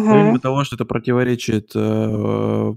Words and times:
Помимо 0.00 0.38
того, 0.40 0.64
что 0.64 0.76
это 0.76 0.84
противоречит 0.84 1.72
э, 1.74 2.72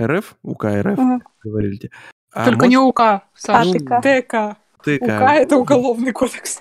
РФ, 0.00 0.34
УК 0.42 0.64
РФ, 0.66 0.98
Мгм. 0.98 1.22
говорили. 1.42 1.90
А 2.32 2.44
Только 2.44 2.64
может, 2.66 2.70
не 2.70 2.78
УК, 2.78 3.00
Саша. 3.34 3.72
ТК. 3.72 4.00
ТК. 4.00 4.56
ТК. 4.82 5.04
УК— 5.04 5.30
это 5.34 5.56
уголовный 5.56 6.12
кодекс. 6.12 6.60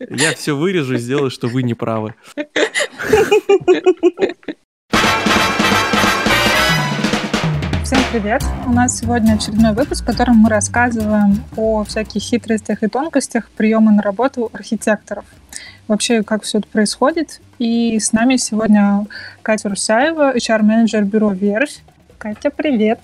Я 0.00 0.32
все 0.34 0.56
вырежу 0.56 0.94
и 0.94 0.98
сделаю, 0.98 1.30
что 1.30 1.46
вы 1.46 1.62
не 1.62 1.74
правы. 1.74 2.14
Всем 7.84 8.00
привет! 8.12 8.42
У 8.66 8.70
нас 8.72 8.98
сегодня 8.98 9.32
очередной 9.34 9.72
выпуск, 9.72 10.02
в 10.02 10.06
котором 10.06 10.36
мы 10.36 10.50
рассказываем 10.50 11.42
о 11.56 11.84
всяких 11.84 12.20
хитростях 12.20 12.82
и 12.82 12.88
тонкостях 12.88 13.48
приема 13.56 13.92
на 13.92 14.02
работу 14.02 14.50
архитекторов. 14.52 15.24
Вообще, 15.88 16.22
как 16.22 16.42
все 16.42 16.58
это 16.58 16.68
происходит. 16.68 17.40
И 17.58 17.98
с 17.98 18.12
нами 18.12 18.36
сегодня 18.36 19.06
Катя 19.40 19.70
Русяева, 19.70 20.36
HR-менеджер 20.36 21.04
бюро 21.04 21.32
«Верфь». 21.32 21.78
Катя, 22.18 22.50
привет! 22.50 23.00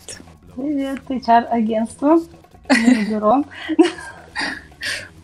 Привет, 0.55 1.01
HR-агентство. 1.09 2.21
Бюро. 3.09 3.45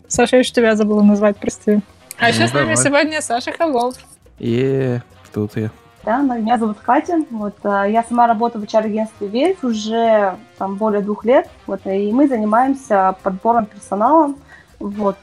Саша, 0.09 0.37
я 0.37 0.41
еще 0.41 0.53
тебя 0.53 0.75
забыла 0.75 1.03
назвать, 1.03 1.37
прости. 1.37 1.81
А 2.19 2.31
еще 2.31 2.43
Ну, 2.43 2.49
с 2.49 2.53
нами 2.55 2.75
сегодня 2.77 3.21
Саша 3.21 3.53
Хавлов. 3.53 3.95
Е, 4.39 5.03
тут 5.33 5.57
я. 5.57 5.71
Да, 6.03 6.23
ну, 6.23 6.39
меня 6.39 6.57
зовут 6.57 6.79
Катя. 6.79 7.25
Вот, 7.31 7.57
а, 7.63 7.85
я 7.85 8.03
сама 8.05 8.27
работаю 8.27 8.65
в 8.65 8.69
HR-агентстве 8.69 9.29
«Верфь» 9.29 9.63
уже 9.63 10.35
там, 10.57 10.77
более 10.77 11.03
двух 11.03 11.27
лет. 11.27 11.47
Вот, 11.67 11.83
и 11.85 12.11
мы 12.11 12.27
занимаемся 12.27 13.17
подбором 13.23 13.67
персонала. 13.67 14.35
Вот. 14.79 15.19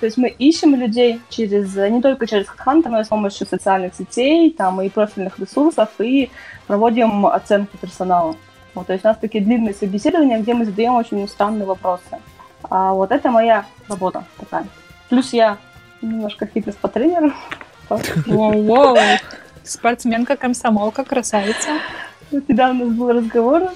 То 0.00 0.06
есть 0.06 0.16
мы 0.16 0.28
ищем 0.28 0.74
людей 0.74 1.20
через, 1.28 1.76
не 1.76 2.00
только 2.00 2.26
через 2.26 2.46
HeadHunter, 2.46 2.88
но 2.88 3.00
и 3.00 3.04
с 3.04 3.08
помощью 3.08 3.46
социальных 3.46 3.94
сетей 3.94 4.50
там, 4.50 4.80
и 4.80 4.88
профильных 4.88 5.38
ресурсов, 5.38 5.90
и 5.98 6.30
проводим 6.66 7.26
оценку 7.26 7.76
персонала. 7.76 8.34
Вот, 8.74 8.86
то 8.86 8.94
есть 8.94 9.04
у 9.04 9.08
нас 9.08 9.18
такие 9.18 9.44
длинные 9.44 9.74
собеседования, 9.74 10.38
где 10.38 10.54
мы 10.54 10.64
задаем 10.64 10.94
очень 10.94 11.28
странные 11.28 11.66
вопросы. 11.66 12.18
А 12.62 12.92
вот 12.94 13.10
это 13.10 13.30
моя 13.30 13.66
работа 13.88 14.24
такая. 14.38 14.66
Плюс 15.10 15.32
я 15.34 15.58
немножко 16.00 16.46
фитнес-по-тренеру. 16.46 17.32
Воу-воу! 17.90 18.96
Спортсменка, 19.64 20.36
комсомолка, 20.36 21.04
красавица. 21.04 21.68
Недавно 22.30 22.84
у 22.84 22.86
нас 22.88 22.96
был 22.96 23.12
разговор. 23.12 23.70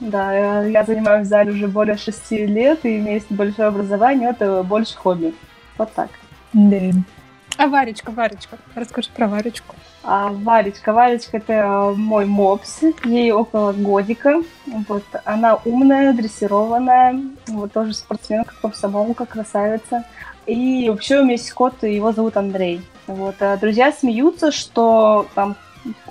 Да, 0.00 0.64
я, 0.66 0.84
занимаюсь 0.84 1.26
в 1.26 1.30
зале 1.30 1.52
уже 1.52 1.68
более 1.68 1.96
шести 1.96 2.46
лет, 2.46 2.84
и 2.84 2.98
есть 2.98 3.30
большое 3.30 3.68
образование, 3.68 4.30
это 4.30 4.62
больше 4.64 4.96
хобби. 4.96 5.34
Вот 5.78 5.92
так. 5.92 6.10
Да. 6.52 6.92
А 7.58 7.66
Варечка, 7.66 8.10
Варечка, 8.10 8.58
расскажи 8.74 9.10
про 9.14 9.28
Варечку. 9.28 9.74
А 10.02 10.30
Варечка, 10.30 10.92
Варечка 10.92 11.36
это 11.36 11.52
э, 11.52 11.94
мой 11.94 12.24
мопс, 12.24 12.80
ей 13.04 13.30
около 13.30 13.72
годика. 13.72 14.42
Вот, 14.88 15.04
она 15.24 15.56
умная, 15.64 16.12
дрессированная, 16.12 17.20
вот 17.48 17.72
тоже 17.72 17.94
спортсменка, 17.94 18.54
комсомолка, 18.60 19.26
красавица. 19.26 20.04
И 20.46 20.88
вообще 20.88 21.20
у 21.20 21.24
меня 21.24 21.32
есть 21.32 21.52
кот, 21.52 21.84
и 21.84 21.94
его 21.94 22.12
зовут 22.12 22.36
Андрей. 22.36 22.82
Вот, 23.06 23.36
а 23.40 23.56
друзья 23.56 23.92
смеются, 23.92 24.50
что 24.50 25.26
там 25.34 25.56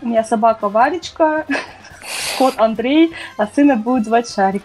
у 0.02 0.08
меня 0.08 0.24
собака 0.24 0.70
Варечка, 0.70 1.46
кот 2.38 2.54
Андрей, 2.58 3.14
а 3.38 3.48
сына 3.48 3.76
будет 3.76 4.06
звать 4.06 4.30
Шарик. 4.30 4.64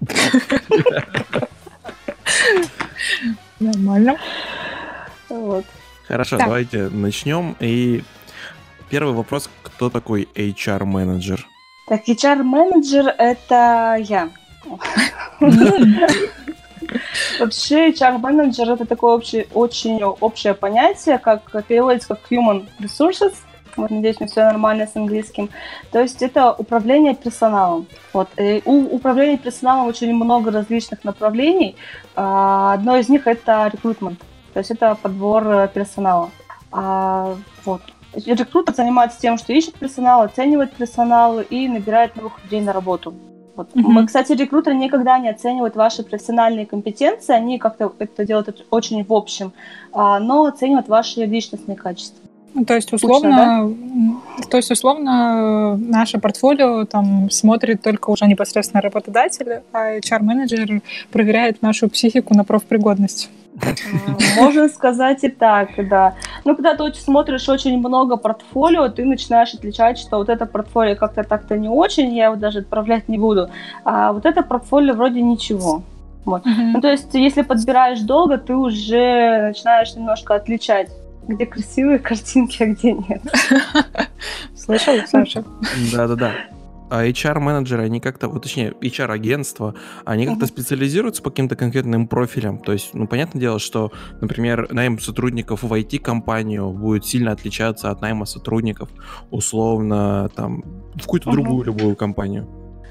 Нормально. 3.60 4.16
Вот. 5.28 5.64
Хорошо, 6.06 6.38
Так. 6.38 6.46
давайте 6.46 6.88
начнем. 6.88 7.56
И 7.60 8.02
первый 8.88 9.14
вопрос, 9.14 9.50
кто 9.62 9.90
такой 9.90 10.28
HR-менеджер? 10.34 11.46
Так, 11.88 12.08
HR-менеджер— 12.08 13.08
это 13.18 13.96
я. 14.00 14.30
Вообще, 17.38 17.90
HR-менеджер— 17.90 18.70
это 18.72 18.86
такое 18.86 19.14
общее, 19.14 19.46
очень 19.54 20.02
общее 20.02 20.54
понятие, 20.54 21.18
как 21.18 21.42
переводится 21.66 22.08
как 22.08 22.20
human 22.30 22.68
resources. 22.80 23.34
Вот, 23.76 23.90
надеюсь, 23.90 24.16
у 24.18 24.24
меня 24.24 24.30
все 24.30 24.44
нормально 24.44 24.86
с 24.86 24.96
английским. 24.96 25.50
То 25.90 26.00
есть 26.00 26.22
это 26.22 26.52
управление 26.52 27.14
персоналом. 27.14 27.86
Вот. 28.12 28.28
И 28.38 28.62
у 28.64 28.94
управления 28.94 29.38
персоналом 29.38 29.86
очень 29.86 30.12
много 30.14 30.50
различных 30.50 31.04
направлений. 31.04 31.76
А, 32.16 32.74
Одно 32.74 32.96
из 32.96 33.08
них— 33.08 33.26
это 33.26 33.70
рекрутмент. 33.72 34.18
То 34.52 34.58
есть 34.58 34.70
это 34.70 34.96
подбор 35.00 35.46
э, 35.46 35.68
персонала. 35.68 36.30
А, 36.72 37.36
вот. 37.64 37.82
Рекрутер 38.14 38.74
занимается 38.74 39.20
тем, 39.20 39.38
что 39.38 39.52
ищет 39.52 39.74
персонал, 39.74 40.22
оценивает 40.22 40.72
персонал 40.72 41.40
и 41.40 41.68
набирает 41.68 42.16
новых 42.16 42.42
людей 42.42 42.60
на 42.60 42.72
работу. 42.72 43.14
Вот. 43.58 43.74
Мгм. 43.74 43.92
Мы, 43.92 44.06
кстати, 44.06 44.32
рекрутеры 44.32 44.76
никогда 44.76 45.18
не 45.18 45.28
оценивают 45.28 45.74
ваши 45.74 46.04
профессиональные 46.04 46.64
компетенции, 46.64 47.34
они 47.34 47.58
как-то 47.58 47.92
это 47.98 48.24
делают 48.24 48.64
очень 48.70 49.04
в 49.04 49.12
общем, 49.12 49.52
а, 49.92 50.20
но 50.20 50.44
оценивают 50.44 50.88
ваши 50.88 51.24
личностные 51.24 51.76
качества. 51.76 52.27
Ну, 52.54 52.64
То 52.64 52.74
есть, 52.74 52.92
условно, 52.92 53.60
м, 53.60 54.22
то 54.50 54.56
есть, 54.56 54.70
условно, 54.70 55.76
наше 55.76 56.18
портфолио 56.18 56.84
там 56.84 57.30
смотрит 57.30 57.82
только 57.82 58.10
уже 58.10 58.26
непосредственно 58.26 58.80
работодатель, 58.80 59.60
а 59.72 59.96
HR-менеджер 59.98 60.82
проверяет 61.12 61.62
нашу 61.62 61.88
психику 61.88 62.34
на 62.34 62.44
профпригодность. 62.44 63.30
А, 63.62 64.40
Можно 64.42 64.68
сказать 64.68 65.24
и 65.24 65.28
так, 65.28 65.68
да. 65.88 66.14
Но 66.44 66.54
когда 66.54 66.74
ты 66.74 66.92
смотришь 66.94 67.48
очень 67.48 67.78
много 67.78 68.16
портфолио, 68.16 68.88
ты 68.88 69.04
начинаешь 69.04 69.54
отличать, 69.54 69.98
что 69.98 70.18
вот 70.18 70.28
это 70.28 70.46
портфолио 70.46 70.96
как-то 70.96 71.24
так-то 71.24 71.56
не 71.56 71.68
очень, 71.68 72.14
я 72.14 72.26
его 72.26 72.36
даже 72.36 72.60
отправлять 72.60 73.08
не 73.08 73.18
буду, 73.18 73.50
а 73.84 74.12
вот 74.12 74.26
это 74.26 74.42
портфолио 74.42 74.94
вроде 74.94 75.22
ничего. 75.22 75.82
Вот. 76.24 76.42
Ну, 76.44 76.80
то 76.80 76.90
есть, 76.90 77.14
если 77.14 77.42
подбираешь 77.42 78.00
долго, 78.00 78.36
ты 78.36 78.54
уже 78.54 79.48
начинаешь 79.48 79.94
немножко 79.94 80.34
отличать, 80.34 80.90
где 81.28 81.46
красивые 81.46 81.98
картинки, 81.98 82.62
а 82.62 82.66
где 82.66 82.92
нет. 82.92 83.22
Слышал, 84.56 84.94
Саша? 85.06 85.44
Да-да-да. 85.92 86.32
А 86.90 87.04
HR-менеджеры, 87.04 87.82
они 87.84 88.00
как-то, 88.00 88.28
вот 88.28 88.42
точнее, 88.44 88.72
HR-агентства, 88.80 89.74
они 90.06 90.24
как-то 90.24 90.46
Мгм. 90.46 90.48
специализируются 90.48 91.22
по 91.22 91.28
каким-то 91.28 91.54
конкретным 91.54 92.08
профилям. 92.08 92.58
То 92.58 92.72
есть, 92.72 92.94
ну, 92.94 93.06
понятное 93.06 93.40
дело, 93.40 93.58
что, 93.58 93.92
например, 94.22 94.68
найм 94.72 94.98
сотрудников 94.98 95.62
в 95.62 95.70
IT-компанию 95.74 96.70
будет 96.70 97.04
сильно 97.04 97.32
отличаться 97.32 97.90
от 97.90 98.00
найма 98.00 98.24
сотрудников, 98.24 98.88
условно, 99.30 100.30
там, 100.34 100.64
в 100.94 101.00
какую-то 101.02 101.28
Мгм. 101.28 101.36
другую 101.42 101.64
любую 101.66 101.94
компанию. 101.94 102.46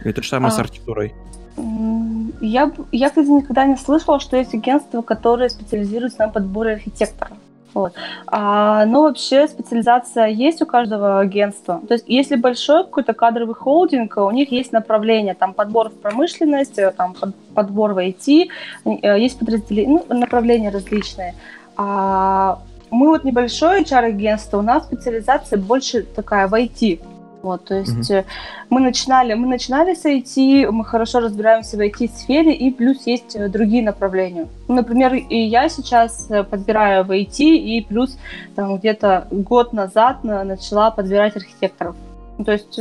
И 0.06 0.14
то 0.14 0.22
же 0.22 0.30
самое 0.30 0.52
с 0.52 0.58
А. 0.60 0.62
архитектурой. 0.62 1.16
М, 1.58 2.34
Я, 2.40 2.72
я, 2.92 3.10
кстати, 3.10 3.30
никогда 3.30 3.66
не 3.66 3.78
слышала, 3.78 4.20
что 4.20 4.38
есть 4.38 4.54
агентства, 4.54 5.02
которые 5.02 5.50
специализируются 5.50 6.20
на 6.20 6.28
подборе 6.30 6.74
архитектора. 6.74 7.32
Вот. 7.78 7.94
А, 8.26 8.88
но 8.88 9.04
вообще 9.04 9.48
специализация 9.48 10.26
есть 10.30 10.64
у 10.64 10.66
каждого 10.66 11.20
агентства. 11.20 11.80
То 11.88 11.94
есть 11.94 12.06
если 12.08 12.36
большой 12.36 12.84
какой-то 12.84 13.14
кадровый 13.14 13.54
холдинг, 13.54 14.18
у 14.18 14.32
них 14.32 14.52
есть 14.52 14.72
направление, 14.72 15.36
там 15.36 15.54
подбор 15.54 15.90
в 15.90 15.94
промышленность, 15.94 16.80
э, 16.80 16.92
там 16.98 17.14
под- 17.14 17.36
подбор 17.54 17.94
в 17.94 18.00
IT, 18.00 18.48
э, 18.84 19.20
есть 19.20 19.38
подразделения, 19.38 20.02
ну, 20.10 20.18
направления 20.18 20.72
различные. 20.72 21.36
А 21.76 22.58
мы 22.90 23.10
вот 23.10 23.24
небольшое 23.24 23.84
HR-агентство, 23.84 24.58
у 24.58 24.64
нас 24.64 24.86
специализация 24.86 25.60
больше 25.60 26.02
такая 26.02 26.48
в 26.48 26.56
IT. 26.56 27.00
Вот, 27.44 27.66
то 27.66 27.76
есть 27.76 28.10
э, 28.10 28.26
мы 28.70 28.80
начинали, 28.80 29.34
мы 29.36 29.48
начинали 29.48 29.94
с 29.94 30.06
IT, 30.06 30.72
мы 30.72 30.84
хорошо 30.84 31.20
разбираемся 31.20 31.78
в 31.78 31.80
IT-сфере, 31.80 32.54
и 32.54 32.72
плюс 32.72 33.06
есть 33.06 33.36
э, 33.36 33.48
другие 33.48 33.84
направления. 33.84 34.48
Например, 34.68 35.14
и 35.14 35.38
я 35.38 35.70
сейчас 35.70 36.28
э, 36.30 36.44
подбираю 36.44 37.06
в 37.06 37.12
IT, 37.12 37.40
и 37.40 37.86
плюс 37.88 38.18
там 38.56 38.78
где-то 38.78 39.28
год 39.32 39.72
назад 39.72 40.24
на- 40.24 40.44
начала 40.44 40.92
подбирать 40.92 41.36
архитекторов. 41.36 41.96
То 42.44 42.52
есть 42.52 42.80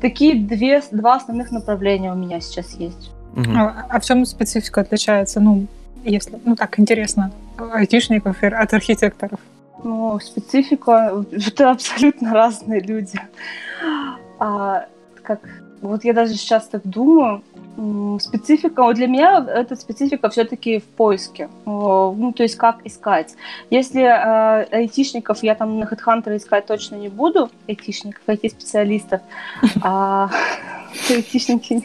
такие 0.00 0.34
две, 0.34 0.82
два 0.90 1.16
основных 1.16 1.52
направления 1.52 2.12
у 2.12 2.16
меня 2.16 2.40
сейчас 2.40 2.74
есть. 2.74 3.10
Мгм. 3.34 3.56
А, 3.56 3.86
а 3.88 4.00
в 4.00 4.04
чем 4.04 4.26
специфика 4.26 4.80
отличается? 4.80 5.40
Ну, 5.40 5.66
если, 6.04 6.38
ну 6.44 6.56
так 6.56 6.78
интересно, 6.78 7.30
айтишников 7.72 8.42
от 8.42 8.74
архитекторов. 8.74 9.38
Ну, 9.84 10.18
специфика, 10.20 11.24
это 11.30 11.70
абсолютно 11.70 12.32
разные 12.34 12.80
люди. 12.80 13.18
А, 14.38 14.86
как, 15.22 15.40
вот 15.80 16.04
я 16.04 16.12
даже 16.12 16.34
сейчас 16.34 16.68
так 16.68 16.82
думаю, 16.84 17.42
специфика, 18.20 18.82
вот 18.82 18.96
для 18.96 19.06
меня 19.06 19.44
эта 19.48 19.76
специфика 19.76 20.28
все-таки 20.28 20.78
в 20.78 20.84
поиске. 20.84 21.48
Ну, 21.64 22.32
то 22.36 22.42
есть 22.42 22.56
как 22.56 22.84
искать. 22.84 23.34
Если 23.70 24.02
э, 24.02 24.64
айтишников 24.70 25.42
я 25.42 25.54
там 25.54 25.78
на 25.78 25.84
HeadHunter 25.84 26.36
искать 26.36 26.66
точно 26.66 26.96
не 26.96 27.08
буду, 27.08 27.50
айтишников, 27.66 28.22
IT-специалистов, 28.26 29.22
а, 29.82 30.28
айтишники, 31.10 31.82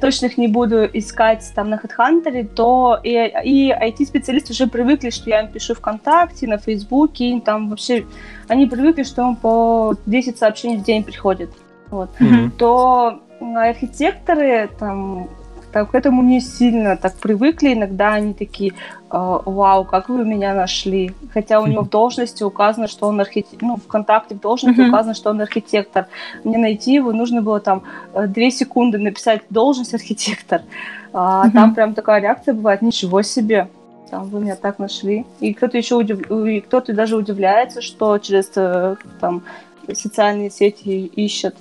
точно 0.00 0.26
их 0.26 0.38
не 0.38 0.48
буду 0.48 0.84
искать 0.84 1.50
там 1.54 1.70
на 1.70 1.76
HeadHunter, 1.76 2.44
то 2.46 2.98
и, 3.02 3.10
и 3.44 3.70
IT-специалисты 3.70 4.52
уже 4.52 4.66
привыкли, 4.66 5.10
что 5.10 5.30
я 5.30 5.40
им 5.40 5.48
пишу 5.48 5.74
ВКонтакте, 5.74 6.46
на 6.46 6.58
Фейсбуке, 6.58 7.40
там 7.44 7.70
вообще, 7.70 8.06
они 8.48 8.66
привыкли, 8.66 9.02
что 9.02 9.22
им 9.22 9.36
по 9.36 9.94
10 10.06 10.38
сообщений 10.38 10.76
в 10.78 10.82
день 10.82 11.02
приходит. 11.04 11.50
Вот. 11.90 12.10
Mm-hmm. 12.18 12.50
То 12.58 13.22
архитекторы 13.40 14.68
там 14.78 15.28
так, 15.76 15.90
к 15.90 15.94
этому 15.94 16.22
не 16.22 16.40
сильно 16.40 16.96
так 16.96 17.16
привыкли. 17.16 17.74
Иногда 17.74 18.14
они 18.14 18.32
такие, 18.32 18.72
«А, 19.10 19.42
вау, 19.44 19.84
как 19.84 20.08
вы 20.08 20.24
меня 20.24 20.54
нашли. 20.54 21.12
Хотя 21.34 21.60
у 21.60 21.66
него 21.66 21.82
в 21.82 21.90
должности 22.00 22.42
указано, 22.42 22.88
что 22.88 23.08
он 23.08 23.20
архитектор. 23.20 23.68
Ну, 23.68 23.76
ВКонтакте 23.76 24.34
в 24.34 24.40
должности 24.40 24.80
uh-huh. 24.80 24.88
указано, 24.88 25.12
что 25.12 25.30
он 25.30 25.40
архитектор. 25.42 26.06
Мне 26.44 26.56
найти 26.56 26.94
его 26.94 27.12
нужно 27.12 27.42
было 27.42 27.60
там 27.60 27.82
э, 28.14 28.26
две 28.26 28.50
секунды 28.50 28.96
написать 28.96 29.42
должность 29.50 29.92
архитектор. 29.92 30.62
А 31.12 31.46
uh-huh. 31.46 31.52
там 31.52 31.74
прям 31.74 31.92
такая 31.92 32.22
реакция 32.22 32.54
бывает, 32.54 32.80
ничего 32.80 33.20
себе. 33.20 33.68
Там 34.10 34.30
вы 34.30 34.40
меня 34.40 34.56
так 34.56 34.78
нашли. 34.78 35.26
И 35.40 35.52
кто-то 35.52 35.76
еще 35.76 35.96
удив... 35.96 36.30
и 36.30 36.60
кто-то 36.60 36.94
даже 36.94 37.16
удивляется, 37.16 37.82
что 37.82 38.16
через 38.16 38.50
э, 38.56 38.96
там 39.20 39.42
социальные 39.92 40.50
сети 40.50 41.04
ищет. 41.04 41.54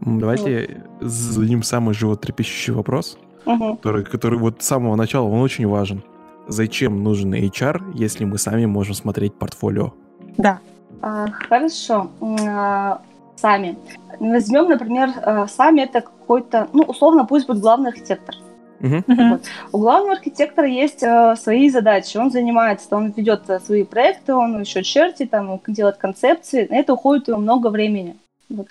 Давайте 0.00 0.82
вот. 1.00 1.10
зададим 1.10 1.64
самый 1.64 1.94
животрепещущий 1.94 2.72
вопрос 2.72 3.18
угу. 3.44 3.76
который, 3.76 4.04
который 4.04 4.38
вот 4.38 4.62
с 4.62 4.66
самого 4.66 4.96
начала, 4.96 5.26
он 5.26 5.40
очень 5.40 5.66
важен. 5.66 6.02
Зачем 6.48 7.02
нужен 7.02 7.34
HR, 7.34 7.92
если 7.94 8.24
мы 8.24 8.38
сами 8.38 8.66
можем 8.66 8.94
смотреть 8.94 9.34
портфолио? 9.34 9.92
Да. 10.36 10.58
А, 11.02 11.26
хорошо. 11.48 12.10
А, 12.20 13.00
сами. 13.36 13.76
Возьмем, 14.18 14.68
например, 14.68 15.10
а, 15.22 15.46
сами 15.46 15.82
это 15.82 16.00
какой-то, 16.00 16.68
ну, 16.72 16.82
условно, 16.82 17.24
пусть 17.24 17.46
будет 17.46 17.60
главный 17.60 17.90
архитектор. 17.90 18.34
Uh-huh. 18.80 19.02
Вот. 19.06 19.42
У 19.72 19.78
главного 19.78 20.14
архитектора 20.14 20.66
есть 20.66 21.02
э, 21.02 21.36
свои 21.36 21.68
задачи. 21.68 22.16
Он 22.16 22.30
занимается, 22.30 22.96
он 22.96 23.10
ведет 23.10 23.48
э, 23.50 23.60
свои 23.60 23.84
проекты, 23.84 24.32
он 24.32 24.58
еще 24.58 24.82
чертит, 24.82 25.30
там, 25.30 25.60
делает 25.66 25.98
концепции. 25.98 26.66
На 26.70 26.76
это 26.76 26.94
уходит 26.94 27.28
ему 27.28 27.40
много 27.40 27.68
времени. 27.68 28.16
Вот. 28.48 28.68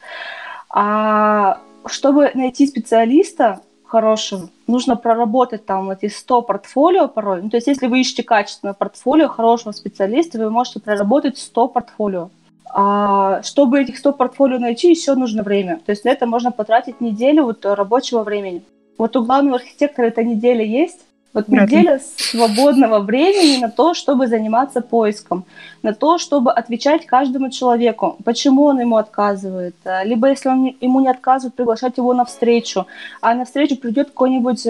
А 0.72 1.60
чтобы 1.86 2.32
найти 2.34 2.66
специалиста, 2.66 3.62
хорошим, 3.86 4.50
нужно 4.70 4.96
проработать 4.96 5.66
там 5.66 5.90
эти 5.92 6.08
100 6.08 6.44
портфолио 6.44 7.08
порой. 7.08 7.42
Ну, 7.42 7.50
то 7.50 7.58
есть 7.58 7.68
если 7.68 7.88
вы 7.88 8.00
ищете 8.00 8.24
качественное 8.24 8.74
портфолио 8.74 9.28
хорошего 9.28 9.72
специалиста, 9.72 10.38
вы 10.38 10.50
можете 10.50 10.80
проработать 10.80 11.38
100 11.38 11.68
портфолио. 11.68 12.30
А 12.72 13.42
чтобы 13.44 13.82
этих 13.82 13.98
100 13.98 14.14
портфолио 14.14 14.60
найти, 14.60 14.90
еще 14.90 15.16
нужно 15.16 15.44
время. 15.44 15.80
То 15.86 15.92
есть 15.92 16.06
на 16.06 16.10
это 16.10 16.28
можно 16.28 16.52
потратить 16.52 17.02
неделю 17.02 17.46
вот 17.46 17.66
рабочего 17.66 18.24
времени. 18.24 18.62
Вот 18.98 19.16
у 19.16 19.26
главного 19.26 19.58
архитектора 19.58 20.08
эта 20.08 20.24
неделя 20.24 20.64
есть, 20.64 21.00
вот 21.34 21.48
неделя 21.48 22.00
свободного 22.18 23.00
времени 23.00 23.62
на 23.62 23.70
то, 23.70 23.94
чтобы 23.94 24.28
заниматься 24.28 24.82
поиском, 24.82 25.46
на 25.84 25.94
то, 25.94 26.18
чтобы 26.18 26.52
отвечать 26.52 27.06
каждому 27.06 27.52
человеку, 27.52 28.18
почему 28.26 28.64
он 28.64 28.80
ему 28.80 28.98
отказывает. 28.98 29.76
А, 29.86 30.04
либо 30.04 30.30
если 30.30 30.50
он 30.50 30.76
ему 30.82 31.00
не 31.02 31.10
отказывает, 31.10 31.54
приглашать 31.54 31.98
его 31.98 32.14
на 32.14 32.26
встречу, 32.26 32.88
а 33.22 33.36
на 33.36 33.46
встречу 33.46 33.76
придет 33.78 34.08
какой-нибудь 34.08 34.66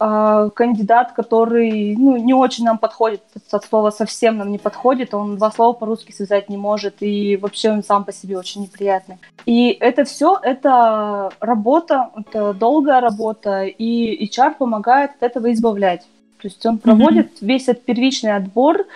э, 0.00 0.04
э, 0.04 0.50
кандидат, 0.54 1.12
который 1.12 1.96
ну, 1.96 2.16
не 2.16 2.34
очень 2.34 2.64
нам 2.64 2.78
подходит, 2.78 3.22
от 3.50 3.64
слова 3.64 3.90
совсем 3.90 4.38
нам 4.38 4.50
не 4.50 4.58
подходит, 4.58 5.14
он 5.14 5.36
два 5.36 5.50
слова 5.50 5.72
по-русски 5.72 6.12
связать 6.12 6.48
не 6.48 6.56
может, 6.56 6.96
и 7.00 7.36
вообще 7.36 7.70
он 7.70 7.82
сам 7.82 8.04
по 8.04 8.12
себе 8.12 8.38
очень 8.38 8.62
неприятный. 8.62 9.18
И 9.46 9.70
это 9.70 10.04
все, 10.04 10.38
это 10.42 11.30
работа, 11.40 12.10
это 12.16 12.52
долгая 12.52 13.00
работа, 13.00 13.64
и 13.64 14.26
HR 14.26 14.54
помогает 14.58 15.12
от 15.12 15.22
этого 15.22 15.52
избавлять. 15.52 16.02
То 16.42 16.48
есть 16.48 16.66
он 16.66 16.78
проводит 16.78 17.34
mm-hmm. 17.34 17.46
весь 17.46 17.68
этот 17.68 17.84
первичный 17.84 18.34
отбор, 18.34 18.86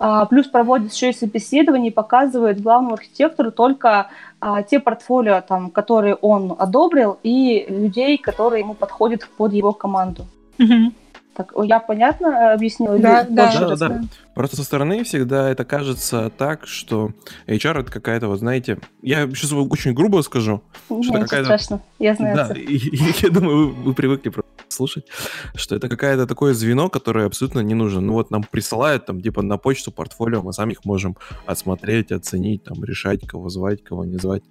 а, 0.00 0.26
плюс 0.26 0.48
проводит 0.48 0.92
еще 0.92 1.10
и 1.10 1.12
собеседование 1.12 1.92
и 1.92 1.94
показывает 1.94 2.60
главному 2.60 2.94
архитектору 2.94 3.52
только 3.52 4.08
а, 4.40 4.64
те 4.64 4.80
портфолио, 4.80 5.40
там, 5.40 5.70
которые 5.70 6.16
он 6.16 6.56
одобрил, 6.58 7.16
и 7.22 7.64
людей, 7.68 8.18
которые 8.18 8.62
ему 8.62 8.74
подходят 8.74 9.28
под 9.36 9.52
его 9.52 9.72
команду. 9.72 10.26
Угу. 10.58 10.92
Так, 11.36 11.52
я 11.64 11.80
понятно 11.80 12.28
э, 12.28 12.54
объяснила? 12.54 12.98
Да, 12.98 13.26
да, 13.28 13.52
да, 13.52 13.76
да, 13.76 13.88
да. 13.88 14.00
Просто 14.34 14.56
со 14.56 14.64
стороны 14.64 15.04
всегда 15.04 15.50
это 15.50 15.66
кажется 15.66 16.32
так, 16.36 16.66
что 16.66 17.10
HR 17.46 17.80
это 17.80 17.92
какая-то, 17.92 18.28
вот 18.28 18.38
знаете, 18.38 18.78
я 19.02 19.26
сейчас 19.28 19.52
очень 19.52 19.92
грубо 19.92 20.22
скажу, 20.22 20.62
Нет, 20.88 21.04
что 21.04 21.14
это 21.14 21.24
какая-то... 21.24 21.44
страшно, 21.44 21.82
я 21.98 22.14
знаю. 22.14 22.36
Да, 22.36 22.54
я 22.56 23.30
думаю, 23.30 23.68
вы, 23.68 23.72
вы 23.72 23.94
привыкли 23.94 24.32
слушать, 24.76 25.06
что 25.54 25.74
это 25.76 25.88
какое-то 25.88 26.26
такое 26.26 26.54
звено, 26.54 26.88
которое 26.88 27.26
абсолютно 27.26 27.60
не 27.60 27.74
нужно. 27.74 28.00
Ну 28.00 28.12
вот 28.12 28.30
нам 28.30 28.44
присылают 28.44 29.06
там 29.06 29.20
типа 29.20 29.42
на 29.42 29.56
почту 29.56 29.90
портфолио, 29.90 30.42
мы 30.42 30.52
сами 30.52 30.72
их 30.72 30.84
можем 30.84 31.16
отсмотреть, 31.46 32.12
оценить, 32.12 32.64
там 32.64 32.84
решать, 32.84 33.26
кого 33.26 33.48
звать, 33.48 33.82
кого 33.82 34.04
не 34.04 34.18
звать. 34.18 34.42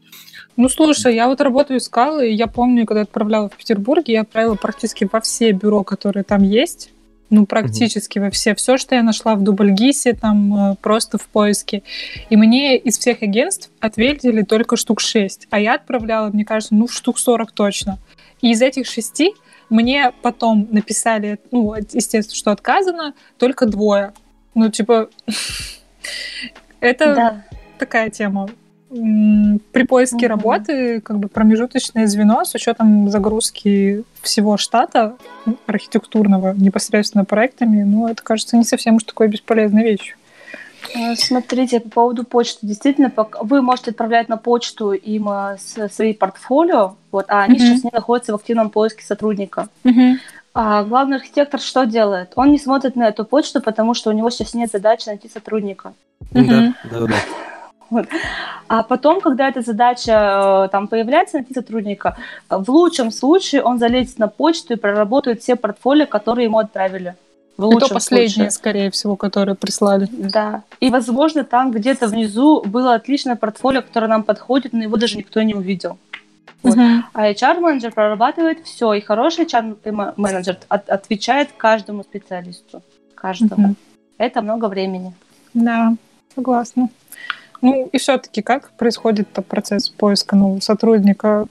Ну 0.58 0.70
слушай, 0.70 1.16
я 1.16 1.28
вот 1.28 1.42
работаю 1.42 1.78
искала, 1.80 2.24
и 2.24 2.34
я 2.34 2.48
помню, 2.48 2.86
когда 2.86 3.02
отправляла 3.02 3.50
в 3.50 3.58
Петербурге, 3.58 4.14
я 4.14 4.22
отправила 4.22 4.56
практически 4.56 5.08
во 5.12 5.20
все 5.20 5.52
бюро, 5.52 5.84
которые 5.84 6.24
там 6.24 6.44
есть, 6.44 6.92
ну, 7.30 7.46
практически 7.46 8.20
во 8.20 8.30
все. 8.30 8.54
Все, 8.56 8.78
что 8.78 8.96
я 8.96 9.04
нашла 9.04 9.36
в 9.36 9.42
Дубльгисе, 9.42 10.14
там 10.14 10.72
э, 10.72 10.76
просто 10.82 11.18
в 11.18 11.28
поиске. 11.28 11.82
И 12.30 12.38
мне 12.38 12.78
из 12.78 13.00
всех 13.00 13.24
агентств 13.24 13.72
ответили 13.80 14.44
только 14.44 14.78
штук 14.78 15.02
6. 15.02 15.48
А 15.50 15.60
я 15.60 15.76
отправляла, 15.76 16.30
мне 16.30 16.46
кажется, 16.46 16.76
ну, 16.76 16.88
штук 16.88 17.18
40 17.18 17.52
точно. 17.52 17.98
И 18.42 18.52
из 18.52 18.62
этих 18.62 18.86
шести 18.86 19.34
мне 19.70 20.12
потом 20.22 20.68
написали, 20.72 21.40
ну, 21.52 21.74
естественно, 21.74 22.36
что 22.36 22.52
отказано, 22.52 23.14
только 23.38 23.66
двое. 23.66 24.14
Ну, 24.54 24.70
типа, 24.70 25.10
это 26.80 27.16
да. 27.16 27.46
такая 27.78 28.10
тема 28.10 28.50
при 28.90 29.84
поиске 29.84 30.28
работы 30.28 31.02
как 31.02 31.20
бы 31.20 31.28
промежуточное 31.28 32.08
звено 32.08 32.46
с 32.46 32.54
учетом 32.56 33.10
загрузки 33.10 34.04
всего 34.22 34.58
штата 34.58 35.16
архитектурного 35.66 36.54
непосредственно 36.54 37.26
проектами, 37.26 37.84
ну, 37.84 38.08
это 38.08 38.24
кажется 38.24 38.58
не 38.58 38.64
совсем 38.64 38.96
уж 38.96 39.04
такой 39.04 39.28
бесполезной 39.28 39.84
вещью. 39.84 40.18
А, 40.94 41.16
смотрите, 41.16 41.80
по 41.80 41.90
поводу 41.90 42.24
почты. 42.24 42.60
Действительно, 42.68 43.12
вы 43.42 43.62
можете 43.62 43.92
отправлять 43.92 44.30
на 44.30 44.38
почту 44.38 44.92
им 44.92 45.30
а, 45.30 45.58
свои 45.58 46.14
портфолио, 46.14 46.96
вот, 47.12 47.26
а 47.30 47.44
они 47.44 47.56
mm-hmm. 47.56 47.60
сейчас 47.60 47.84
не 47.84 47.90
находятся 47.92 48.34
в 48.34 48.36
активном 48.36 48.70
поиске 48.70 49.04
сотрудника. 49.04 49.68
Mm-hmm. 49.84 50.16
А 50.54 50.84
главный 50.84 51.18
архитектор 51.18 51.60
что 51.60 51.86
делает? 51.86 52.32
Он 52.36 52.52
не 52.52 52.60
смотрит 52.60 52.96
на 52.96 53.08
эту 53.08 53.26
почту, 53.26 53.62
потому 53.62 53.94
что 53.94 54.10
у 54.10 54.14
него 54.14 54.30
сейчас 54.30 54.54
нет 54.54 54.72
задачи 54.72 55.08
найти 55.08 55.30
сотрудника. 55.30 55.94
Mm-hmm. 56.32 56.74
Да, 56.86 57.00
да, 57.00 57.08
да. 57.08 57.16
Вот. 57.90 58.08
А 58.68 58.84
потом, 58.84 59.22
когда 59.22 59.48
эта 59.48 59.62
задача 59.62 60.66
э, 60.66 60.70
там 60.72 60.88
появляется 60.88 61.38
найти 61.38 61.54
сотрудника, 61.54 62.18
в 62.50 62.70
лучшем 62.70 63.12
случае 63.12 63.62
он 63.62 63.78
залезет 63.78 64.18
на 64.18 64.28
почту 64.28 64.74
и 64.74 64.78
проработает 64.78 65.42
все 65.42 65.56
портфолио, 65.56 66.08
которые 66.08 66.46
ему 66.46 66.58
отправили. 66.58 67.16
В 67.58 67.78
и 67.78 67.80
то 67.80 67.88
последнее, 67.88 68.30
случае. 68.30 68.52
скорее 68.52 68.92
всего, 68.92 69.16
которое 69.16 69.56
прислали. 69.56 70.08
Да. 70.12 70.64
И, 70.82 70.90
возможно, 70.90 71.44
там 71.44 71.72
где-то 71.72 72.08
внизу 72.08 72.62
было 72.66 72.96
отличное 72.96 73.36
портфолио, 73.36 73.82
которое 73.82 74.08
нам 74.08 74.24
подходит, 74.24 74.74
но 74.74 74.84
его 74.84 74.98
даже 74.98 75.18
никто 75.18 75.42
не 75.42 75.54
увидел. 75.54 75.98
Вот. 76.64 76.76
Uh-huh. 76.76 77.02
А 77.14 77.32
HR-менеджер 77.32 77.94
прорабатывает 77.94 78.66
все, 78.66 78.94
и 78.94 79.02
хороший 79.02 79.46
HR-менеджер 79.46 80.58
от- 80.68 80.90
отвечает 80.90 81.50
каждому 81.56 82.04
специалисту. 82.04 82.82
Каждому. 83.14 83.70
Uh-huh. 83.70 83.76
Это 84.18 84.42
много 84.42 84.66
времени. 84.66 85.14
Да, 85.54 85.96
согласна. 86.34 86.90
Ну 87.62 87.90
и 87.92 87.98
все-таки 87.98 88.42
как 88.42 88.72
происходит 88.72 89.30
процесс 89.48 89.90
поиска 89.90 90.36
нового 90.36 90.60
сотрудника? 90.60 91.48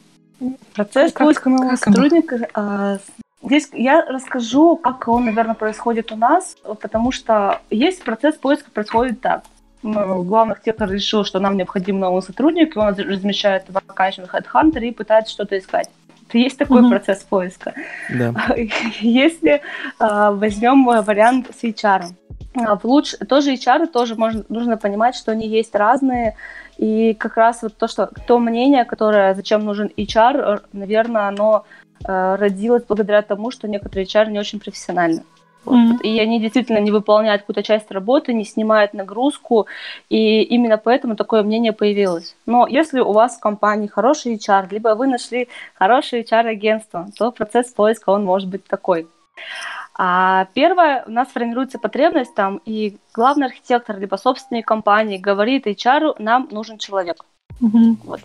Процесс 0.75 1.13
как, 1.13 1.27
поиска 1.27 1.49
нового 1.51 1.71
как 1.71 1.79
сотрудника. 1.85 2.49
А, 2.55 2.99
здесь 3.45 3.69
я 3.73 4.05
расскажу, 4.05 4.77
как 4.77 5.07
он, 5.09 5.27
наверное, 5.27 5.55
происходит 5.55 6.13
у 6.13 6.17
нас, 6.17 6.57
потому 6.81 7.13
что 7.13 7.61
есть 7.71 8.03
процесс 8.03 8.37
поиска 8.37 8.71
происходит 8.71 9.21
так. 9.21 9.45
Главный 9.83 10.55
архитектор 10.55 10.91
решил, 10.91 11.25
что 11.25 11.41
нам 11.41 11.57
необходим 11.57 12.01
новый 12.01 12.23
сотрудник, 12.23 12.75
и 12.75 12.79
он 12.79 12.95
размещает 12.95 13.65
вакансию 13.69 14.27
на 14.27 14.39
HeadHunter 14.39 14.83
и 14.83 14.93
пытается 14.93 15.33
что-то 15.33 15.59
искать. 15.59 15.91
Есть 16.33 16.59
такой 16.59 16.83
mm-hmm. 16.83 16.89
процесс 16.89 17.23
поиска. 17.23 17.75
Да. 18.11 18.35
Если 19.01 19.61
а, 19.99 20.33
возьмем 20.33 20.85
вариант 20.85 21.51
с 21.55 21.63
HR, 21.63 22.05
а, 22.55 22.77
в 22.77 22.85
луч... 22.85 23.15
тоже 23.29 23.55
HR 23.55 23.87
тоже 23.87 24.15
можно, 24.15 24.45
нужно 24.49 24.77
понимать, 24.77 25.15
что 25.15 25.33
они 25.33 25.47
есть 25.47 25.75
разные, 25.75 26.37
и 26.77 27.15
как 27.15 27.37
раз 27.37 27.63
вот 27.63 27.77
то, 27.77 27.89
что 27.89 28.11
то 28.27 28.39
мнение, 28.39 28.85
которое 28.85 29.35
зачем 29.35 29.65
нужен 29.65 29.91
HR, 29.97 30.37
э, 30.39 30.59
наверное, 30.73 31.29
оно 31.29 31.65
э, 31.94 31.94
родилось 32.05 32.85
благодаря 32.85 33.23
тому, 33.23 33.51
что 33.51 33.69
некоторые 33.69 34.07
HR 34.07 34.31
не 34.31 34.39
очень 34.39 34.61
профессиональны. 34.61 35.23
Mm-hmm. 35.67 36.03
И 36.03 36.21
они 36.21 36.41
действительно 36.41 36.79
не 36.79 36.91
выполняют 36.91 37.43
какую-то 37.43 37.63
часть 37.63 37.91
работы, 37.91 38.35
не 38.35 38.45
снимают 38.45 38.93
нагрузку, 38.93 39.67
и 40.11 40.43
именно 40.43 40.77
поэтому 40.77 41.17
такое 41.17 41.43
мнение 41.43 41.73
появилось. 41.73 42.37
Но 42.47 42.67
если 42.67 43.01
у 43.01 43.13
вас 43.13 43.37
в 43.37 43.41
компании 43.41 43.87
хороший 43.87 44.37
HR, 44.37 44.69
либо 44.71 44.95
вы 44.95 45.07
нашли 45.07 45.49
хорошее 45.75 46.23
HR-агентство, 46.23 47.09
то 47.19 47.33
процесс 47.33 47.73
поиска, 47.73 48.11
он 48.11 48.25
может 48.25 48.49
быть 48.49 48.65
такой. 48.67 49.09
А 49.97 50.47
первое, 50.55 51.05
у 51.07 51.11
нас 51.11 51.29
формируется 51.29 51.79
потребность 51.79 52.35
там, 52.35 52.61
и 52.67 52.97
главный 53.15 53.47
архитектор, 53.47 53.99
либо 53.99 54.17
собственник 54.17 54.67
компании 54.67 55.19
говорит 55.19 55.67
HR, 55.67 56.17
нам 56.19 56.49
нужен 56.51 56.79
человек. 56.79 57.25
Угу. 57.61 57.97
Вот. 58.05 58.21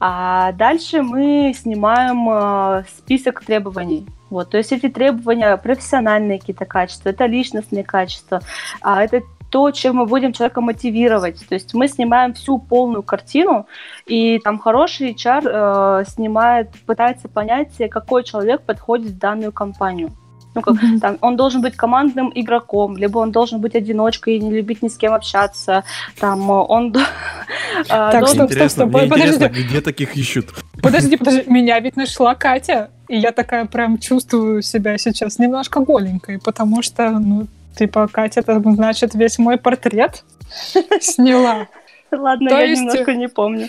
А 0.00 0.52
дальше 0.52 1.02
мы 1.02 1.52
снимаем 1.56 2.28
э, 2.30 2.84
список 2.98 3.44
требований. 3.44 4.06
Вот, 4.30 4.50
то 4.50 4.58
есть 4.58 4.72
эти 4.72 4.88
требования 4.88 5.56
профессиональные 5.56 6.38
какие-то 6.38 6.66
качества, 6.66 7.08
это 7.08 7.24
личностные 7.24 7.82
качества, 7.82 8.42
а 8.82 9.02
это 9.02 9.22
то, 9.50 9.70
чем 9.70 9.96
мы 9.96 10.06
будем 10.06 10.34
человека 10.34 10.60
мотивировать. 10.60 11.46
То 11.48 11.54
есть 11.54 11.72
мы 11.72 11.88
снимаем 11.88 12.34
всю 12.34 12.58
полную 12.58 13.02
картину, 13.02 13.66
и 14.06 14.38
там 14.40 14.58
хороший 14.58 15.12
HR 15.14 16.02
э, 16.02 16.04
снимает, 16.06 16.70
пытается 16.86 17.28
понять, 17.28 17.72
какой 17.90 18.24
человек 18.24 18.62
подходит 18.62 19.12
в 19.12 19.18
данную 19.18 19.52
компанию. 19.52 20.10
Ну, 20.58 20.62
как, 20.62 20.74
mm-hmm. 20.74 20.98
там, 20.98 21.18
он 21.20 21.36
должен 21.36 21.62
быть 21.62 21.76
командным 21.76 22.32
игроком, 22.34 22.96
либо 22.96 23.18
он 23.18 23.30
должен 23.30 23.60
быть 23.60 23.76
одиночкой 23.76 24.36
и 24.36 24.40
не 24.40 24.52
любить 24.52 24.82
ни 24.82 24.88
с 24.88 24.96
кем 24.96 25.12
общаться. 25.14 25.84
Там, 26.18 26.50
он 26.50 26.94
а, 27.88 28.10
так, 28.12 28.28
стоп, 28.28 28.50
стоп, 28.50 28.70
стоп, 28.70 28.92
подожди. 28.92 29.46
где 29.46 29.80
таких 29.80 30.16
ищут? 30.16 30.46
Подожди, 30.82 31.16
подожди, 31.18 31.44
меня 31.46 31.78
ведь 31.78 31.96
нашла 31.96 32.34
Катя, 32.34 32.90
и 33.08 33.16
я 33.16 33.30
такая 33.30 33.66
прям 33.66 33.98
чувствую 33.98 34.62
себя 34.62 34.98
сейчас 34.98 35.38
немножко 35.38 35.80
голенькой, 35.80 36.40
потому 36.40 36.82
что, 36.82 37.10
ну, 37.10 37.46
типа, 37.76 38.08
Катя, 38.08 38.40
это 38.40 38.60
значит 38.60 39.14
весь 39.14 39.38
мой 39.38 39.58
портрет 39.58 40.24
сняла. 41.00 41.68
Ладно, 42.10 42.48
То 42.48 42.58
я 42.58 42.64
есть... 42.64 42.82
немножко 42.82 43.14
не 43.14 43.28
помню. 43.28 43.68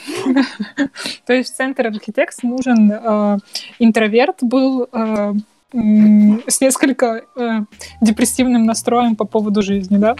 То 1.25 1.33
есть 1.33 1.55
центр 1.55 1.87
архитект 1.87 2.41
нужен 2.43 2.91
э, 2.91 3.37
интроверт 3.79 4.37
был, 4.41 4.87
э, 4.91 5.33
с 5.71 6.61
несколько 6.61 7.23
э, 7.35 7.59
депрессивным 8.01 8.65
настроем 8.65 9.15
по 9.15 9.25
поводу 9.25 9.61
жизни, 9.61 9.97
да? 9.97 10.15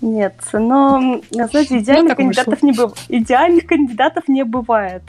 Нет, 0.00 0.34
но, 0.52 1.20
знаете, 1.30 1.74
ну, 1.74 1.80
идеальных, 1.80 2.10
ну, 2.10 2.16
кандидатов, 2.16 2.62
не 2.62 2.72
быв... 2.72 2.92
идеальных 3.08 3.66
кандидатов 3.66 4.28
не 4.28 4.44
бывает. 4.44 5.02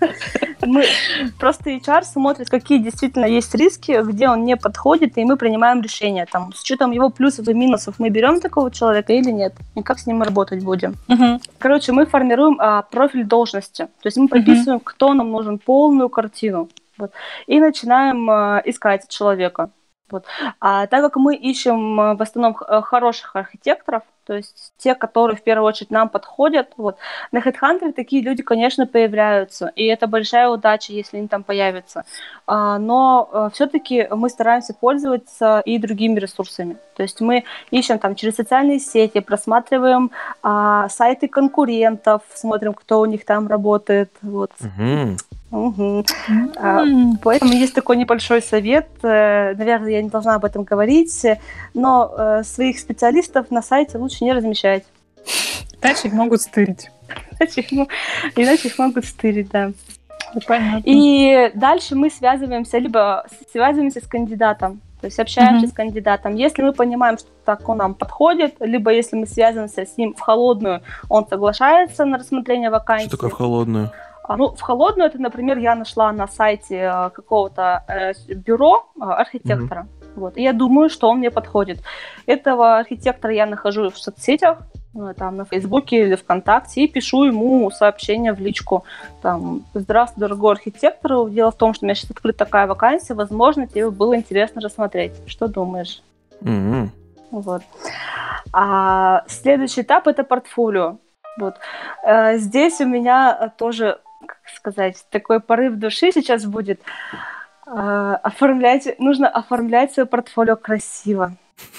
Мы 0.66 0.84
просто 1.38 1.70
HR 1.70 2.02
смотрит, 2.04 2.48
какие 2.48 2.78
действительно 2.78 3.26
есть 3.26 3.54
риски, 3.54 4.02
где 4.02 4.28
он 4.28 4.44
не 4.44 4.56
подходит, 4.56 5.18
и 5.18 5.24
мы 5.24 5.36
принимаем 5.36 5.82
решение. 5.82 6.26
Там, 6.30 6.52
с 6.54 6.62
учетом 6.62 6.90
его 6.90 7.10
плюсов 7.10 7.48
и 7.48 7.54
минусов, 7.54 7.98
мы 7.98 8.08
берем 8.10 8.40
такого 8.40 8.70
человека 8.70 9.12
или 9.12 9.30
нет, 9.30 9.54
и 9.74 9.82
как 9.82 9.98
с 9.98 10.06
ним 10.06 10.22
работать 10.22 10.64
будем. 10.64 10.94
Uh-huh. 11.08 11.40
Короче, 11.58 11.92
мы 11.92 12.06
формируем 12.06 12.56
а, 12.60 12.82
профиль 12.82 13.24
должности. 13.24 13.84
То 13.84 14.06
есть 14.06 14.16
мы 14.16 14.28
прописываем, 14.28 14.78
uh-huh. 14.78 14.84
кто 14.84 15.14
нам 15.14 15.30
нужен, 15.30 15.58
полную 15.58 16.08
картину. 16.08 16.68
Вот. 16.98 17.12
И 17.46 17.60
начинаем 17.60 18.30
э, 18.30 18.62
искать 18.64 19.08
человека. 19.08 19.70
Вот. 20.10 20.26
А 20.60 20.86
так 20.86 21.02
как 21.02 21.16
мы 21.16 21.34
ищем 21.34 22.00
э, 22.00 22.14
в 22.14 22.22
основном 22.22 22.56
э, 22.60 22.82
хороших 22.82 23.34
архитекторов, 23.34 24.02
то 24.26 24.34
есть 24.34 24.72
те, 24.78 24.94
которые 24.94 25.36
в 25.36 25.42
первую 25.42 25.66
очередь 25.66 25.90
нам 25.90 26.08
подходят, 26.08 26.72
вот, 26.76 26.96
на 27.32 27.38
HeadHunter 27.38 27.92
такие 27.92 28.22
люди, 28.22 28.42
конечно, 28.42 28.86
появляются, 28.86 29.72
и 29.76 29.84
это 29.84 30.06
большая 30.06 30.48
удача, 30.48 30.92
если 30.92 31.18
они 31.18 31.28
там 31.28 31.42
появятся. 31.42 32.04
А, 32.46 32.78
но 32.78 33.50
все-таки 33.52 34.08
мы 34.10 34.30
стараемся 34.30 34.72
пользоваться 34.72 35.60
и 35.66 35.78
другими 35.78 36.18
ресурсами. 36.18 36.78
То 36.96 37.02
есть 37.02 37.20
мы 37.20 37.44
ищем 37.70 37.98
там 37.98 38.14
через 38.14 38.36
социальные 38.36 38.78
сети, 38.78 39.20
просматриваем 39.20 40.10
а, 40.42 40.88
сайты 40.88 41.28
конкурентов, 41.28 42.22
смотрим, 42.32 42.72
кто 42.72 43.00
у 43.00 43.04
них 43.04 43.26
там 43.26 43.46
работает. 43.46 44.10
Вот. 44.22 44.52
Угу. 44.60 45.16
Угу. 45.54 46.04
А, 46.56 46.84
поэтому 47.22 47.52
есть 47.52 47.74
такой 47.74 47.96
небольшой 47.96 48.42
совет. 48.42 48.88
Э, 49.02 49.54
наверное, 49.54 49.92
я 49.92 50.02
не 50.02 50.10
должна 50.10 50.34
об 50.34 50.44
этом 50.44 50.64
говорить, 50.64 51.24
но 51.74 52.12
э, 52.16 52.42
своих 52.42 52.80
специалистов 52.80 53.52
на 53.52 53.62
сайте 53.62 53.98
лучше 53.98 54.24
не 54.24 54.32
размещать. 54.32 54.84
Иначе 55.80 56.08
их 56.08 56.14
могут 56.14 56.42
стырить. 56.42 56.90
Иначе 57.38 57.60
их, 57.60 57.88
иначе 58.36 58.68
их 58.68 58.78
могут 58.78 59.04
стырить, 59.04 59.50
да. 59.50 59.70
Понятно. 60.46 60.82
И 60.84 61.52
дальше 61.54 61.94
мы 61.94 62.10
связываемся, 62.10 62.78
либо 62.78 63.24
связываемся 63.52 64.00
с 64.00 64.08
кандидатом, 64.08 64.80
то 65.00 65.06
есть 65.06 65.20
общаемся 65.20 65.66
uh-huh. 65.66 65.70
с 65.70 65.72
кандидатом. 65.72 66.34
Если 66.34 66.62
мы 66.62 66.72
понимаем, 66.72 67.18
что 67.18 67.28
так 67.44 67.68
он 67.68 67.76
нам 67.78 67.94
подходит, 67.94 68.56
либо 68.58 68.90
если 68.90 69.14
мы 69.14 69.26
связываемся 69.26 69.86
с 69.86 69.96
ним 69.96 70.14
в 70.14 70.20
холодную, 70.20 70.80
он 71.08 71.28
соглашается 71.28 72.04
на 72.04 72.18
рассмотрение 72.18 72.70
вакансии. 72.70 73.06
Что 73.06 73.16
такое 73.16 73.30
в 73.30 73.34
холодную? 73.34 73.92
А, 74.26 74.38
ну, 74.38 74.54
в 74.54 74.60
холодную 74.62 75.10
это, 75.10 75.20
например, 75.20 75.58
я 75.58 75.74
нашла 75.74 76.10
на 76.10 76.26
сайте 76.26 76.76
э, 76.76 77.10
какого-то 77.10 77.84
э, 77.86 78.12
бюро 78.34 78.86
э, 78.96 79.04
архитектора. 79.04 79.82
Mm-hmm. 79.82 80.12
Вот, 80.16 80.38
и 80.38 80.42
я 80.42 80.54
думаю, 80.54 80.88
что 80.88 81.10
он 81.10 81.18
мне 81.18 81.30
подходит. 81.30 81.80
Этого 82.24 82.78
архитектора 82.78 83.34
я 83.34 83.44
нахожу 83.44 83.90
в 83.90 83.98
соцсетях, 83.98 84.62
там 85.18 85.36
на 85.36 85.44
Фейсбуке 85.44 86.06
или 86.06 86.14
ВКонтакте, 86.14 86.84
и 86.84 86.88
пишу 86.88 87.24
ему 87.24 87.70
сообщение 87.70 88.32
в 88.32 88.40
личку. 88.40 88.84
Там, 89.20 89.64
здравствуй, 89.74 90.20
дорогой 90.20 90.52
архитектор, 90.52 91.28
дело 91.28 91.50
в 91.50 91.56
том, 91.56 91.74
что 91.74 91.84
у 91.84 91.86
меня 91.86 91.94
сейчас 91.94 92.12
открыта 92.12 92.38
такая 92.38 92.66
вакансия, 92.66 93.12
возможно, 93.12 93.66
тебе 93.66 93.90
было 93.90 94.16
интересно 94.16 94.62
рассмотреть. 94.62 95.12
Что 95.26 95.48
думаешь? 95.48 96.02
Mm-hmm. 96.40 96.88
Вот. 97.32 97.62
А 98.52 99.24
следующий 99.26 99.82
этап 99.82 100.06
это 100.06 100.24
портфолио. 100.24 100.96
Вот. 101.38 101.56
Здесь 102.36 102.80
у 102.80 102.86
меня 102.86 103.52
тоже 103.58 103.98
как 104.24 104.38
сказать, 104.54 105.04
такой 105.10 105.40
порыв 105.40 105.74
души 105.74 106.12
сейчас 106.12 106.44
будет. 106.44 106.80
Э, 107.66 108.18
оформлять, 108.22 108.98
нужно 108.98 109.28
оформлять 109.28 109.92
свое 109.92 110.06
портфолио 110.06 110.56
красиво. 110.56 111.36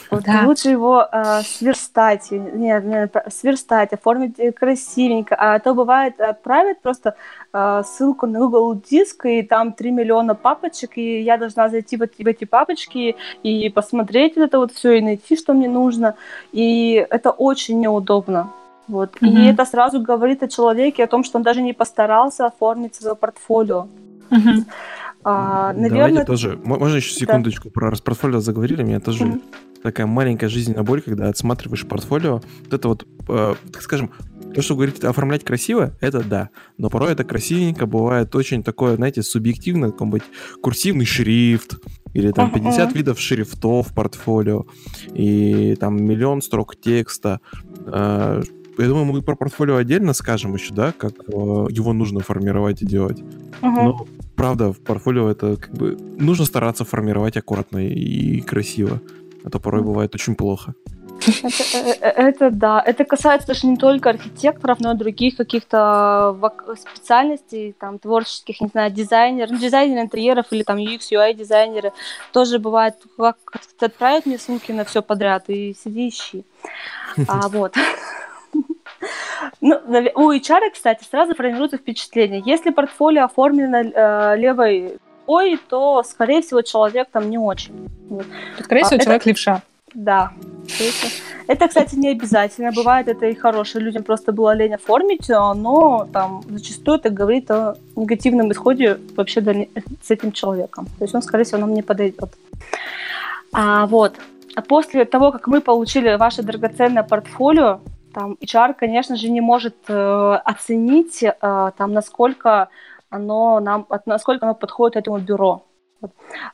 Вот 0.09 0.23
да. 0.23 0.43
Лучше 0.45 0.69
его 0.69 1.05
э, 1.11 1.41
сверстать, 1.41 2.31
нет, 2.31 2.85
нет, 2.85 3.15
сверстать, 3.29 3.93
оформить 3.93 4.55
красивенько. 4.55 5.35
А 5.35 5.59
то 5.59 5.73
бывает, 5.73 6.19
отправят 6.19 6.81
просто 6.81 7.15
э, 7.53 7.83
ссылку 7.85 8.25
на 8.25 8.39
Google 8.39 8.75
Диск, 8.75 9.25
и 9.25 9.43
там 9.43 9.73
3 9.73 9.91
миллиона 9.91 10.33
папочек, 10.35 10.97
и 10.97 11.21
я 11.21 11.37
должна 11.37 11.69
зайти 11.69 11.97
вот 11.97 12.11
в 12.17 12.27
эти 12.27 12.45
папочки 12.45 13.15
и 13.43 13.69
посмотреть 13.69 14.37
это 14.37 14.59
вот 14.59 14.71
все, 14.71 14.93
и 14.93 15.01
найти, 15.01 15.35
что 15.35 15.53
мне 15.53 15.67
нужно. 15.67 16.15
И 16.51 17.05
это 17.09 17.31
очень 17.31 17.79
неудобно. 17.79 18.51
Вот. 18.87 19.15
Mm-hmm. 19.15 19.27
И 19.27 19.45
это 19.45 19.65
сразу 19.65 19.99
говорит 20.01 20.43
о 20.43 20.47
человеке, 20.47 21.03
о 21.03 21.07
том, 21.07 21.23
что 21.23 21.37
он 21.37 21.43
даже 21.43 21.61
не 21.61 21.73
постарался 21.73 22.45
оформить 22.45 22.95
свое 22.95 23.15
портфолио. 23.15 23.87
Mm-hmm. 24.29 24.65
А, 25.23 25.73
наверное... 25.73 26.07
Давайте 26.07 26.25
тоже, 26.25 26.59
можно 26.63 26.95
еще 26.95 27.11
секундочку 27.11 27.69
да. 27.69 27.71
про 27.73 27.95
портфолио 27.95 28.39
заговорили, 28.39 28.83
у 28.83 28.85
меня 28.85 28.99
тоже 28.99 29.23
mm-hmm. 29.23 29.81
такая 29.81 30.05
маленькая 30.05 30.49
жизненная 30.49 30.83
боль, 30.83 31.01
когда 31.01 31.29
отсматриваешь 31.29 31.87
портфолио, 31.87 32.41
вот 32.63 32.73
это 32.73 32.87
вот, 32.87 33.07
э, 33.27 33.55
так 33.73 33.81
скажем, 33.81 34.11
то, 34.53 34.61
что 34.61 34.75
вы 34.75 34.85
говорите, 34.85 35.07
оформлять 35.07 35.43
красиво, 35.43 35.93
это 35.99 36.23
да. 36.23 36.49
Но 36.77 36.89
порой 36.89 37.11
это 37.11 37.23
красивенько 37.23 37.87
бывает 37.87 38.33
очень 38.35 38.63
такое, 38.63 38.95
знаете, 38.95 39.21
субъективное, 39.21 39.91
какой-нибудь 39.91 40.23
курсивный 40.61 41.05
шрифт, 41.05 41.77
или 42.13 42.31
там 42.31 42.51
50 42.51 42.89
uh-huh. 42.89 42.93
видов 42.93 43.19
шрифтов 43.19 43.89
в 43.89 43.93
портфолио, 43.93 44.65
и 45.13 45.75
там 45.75 46.01
миллион 46.01 46.41
строк 46.41 46.77
текста. 46.77 47.41
Э, 47.85 48.43
я 48.77 48.87
думаю, 48.87 49.05
мы 49.05 49.21
про 49.21 49.35
портфолио 49.35 49.77
отдельно 49.77 50.13
скажем 50.13 50.53
еще, 50.53 50.73
да, 50.73 50.91
как 50.91 51.13
э, 51.27 51.31
его 51.31 51.93
нужно 51.93 52.19
формировать 52.21 52.81
и 52.81 52.85
делать. 52.85 53.19
Uh-huh. 53.61 53.83
Но 53.83 54.07
правда, 54.35 54.73
в 54.73 54.79
портфолио 54.79 55.29
это 55.29 55.57
как 55.57 55.73
бы 55.73 55.97
нужно 56.17 56.45
стараться 56.45 56.85
формировать 56.85 57.37
аккуратно 57.37 57.79
и 57.79 58.41
красиво, 58.41 59.01
а 59.43 59.49
то 59.49 59.59
порой 59.59 59.81
бывает 59.81 60.13
очень 60.15 60.35
плохо. 60.35 60.73
Это, 61.27 61.63
э, 61.73 61.97
э, 62.01 62.09
это 62.29 62.51
да, 62.51 62.83
это 62.85 63.05
касается 63.05 63.47
даже 63.47 63.67
не 63.67 63.77
только 63.77 64.09
архитекторов, 64.09 64.79
но 64.79 64.93
и 64.93 64.97
других 64.97 65.37
каких-то 65.37 66.37
специальностей, 66.77 67.73
там, 67.79 67.99
творческих, 67.99 68.61
не 68.61 68.67
знаю, 68.67 68.91
дизайнеров, 68.91 69.51
ну, 69.51 69.57
дизайнеры 69.57 70.01
интерьеров 70.01 70.45
или 70.51 70.63
там 70.63 70.77
UX, 70.77 71.11
UI 71.11 71.33
дизайнеры. 71.33 71.93
Тоже 72.31 72.59
бывает, 72.59 72.95
как 73.17 73.37
отправить 73.79 74.25
мне 74.25 74.37
ссылки 74.37 74.71
на 74.71 74.83
все 74.83 75.01
подряд 75.01 75.45
и 75.49 75.73
сиди 75.73 76.09
ищи. 76.09 76.45
А, 77.27 77.47
вот. 77.47 77.75
Ну, 79.61 79.79
у 80.15 80.31
HR, 80.31 80.71
кстати, 80.73 81.03
сразу 81.09 81.35
формируется 81.35 81.77
впечатление. 81.77 82.41
Если 82.45 82.71
портфолио 82.71 83.25
оформлено 83.25 83.77
э, 83.77 84.37
левой 84.37 84.97
ой, 85.27 85.59
то, 85.69 86.03
скорее 86.03 86.41
всего, 86.41 86.61
человек 86.61 87.07
там 87.11 87.29
не 87.29 87.37
очень. 87.37 87.89
Скорее 88.59 88.81
а, 88.81 88.85
всего, 88.85 88.95
это... 88.95 89.05
человек 89.05 89.25
левша. 89.25 89.61
Да. 89.93 90.31
Это, 90.65 91.07
это, 91.47 91.67
кстати, 91.67 91.95
не 91.95 92.09
обязательно. 92.09 92.71
Бывает, 92.71 93.07
это 93.07 93.27
и 93.27 93.33
хорошее. 93.33 93.85
Людям 93.85 94.03
просто 94.03 94.33
было 94.33 94.53
лень 94.53 94.75
оформить, 94.75 95.29
но 95.29 96.07
там 96.11 96.43
зачастую 96.49 96.97
это 96.97 97.09
говорит 97.09 97.49
о 97.49 97.75
негативном 97.95 98.51
исходе 98.51 98.99
вообще 99.15 99.41
с 100.03 100.11
этим 100.11 100.31
человеком. 100.31 100.87
То 100.97 101.05
есть 101.05 101.15
он, 101.15 101.21
скорее 101.21 101.45
всего, 101.45 101.59
нам 101.59 101.73
не 101.73 101.81
подойдет. 101.81 102.33
А 103.53 103.85
вот, 103.85 104.15
после 104.67 105.05
того, 105.05 105.31
как 105.31 105.47
мы 105.47 105.61
получили 105.61 106.15
ваше 106.15 106.43
драгоценное 106.43 107.03
портфолио, 107.03 107.79
там 108.15 108.37
HR, 108.41 108.73
конечно 108.73 109.17
же, 109.17 109.29
не 109.29 109.41
может 109.41 109.75
э, 109.89 110.39
оценить, 110.45 111.21
э, 111.21 111.31
там, 111.77 111.93
насколько 111.93 112.69
оно 113.09 113.59
нам, 113.59 113.85
насколько 114.05 114.45
оно 114.45 114.55
подходит 114.55 114.95
этому 114.95 115.19
бюро. 115.19 115.65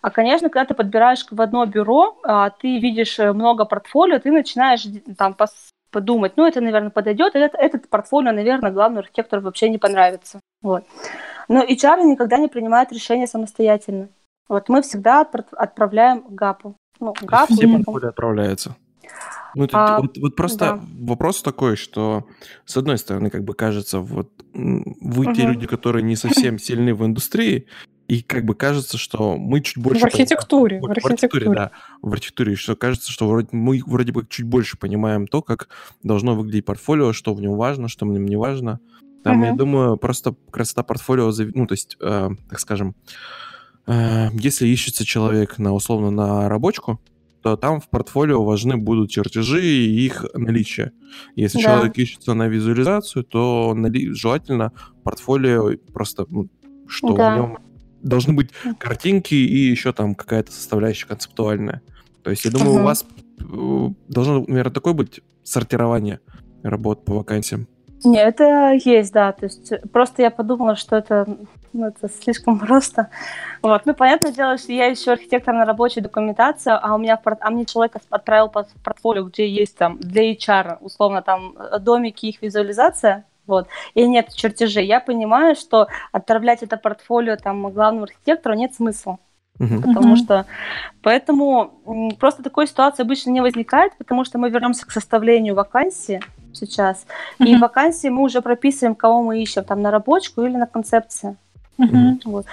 А, 0.01 0.10
конечно, 0.10 0.50
когда 0.50 0.65
ты 0.65 0.74
подбираешь 0.74 1.25
в 1.30 1.39
одно 1.39 1.65
бюро, 1.65 2.18
а, 2.24 2.50
ты 2.50 2.80
видишь 2.80 3.20
э, 3.20 3.32
много 3.32 3.65
портфолио, 3.65 4.18
ты 4.20 4.32
начинаешь 4.32 4.88
там 5.18 5.36
подумать, 5.91 6.34
ну, 6.36 6.48
это, 6.48 6.62
наверное, 6.62 6.89
подойдет, 6.89 7.36
этот, 7.36 7.60
этот 7.60 7.89
портфолио, 7.89 8.32
наверное, 8.32 8.72
главному 8.72 9.01
архитектору 9.01 9.44
вообще 9.44 9.70
не 9.70 9.77
понравится. 9.77 10.39
Вот. 10.63 10.84
Но 11.48 11.63
HR 11.63 12.01
никогда 12.03 12.38
не 12.38 12.48
принимает 12.48 12.91
решения 12.91 13.27
самостоятельно. 13.27 14.08
Вот 14.50 14.68
мы 14.70 14.82
всегда 14.82 15.27
отправляем 15.58 16.24
ГАПу. 16.30 16.75
Ну, 17.00 17.13
ГАПу 17.22 17.53
Все 17.53 17.68
портфолио 17.68 18.10
отправляются. 18.10 18.75
Ну, 19.55 19.67
а, 19.74 20.00
вот, 20.00 20.17
вот 20.17 20.36
просто 20.36 20.60
да. 20.60 20.84
вопрос 21.00 21.41
такой, 21.41 21.75
что 21.75 22.25
с 22.65 22.77
одной 22.77 22.98
стороны, 22.98 23.29
как 23.29 23.43
бы 23.43 23.53
кажется, 23.53 24.00
вот 24.00 24.31
вы 24.53 25.25
угу. 25.25 25.34
те 25.34 25.43
люди, 25.43 25.67
которые 25.67 26.03
не 26.03 26.15
совсем 26.15 26.58
сильны 26.60 26.93
в 26.93 27.05
индустрии, 27.05 27.67
и 28.08 28.22
как 28.22 28.43
бы 28.43 28.55
кажется, 28.55 28.98
что 28.98 29.38
мы 29.38 29.62
чуть 29.62 29.77
больше... 29.81 30.01
В 30.01 30.05
архитектуре. 30.05 30.81
Понимаем, 30.81 31.01
в, 31.01 31.05
архитектуре, 31.05 31.50
да. 31.50 31.72
В 32.01 32.12
архитектуре. 32.12 32.55
Что 32.55 32.75
кажется, 32.75 33.10
что 33.10 33.25
вроде, 33.29 33.48
мы 33.53 33.81
вроде 33.86 34.12
бы 34.12 34.25
чуть 34.29 34.46
больше 34.46 34.77
понимаем 34.77 35.27
то, 35.27 35.41
как 35.41 35.70
должно 36.03 36.36
выглядеть 36.36 36.65
портфолио, 36.65 37.13
что 37.13 37.34
в 37.34 37.39
нем 37.39 37.55
важно, 37.55 37.88
что 37.88 38.05
в 38.05 38.10
нем 38.10 38.25
не 38.25 38.36
важно. 38.36 38.81
Там, 39.24 39.41
uh-huh. 39.41 39.48
я 39.48 39.53
думаю, 39.53 39.98
просто 39.98 40.36
красота 40.51 40.84
портфолио, 40.84 41.31
ну, 41.53 41.67
то 41.67 41.74
есть, 41.74 41.96
э, 42.01 42.29
так 42.50 42.60
скажем, 42.60 42.96
э, 43.88 44.27
если 44.34 44.67
ищется 44.67 45.05
человек 45.05 45.58
на 45.58 45.74
условно 45.74 46.12
на 46.12 46.50
рабочку, 46.50 47.00
то 47.42 47.58
там 47.58 47.82
в 47.82 47.90
портфолио 47.90 48.44
важны 48.44 48.78
будут 48.78 49.10
чертежи 49.10 49.64
и 49.64 50.06
их 50.06 50.26
наличие. 50.34 50.92
Если 51.36 51.58
да. 51.58 51.64
человек 51.64 51.98
ищется 51.98 52.34
на 52.34 52.48
визуализацию, 52.48 53.24
то 53.24 53.76
желательно 54.12 54.72
портфолио 55.04 55.72
просто, 55.94 56.26
ну, 56.30 56.50
что 56.88 57.14
да. 57.16 57.34
в 57.34 57.38
нем 57.38 57.58
должны 58.02 58.34
быть 58.34 58.50
картинки 58.78 59.36
и 59.36 59.58
еще 59.70 59.94
там 59.94 60.16
какая-то 60.16 60.52
составляющая 60.52 61.08
концептуальная. 61.08 61.82
То 62.24 62.30
есть 62.30 62.46
я 62.46 62.52
думаю, 62.52 62.78
uh-huh. 62.78 62.82
у 62.82 62.84
вас 62.84 63.06
э, 63.40 63.94
должно, 64.08 64.46
наверное, 64.48 64.74
такое 64.74 64.94
быть 64.94 65.22
сортирование 65.44 66.20
работ 66.64 67.06
по 67.06 67.16
вакансиям. 67.16 67.68
Нет, 68.04 68.36
это 68.36 68.78
есть, 68.84 69.14
да. 69.14 69.32
То 69.32 69.46
есть 69.46 69.74
просто 69.92 70.22
я 70.24 70.32
подумала, 70.32 70.76
что 70.76 70.96
это, 70.96 71.38
ну, 71.74 71.88
это 71.88 72.10
слишком 72.10 72.60
просто. 72.60 73.10
Вот. 73.62 73.86
Ну, 73.86 73.94
понятное 73.94 74.32
дело, 74.32 74.58
что 74.58 74.72
я 74.72 74.88
еще 74.88 75.12
архитектор 75.12 75.54
на 75.54 75.66
рабочей 75.66 76.01
документации, 76.01 76.72
а 76.72 76.96
у 76.96 76.98
меня 76.98 77.20
а 77.24 77.50
мне 77.50 77.66
человек 77.66 77.96
отправил 78.10 78.50
по 78.50 78.68
портфолио, 78.84 79.24
где 79.25 79.48
есть 79.48 79.78
там 79.78 79.98
для 80.00 80.32
HR, 80.34 80.78
условно, 80.82 81.22
там 81.22 81.56
домики, 81.80 82.25
их 82.28 82.42
визуализация, 82.42 83.25
вот, 83.48 83.68
и 83.96 84.08
нет 84.08 84.34
чертежей, 84.34 84.86
я 84.86 85.00
понимаю, 85.00 85.56
что 85.56 85.88
отправлять 86.12 86.63
это 86.63 86.78
портфолио 86.78 87.36
там 87.36 87.70
главному 87.72 88.04
архитектору 88.04 88.56
нет 88.56 88.74
смысла. 88.74 89.18
Uh-huh. 89.60 89.82
Потому 89.82 90.16
что 90.16 90.46
поэтому 91.04 92.16
просто 92.20 92.42
такой 92.42 92.68
ситуации 92.68 93.04
обычно 93.04 93.30
не 93.30 93.42
возникает, 93.42 93.96
потому 93.98 94.25
что 94.25 94.38
мы 94.38 94.50
вернемся 94.50 94.88
к 94.88 94.92
составлению 94.92 95.54
вакансии 95.54 96.22
сейчас. 96.54 97.06
Uh-huh. 97.40 97.48
И 97.48 97.56
в 97.56 97.60
вакансии 97.60 98.08
мы 98.08 98.24
уже 98.24 98.42
прописываем, 98.42 98.96
кого 98.96 99.22
мы 99.22 99.42
ищем, 99.42 99.63
там 99.63 99.82
на 99.82 99.92
рабочку 99.92 100.42
или 100.44 100.56
на 100.56 100.66
концепцию. 100.66 101.36
Uh-huh. 101.78 102.20
Вот. 102.25 102.46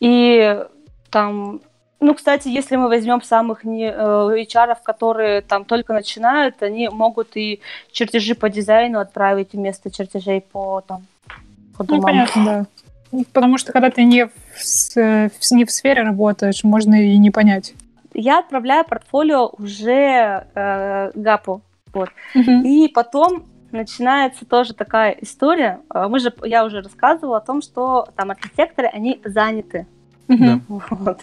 И 0.00 0.64
там 1.10 1.60
ну, 2.02 2.14
кстати, 2.14 2.48
если 2.48 2.76
мы 2.76 2.88
возьмем 2.88 3.20
самых 3.20 3.62
не, 3.62 3.84
э, 3.84 3.94
HR, 3.94 4.76
которые 4.82 5.42
там 5.42 5.66
только 5.66 5.92
начинают, 5.92 6.62
они 6.62 6.88
могут 6.88 7.36
и 7.36 7.60
чертежи 7.92 8.34
по 8.34 8.48
дизайну 8.48 9.00
отправить 9.00 9.52
вместо 9.52 9.90
чертежей 9.90 10.40
по 10.40 10.80
там 10.80 11.02
по 11.76 11.84
Ну, 11.86 12.00
понятно, 12.00 12.44
да. 12.44 12.66
Ну, 13.12 13.24
потому 13.32 13.58
что 13.58 13.72
когда 13.72 13.90
ты 13.90 14.04
не 14.04 14.26
в, 14.26 15.52
не 15.52 15.64
в 15.64 15.70
сфере 15.70 16.02
работаешь, 16.02 16.64
можно 16.64 16.94
и 16.94 17.18
не 17.18 17.30
понять. 17.30 17.74
Я 18.14 18.38
отправляю 18.38 18.84
портфолио 18.84 19.50
уже 19.58 20.46
э, 20.54 21.10
ГАПу. 21.14 21.60
Вот. 21.92 22.08
Uh-huh. 22.34 22.62
И 22.64 22.88
потом 22.88 23.44
начинается 23.72 24.44
тоже 24.44 24.74
такая 24.74 25.12
история. 25.20 25.80
Э, 25.92 26.08
мы 26.08 26.18
же, 26.18 26.32
я 26.44 26.64
уже 26.64 26.82
рассказывала 26.82 27.38
о 27.38 27.40
том, 27.40 27.62
что 27.62 28.08
там 28.16 28.30
архитекторы, 28.30 28.88
они 28.88 29.20
заняты. 29.24 29.86
Да. 30.28 30.60
Вот. 30.90 31.20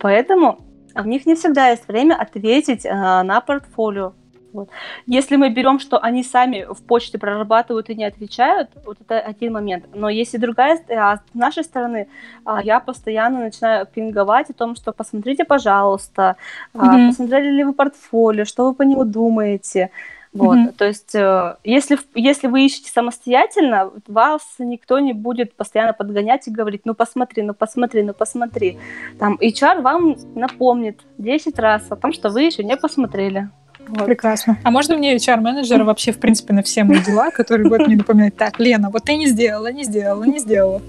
Поэтому 0.00 0.58
у 0.94 1.04
них 1.04 1.26
не 1.26 1.34
всегда 1.34 1.70
есть 1.70 1.88
время 1.88 2.14
ответить 2.14 2.84
э, 2.84 2.92
на 3.22 3.40
портфолио. 3.40 4.12
Вот. 4.52 4.68
Если 5.06 5.36
мы 5.36 5.48
берем, 5.48 5.78
что 5.78 5.98
они 5.98 6.22
сами 6.22 6.66
в 6.68 6.82
почте 6.82 7.18
прорабатывают 7.18 7.88
и 7.88 7.94
не 7.94 8.04
отвечают, 8.04 8.68
вот 8.84 8.98
это 9.00 9.18
один 9.18 9.54
момент. 9.54 9.86
Но 9.94 10.10
если 10.10 10.36
другая, 10.36 10.78
а 10.90 11.16
с 11.16 11.20
нашей 11.34 11.64
стороны, 11.64 12.08
а, 12.44 12.62
я 12.62 12.80
постоянно 12.80 13.40
начинаю 13.40 13.86
пинговать 13.86 14.50
о 14.50 14.52
том, 14.52 14.76
что 14.76 14.92
посмотрите, 14.92 15.44
пожалуйста, 15.44 16.36
mm-hmm. 16.74 17.08
посмотрели 17.08 17.50
ли 17.50 17.64
вы 17.64 17.72
портфолио, 17.72 18.44
что 18.44 18.66
вы 18.66 18.74
по 18.74 18.82
нему 18.82 19.04
думаете. 19.04 19.90
Вот, 20.32 20.56
mm-hmm. 20.56 20.72
то 20.78 20.86
есть, 20.86 21.14
э, 21.14 21.56
если, 21.62 21.98
если 22.14 22.46
вы 22.46 22.64
ищете 22.64 22.90
самостоятельно, 22.90 23.90
вас 24.06 24.42
никто 24.58 24.98
не 24.98 25.12
будет 25.12 25.54
постоянно 25.54 25.92
подгонять 25.92 26.48
и 26.48 26.50
говорить, 26.50 26.82
ну 26.86 26.94
посмотри, 26.94 27.42
ну 27.42 27.52
посмотри, 27.52 28.02
ну 28.02 28.14
посмотри. 28.14 28.78
Там 29.18 29.38
HR 29.40 29.82
вам 29.82 30.16
напомнит 30.34 31.00
10 31.18 31.58
раз 31.58 31.82
о 31.90 31.96
том, 31.96 32.14
что 32.14 32.30
вы 32.30 32.44
еще 32.44 32.64
не 32.64 32.78
посмотрели. 32.78 33.50
Вот. 33.86 34.06
Прекрасно. 34.06 34.58
А 34.64 34.70
можно 34.70 34.96
мне 34.96 35.16
HR-менеджера 35.16 35.84
вообще, 35.84 36.12
в 36.12 36.18
принципе, 36.18 36.54
на 36.54 36.62
все 36.62 36.84
мои 36.84 37.00
дела, 37.00 37.30
который 37.30 37.68
будет 37.68 37.86
мне 37.86 37.96
напоминать, 37.96 38.36
так, 38.36 38.58
Лена, 38.58 38.88
вот 38.90 39.04
ты 39.04 39.16
не 39.16 39.26
сделала, 39.26 39.70
не 39.70 39.84
сделала, 39.84 40.24
не 40.24 40.38
сделала. 40.38 40.80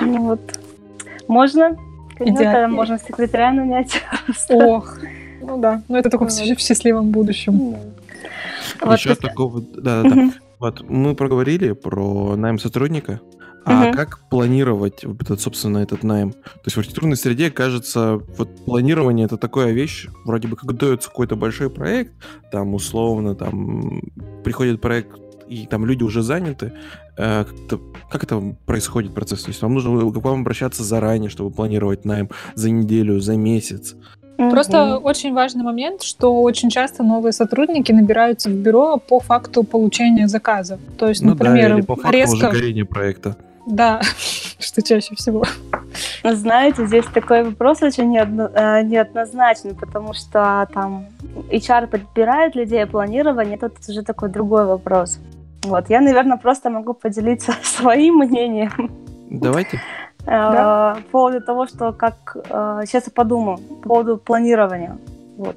Ну 0.00 0.22
вот. 0.22 0.40
Можно. 1.26 1.76
Идеально. 2.20 2.68
Можно 2.68 2.98
секретаря 2.98 3.52
нанять. 3.52 4.02
Ох, 4.50 4.98
ну 5.42 5.60
да, 5.60 5.82
но 5.88 5.98
это 5.98 6.10
только 6.10 6.26
в 6.26 6.30
счастливом 6.30 7.10
будущем. 7.10 7.76
Вот 8.80 8.98
Еще 8.98 9.14
такого... 9.14 9.60
Да-да-да. 9.60 10.32
Вот, 10.58 10.88
мы 10.88 11.16
проговорили 11.16 11.72
про 11.72 12.36
найм 12.36 12.58
сотрудника. 12.58 13.20
А 13.64 13.88
угу. 13.88 13.96
как 13.96 14.28
планировать, 14.28 15.04
этот, 15.04 15.40
собственно, 15.40 15.78
этот 15.78 16.02
найм? 16.02 16.32
То 16.32 16.62
есть 16.66 16.76
в 16.76 16.78
архитектурной 16.78 17.16
среде, 17.16 17.50
кажется, 17.50 18.20
вот 18.36 18.64
планирование 18.64 19.26
это 19.26 19.36
такая 19.36 19.72
вещь, 19.72 20.08
вроде 20.24 20.48
бы 20.48 20.56
как 20.56 20.76
дается 20.76 21.08
какой-то 21.08 21.36
большой 21.36 21.70
проект, 21.70 22.12
там 22.50 22.74
условно, 22.74 23.34
там 23.36 24.02
приходит 24.42 24.80
проект, 24.80 25.10
и 25.48 25.66
там 25.66 25.84
люди 25.86 26.02
уже 26.02 26.22
заняты. 26.22 26.72
Э, 27.16 27.44
как, 27.44 27.54
это, 27.66 27.80
как 28.10 28.24
это 28.24 28.56
происходит 28.66 29.14
процесс? 29.14 29.42
То 29.42 29.50
есть 29.50 29.62
вам 29.62 29.74
нужно 29.74 30.10
к 30.10 30.16
вам 30.16 30.40
обращаться 30.40 30.82
заранее, 30.82 31.30
чтобы 31.30 31.54
планировать 31.54 32.04
найм 32.04 32.30
за 32.54 32.70
неделю, 32.70 33.20
за 33.20 33.36
месяц. 33.36 33.94
Просто 34.50 34.98
очень 34.98 35.34
важный 35.34 35.64
момент, 35.64 36.02
что 36.02 36.42
очень 36.42 36.70
часто 36.70 37.02
новые 37.02 37.32
сотрудники 37.32 37.92
набираются 37.92 38.48
в 38.48 38.54
бюро 38.54 38.98
по 38.98 39.20
факту 39.20 39.64
получения 39.64 40.28
заказа. 40.28 40.78
То 40.98 41.08
есть, 41.08 41.22
ну 41.22 41.30
например, 41.30 41.70
да, 41.70 41.74
или 41.76 41.82
по 41.82 41.96
факту 41.96 42.12
резко... 42.12 42.48
уже 42.48 42.84
проекта. 42.84 43.36
Да, 43.66 44.00
что 44.58 44.82
чаще 44.82 45.14
всего. 45.14 45.44
Знаете, 46.24 46.86
здесь 46.86 47.04
такой 47.12 47.44
вопрос 47.44 47.82
очень 47.82 48.10
неодно, 48.10 48.50
э, 48.54 48.82
неоднозначный, 48.82 49.74
потому 49.74 50.14
что 50.14 50.68
там 50.72 51.06
HR 51.50 51.86
подбирает 51.86 52.54
людей, 52.54 52.82
а 52.82 52.86
планирование, 52.86 53.58
тут 53.58 53.72
уже 53.88 54.02
такой 54.02 54.28
другой 54.28 54.66
вопрос. 54.66 55.18
Вот, 55.64 55.90
я, 55.90 56.00
наверное, 56.00 56.36
просто 56.36 56.70
могу 56.70 56.94
поделиться 56.94 57.54
своим 57.62 58.16
мнением. 58.18 58.90
Давайте. 59.30 59.80
Да? 60.24 60.96
По 61.04 61.10
поводу 61.10 61.40
того, 61.40 61.66
что 61.66 61.92
как... 61.92 62.36
Э, 62.48 62.82
сейчас 62.86 63.06
я 63.06 63.12
подумаю. 63.12 63.58
По 63.58 63.88
поводу 63.88 64.16
планирования. 64.16 64.98
Вот. 65.36 65.56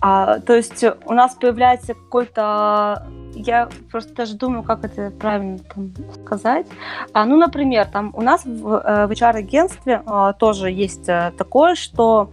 А, 0.00 0.38
то 0.40 0.54
есть 0.54 0.84
у 1.06 1.12
нас 1.12 1.34
появляется 1.34 1.94
какой-то... 1.94 3.06
Я 3.34 3.68
просто 3.90 4.14
даже 4.14 4.34
думаю, 4.34 4.62
как 4.62 4.84
это 4.84 5.10
правильно 5.10 5.58
там 5.58 5.92
сказать. 6.24 6.66
А, 7.12 7.24
ну, 7.24 7.36
например, 7.36 7.86
там 7.86 8.12
у 8.14 8.22
нас 8.22 8.44
в, 8.44 8.74
э, 8.74 9.06
в 9.06 9.10
HR-агентстве 9.10 10.02
а, 10.06 10.32
тоже 10.32 10.70
есть 10.70 11.06
такое, 11.06 11.74
что 11.74 12.30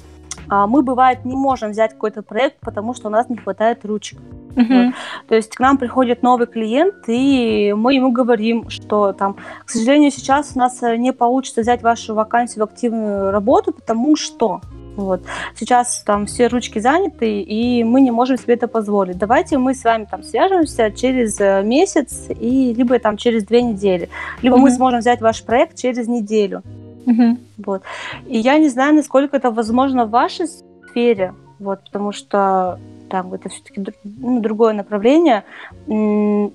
а, 0.47 0.67
мы, 0.67 0.81
бывает, 0.83 1.25
не 1.25 1.35
можем 1.35 1.71
взять 1.71 1.93
какой-то 1.93 2.21
проект, 2.21 2.59
потому 2.59 2.93
что 2.93 3.07
у 3.07 3.11
нас 3.11 3.29
не 3.29 3.37
хватает 3.37 3.85
ручек. 3.85 4.19
Uh-huh. 4.55 4.93
То 5.27 5.35
есть 5.35 5.55
к 5.55 5.59
нам 5.59 5.77
приходит 5.77 6.23
новый 6.23 6.47
клиент, 6.47 6.95
и 7.07 7.73
мы 7.75 7.95
ему 7.95 8.11
говорим, 8.11 8.69
что 8.69 9.13
там, 9.13 9.35
к 9.65 9.69
сожалению, 9.69 10.11
сейчас 10.11 10.53
у 10.55 10.59
нас 10.59 10.81
э, 10.81 10.95
не 10.97 11.13
получится 11.13 11.61
взять 11.61 11.83
вашу 11.83 12.15
вакансию 12.15 12.65
в 12.65 12.69
активную 12.69 13.31
работу, 13.31 13.73
потому 13.73 14.15
что 14.15 14.61
вот. 14.95 15.21
Сейчас 15.57 16.03
там 16.05 16.25
все 16.25 16.47
ручки 16.47 16.79
заняты, 16.79 17.41
и 17.41 17.83
мы 17.83 17.99
не 17.99 18.11
можем 18.11 18.37
себе 18.37 18.53
это 18.53 18.67
позволить. 18.67 19.17
Давайте 19.17 19.57
мы 19.57 19.73
с 19.75 19.83
вами 19.83 20.07
там 20.09 20.23
свяжемся 20.23 20.89
через 20.89 21.39
э, 21.39 21.63
месяц, 21.63 22.29
и 22.29 22.73
либо 22.73 22.97
там 22.99 23.17
через 23.17 23.43
две 23.43 23.61
недели, 23.61 24.09
либо 24.41 24.55
mm-hmm. 24.55 24.59
мы 24.61 24.71
сможем 24.71 24.99
взять 24.99 25.21
ваш 25.21 25.43
проект 25.43 25.77
через 25.77 26.07
неделю. 26.07 26.63
Угу. 27.05 27.37
Вот. 27.65 27.83
И 28.25 28.37
я 28.37 28.57
не 28.57 28.69
знаю, 28.69 28.95
насколько 28.95 29.37
это 29.37 29.51
возможно 29.51 30.05
в 30.05 30.09
вашей 30.09 30.47
сфере, 30.47 31.33
вот, 31.59 31.83
потому 31.83 32.11
что 32.11 32.79
там 33.09 33.33
это 33.33 33.49
все-таки 33.49 33.83
ну, 34.03 34.41
другое 34.41 34.73
направление. 34.73 35.43
Но 35.87 36.51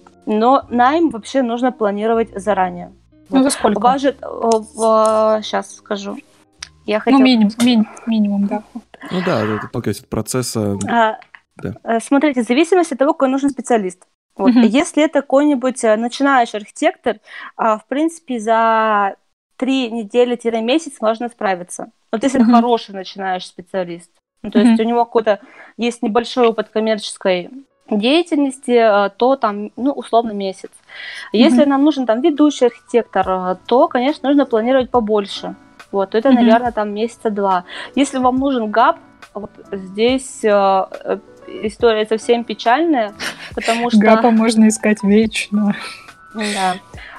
найм 0.69 1.11
вообще 1.11 1.43
нужно 1.43 1.73
планировать 1.73 2.31
заранее. 2.35 2.93
Ну, 3.31 3.43
за 3.43 3.51
сколько? 3.51 3.81
Важит, 3.81 4.19
сейчас 4.19 5.77
скажу. 5.77 6.19
Я 6.87 6.97
ну, 6.97 7.01
хотела... 7.03 7.19
Ну, 7.19 7.25
минимум, 7.25 7.53
ми- 7.61 7.89
минимум, 8.07 8.47
да. 8.47 8.63
Ну 9.11 9.23
да, 9.25 9.43
это 9.45 9.69
только 9.73 9.91
от 9.91 10.09
процесса... 10.09 10.77
А, 10.89 11.19
да. 11.57 11.75
Э, 11.85 12.01
смотрите, 12.01 12.43
в 12.43 12.47
зависимости 12.47 12.95
от 12.95 12.99
того, 12.99 13.13
какой 13.13 13.29
нужен 13.29 13.51
специалист. 13.51 14.07
Вот. 14.37 14.51
Угу. 14.51 14.61
Если 14.61 15.05
это 15.05 15.21
какой-нибудь 15.21 15.85
э, 15.85 15.97
начинающий 15.97 16.59
архитектор, 16.59 17.19
а, 17.57 17.79
в 17.79 17.87
принципе, 17.87 18.41
за 18.41 19.17
три 19.57 19.91
недели-месяц 19.91 21.01
можно 21.01 21.29
справиться. 21.29 21.91
Вот 22.11 22.23
если 22.23 22.41
это 22.43 22.51
хороший 22.51 22.95
начинающий 22.95 23.49
специалист. 23.49 24.11
Ну, 24.43 24.51
то 24.51 24.59
есть 24.59 24.81
у 24.81 24.85
него 24.85 25.05
какой-то 25.05 25.41
есть 25.77 26.03
небольшой 26.03 26.49
опыт 26.49 26.69
коммерческой 26.69 27.51
деятельности, 27.91 28.71
э, 28.71 29.11
то 29.17 29.37
там, 29.37 29.73
ну, 29.77 29.93
условно, 29.93 30.33
месяц. 30.33 30.71
Если 31.33 31.65
mm-hmm. 31.65 31.69
нам 31.69 31.85
нужен 31.85 32.07
там 32.07 32.21
ведущий 32.21 32.67
архитектор, 32.67 33.59
то, 33.67 33.89
конечно, 33.89 34.29
нужно 34.29 34.47
планировать 34.47 34.91
побольше. 34.91 35.57
Вот, 35.93 36.11
то 36.11 36.19
это, 36.19 36.29
mm-hmm. 36.29 36.35
наверное, 36.35 36.73
там 36.73 36.95
месяца 36.95 37.31
два. 37.31 37.65
Если 37.97 38.19
вам 38.19 38.37
нужен 38.37 38.71
ГАП, 38.71 38.99
вот 39.35 39.51
здесь 39.73 40.45
э, 40.45 40.51
э 40.51 41.19
история 41.65 42.07
совсем 42.07 42.45
печальная, 42.45 43.13
потому 43.57 43.91
что... 43.91 43.99
ГАПа 43.99 44.31
можно 44.31 44.69
искать 44.69 45.03
вечно. 45.03 45.75
Да. 46.35 46.77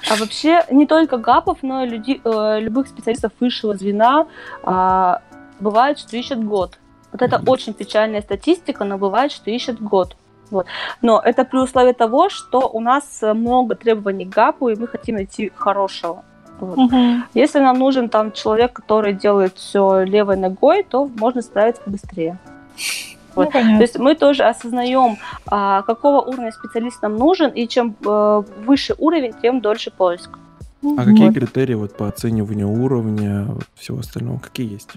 А 0.10 0.16
вообще 0.16 0.64
не 0.72 0.88
только 0.88 1.18
ГАПов, 1.18 1.60
но 1.64 1.84
и 1.84 1.90
люди, 1.90 2.22
э, 2.24 2.60
любых 2.62 2.88
специалистов 2.88 3.34
высшего 3.40 3.76
звена 3.76 4.26
э, 4.64 5.14
бывает, 5.60 6.00
что 6.00 6.16
ищут 6.16 6.44
год. 6.44 6.78
Вот 7.12 7.22
это 7.22 7.42
очень 7.46 7.74
печальная 7.74 8.22
статистика, 8.22 8.84
но 8.84 8.98
бывает, 8.98 9.32
что 9.32 9.52
ищут 9.52 9.82
год. 9.82 10.16
Вот. 10.50 10.66
Но 11.02 11.22
это 11.24 11.46
при 11.46 11.58
условии 11.58 11.94
того, 11.94 12.30
что 12.30 12.70
у 12.70 12.80
нас 12.80 13.22
много 13.22 13.76
требований 13.76 14.26
к 14.26 14.30
ГАПу, 14.30 14.70
и 14.70 14.76
мы 14.76 14.88
хотим 14.88 15.16
найти 15.16 15.52
хорошего. 15.56 16.24
Вот. 16.60 16.78
Угу. 16.78 16.96
Если 17.34 17.60
нам 17.60 17.80
нужен 17.80 18.10
там 18.10 18.32
человек, 18.32 18.74
который 18.74 19.14
делает 19.14 19.58
все 19.58 20.04
левой 20.04 20.38
ногой, 20.38 20.84
то 20.84 21.10
можно 21.18 21.42
справиться 21.42 21.82
быстрее. 21.86 22.38
Вот. 23.34 23.54
Ну, 23.54 23.78
То 23.78 23.82
есть 23.82 23.98
мы 23.98 24.16
тоже 24.16 24.44
осознаем, 24.44 25.18
а, 25.48 25.82
какого 25.84 26.22
уровня 26.22 26.52
специалист 26.52 27.02
нам 27.02 27.16
нужен, 27.16 27.50
и 27.50 27.68
чем 27.68 27.96
а, 28.06 28.44
выше 28.66 28.94
уровень, 28.98 29.34
тем 29.42 29.62
дольше 29.62 29.90
поиск. 29.90 30.30
А 30.84 30.88
вот. 30.88 31.06
какие 31.06 31.32
критерии 31.32 31.76
вот 31.76 31.96
по 31.96 32.08
оцениванию 32.08 32.70
уровня, 32.70 33.48
всего 33.76 34.00
остального, 34.00 34.40
какие 34.40 34.72
есть? 34.72 34.92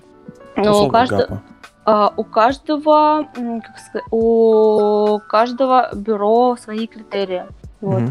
Ну, 0.56 0.86
у 0.86 0.88
каждого, 0.88 1.42
у 1.86 2.24
каждого, 2.24 3.28
как 3.34 3.78
сказать, 3.78 4.06
у 4.10 5.18
каждого 5.28 5.90
бюро 5.94 6.56
свои 6.56 6.86
критерии. 6.86 7.44
Вот. 7.80 8.02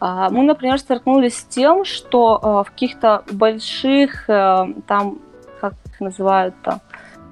Mm-hmm. 0.00 0.30
Мы, 0.30 0.42
например, 0.44 0.78
столкнулись 0.78 1.38
с 1.38 1.44
тем, 1.44 1.84
что 1.84 2.40
uh, 2.42 2.64
в 2.64 2.70
каких-то 2.70 3.22
больших, 3.30 4.30
э, 4.30 4.66
там, 4.86 5.18
как 5.60 5.74
их 5.84 6.00
называют 6.00 6.54
там, 6.62 6.80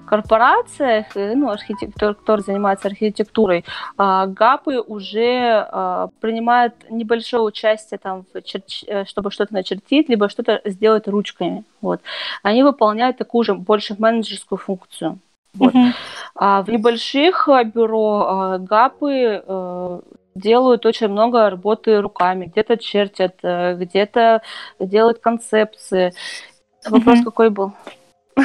корпорациях, 0.08 1.06
ну, 1.14 1.50
архитектор, 1.50 2.14
кто 2.14 2.38
занимается 2.38 2.88
архитектурой, 2.88 3.64
ГАПы 3.96 4.80
уже 4.80 6.08
принимают 6.20 6.74
небольшое 6.90 7.42
участие 7.42 7.98
там. 7.98 8.24
Э, 8.34 9.04
чтобы 9.04 9.30
что-то 9.30 9.54
начертить, 9.54 10.08
либо 10.08 10.28
что-то 10.28 10.60
сделать 10.64 11.08
ручками. 11.08 11.64
Вот. 11.80 12.00
Они 12.42 12.62
выполняют 12.62 13.18
такую 13.18 13.44
же 13.44 13.54
больше 13.54 13.96
менеджерскую 13.98 14.58
функцию. 14.58 15.18
Вот. 15.58 15.74
А 16.34 16.62
в 16.62 16.68
небольших 16.68 17.48
э, 17.48 17.64
бюро 17.64 18.26
а, 18.28 18.58
ГАПы 18.58 19.42
э, 19.44 20.00
делают 20.36 20.86
очень 20.86 21.08
много 21.08 21.50
работы 21.50 22.00
руками. 22.00 22.46
Где-то 22.46 22.76
чертят, 22.76 23.34
э, 23.42 23.74
где-то 23.74 24.42
делают 24.78 25.18
концепции. 25.18 26.12
Вопрос 26.88 27.18
uh-huh. 27.18 27.24
какой 27.24 27.50
был? 27.50 27.72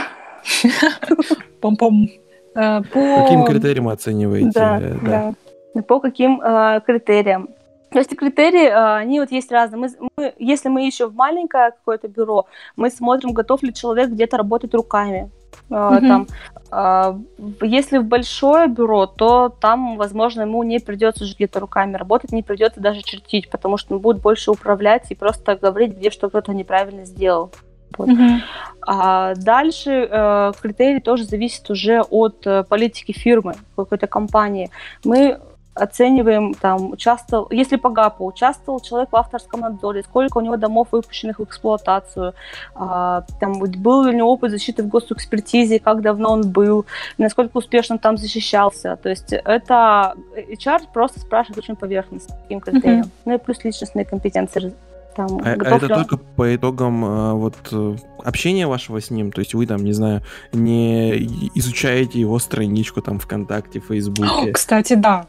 Пом-пом. 1.61 2.09
По 2.55 2.83
каким 3.23 3.45
критериям 3.45 3.87
оцениваете? 3.87 4.49
Да, 4.53 4.79
да. 4.79 5.33
да. 5.75 5.81
По 5.83 5.99
каким 5.99 6.41
э, 6.41 6.81
критериям? 6.85 7.49
То 7.91 7.99
есть 7.99 8.15
критерии, 8.17 8.69
они 8.69 9.19
вот 9.19 9.31
есть 9.31 9.51
разные. 9.51 9.79
Мы, 9.79 9.89
мы, 10.17 10.33
если 10.39 10.67
мы 10.67 10.87
ищем 10.87 11.09
в 11.09 11.15
маленькое 11.15 11.71
какое-то 11.71 12.07
бюро, 12.07 12.47
мы 12.75 12.89
смотрим, 12.89 13.33
готов 13.33 13.61
ли 13.61 13.71
человек 13.71 14.09
где-то 14.09 14.37
работать 14.37 14.73
руками. 14.73 15.29
Mm-hmm. 15.69 16.07
Там, 16.07 16.27
а, 16.71 17.19
если 17.61 17.99
в 17.99 18.05
большое 18.05 18.67
бюро, 18.67 19.05
то 19.05 19.49
там, 19.49 19.97
возможно, 19.97 20.41
ему 20.41 20.63
не 20.63 20.79
придется 20.79 21.25
же 21.25 21.35
где-то 21.35 21.59
руками 21.59 21.95
работать, 21.95 22.31
не 22.31 22.43
придется 22.43 22.79
даже 22.79 23.01
чертить, 23.01 23.49
потому 23.49 23.77
что 23.77 23.95
он 23.95 24.01
будет 24.01 24.21
больше 24.21 24.51
управлять 24.51 25.11
и 25.11 25.15
просто 25.15 25.55
говорить, 25.55 25.97
где 25.97 26.09
что 26.09 26.29
кто-то 26.29 26.53
неправильно 26.53 27.05
сделал. 27.05 27.51
Вот. 27.97 28.09
Mm-hmm. 28.09 28.39
А 28.87 29.35
дальше 29.35 30.07
э, 30.09 30.51
критерий 30.59 30.99
тоже 30.99 31.25
зависит 31.25 31.69
уже 31.69 32.01
от 32.01 32.45
э, 32.47 32.63
политики 32.63 33.11
фирмы, 33.11 33.53
какой-то 33.75 34.07
компании. 34.07 34.71
Мы 35.03 35.39
оцениваем, 35.75 36.53
там, 36.53 36.91
участвовал, 36.91 37.47
если 37.51 37.77
по 37.77 37.89
ГАПу 37.89 38.25
участвовал 38.25 38.79
человек 38.79 39.09
в 39.11 39.15
авторском 39.15 39.61
надзоре, 39.61 40.03
сколько 40.03 40.37
у 40.37 40.41
него 40.41 40.57
домов 40.57 40.89
выпущенных 40.91 41.39
в 41.39 41.43
эксплуатацию, 41.43 42.33
а, 42.75 43.23
там, 43.39 43.59
был 43.59 44.03
ли 44.03 44.09
у 44.09 44.17
него 44.17 44.31
опыт 44.31 44.51
защиты 44.51 44.83
в 44.83 44.87
госэкспертизе, 44.87 45.79
как 45.79 46.01
давно 46.01 46.31
он 46.31 46.51
был, 46.51 46.85
насколько 47.17 47.57
успешно 47.57 47.97
там 47.97 48.17
защищался. 48.17 48.97
То 49.01 49.09
есть 49.09 49.33
это 49.33 50.15
HR 50.35 50.87
просто 50.93 51.19
спрашивает 51.19 51.57
очень 51.57 51.75
поверхностно, 51.75 52.35
каким 52.43 52.59
критериям. 52.59 53.01
Mm-hmm. 53.01 53.11
Ну 53.25 53.33
и 53.35 53.37
плюс 53.37 53.63
личностные 53.63 54.05
компетенции 54.05 54.73
там, 55.15 55.39
а, 55.39 55.53
а 55.53 55.75
это 55.75 55.87
только 55.87 56.17
по 56.17 56.55
итогам 56.55 57.05
а, 57.05 57.33
вот 57.33 57.55
э, 57.71 57.95
общения 58.23 58.67
вашего 58.67 58.99
с 59.01 59.09
ним? 59.09 59.31
То 59.31 59.39
есть 59.41 59.53
вы 59.53 59.65
там, 59.65 59.83
не 59.83 59.93
знаю, 59.93 60.21
не 60.51 61.49
изучаете 61.55 62.19
его 62.19 62.39
страничку 62.39 63.01
там 63.01 63.19
ВКонтакте, 63.19 63.79
Фейсбуке? 63.79 64.51
Кстати, 64.51 64.93
да. 64.93 65.25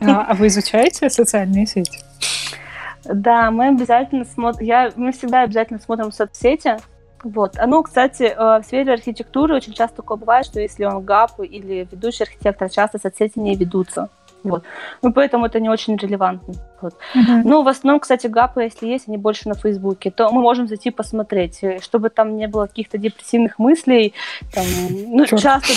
А, 0.00 0.26
а 0.30 0.34
вы 0.34 0.48
изучаете 0.48 1.08
социальные 1.10 1.66
сети? 1.66 1.98
Да, 3.04 3.50
мы 3.50 3.68
обязательно 3.68 4.24
смотрим, 4.24 4.66
я, 4.66 4.92
мы 4.96 5.12
всегда 5.12 5.42
обязательно 5.42 5.78
смотрим 5.78 6.12
соцсети, 6.12 6.76
вот. 7.24 7.54
Ну, 7.66 7.82
кстати, 7.82 8.22
э, 8.24 8.60
в 8.60 8.62
сфере 8.64 8.92
архитектуры 8.92 9.56
очень 9.56 9.72
часто 9.72 9.96
такое 9.96 10.18
бывает, 10.18 10.46
что 10.46 10.60
если 10.60 10.84
он 10.84 11.04
ГАП 11.04 11.40
или 11.40 11.88
ведущий 11.90 12.24
архитектор, 12.24 12.70
часто 12.70 12.98
соцсети 12.98 13.38
не 13.38 13.56
ведутся. 13.56 14.08
Вот. 14.44 14.64
Ну, 15.02 15.12
поэтому 15.12 15.46
это 15.46 15.60
не 15.60 15.68
очень 15.68 15.96
релевантно. 15.96 16.54
Вот. 16.80 16.94
Uh-huh. 17.14 17.42
Но 17.44 17.62
в 17.62 17.68
основном, 17.68 18.00
кстати, 18.00 18.28
гапы, 18.28 18.62
если 18.62 18.86
есть, 18.86 19.08
они 19.08 19.16
больше 19.16 19.48
на 19.48 19.54
Фейсбуке, 19.54 20.10
то 20.10 20.30
мы 20.30 20.40
можем 20.40 20.68
зайти 20.68 20.90
посмотреть, 20.90 21.58
э, 21.62 21.80
чтобы 21.80 22.08
там 22.10 22.36
не 22.36 22.46
было 22.46 22.66
каких-то 22.66 22.98
депрессивных 22.98 23.58
мыслей. 23.58 24.14
Там, 24.52 24.64
ну, 24.90 25.26
Черт. 25.26 25.42
часто... 25.42 25.72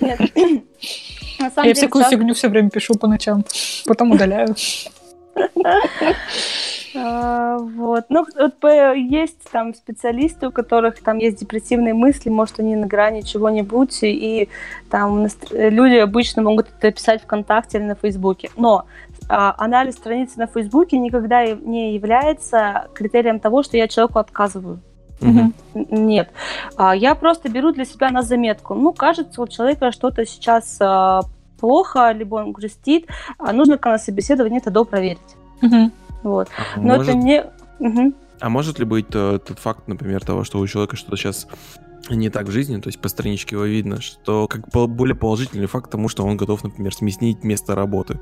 Я 1.62 1.74
всякую 1.74 2.04
фигню 2.04 2.34
все 2.34 2.48
время 2.48 2.70
пишу 2.70 2.94
по 2.94 3.06
ночам, 3.06 3.44
потом 3.86 4.12
удаляю. 4.12 4.54
А, 6.98 7.58
вот. 7.58 8.06
Ну, 8.08 8.24
есть 8.94 9.50
там 9.50 9.74
специалисты, 9.74 10.48
у 10.48 10.50
которых 10.50 11.02
там 11.02 11.18
есть 11.18 11.38
депрессивные 11.38 11.92
мысли, 11.92 12.30
может, 12.30 12.58
они 12.58 12.74
на 12.74 12.86
грани 12.86 13.20
чего-нибудь, 13.20 13.98
и 14.02 14.48
там 14.90 15.26
люди 15.50 15.96
обычно 15.96 16.40
могут 16.40 16.68
это 16.78 16.90
писать 16.90 17.22
ВКонтакте 17.22 17.78
или 17.78 17.84
на 17.84 17.94
Фейсбуке. 17.96 18.50
Но 18.56 18.86
а, 19.28 19.54
анализ 19.58 19.96
страницы 19.96 20.38
на 20.38 20.46
Фейсбуке 20.46 20.98
никогда 20.98 21.46
не 21.46 21.94
является 21.94 22.88
критерием 22.94 23.40
того, 23.40 23.62
что 23.62 23.76
я 23.76 23.88
человеку 23.88 24.18
отказываю. 24.18 24.80
Угу. 25.20 25.86
Нет. 25.90 26.30
А, 26.76 26.94
я 26.94 27.14
просто 27.14 27.48
беру 27.48 27.72
для 27.72 27.84
себя 27.84 28.10
на 28.10 28.22
заметку. 28.22 28.74
Ну, 28.74 28.92
кажется, 28.92 29.42
у 29.42 29.46
человека 29.46 29.92
что-то 29.92 30.24
сейчас 30.24 30.78
плохо, 31.58 32.12
либо 32.12 32.36
он 32.36 32.52
грустит, 32.52 33.06
а 33.38 33.52
нужно 33.52 33.78
на 33.82 33.98
собеседовании 33.98 34.58
это 34.58 34.70
допроверить. 34.70 35.18
Угу. 35.62 35.90
Вот. 36.22 36.48
А 36.74 36.80
Но 36.80 36.96
может... 36.96 37.08
это 37.08 37.16
не... 37.16 37.44
Угу. 37.78 38.14
А 38.40 38.48
может 38.48 38.78
ли 38.78 38.84
быть 38.84 39.08
то, 39.08 39.38
тот 39.38 39.58
факт, 39.58 39.88
например, 39.88 40.24
того, 40.24 40.44
что 40.44 40.58
у 40.58 40.66
человека 40.66 40.96
что-то 40.96 41.16
сейчас 41.16 41.46
не 42.10 42.30
так 42.30 42.46
в 42.46 42.50
жизни, 42.50 42.80
то 42.80 42.88
есть 42.88 43.00
по 43.00 43.08
страничке 43.08 43.56
его 43.56 43.64
видно, 43.64 44.00
что 44.00 44.46
как 44.46 44.68
более 44.68 45.16
положительный 45.16 45.66
факт 45.66 45.90
тому, 45.90 46.08
что 46.08 46.24
он 46.24 46.36
готов, 46.36 46.62
например, 46.62 46.94
сменить 46.94 47.42
место 47.42 47.74
работы. 47.74 48.18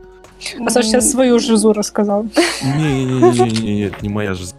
А 0.64 0.70
Саша 0.70 0.88
сейчас 0.88 1.10
свою 1.10 1.38
жизу 1.38 1.72
рассказал. 1.72 2.26
Не-не-не, 2.62 3.92
не 4.00 4.08
моя 4.08 4.34
жизнь. 4.34 4.56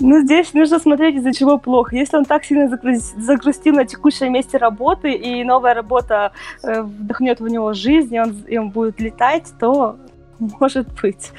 Ну, 0.00 0.20
здесь 0.22 0.52
нужно 0.54 0.78
смотреть, 0.78 1.16
из-за 1.16 1.32
чего 1.32 1.58
плохо. 1.58 1.96
Если 1.96 2.16
он 2.16 2.24
так 2.24 2.44
сильно 2.44 2.68
загрустил 3.16 3.74
на 3.74 3.84
текущем 3.84 4.32
месте 4.32 4.58
работы, 4.58 5.12
и 5.12 5.44
новая 5.44 5.74
работа 5.74 6.32
э, 6.62 6.82
вдохнет 6.82 7.40
в 7.40 7.48
него 7.48 7.72
жизнь, 7.74 8.14
и 8.14 8.20
он, 8.20 8.32
и 8.48 8.58
он 8.58 8.70
будет 8.70 9.00
летать, 9.00 9.52
то 9.58 9.96
может 10.60 10.88
быть. 11.00 11.32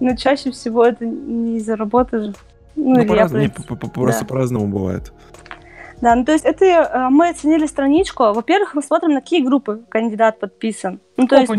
Но 0.00 0.16
чаще 0.16 0.50
всего 0.50 0.84
это 0.84 1.06
не 1.06 1.58
из-за 1.58 1.76
работы 1.76 2.20
же. 2.20 2.34
Ну, 2.76 2.94
ну 2.96 3.06
по-разному, 3.06 3.48
просто 3.92 4.24
по-разному 4.24 4.66
бывает. 4.66 5.12
Да, 6.04 6.14
ну 6.16 6.24
то 6.26 6.32
есть 6.32 6.44
это 6.44 6.66
э, 6.66 7.08
мы 7.08 7.30
оценили 7.30 7.64
страничку. 7.64 8.24
Во-первых, 8.24 8.74
мы 8.74 8.82
смотрим, 8.82 9.14
на 9.14 9.22
какие 9.22 9.42
группы 9.42 9.84
кандидат 9.88 10.38
подписан. 10.38 11.00
Ну 11.16 11.26
то 11.26 11.36
есть, 11.36 11.50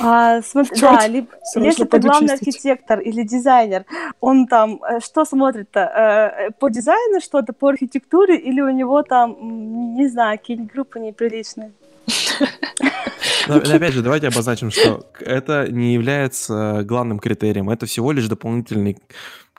а, 0.00 0.42
смотри, 0.42 0.80
да, 0.80 1.08
ли, 1.08 1.26
если 1.56 1.84
ты 1.84 1.98
главный 1.98 2.34
архитектор 2.34 3.00
или 3.00 3.24
дизайнер, 3.24 3.84
он 4.20 4.46
там 4.46 4.80
э, 4.84 5.00
что 5.00 5.24
смотрит-то? 5.24 5.80
Э, 5.80 6.50
по 6.60 6.68
дизайну 6.68 7.20
что-то, 7.20 7.52
по 7.52 7.70
архитектуре, 7.70 8.36
или 8.36 8.60
у 8.60 8.70
него 8.70 9.02
там, 9.02 9.96
не 9.96 10.06
знаю, 10.06 10.38
какие-нибудь 10.38 10.72
группы 10.72 11.00
неприличные? 11.00 11.72
Но, 13.48 13.56
опять 13.56 13.92
же, 13.92 14.02
давайте 14.02 14.28
обозначим, 14.28 14.70
что 14.70 15.04
это 15.18 15.66
не 15.68 15.94
является 15.94 16.82
главным 16.84 17.18
критерием, 17.18 17.68
это 17.70 17.86
всего 17.86 18.12
лишь 18.12 18.28
дополнительный 18.28 18.98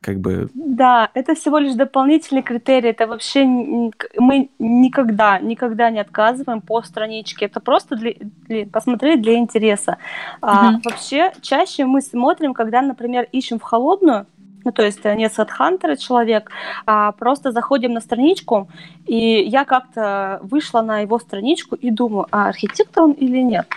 как 0.06 0.20
бы... 0.20 0.50
Да, 0.54 1.10
это 1.15 1.34
всего 1.34 1.58
лишь 1.58 1.74
дополнительный 1.74 2.44
критерий, 2.44 2.89
это 2.89 3.08
вообще 3.08 3.44
мы 3.46 4.50
никогда, 4.60 5.39
никогда 5.39 5.89
не 5.89 6.00
отказываем 6.00 6.62
по 6.62 6.84
страничке, 6.84 7.46
это 7.46 7.60
просто 7.60 7.96
для, 7.96 8.13
для, 8.48 8.65
посмотреть 8.68 9.22
для 9.22 9.34
интереса. 9.34 9.98
Uh-huh. 10.41 10.50
А, 10.52 10.80
вообще, 10.84 11.32
чаще 11.41 11.86
мы 11.86 12.02
смотрим, 12.02 12.54
когда, 12.54 12.82
например, 12.82 13.28
ищем 13.32 13.58
в 13.58 13.63
холодную, 13.63 14.28
ну, 14.63 14.72
то 14.72 14.84
есть 14.84 15.04
не 15.06 15.28
с 15.28 15.39
HeadHunter 15.39 15.96
человек, 15.98 16.52
а 16.86 17.12
просто 17.12 17.52
заходим 17.52 17.94
на 17.94 18.02
страничку, 18.02 18.68
и 19.08 19.44
я 19.48 19.65
как-то 19.65 20.39
вышла 20.44 20.82
на 20.82 21.00
его 21.00 21.20
страничку 21.20 21.76
и 21.76 21.89
думаю, 21.89 22.28
а 22.32 22.50
архитектор 22.50 23.04
он 23.04 23.12
или 23.13 23.39
нет? 23.39 23.68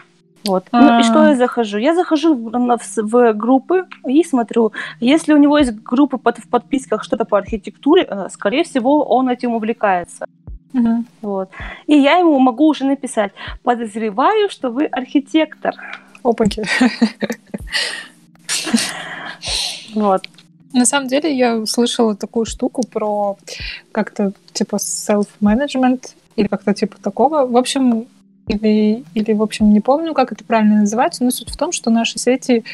Вот. 0.46 0.64
Ну 0.72 1.00
и 1.00 1.02
что 1.02 1.28
я 1.28 1.36
захожу? 1.36 1.78
Я 1.78 1.94
захожу 1.94 2.34
в, 2.34 2.50
в, 2.50 2.80
в 2.96 3.32
группы 3.32 3.86
и 4.06 4.24
смотрю, 4.24 4.72
если 5.00 5.32
у 5.32 5.36
него 5.36 5.58
есть 5.58 5.72
группа 5.82 6.18
под, 6.18 6.38
в 6.38 6.48
подписках 6.48 7.04
что-то 7.04 7.24
по 7.24 7.36
архитектуре, 7.38 8.06
э, 8.08 8.28
скорее 8.30 8.64
всего, 8.64 9.04
он 9.04 9.28
этим 9.28 9.54
увлекается. 9.54 10.26
Угу. 10.74 11.04
Вот. 11.22 11.50
И 11.86 11.94
я 11.96 12.18
ему 12.18 12.38
могу 12.38 12.68
уже 12.68 12.84
написать, 12.84 13.32
подозреваю, 13.62 14.48
что 14.48 14.70
вы 14.70 14.86
архитектор. 14.86 15.74
Опаньки. 16.22 16.64
Вот. 19.94 20.22
На 20.72 20.84
самом 20.84 21.08
деле 21.08 21.34
я 21.34 21.64
слышала 21.66 22.14
такую 22.14 22.44
штуку 22.44 22.82
про 22.86 23.36
как-то 23.90 24.32
типа 24.52 24.76
self-management 24.76 26.14
или 26.36 26.46
как-то 26.46 26.74
типа 26.74 26.98
такого. 27.02 27.46
В 27.46 27.56
общем, 27.56 28.06
или, 28.48 29.04
или, 29.14 29.32
в 29.32 29.42
общем, 29.42 29.72
не 29.72 29.80
помню, 29.80 30.14
как 30.14 30.32
это 30.32 30.44
правильно 30.44 30.80
называется, 30.80 31.24
но 31.24 31.30
суть 31.30 31.50
в 31.50 31.56
том, 31.56 31.72
что 31.72 31.90
наши 31.90 32.18
сети, 32.18 32.64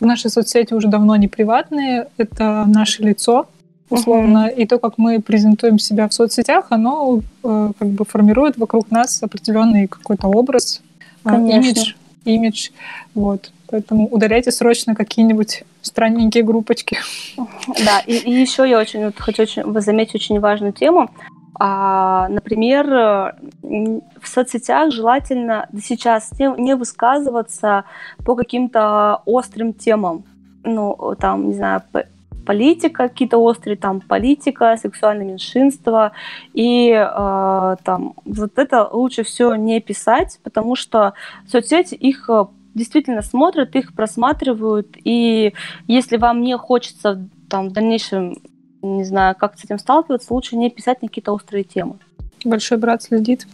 наши 0.00 0.28
соцсети 0.28 0.74
уже 0.74 0.88
давно 0.88 1.16
не 1.16 1.28
приватные, 1.28 2.08
это 2.16 2.64
наше 2.66 3.02
лицо, 3.02 3.48
условно, 3.90 4.48
uh-huh. 4.48 4.54
и 4.54 4.66
то, 4.66 4.78
как 4.78 4.98
мы 4.98 5.20
презентуем 5.20 5.78
себя 5.78 6.08
в 6.08 6.14
соцсетях, 6.14 6.66
оно 6.70 7.20
э, 7.42 7.72
как 7.78 7.88
бы 7.88 8.04
формирует 8.04 8.56
вокруг 8.56 8.90
нас 8.90 9.22
определенный 9.22 9.88
какой-то 9.88 10.28
образ, 10.28 10.80
э, 11.24 11.30
имидж, 11.34 11.94
имидж, 12.24 12.70
вот. 13.14 13.50
Поэтому 13.70 14.08
удаляйте 14.08 14.50
срочно 14.50 14.94
какие-нибудь 14.96 15.62
странненькие 15.80 16.42
группочки. 16.42 16.98
Да, 17.84 18.00
и, 18.06 18.16
и 18.16 18.32
еще 18.32 18.68
я 18.68 18.78
очень 18.78 19.04
вот, 19.04 19.14
хочу 19.16 19.42
очень, 19.42 19.80
заметить 19.80 20.16
очень 20.16 20.40
важную 20.40 20.72
тему. 20.72 21.10
А, 21.62 22.28
например, 22.28 22.86
в 23.60 24.26
соцсетях 24.26 24.92
желательно 24.92 25.68
сейчас 25.78 26.32
не, 26.38 26.46
не 26.58 26.74
высказываться 26.74 27.84
по 28.24 28.34
каким-то 28.34 29.20
острым 29.26 29.74
темам. 29.74 30.24
Ну, 30.64 31.14
там, 31.18 31.48
не 31.48 31.54
знаю, 31.54 31.82
политика, 32.46 33.08
какие-то 33.08 33.36
острые 33.36 33.76
там 33.76 34.00
политика, 34.00 34.76
сексуальное 34.80 35.26
меньшинство. 35.26 36.12
И 36.54 36.90
э, 36.92 37.76
там 37.84 38.14
вот 38.24 38.58
это 38.58 38.88
лучше 38.90 39.22
все 39.22 39.54
не 39.54 39.80
писать, 39.80 40.40
потому 40.42 40.76
что 40.76 41.12
соцсети 41.46 41.94
их 41.94 42.30
э, 42.30 42.46
действительно 42.74 43.20
смотрят, 43.20 43.76
их 43.76 43.92
просматривают. 43.92 44.96
И 45.04 45.52
если 45.86 46.16
вам 46.16 46.40
не 46.40 46.56
хочется 46.56 47.28
там 47.50 47.68
в 47.68 47.72
дальнейшем 47.72 48.38
не 48.82 49.04
знаю, 49.04 49.34
как 49.36 49.58
с 49.58 49.64
этим 49.64 49.78
сталкиваться, 49.78 50.32
лучше 50.32 50.56
не 50.56 50.70
писать 50.70 51.02
на 51.02 51.08
какие-то 51.08 51.32
острые 51.32 51.64
темы. 51.64 51.98
Большой 52.44 52.78
брат 52.78 53.02
следит. 53.02 53.46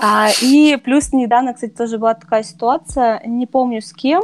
А, 0.00 0.28
и 0.40 0.76
плюс 0.76 1.12
недавно, 1.12 1.52
кстати, 1.52 1.72
тоже 1.72 1.98
была 1.98 2.14
такая 2.14 2.42
ситуация, 2.42 3.20
не 3.26 3.46
помню 3.46 3.82
с 3.82 3.92
кем, 3.92 4.22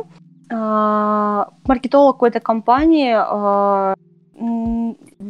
а, 0.51 1.49
маркетолог 1.65 2.17
какой-то 2.17 2.41
компании, 2.41 3.15
а, 3.17 3.95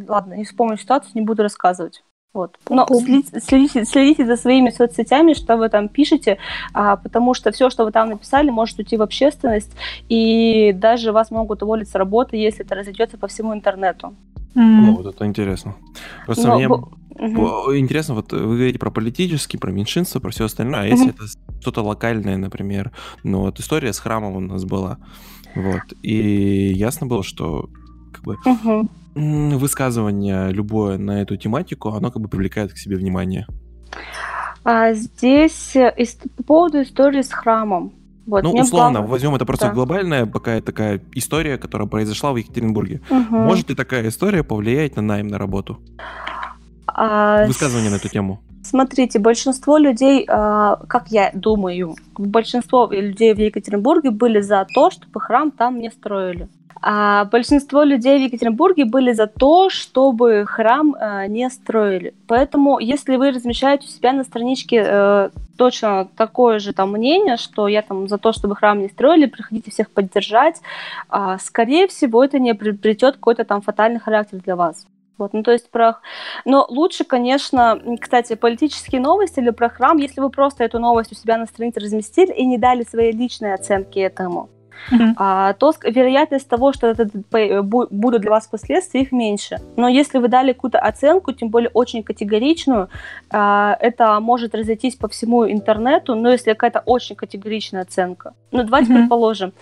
ладно, 0.07 0.35
не 0.35 0.45
вспомню 0.45 0.77
ситуацию, 0.77 1.11
не 1.15 1.21
буду 1.21 1.43
рассказывать. 1.43 2.03
Вот. 2.33 2.55
Но 2.69 2.85
следите, 2.87 3.39
следите, 3.39 3.85
следите 3.85 4.25
за 4.25 4.35
своими 4.35 4.69
соцсетями, 4.69 5.33
что 5.33 5.57
вы 5.57 5.69
там 5.69 5.89
пишете, 5.89 6.37
а, 6.73 6.97
потому 6.97 7.33
что 7.33 7.51
все, 7.51 7.69
что 7.69 7.85
вы 7.85 7.91
там 7.91 8.09
написали, 8.09 8.49
может 8.49 8.77
уйти 8.77 8.97
в 8.97 9.01
общественность, 9.01 9.71
и 10.07 10.71
даже 10.73 11.11
вас 11.11 11.31
могут 11.31 11.63
уволить 11.63 11.89
с 11.89 11.95
работы, 11.95 12.37
если 12.37 12.63
это 12.63 12.75
разойдется 12.75 13.17
по 13.17 13.27
всему 13.27 13.53
интернету. 13.53 14.13
Mm. 14.55 14.91
вот 14.91 15.05
это 15.05 15.25
интересно. 15.25 15.75
Просто 16.25 16.47
Но, 16.47 16.55
мне 16.55 16.67
б... 16.67 16.75
угу. 16.75 17.75
интересно, 17.75 18.15
вот 18.15 18.31
вы 18.31 18.55
говорите 18.55 18.79
про 18.79 18.91
политический, 18.91 19.57
про 19.57 19.71
меньшинство, 19.71 20.19
про 20.19 20.31
все 20.31 20.45
остальное, 20.45 20.81
а 20.81 20.83
угу. 20.83 20.91
если 20.91 21.09
это 21.09 21.23
что-то 21.61 21.83
локальное, 21.83 22.37
например, 22.37 22.91
ну 23.23 23.41
вот 23.41 23.59
история 23.59 23.93
с 23.93 23.99
храмом 23.99 24.35
у 24.35 24.39
нас 24.39 24.63
была, 24.63 24.97
вот, 25.55 25.81
и 26.01 26.73
ясно 26.73 27.07
было, 27.07 27.23
что 27.23 27.69
как 28.13 28.23
бы 28.23 28.37
угу 28.45 28.89
высказывание 29.17 30.51
любое 30.51 30.97
на 30.97 31.21
эту 31.21 31.37
тематику, 31.37 31.89
оно 31.89 32.11
как 32.11 32.21
бы 32.21 32.27
привлекает 32.27 32.73
к 32.73 32.77
себе 32.77 32.97
внимание. 32.97 33.47
А 34.63 34.93
здесь 34.93 35.75
э, 35.75 35.93
по 36.35 36.43
поводу 36.43 36.81
истории 36.81 37.21
с 37.21 37.31
храмом. 37.31 37.93
Вот, 38.25 38.43
ну, 38.43 38.51
условно, 38.51 38.99
плав... 38.99 39.09
возьмем 39.09 39.35
это 39.35 39.45
просто 39.45 39.67
да. 39.67 39.73
глобальная 39.73 40.25
какая 40.25 40.61
такая 40.61 41.01
история, 41.13 41.57
которая 41.57 41.87
произошла 41.87 42.33
в 42.33 42.35
Екатеринбурге. 42.35 43.01
Угу. 43.09 43.35
Может 43.35 43.69
ли 43.69 43.75
такая 43.75 44.09
история 44.09 44.43
повлиять 44.43 44.97
на 44.97 45.01
найм 45.01 45.27
на 45.27 45.37
работу? 45.37 45.79
А... 46.87 47.45
Высказывание 47.45 47.89
на 47.89 47.95
эту 47.95 48.09
тему. 48.09 48.41
Смотрите, 48.63 49.19
большинство 49.19 49.77
людей, 49.77 50.25
а, 50.29 50.75
как 50.89 51.07
я 51.07 51.31
думаю, 51.33 51.95
большинство 52.17 52.89
людей 52.91 53.33
в 53.33 53.37
Екатеринбурге 53.37 54.11
были 54.11 54.41
за 54.41 54.67
то, 54.73 54.91
чтобы 54.91 55.21
храм 55.21 55.51
там 55.51 55.79
не 55.79 55.89
строили. 55.89 56.49
А 56.81 57.25
большинство 57.25 57.83
людей 57.83 58.19
в 58.19 58.23
Екатеринбурге 58.23 58.85
были 58.85 59.13
за 59.13 59.27
то, 59.27 59.69
чтобы 59.69 60.45
храм 60.45 60.95
э, 60.95 61.27
не 61.27 61.49
строили. 61.49 62.13
Поэтому, 62.27 62.79
если 62.79 63.15
вы 63.15 63.31
размещаете 63.31 63.85
у 63.85 63.89
себя 63.89 64.13
на 64.13 64.23
страничке 64.23 64.83
э, 64.85 65.29
точно 65.57 66.07
такое 66.15 66.59
же 66.59 66.73
там 66.73 66.91
мнение, 66.91 67.37
что 67.37 67.67
я 67.67 67.81
там 67.81 68.07
за 68.07 68.17
то, 68.17 68.31
чтобы 68.31 68.55
храм 68.55 68.79
не 68.79 68.89
строили, 68.89 69.25
приходите 69.25 69.71
всех 69.71 69.89
поддержать, 69.91 70.61
э, 71.11 71.37
скорее 71.41 71.87
всего, 71.87 72.23
это 72.23 72.39
не 72.39 72.53
приобретет 72.53 73.15
какой-то 73.15 73.43
там 73.43 73.61
фатальный 73.61 73.99
характер 73.99 74.39
для 74.43 74.55
вас. 74.55 74.85
Вот, 75.17 75.33
ну, 75.33 75.41
то 75.41 75.51
есть 75.51 75.69
про... 75.71 75.97
Но 76.45 76.65
лучше, 76.69 77.03
конечно, 77.03 77.81
кстати, 77.99 78.35
политические 78.35 79.01
новости 79.01 79.39
или 79.39 79.49
про 79.49 79.69
храм, 79.69 79.97
если 79.97 80.21
вы 80.21 80.29
просто 80.29 80.63
эту 80.63 80.79
новость 80.79 81.11
у 81.11 81.15
себя 81.15 81.37
на 81.37 81.47
странице 81.47 81.79
разместили 81.79 82.31
и 82.31 82.45
не 82.45 82.59
дали 82.59 82.83
свои 82.83 83.11
личные 83.11 83.55
оценки 83.55 83.97
этому, 83.97 84.49
mm-hmm. 84.91 85.13
а, 85.17 85.53
то 85.53 85.73
вероятность 85.83 86.47
того, 86.47 86.73
что 86.73 86.87
это 86.87 87.09
будут 87.63 88.21
для 88.21 88.31
вас 88.31 88.47
последствия, 88.47 89.01
их 89.01 89.11
меньше. 89.11 89.57
Но 89.75 89.87
если 89.87 90.19
вы 90.19 90.27
дали 90.27 90.53
какую-то 90.53 90.79
оценку, 90.79 91.33
тем 91.33 91.49
более 91.49 91.69
очень 91.73 92.03
категоричную, 92.03 92.89
а, 93.29 93.77
это 93.79 94.19
может 94.19 94.55
разойтись 94.55 94.95
по 94.95 95.07
всему 95.07 95.49
интернету, 95.49 96.15
но 96.15 96.29
если 96.29 96.51
какая-то 96.51 96.81
очень 96.85 97.15
категоричная 97.15 97.81
оценка. 97.81 98.33
Ну, 98.51 98.63
давайте 98.63 98.91
mm-hmm. 98.91 98.95
предположим, 98.95 99.53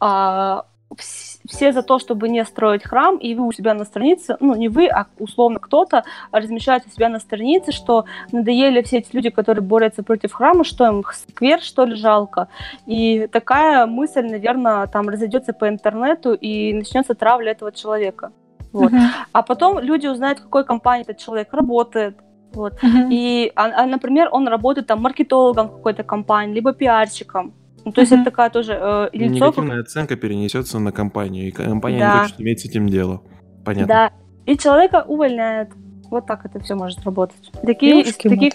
а, 0.00 0.64
все 0.98 1.72
за 1.72 1.82
то, 1.82 1.98
чтобы 1.98 2.28
не 2.28 2.44
строить 2.44 2.84
храм, 2.84 3.16
и 3.16 3.34
вы 3.34 3.46
у 3.46 3.52
себя 3.52 3.74
на 3.74 3.84
странице, 3.84 4.36
ну 4.40 4.54
не 4.54 4.68
вы, 4.68 4.86
а 4.86 5.06
условно 5.18 5.58
кто-то 5.58 6.04
размещает 6.32 6.84
у 6.86 6.90
себя 6.90 7.08
на 7.08 7.20
странице, 7.20 7.72
что 7.72 8.04
надоели 8.32 8.82
все 8.82 8.98
эти 8.98 9.14
люди, 9.14 9.30
которые 9.30 9.62
борются 9.62 10.02
против 10.02 10.32
храма, 10.32 10.64
что 10.64 10.86
им 10.86 11.04
сквер, 11.12 11.60
что 11.60 11.84
ли, 11.84 11.94
жалко. 11.94 12.48
И 12.86 13.28
такая 13.30 13.86
мысль, 13.86 14.26
наверное, 14.26 14.86
там 14.86 15.08
разойдется 15.08 15.52
по 15.52 15.68
интернету 15.68 16.34
и 16.34 16.72
начнется 16.72 17.14
травля 17.14 17.52
этого 17.52 17.72
человека. 17.72 18.32
Вот. 18.72 18.92
Uh-huh. 18.92 19.08
А 19.32 19.42
потом 19.42 19.78
люди 19.78 20.08
узнают, 20.08 20.40
в 20.40 20.42
какой 20.42 20.64
компании 20.64 21.02
этот 21.02 21.18
человек 21.18 21.52
работает, 21.52 22.16
вот. 22.52 22.72
Uh-huh. 22.74 23.08
И, 23.10 23.52
а, 23.54 23.82
а, 23.82 23.86
например, 23.86 24.28
он 24.32 24.48
работает 24.48 24.86
там 24.86 25.00
маркетологом 25.02 25.68
какой-то 25.68 26.02
компании, 26.02 26.54
либо 26.54 26.72
пиарщиком. 26.72 27.52
Ну, 27.84 27.92
то 27.92 28.00
есть 28.00 28.12
mm-hmm. 28.12 28.16
это 28.16 28.24
такая 28.24 28.50
тоже 28.50 28.78
э, 28.80 29.08
лицо... 29.12 29.34
Негативная 29.34 29.80
оценка 29.80 30.16
перенесется 30.16 30.78
на 30.78 30.92
компанию, 30.92 31.48
и 31.48 31.50
компания 31.50 31.98
да. 31.98 32.14
не 32.14 32.20
хочет 32.22 32.40
иметь 32.40 32.60
с 32.60 32.64
этим 32.64 32.88
дело. 32.88 33.22
Понятно. 33.64 33.86
Да, 33.86 34.12
и 34.46 34.56
человека 34.56 35.04
увольняют. 35.06 35.70
Вот 36.10 36.26
так 36.26 36.44
это 36.44 36.60
все 36.60 36.74
может 36.74 37.02
работать. 37.04 37.50
Такие, 37.64 38.04
таких, 38.04 38.54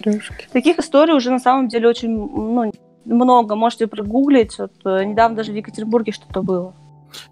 таких 0.52 0.80
историй 0.80 1.13
уже 1.13 1.30
на 1.32 1.39
самом 1.39 1.68
деле 1.68 1.89
очень 1.89 2.10
ну, 2.10 2.72
много. 3.06 3.56
Можете 3.56 3.88
прогуглить. 3.88 4.58
Вот, 4.58 4.72
э, 4.86 5.04
недавно 5.04 5.38
даже 5.38 5.52
в 5.52 5.56
Екатеринбурге 5.56 6.12
что-то 6.12 6.42
было. 6.42 6.76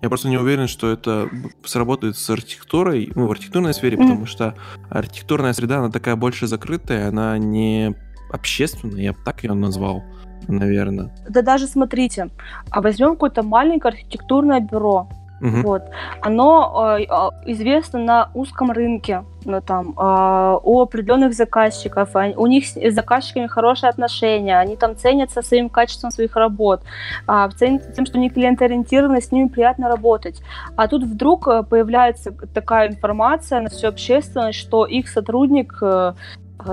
Я 0.01 0.09
просто 0.09 0.27
не 0.27 0.37
уверен, 0.37 0.67
что 0.67 0.91
это 0.91 1.29
сработает 1.63 2.17
с 2.17 2.29
архитектурой, 2.29 3.11
ну, 3.15 3.27
в 3.27 3.31
архитектурной 3.31 3.73
сфере, 3.73 3.97
потому 3.97 4.25
что 4.25 4.55
архитектурная 4.89 5.53
среда, 5.53 5.79
она 5.79 5.89
такая 5.89 6.15
больше 6.15 6.47
закрытая, 6.47 7.09
она 7.09 7.37
не 7.37 7.95
общественная, 8.31 9.01
я 9.01 9.13
бы 9.13 9.19
так 9.23 9.43
ее 9.43 9.53
назвал, 9.53 10.03
наверное. 10.47 11.09
Да 11.29 11.41
даже 11.41 11.67
смотрите, 11.67 12.29
а 12.69 12.81
возьмем 12.81 13.11
какое-то 13.11 13.43
маленькое 13.43 13.93
архитектурное 13.93 14.59
бюро, 14.59 15.07
Угу. 15.41 15.61
Вот. 15.63 15.83
Оно 16.21 16.97
э, 16.99 17.03
известно 17.45 17.99
на 17.99 18.29
узком 18.33 18.71
рынке, 18.71 19.23
ну, 19.45 19.61
там, 19.61 19.93
э, 19.97 20.59
у 20.63 20.81
определенных 20.81 21.33
заказчиков. 21.33 22.15
Они, 22.15 22.33
у 22.35 22.47
них 22.47 22.65
с 22.65 22.93
заказчиками 22.93 23.47
хорошие 23.47 23.89
отношения, 23.89 24.59
они 24.59 24.75
там 24.75 24.95
ценятся 24.95 25.41
своим 25.41 25.69
качеством 25.69 26.11
своих 26.11 26.35
работ, 26.35 26.81
э, 27.27 27.49
ценятся 27.55 27.91
тем, 27.91 28.05
что 28.05 28.17
они 28.17 28.29
клиентоориентированы, 28.29 29.21
с 29.21 29.31
ними 29.31 29.47
приятно 29.47 29.89
работать. 29.89 30.41
А 30.75 30.87
тут 30.87 31.03
вдруг 31.03 31.47
э, 31.47 31.63
появляется 31.63 32.31
такая 32.53 32.89
информация 32.89 33.61
на 33.61 33.69
всю 33.69 33.87
общественность, 33.87 34.57
что 34.57 34.85
их 34.85 35.07
сотрудник 35.07 35.77
э, 35.81 36.13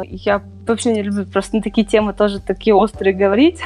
я 0.05 0.42
вообще 0.66 0.92
не 0.92 1.03
люблю 1.03 1.27
просто 1.27 1.57
на 1.57 1.62
такие 1.62 1.87
темы 1.87 2.12
тоже 2.12 2.40
такие 2.40 2.75
острые 2.75 3.14
говорить. 3.14 3.61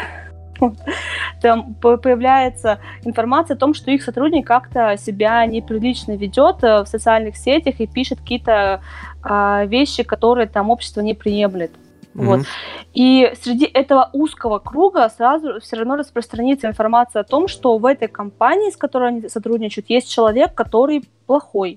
там 1.43 1.75
появляется 1.75 2.81
информация 3.05 3.55
о 3.55 3.59
том, 3.59 3.75
что 3.75 3.91
их 3.91 4.03
сотрудник 4.03 4.47
как-то 4.47 4.97
себя 4.97 5.45
неприлично 5.47 6.17
ведет 6.17 6.63
э, 6.65 6.83
в 6.83 6.87
социальных 6.87 7.37
сетях 7.37 7.77
и 7.79 7.87
пишет 7.87 8.19
какие-то 8.21 8.83
а, 9.23 9.65
вещи, 9.67 10.03
которые 10.03 10.49
там 10.49 10.71
общество 10.71 11.01
не 11.01 11.15
приемлет. 11.15 11.73
Mm-hmm. 12.15 12.25
Вот. 12.25 12.47
И 12.95 13.33
среди 13.41 13.65
этого 13.67 14.11
узкого 14.13 14.59
круга 14.59 15.09
сразу 15.09 15.61
все 15.61 15.77
равно 15.77 15.97
распространится 15.97 16.67
информация 16.67 17.21
о 17.21 17.25
том, 17.25 17.47
что 17.47 17.79
в 17.79 17.87
этой 17.87 18.09
компании, 18.09 18.71
с 18.71 18.77
которой 18.77 19.11
они 19.11 19.29
сотрудничают, 19.29 19.89
есть 19.91 20.13
человек, 20.13 20.55
который 20.55 21.05
плохой. 21.27 21.77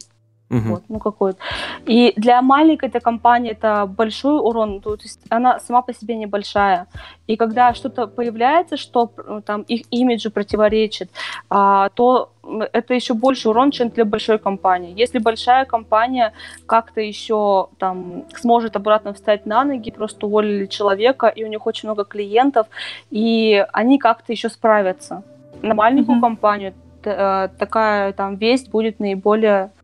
Угу. 0.52 0.70
Вот, 0.70 0.84
ну 0.90 1.00
какой-то. 1.00 1.40
И 1.86 2.14
для 2.18 2.42
маленькой 2.42 2.90
этой 2.90 3.00
компании 3.00 3.52
это 3.52 3.86
большой 3.86 4.38
урон, 4.40 4.82
то 4.82 4.98
есть 5.02 5.20
она 5.30 5.60
сама 5.60 5.82
по 5.82 5.94
себе 5.94 6.16
небольшая. 6.16 6.88
И 7.28 7.38
когда 7.38 7.74
что-то 7.74 8.08
появляется, 8.08 8.76
что 8.76 9.12
ну, 9.28 9.42
там 9.42 9.62
их 9.62 9.82
имиджу 9.92 10.30
противоречит, 10.30 11.10
а, 11.50 11.90
то 11.90 12.32
это 12.74 12.94
еще 12.94 13.14
больше 13.14 13.50
урон, 13.50 13.72
чем 13.72 13.90
для 13.90 14.04
большой 14.04 14.40
компании. 14.40 14.94
Если 15.02 15.20
большая 15.20 15.64
компания 15.66 16.34
как-то 16.66 17.00
еще 17.00 17.68
там 17.78 18.24
сможет 18.36 18.76
обратно 18.76 19.14
встать 19.14 19.46
на 19.46 19.64
ноги, 19.64 19.92
просто 19.92 20.28
уволили 20.28 20.66
человека, 20.66 21.28
и 21.28 21.46
у 21.46 21.48
них 21.48 21.66
очень 21.66 21.88
много 21.88 22.04
клиентов, 22.04 22.68
и 23.10 23.66
они 23.72 24.00
как-то 24.00 24.34
еще 24.34 24.50
справятся. 24.50 25.24
На 25.62 25.76
маленькую 25.76 26.18
mm-hmm. 26.18 26.22
компанию 26.22 26.74
э, 27.06 27.48
такая 27.58 28.12
там 28.14 28.36
весть 28.36 28.70
будет 28.72 29.00
наиболее 29.00 29.70
Э, 29.72 29.81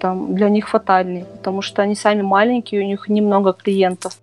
там, 0.00 0.34
для 0.34 0.48
них 0.48 0.68
фатальный, 0.68 1.24
потому 1.24 1.62
что 1.62 1.82
они 1.82 1.94
сами 1.94 2.22
маленькие, 2.22 2.82
у 2.82 2.86
них 2.86 3.08
немного 3.08 3.52
клиентов. 3.52 4.18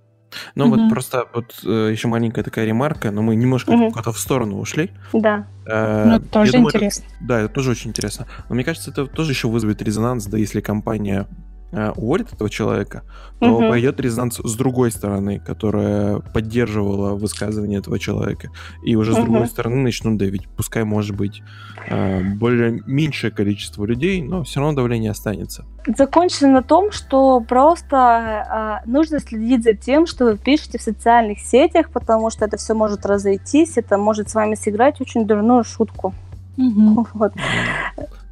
Ну 0.56 0.66
угу. 0.66 0.76
вот 0.76 0.90
просто 0.90 1.26
вот 1.34 1.60
э, 1.66 1.90
еще 1.92 2.08
маленькая 2.08 2.44
такая 2.44 2.66
ремарка, 2.66 3.12
но 3.12 3.22
мы 3.22 3.36
немножко 3.36 3.72
угу. 3.72 3.90
куда-то 3.90 4.12
в 4.12 4.20
сторону 4.20 4.60
ушли. 4.60 4.92
Да. 5.14 5.48
Э, 5.66 6.06
ну, 6.06 6.20
тоже 6.20 6.54
думаю, 6.54 6.68
интересно. 6.68 7.06
Это, 7.06 7.26
да, 7.28 7.40
это 7.42 7.54
тоже 7.54 7.72
очень 7.72 7.90
интересно. 7.90 8.28
Но 8.50 8.56
мне 8.56 8.64
кажется, 8.64 8.92
это 8.92 9.08
тоже 9.08 9.32
еще 9.32 9.48
вызовет 9.48 9.82
резонанс, 9.82 10.26
да, 10.26 10.38
если 10.38 10.62
компания 10.62 11.28
Э, 11.72 11.92
уволит 11.96 12.32
этого 12.32 12.50
человека, 12.50 13.04
то 13.40 13.58
угу. 13.58 13.70
пойдет 13.70 14.00
резонанс 14.00 14.40
с 14.42 14.56
другой 14.56 14.92
стороны, 14.92 15.40
которая 15.40 16.20
поддерживала 16.20 17.16
высказывание 17.16 17.80
этого 17.80 18.00
человека. 18.00 18.50
И 18.84 18.96
уже 18.96 19.14
с 19.14 19.18
угу. 19.18 19.26
другой 19.26 19.48
стороны 19.48 19.78
начнут 19.78 20.18
давить. 20.18 20.48
Пускай, 20.56 20.84
может 20.84 21.16
быть, 21.18 21.42
э, 21.90 22.22
более 22.36 22.82
меньшее 22.86 23.32
количество 23.32 23.84
людей, 23.84 24.22
но 24.22 24.44
все 24.44 24.60
равно 24.62 24.76
давление 24.76 25.12
останется. 25.12 25.66
Закончится 25.86 26.48
на 26.48 26.62
том, 26.62 26.92
что 26.92 27.42
просто 27.42 28.82
э, 28.86 28.90
нужно 28.90 29.20
следить 29.20 29.64
за 29.64 29.74
тем, 29.74 30.06
что 30.06 30.26
вы 30.26 30.38
пишете 30.38 30.78
в 30.78 30.82
социальных 30.82 31.40
сетях, 31.40 31.90
потому 31.92 32.30
что 32.30 32.46
это 32.46 32.58
все 32.58 32.74
может 32.74 33.06
разойтись, 33.06 33.78
это 33.78 33.98
может 33.98 34.30
с 34.30 34.36
вами 34.36 34.56
сыграть 34.56 35.02
очень 35.02 35.26
дурную 35.26 35.64
шутку. 35.64 36.14
Угу. 36.58 37.08
Вот. 37.16 37.34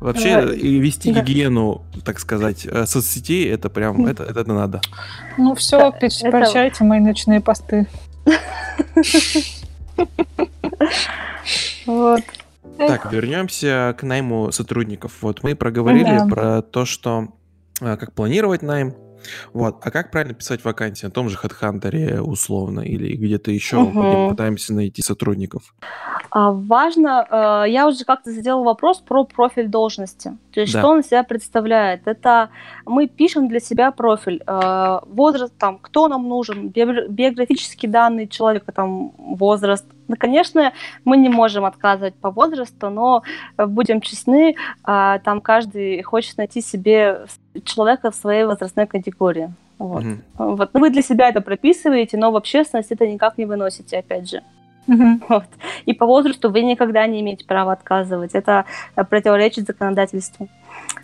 Вообще, 0.04 0.54
и 0.54 0.80
вести 0.80 1.14
да. 1.14 1.22
гигиену, 1.22 1.82
так 2.04 2.20
сказать, 2.20 2.66
э, 2.66 2.86
соцсетей, 2.86 3.50
это 3.50 3.70
прям, 3.70 4.06
это, 4.06 4.24
это, 4.24 4.44
надо. 4.44 4.82
Ну 5.38 5.56
все, 5.56 5.80
да, 5.80 5.92
прощайте 5.92 6.76
это... 6.76 6.84
мои 6.84 7.00
ночные 7.00 7.40
посты. 7.40 7.88
Вот. 11.86 12.22
Так, 12.78 13.12
вернемся 13.12 13.94
к 14.00 14.04
найму 14.04 14.52
сотрудников. 14.54 15.12
Вот 15.22 15.44
мы 15.44 15.54
проговорили 15.54 16.18
да. 16.18 16.26
про 16.26 16.62
то, 16.62 16.86
что 16.86 17.28
э, 17.82 17.98
как 17.98 18.14
планировать 18.14 18.62
найм, 18.62 18.96
вот. 19.54 19.78
А 19.82 19.92
как 19.92 20.12
правильно 20.12 20.34
писать 20.34 20.64
вакансии? 20.64 21.06
На 21.06 21.12
том 21.12 21.30
же 21.30 21.38
HeadHunter 21.42 22.20
условно 22.20 22.82
или 22.82 23.16
где-то 23.16 23.52
еще 23.52 23.78
угу. 23.78 24.30
пытаемся 24.30 24.74
найти 24.74 25.02
сотрудников? 25.02 25.74
А, 26.30 26.52
важно, 26.52 27.28
э, 27.30 27.70
я 27.70 27.88
уже 27.88 28.06
как-то 28.06 28.32
сделала 28.32 28.64
вопрос 28.64 29.00
про 29.00 29.24
профиль 29.24 29.68
должности. 29.68 30.38
То 30.52 30.62
есть, 30.62 30.74
да. 30.74 30.80
что 30.80 30.90
он 30.90 31.04
себя 31.04 31.24
представляет? 31.24 32.08
Это 32.08 32.50
мы 32.86 33.08
пишем 33.08 33.48
для 33.48 33.60
себя 33.60 33.92
профиль, 33.92 34.42
э, 34.46 35.00
возраст, 35.08 35.54
там, 35.58 35.78
кто 35.82 36.08
нам 36.08 36.28
нужен, 36.28 36.70
биографические 36.70 37.92
данные 37.92 38.28
человека, 38.28 38.72
там, 38.72 39.12
возраст. 39.18 39.86
Ну, 40.08 40.16
конечно, 40.18 40.74
мы 41.06 41.18
не 41.18 41.30
можем 41.30 41.66
отказывать 41.66 42.16
по 42.16 42.30
возрасту, 42.30 42.90
но 42.90 43.24
будем 43.58 44.02
честны, 44.02 44.56
а, 44.84 45.20
там 45.20 45.42
каждый 45.42 46.02
хочет 46.04 46.38
найти 46.38 46.62
себе 46.62 47.26
человека 47.64 48.12
в 48.12 48.16
своей 48.16 48.44
возрастной 48.44 48.86
категории. 48.86 49.54
Вот. 49.80 50.04
Mm-hmm. 50.04 50.18
вот. 50.38 50.70
Ну, 50.74 50.80
вы 50.80 50.90
для 50.90 51.02
себя 51.02 51.30
это 51.30 51.42
прописываете, 51.42 52.18
но 52.18 52.32
в 52.32 52.36
общественность 52.36 52.92
это 52.92 53.08
никак 53.08 53.38
не 53.38 53.46
выносите, 53.46 53.98
опять 54.00 54.30
же. 54.30 54.42
Mm-hmm. 54.88 55.24
Вот. 55.30 55.46
И 55.86 55.94
по 55.94 56.06
возрасту 56.06 56.50
вы 56.50 56.62
никогда 56.62 57.08
не 57.08 57.22
имеете 57.22 57.46
права 57.46 57.74
отказывать. 57.74 58.34
Это 58.34 58.66
противоречит 59.10 59.66
законодательству. 59.66 60.48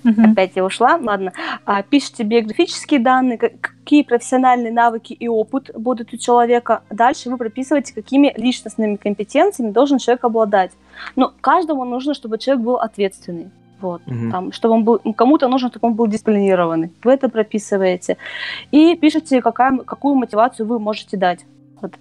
Mm-hmm. 0.03 0.31
Опять 0.31 0.51
я 0.55 0.65
ушла. 0.65 0.99
Ладно. 1.01 1.33
А, 1.65 1.83
пишите 1.83 2.23
биографические 2.23 2.99
данные, 2.99 3.37
какие 3.37 4.03
профессиональные 4.03 4.71
навыки 4.71 5.13
и 5.13 5.27
опыт 5.27 5.71
будут 5.75 6.13
у 6.13 6.17
человека. 6.17 6.83
Дальше 6.89 7.29
вы 7.29 7.37
прописываете, 7.37 7.93
какими 7.93 8.33
личностными 8.37 8.95
компетенциями 8.95 9.71
должен 9.71 9.97
человек 9.97 10.23
обладать. 10.23 10.71
Но 11.15 11.33
каждому 11.41 11.85
нужно, 11.85 12.13
чтобы 12.13 12.37
человек 12.37 12.63
был 12.63 12.75
ответственный. 12.75 13.51
Вот, 13.81 14.01
угу. 14.07 14.29
там, 14.29 14.51
чтобы 14.51 14.73
он 14.75 14.83
был, 14.83 14.99
кому-то 15.15 15.47
нужно, 15.47 15.69
чтобы 15.69 15.87
он 15.87 15.93
был 15.93 16.07
дисциплинированный. 16.07 16.91
Вы 17.01 17.13
это 17.13 17.29
прописываете. 17.29 18.17
И 18.71 18.95
пишете, 18.95 19.41
какая, 19.41 19.77
какую 19.77 20.15
мотивацию 20.15 20.67
вы 20.67 20.79
можете 20.79 21.15
дать. 21.15 21.45
Вот. 21.81 21.93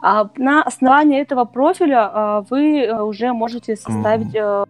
А 0.00 0.30
на 0.36 0.62
основании 0.62 1.20
этого 1.20 1.44
профиля 1.44 2.10
а, 2.12 2.44
вы 2.48 2.82
э, 2.82 3.02
уже 3.02 3.32
можете 3.32 3.74
составить... 3.76 4.34
Угу. 4.36 4.68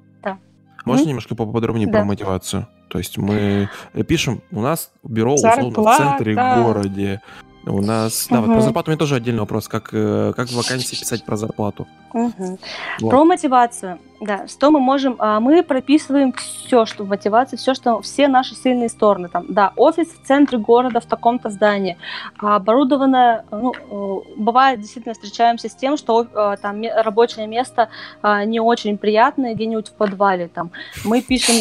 Можно 0.87 1.09
немножко 1.09 1.35
поподробнее 1.35 1.87
да. 1.87 1.99
про 1.99 2.05
мотивацию? 2.05 2.67
То 2.89 2.99
есть 2.99 3.19
мы 3.19 3.69
пишем, 4.07 4.41
у 4.53 4.61
нас 4.61 4.91
бюро 5.03 5.35
условно 5.35 5.71
в 5.71 5.97
центре 5.97 6.35
городе, 6.35 7.21
у 7.67 7.83
нас, 7.83 8.29
да, 8.31 8.39
угу. 8.39 8.47
вот 8.47 8.55
про 8.55 8.63
зарплату 8.63 8.91
у 8.91 8.93
меня 8.93 8.99
тоже 8.99 9.17
отдельный 9.17 9.41
вопрос, 9.41 9.67
как, 9.67 9.91
э, 9.93 10.33
как 10.37 10.49
в 10.49 10.57
вакансии 10.57 10.95
писать 10.95 11.25
про 11.25 11.37
зарплату. 11.37 11.87
Угу. 12.13 12.59
Вот. 13.01 13.11
Про 13.11 13.25
мотивацию, 13.25 13.99
да, 14.21 14.47
что 14.47 14.71
мы 14.71 14.79
можем, 14.79 15.17
а, 15.19 15.41
мы 15.41 15.63
прописываем 15.63 16.33
все, 16.33 16.87
что 16.87 17.03
в 17.05 17.09
мотивации, 17.09 17.57
все, 17.57 17.75
что, 17.75 18.01
все 18.01 18.29
наши 18.29 18.55
сильные 18.55 18.89
стороны, 18.89 19.29
там, 19.29 19.47
да, 19.49 19.73
офис 19.77 20.09
в 20.09 20.27
центре 20.27 20.59
города 20.59 21.01
в 21.01 21.07
таком-то 21.07 21.51
здании, 21.51 21.99
оборудованное, 22.39 23.45
ну, 23.51 23.73
э, 23.75 24.35
бывает, 24.37 24.81
действительно, 24.81 25.15
встречаемся 25.15 25.69
с 25.69 25.75
тем, 25.75 25.97
что 25.97 26.23
э, 26.23 26.57
там 26.63 26.83
рабочее 26.83 27.49
место 27.49 27.89
а, 28.23 28.45
не 28.45 28.61
очень 28.61 28.97
приятное, 28.97 29.55
где-нибудь 29.55 29.89
в 29.89 29.93
подвале, 29.93 30.49
там, 30.49 30.71
мы 31.05 31.21
пишем, 31.21 31.57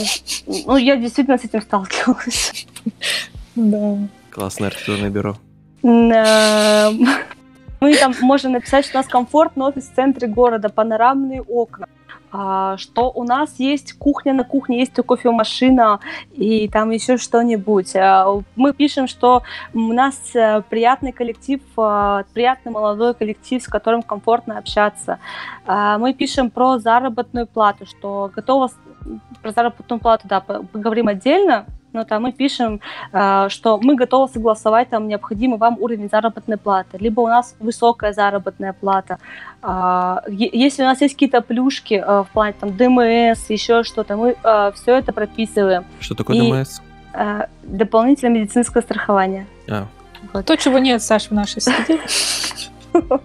ну, 0.67 0.77
я 0.77 0.97
действительно 0.97 1.37
с 1.39 1.43
этим 1.43 1.61
сталкивалась. 1.61 2.67
Да. 3.55 3.97
Классное 4.29 4.67
архитектурное 4.67 5.09
бюро. 5.09 5.37
Эм, 5.85 7.07
мы 7.79 7.95
там 7.95 8.13
можем 8.21 8.53
написать, 8.53 8.85
что 8.85 8.97
у 8.97 9.01
нас 9.01 9.07
комфортный 9.07 9.67
офис 9.67 9.87
в 9.87 9.93
центре 9.93 10.27
города, 10.27 10.69
панорамные 10.69 11.43
окна, 11.43 11.87
а, 12.31 12.75
что 12.77 13.11
у 13.11 13.23
нас 13.23 13.59
есть 13.59 13.93
кухня 13.93 14.33
на 14.33 14.43
кухне, 14.43 14.79
есть 14.79 14.95
кофемашина 14.95 15.99
и 16.33 16.67
там 16.69 16.89
еще 16.89 17.17
что-нибудь. 17.17 17.95
А, 17.95 18.41
мы 18.55 18.73
пишем, 18.73 19.07
что 19.07 19.43
у 19.75 19.93
нас 19.93 20.19
э, 20.33 20.63
приятный 20.67 21.11
коллектив, 21.11 21.61
а, 21.77 22.23
приятный 22.33 22.71
молодой 22.71 23.13
коллектив, 23.13 23.61
с 23.61 23.67
которым 23.67 24.01
комфортно 24.01 24.57
общаться. 24.57 25.19
Мы 25.67 26.13
пишем 26.13 26.49
про 26.49 26.79
заработную 26.79 27.47
плату, 27.47 27.85
что 27.85 28.31
готово 28.35 28.69
про 29.41 29.51
заработную 29.51 29.99
плату, 29.99 30.27
да, 30.27 30.41
поговорим 30.41 31.07
отдельно, 31.07 31.65
но 31.95 32.03
там 32.03 32.23
мы 32.23 32.31
пишем, 32.31 32.79
э, 33.13 33.47
что 33.49 33.79
мы 33.81 33.95
готовы 33.95 34.27
согласовать 34.31 34.89
там 34.89 35.07
необходимый 35.07 35.57
вам 35.57 35.77
уровень 35.79 36.09
заработной 36.09 36.57
платы, 36.57 36.97
либо 36.99 37.21
у 37.21 37.27
нас 37.27 37.55
высокая 37.59 38.13
заработная 38.13 38.73
плата. 38.73 39.17
Э, 39.63 40.17
если 40.27 40.83
у 40.83 40.85
нас 40.85 41.01
есть 41.01 41.15
какие-то 41.15 41.41
плюшки 41.41 41.95
э, 41.95 42.23
в 42.23 42.27
плане 42.33 42.53
там 42.59 42.75
ДМС, 42.75 43.49
еще 43.49 43.83
что-то, 43.83 44.17
мы 44.17 44.35
все 44.75 44.97
это 44.97 45.13
прописываем. 45.13 45.85
Что 45.99 46.15
такое 46.15 46.35
И, 46.35 46.51
ДМС? 46.51 46.81
Дополнительное 47.63 48.41
медицинское 48.41 48.81
страхование. 48.81 49.47
А. 49.69 49.87
Вот. 50.33 50.45
То, 50.45 50.57
чего 50.57 50.79
нет, 50.79 51.01
Саша, 51.01 51.29
в 51.29 51.31
нашей 51.31 51.61
среде. 51.61 51.99
То 53.01 53.21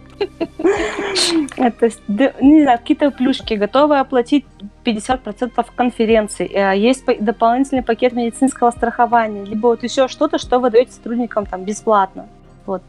есть, 1.86 2.00
не 2.08 2.62
знаю, 2.62 2.78
какие-то 2.78 3.10
плюшки, 3.10 3.54
готовы 3.54 3.98
оплатить 3.98 4.44
50% 4.84 5.66
конференций, 5.74 6.46
э, 6.46 6.76
есть 6.76 7.04
дополнительный 7.20 7.82
пакет 7.82 8.12
медицинского 8.12 8.70
страхования, 8.70 9.44
либо 9.44 9.68
вот 9.68 9.82
еще 9.82 10.08
что-то, 10.08 10.38
что 10.38 10.58
вы 10.58 10.70
даете 10.70 10.92
сотрудникам 10.92 11.46
там 11.46 11.64
бесплатно. 11.64 12.26
Вот. 12.66 12.82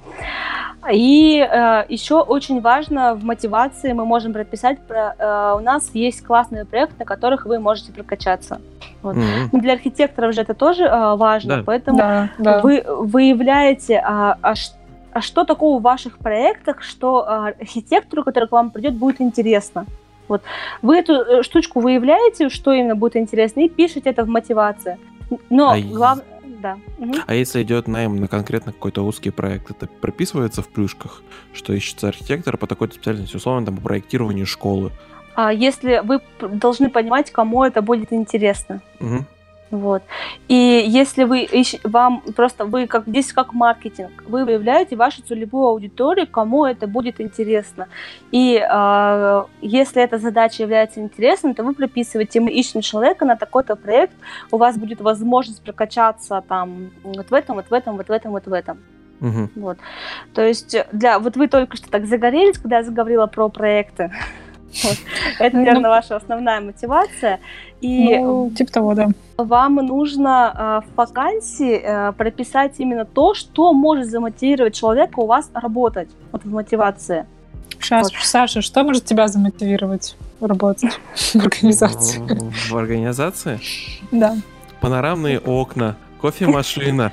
И 0.91 1.39
э, 1.39 1.85
еще 1.89 2.21
очень 2.21 2.61
важно 2.61 3.13
в 3.13 3.23
мотивации 3.23 3.93
мы 3.93 4.05
можем 4.05 4.33
прописать, 4.33 4.79
про, 4.79 5.15
э, 5.17 5.55
у 5.57 5.59
нас 5.59 5.91
есть 5.93 6.23
классные 6.23 6.65
проекты, 6.65 6.95
на 6.99 7.05
которых 7.05 7.45
вы 7.45 7.59
можете 7.59 7.91
прокачаться. 7.91 8.61
Вот. 9.01 9.15
Mm-hmm. 9.15 9.59
Для 9.59 9.73
архитекторов 9.73 10.33
же 10.33 10.41
это 10.41 10.53
тоже 10.53 10.83
э, 10.83 11.15
важно, 11.15 11.57
да. 11.57 11.63
поэтому 11.65 11.97
да, 11.97 12.29
да. 12.39 12.59
вы 12.59 12.83
выявляете, 12.87 14.01
а, 14.03 14.37
а, 14.41 14.55
а 15.13 15.21
что 15.21 15.43
такого 15.43 15.79
в 15.79 15.83
ваших 15.83 16.17
проектах, 16.17 16.81
что 16.81 17.27
а, 17.27 17.47
архитектору, 17.47 18.23
который 18.23 18.47
к 18.47 18.51
вам 18.51 18.71
придет, 18.71 18.93
будет 18.93 19.21
интересно. 19.21 19.85
Вот. 20.27 20.41
Вы 20.81 20.97
эту 20.97 21.13
э, 21.13 21.43
штучку 21.43 21.81
выявляете, 21.81 22.49
что 22.49 22.71
именно 22.71 22.95
будет 22.95 23.17
интересно, 23.17 23.61
и 23.61 23.69
пишете 23.69 24.11
это 24.11 24.23
в 24.23 24.29
мотивации. 24.29 24.97
Но 25.49 25.71
а 25.71 25.79
главное... 25.79 26.25
Да. 26.61 26.77
Угу. 26.99 27.15
А 27.25 27.33
если 27.33 27.63
идет 27.63 27.87
найм 27.87 28.17
на 28.17 28.27
конкретно 28.27 28.71
какой-то 28.71 29.03
узкий 29.03 29.31
проект, 29.31 29.71
это 29.71 29.87
прописывается 29.87 30.61
в 30.61 30.67
плюшках, 30.67 31.23
что 31.53 31.73
ищется 31.73 32.07
архитектор 32.07 32.55
по 32.55 32.67
такой 32.67 32.89
специальности, 32.89 33.35
условно, 33.35 33.65
там, 33.65 33.77
по 33.77 33.81
проектированию 33.81 34.45
школы? 34.45 34.91
А 35.33 35.51
если 35.51 36.01
вы 36.03 36.21
должны 36.39 36.89
понимать, 36.89 37.31
кому 37.31 37.63
это 37.63 37.81
будет 37.81 38.13
интересно. 38.13 38.81
Угу. 38.99 39.25
Вот. 39.71 40.03
И 40.49 40.83
если 40.85 41.23
вы 41.23 41.43
ищ, 41.43 41.75
вам 41.83 42.21
просто 42.35 42.65
вы 42.65 42.87
как 42.87 43.07
здесь 43.07 43.31
как 43.31 43.53
маркетинг, 43.53 44.23
вы 44.27 44.43
выявляете 44.43 44.97
вашу 44.97 45.21
целевую 45.21 45.67
аудиторию, 45.67 46.27
кому 46.27 46.65
это 46.65 46.87
будет 46.87 47.21
интересно. 47.21 47.87
И 48.31 48.55
э, 48.57 49.43
если 49.61 50.03
эта 50.03 50.17
задача 50.17 50.63
является 50.63 50.99
интересной, 50.99 51.53
то 51.53 51.63
вы 51.63 51.73
прописываете, 51.73 52.41
мы 52.41 52.51
ищем 52.51 52.81
человека 52.81 53.25
на 53.25 53.37
такой-то 53.37 53.77
проект, 53.77 54.13
у 54.51 54.57
вас 54.57 54.77
будет 54.77 54.99
возможность 54.99 55.63
прокачаться 55.63 56.43
там 56.47 56.91
вот 57.03 57.31
в 57.31 57.33
этом, 57.33 57.55
вот 57.55 57.69
в 57.69 57.73
этом, 57.73 57.95
вот 57.95 58.09
в 58.09 58.11
этом, 58.11 58.31
вот 58.31 58.47
в 58.47 58.53
этом. 58.53 58.79
Угу. 59.21 59.49
Вот. 59.55 59.77
То 60.33 60.41
есть 60.41 60.75
для 60.91 61.19
вот 61.19 61.37
вы 61.37 61.47
только 61.47 61.77
что 61.77 61.89
так 61.89 62.07
загорелись, 62.07 62.57
когда 62.57 62.77
я 62.77 62.83
заговорила 62.83 63.27
про 63.27 63.49
проекты. 63.49 64.11
Это, 65.39 65.55
ну, 65.55 65.63
наверное, 65.63 65.89
ваша 65.89 66.15
основная 66.15 66.61
мотивация. 66.61 67.39
И 67.81 68.17
ну, 68.17 68.51
типа 68.51 68.71
того, 68.71 68.93
да. 68.93 69.09
Вам 69.37 69.75
нужно 69.75 70.81
э, 70.85 70.91
в 70.91 70.95
вакансии 70.95 71.81
э, 71.81 72.11
прописать 72.13 72.73
именно 72.77 73.05
то, 73.05 73.33
что 73.33 73.73
может 73.73 74.09
замотивировать 74.09 74.75
человека 74.75 75.19
у 75.19 75.25
вас 75.25 75.49
работать 75.53 76.09
вот 76.31 76.43
в 76.43 76.51
мотивации. 76.51 77.25
Сейчас, 77.79 78.11
вот. 78.11 78.13
Саша, 78.21 78.61
что 78.61 78.83
может 78.83 79.05
тебя 79.05 79.27
замотивировать 79.27 80.15
работать 80.39 80.99
в 81.15 81.35
организации? 81.35 82.21
В 82.69 82.77
организации? 82.77 83.59
Да. 84.11 84.37
Панорамные 84.79 85.39
окна, 85.39 85.95
кофемашина. 86.21 87.11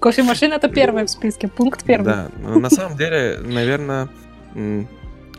Кофемашина 0.00 0.54
это 0.54 0.68
первое 0.68 1.06
в 1.06 1.10
списке, 1.10 1.46
пункт 1.46 1.84
первый. 1.84 2.04
Да, 2.04 2.28
на 2.42 2.70
самом 2.70 2.96
деле, 2.96 3.38
наверное, 3.40 4.08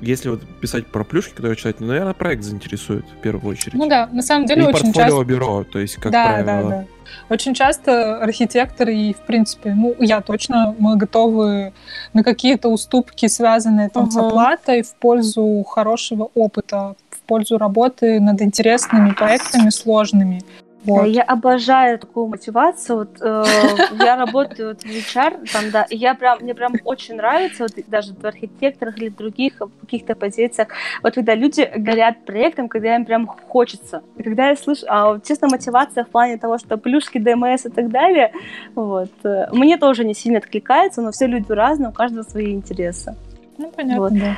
если 0.02 0.30
вот 0.30 0.42
писать 0.60 0.88
про 0.88 1.04
плюшки, 1.04 1.34
которые 1.34 1.56
читать, 1.56 1.80
ну, 1.80 1.88
наверное, 1.88 2.14
проект 2.14 2.44
заинтересует 2.44 3.06
в 3.06 3.22
первую 3.22 3.52
очередь. 3.52 3.76
Ну 3.76 3.88
да, 3.88 4.10
на 4.12 4.22
самом 4.22 4.46
деле 4.46 4.64
и 4.64 4.66
очень 4.66 4.94
портфолио 4.94 5.20
часто... 5.20 5.24
бюро, 5.24 5.64
то 5.64 5.80
есть, 5.80 5.96
как 5.96 6.12
да, 6.12 6.26
правило. 6.26 6.70
Да, 6.70 6.70
да. 6.70 6.86
Очень 7.30 7.54
часто 7.54 8.18
архитекторы 8.22 8.96
и, 8.96 9.14
в 9.14 9.20
принципе, 9.26 9.74
ну, 9.74 9.96
я 10.00 10.22
точно, 10.22 10.76
мы 10.80 10.98
готовы 10.98 11.74
на 12.14 12.24
какие-то 12.24 12.70
уступки, 12.70 13.28
связанные 13.28 13.90
там 13.90 14.06
uh-huh. 14.06 14.12
с 14.12 14.18
оплатой 14.18 14.82
в 14.82 14.94
пользу 14.96 15.64
хорошего 15.68 16.30
опыта, 16.36 16.96
в 17.10 17.22
пользу 17.22 17.58
работы 17.58 18.20
над 18.20 18.42
интересными 18.42 19.12
проектами 19.12 19.70
сложными. 19.70 20.42
Вот. 20.84 21.06
Я 21.06 21.24
обожаю 21.24 22.00
такую 22.00 22.28
мотивацию. 22.28 23.00
Вот, 23.00 23.22
э, 23.22 23.44
я 24.00 24.16
работаю 24.16 24.70
вот, 24.70 24.82
в 24.82 24.86
HR, 24.86 25.52
там, 25.52 25.70
да, 25.72 25.84
и 25.84 25.96
я 25.96 26.16
прям, 26.16 26.40
мне 26.42 26.56
прям 26.56 26.74
очень 26.84 27.16
нравится, 27.16 27.64
вот, 27.64 27.74
даже 27.88 28.14
в 28.14 28.26
архитекторах 28.26 28.98
или 28.98 29.10
других 29.10 29.62
каких-то 29.82 30.16
позициях, 30.16 30.70
вот 31.04 31.14
когда 31.14 31.36
люди 31.36 31.70
горят 31.76 32.26
проектом, 32.26 32.68
когда 32.68 32.96
им 32.96 33.06
прям 33.06 33.28
хочется. 33.28 34.02
И 34.18 34.24
когда 34.24 34.50
я 34.50 34.56
слышу, 34.56 34.86
а, 34.88 35.14
вот, 35.14 35.24
честно, 35.24 35.48
мотивация 35.50 36.04
в 36.04 36.10
плане 36.10 36.38
того, 36.38 36.58
что 36.58 36.78
плюшки, 36.78 37.20
ДМС 37.20 37.66
и 37.66 37.70
так 37.70 37.90
далее, 37.90 38.32
вот, 38.74 39.12
э, 39.24 39.48
мне 39.52 39.78
тоже 39.78 40.04
не 40.04 40.16
сильно 40.16 40.40
откликается, 40.40 41.02
но 41.02 41.12
все 41.12 41.28
люди 41.28 41.52
разные, 41.52 41.90
у 41.90 41.94
каждого 41.94 42.24
свои 42.24 42.54
интересы. 42.54 43.16
Ну, 43.58 43.72
понятно, 43.76 44.00
вот. 44.00 44.14
да. 44.14 44.36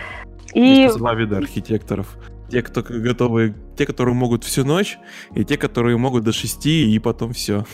И... 0.53 0.61
Есть 0.61 0.97
два 0.97 1.15
вида 1.15 1.37
архитекторов 1.37 2.17
те, 2.49 2.61
кто 2.61 2.83
готовы, 2.83 3.55
те, 3.77 3.85
которые 3.85 4.15
могут 4.15 4.43
всю 4.43 4.63
ночь, 4.65 4.97
и 5.35 5.43
те, 5.43 5.57
которые 5.57 5.97
могут 5.97 6.23
до 6.23 6.31
шести, 6.31 6.93
и 6.93 6.99
потом 6.99 7.33
все. 7.33 7.65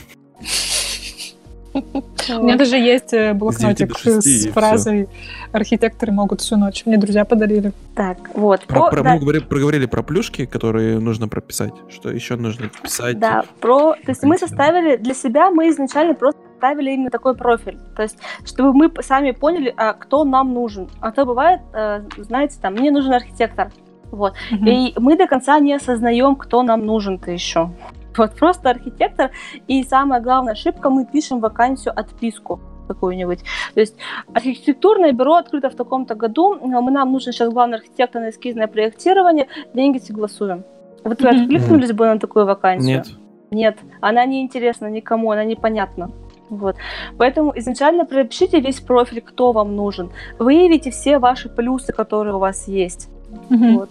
У 1.74 2.43
меня 2.43 2.57
даже 2.57 2.78
есть 2.78 3.13
э, 3.13 3.34
блокнотик 3.34 3.97
с 3.97 4.47
фразой 4.47 5.07
«Архитекторы 5.51 6.11
могут 6.11 6.41
всю 6.41 6.57
ночь». 6.57 6.84
Мне 6.86 6.97
друзья 6.97 7.26
подарили. 7.26 7.74
Так, 7.95 8.17
вот. 8.34 8.61
Про, 8.65 8.89
про, 8.89 9.03
да. 9.03 9.13
Мы 9.13 9.20
говорили, 9.20 9.43
проговорили 9.43 9.86
про 9.86 10.03
плюшки, 10.03 10.45
которые 10.45 10.99
нужно 10.99 11.28
прописать. 11.28 11.74
Что 11.89 12.09
еще 12.09 12.36
нужно 12.36 12.70
писать? 12.70 13.20
Да, 13.20 13.45
про... 13.59 13.93
То 13.93 14.09
есть 14.11 14.24
мы 14.24 14.38
составили 14.38 14.97
для 14.97 15.13
себя, 15.13 15.51
мы 15.51 15.70
изначально 15.70 16.13
просто 16.13 16.41
ставили 16.57 16.91
именно 16.91 17.09
такой 17.09 17.36
профиль. 17.36 17.78
То 17.95 18.03
есть, 18.03 18.17
чтобы 18.45 18.74
мы 18.74 18.91
сами 19.01 19.32
поняли, 19.32 19.74
а, 19.78 19.93
кто 19.93 20.26
нам 20.26 20.53
нужен. 20.53 20.89
А 20.99 21.11
то 21.11 21.26
бывает, 21.26 21.61
э, 21.74 22.01
знаете, 22.17 22.57
там, 22.61 22.74
мне 22.74 22.91
нужен 22.91 23.13
архитектор. 23.13 23.72
Вот. 24.12 24.34
Угу. 24.51 24.66
И 24.66 24.93
мы 24.97 25.18
до 25.18 25.28
конца 25.28 25.60
не 25.60 25.74
осознаем, 25.74 26.36
кто 26.36 26.64
нам 26.64 26.86
нужен-то 26.86 27.32
еще. 27.32 27.72
Вот 28.18 28.36
просто 28.36 28.70
архитектор. 28.70 29.32
И 29.68 29.84
самая 29.84 30.22
главная 30.22 30.53
ошибка, 30.53 30.89
мы 30.89 31.05
пишем 31.05 31.39
вакансию 31.39 31.97
отписку 31.97 32.60
какую-нибудь. 32.88 33.43
То 33.74 33.80
есть 33.80 33.95
архитектурное 34.34 35.12
бюро 35.12 35.36
открыто 35.36 35.70
в 35.70 35.76
таком-то 35.76 36.16
году, 36.16 36.55
мы, 36.60 36.91
нам 36.91 37.12
нужен 37.12 37.32
сейчас 37.32 37.53
главный 37.53 37.78
архитектор 37.78 38.22
на 38.22 38.30
эскизное 38.30 38.68
проектирование, 38.68 39.47
деньги 39.74 39.99
согласуем. 39.99 40.64
Вот 41.03 41.22
вы 41.22 41.30
откликнулись 41.30 41.93
бы 41.93 42.05
на 42.07 42.20
такую 42.20 42.45
вакансию? 42.45 42.97
Нет. 42.97 43.07
Нет, 43.51 43.78
она 44.01 44.26
не 44.26 44.41
интересна 44.41 44.88
никому, 44.88 45.32
она 45.32 45.43
непонятна. 45.43 46.12
Вот. 46.49 46.76
Поэтому 47.18 47.53
изначально 47.57 48.05
пропишите 48.05 48.60
весь 48.60 48.80
профиль, 48.80 49.22
кто 49.22 49.51
вам 49.51 49.76
нужен. 49.76 50.12
Выявите 50.39 50.89
все 50.91 51.20
ваши 51.20 51.47
плюсы, 51.49 51.93
которые 51.93 52.36
у 52.36 52.39
вас 52.39 52.68
есть. 52.68 53.10
Mm-hmm. 53.50 53.74
Вот. 53.74 53.90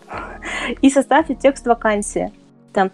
И 0.83 0.91
составьте 0.91 1.35
текст 1.35 1.67
вакансии. 1.67 2.33
Там. 2.73 2.91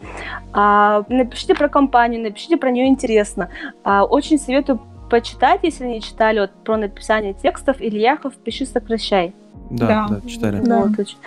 А, 0.53 1.05
напишите 1.09 1.55
про 1.55 1.69
компанию, 1.69 2.23
напишите 2.23 2.57
про 2.57 2.71
нее 2.71 2.87
интересно. 2.87 3.51
А, 3.83 4.05
очень 4.05 4.39
советую 4.39 4.81
почитать, 5.11 5.61
если 5.63 5.87
не 5.87 6.01
читали 6.01 6.41
вот, 6.41 6.51
про 6.65 6.77
написание 6.77 7.35
текстов. 7.35 7.81
Ильяхов 7.81 8.35
«Пиши, 8.35 8.67
сокращай». 8.67 9.35
Да, 9.71 9.87
да, 9.87 10.07
да 10.09 10.29
читали. 10.29 10.61
Да. 10.61 10.81
Вот, 10.81 10.99
очень 10.99 11.19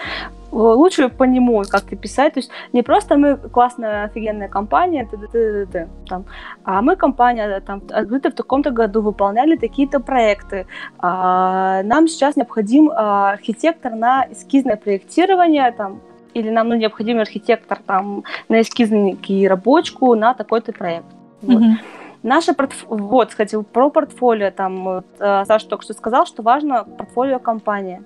лучше 0.52 1.10
по 1.10 1.24
нему 1.24 1.64
как-то 1.70 1.96
писать. 1.96 2.34
То 2.34 2.40
есть 2.40 2.52
не 2.74 2.84
просто 2.84 3.18
мы 3.18 3.38
классная, 3.38 4.06
офигенная 4.06 4.48
компания, 4.48 5.06
т 5.06 5.18
-т 5.18 5.28
-т 5.32 5.66
-т 5.66 5.72
-т, 5.72 5.88
там, 6.10 6.24
а 6.64 6.82
мы 6.82 6.96
компания 6.96 7.60
там, 7.60 7.82
открыта 7.92 8.30
в 8.30 8.34
таком-то 8.34 8.72
году, 8.72 9.02
выполняли 9.02 9.56
такие-то 9.58 10.00
проекты. 10.00 10.66
А, 11.00 11.84
нам 11.84 12.08
сейчас 12.08 12.36
необходим 12.36 12.90
а, 12.90 13.32
архитектор 13.32 13.96
на 13.96 14.26
эскизное 14.32 14.78
проектирование, 14.78 15.72
там, 15.72 16.00
или 16.38 16.52
нам 16.52 16.70
ну, 16.70 16.76
необходим 16.76 17.20
архитектор 17.20 17.78
там, 17.86 18.24
на 18.50 18.62
эскизный 18.62 19.48
рабочку 19.48 20.16
на 20.16 20.34
такой-то 20.34 20.72
проект. 20.72 21.06
Вот. 21.42 21.64
Наше 22.24 22.54
портфолио, 22.54 23.06
вот, 23.06 23.30
кстати, 23.30 23.62
про 23.62 23.90
портфолио, 23.90 24.52
там, 24.52 24.84
вот, 24.84 25.06
э, 25.20 25.46
Саша 25.46 25.68
только 25.68 25.84
что 25.84 25.94
сказал, 25.94 26.26
что 26.26 26.42
важно 26.42 26.84
портфолио 26.84 27.40
компании. 27.40 28.02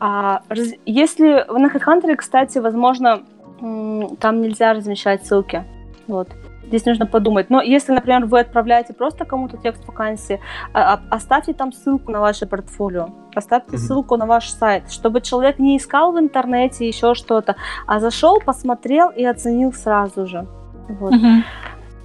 А, 0.00 0.42
раз, 0.48 0.68
если 0.84 1.44
на 1.48 1.68
HeadHunter, 1.68 2.14
кстати, 2.16 2.58
возможно, 2.58 3.22
там 3.58 4.42
нельзя 4.42 4.74
размещать 4.74 5.24
ссылки, 5.24 5.64
вот. 6.06 6.28
Здесь 6.66 6.84
нужно 6.84 7.06
подумать. 7.06 7.48
Но 7.48 7.62
если, 7.62 7.92
например, 7.92 8.26
вы 8.26 8.40
отправляете 8.40 8.92
просто 8.92 9.24
кому-то 9.24 9.56
текст 9.56 9.86
вакансии, 9.86 10.40
а, 10.72 10.94
а, 10.94 11.00
оставьте 11.10 11.52
там 11.52 11.72
ссылку 11.72 12.10
на 12.10 12.20
ваше 12.20 12.46
портфолио, 12.46 13.08
оставьте 13.34 13.76
mm-hmm. 13.76 13.78
ссылку 13.78 14.16
на 14.16 14.26
ваш 14.26 14.50
сайт, 14.50 14.90
чтобы 14.90 15.20
человек 15.20 15.60
не 15.60 15.76
искал 15.76 16.12
в 16.12 16.18
интернете 16.18 16.88
еще 16.88 17.14
что-то, 17.14 17.54
а 17.86 18.00
зашел, 18.00 18.40
посмотрел 18.40 19.10
и 19.10 19.24
оценил 19.24 19.72
сразу 19.72 20.26
же. 20.26 20.46
Вот. 20.88 21.14
Mm-hmm. 21.14 21.42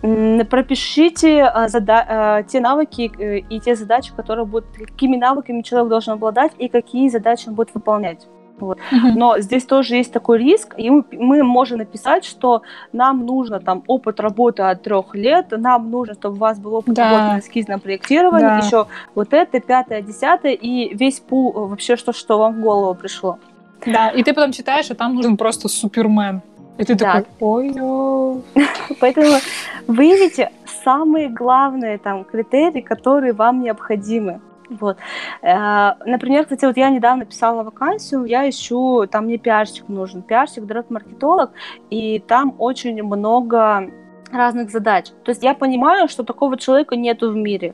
Пропишите 0.01 1.43
а, 1.43 1.67
зада- 1.67 2.05
а, 2.07 2.43
те 2.43 2.59
навыки 2.59 3.11
э, 3.19 3.39
и 3.39 3.59
те 3.59 3.75
задачи, 3.75 4.11
которые 4.15 4.45
будут, 4.45 4.65
какими 4.75 5.15
навыками 5.15 5.61
человек 5.61 5.89
должен 5.89 6.13
обладать 6.13 6.51
и 6.57 6.67
какие 6.67 7.09
задачи 7.09 7.47
он 7.49 7.55
будет 7.55 7.73
выполнять. 7.73 8.27
Вот. 8.59 8.77
Но 9.15 9.39
здесь 9.39 9.65
тоже 9.65 9.95
есть 9.95 10.13
такой 10.13 10.37
риск, 10.37 10.75
и 10.77 10.89
мы, 10.89 11.03
мы 11.11 11.43
можем 11.43 11.79
написать, 11.79 12.23
что 12.25 12.61
нам 12.93 13.25
нужно 13.25 13.59
там 13.59 13.83
опыт 13.87 14.19
работы 14.19 14.63
от 14.63 14.83
трех 14.83 15.15
лет, 15.15 15.47
нам 15.51 15.89
нужно, 15.89 16.13
чтобы 16.13 16.35
у 16.35 16.39
вас 16.39 16.59
был 16.59 16.75
опыт 16.75 16.93
да. 16.93 17.11
работы 17.11 17.23
на 17.33 17.39
эскизном 17.39 17.79
проектировании, 17.79 18.45
да. 18.45 18.57
еще 18.57 18.87
вот 19.15 19.33
это, 19.33 19.59
пятое, 19.59 20.01
десятое, 20.01 20.53
и 20.53 20.95
весь 20.95 21.19
пул 21.19 21.51
вообще, 21.51 21.95
что, 21.95 22.13
что 22.13 22.37
вам 22.37 22.55
в 22.55 22.61
голову 22.61 22.95
пришло. 22.95 23.39
Да, 23.85 24.09
и 24.09 24.23
ты 24.23 24.33
потом 24.33 24.51
читаешь, 24.51 24.91
а 24.91 24.95
там 24.95 25.15
нужен 25.15 25.37
просто 25.37 25.67
супермен. 25.67 26.41
И 26.81 26.83
ты 26.83 26.95
да. 26.95 27.21
такой, 27.21 27.75
ой 27.79 28.43
Поэтому 28.99 29.37
выявите 29.87 30.51
самые 30.83 31.29
главные 31.29 31.99
там 31.99 32.23
критерии, 32.23 32.81
которые 32.81 33.33
вам 33.33 33.61
необходимы. 33.61 34.41
Вот. 34.69 34.97
Э, 35.41 35.91
например, 36.05 36.43
кстати, 36.43 36.65
вот 36.65 36.77
я 36.77 36.89
недавно 36.89 37.25
писала 37.25 37.63
вакансию, 37.63 38.25
я 38.25 38.49
ищу, 38.49 39.05
там 39.05 39.25
мне 39.25 39.37
пиарщик 39.37 39.89
нужен, 39.89 40.21
пиарщик, 40.23 40.65
директ-маркетолог, 40.65 41.51
и 41.91 42.19
там 42.19 42.55
очень 42.57 43.03
много 43.03 43.91
разных 44.31 44.71
задач. 44.71 45.09
То 45.23 45.31
есть 45.31 45.43
я 45.43 45.53
понимаю, 45.53 46.07
что 46.07 46.23
такого 46.23 46.57
человека 46.57 46.95
нету 46.95 47.31
в 47.31 47.35
мире. 47.35 47.73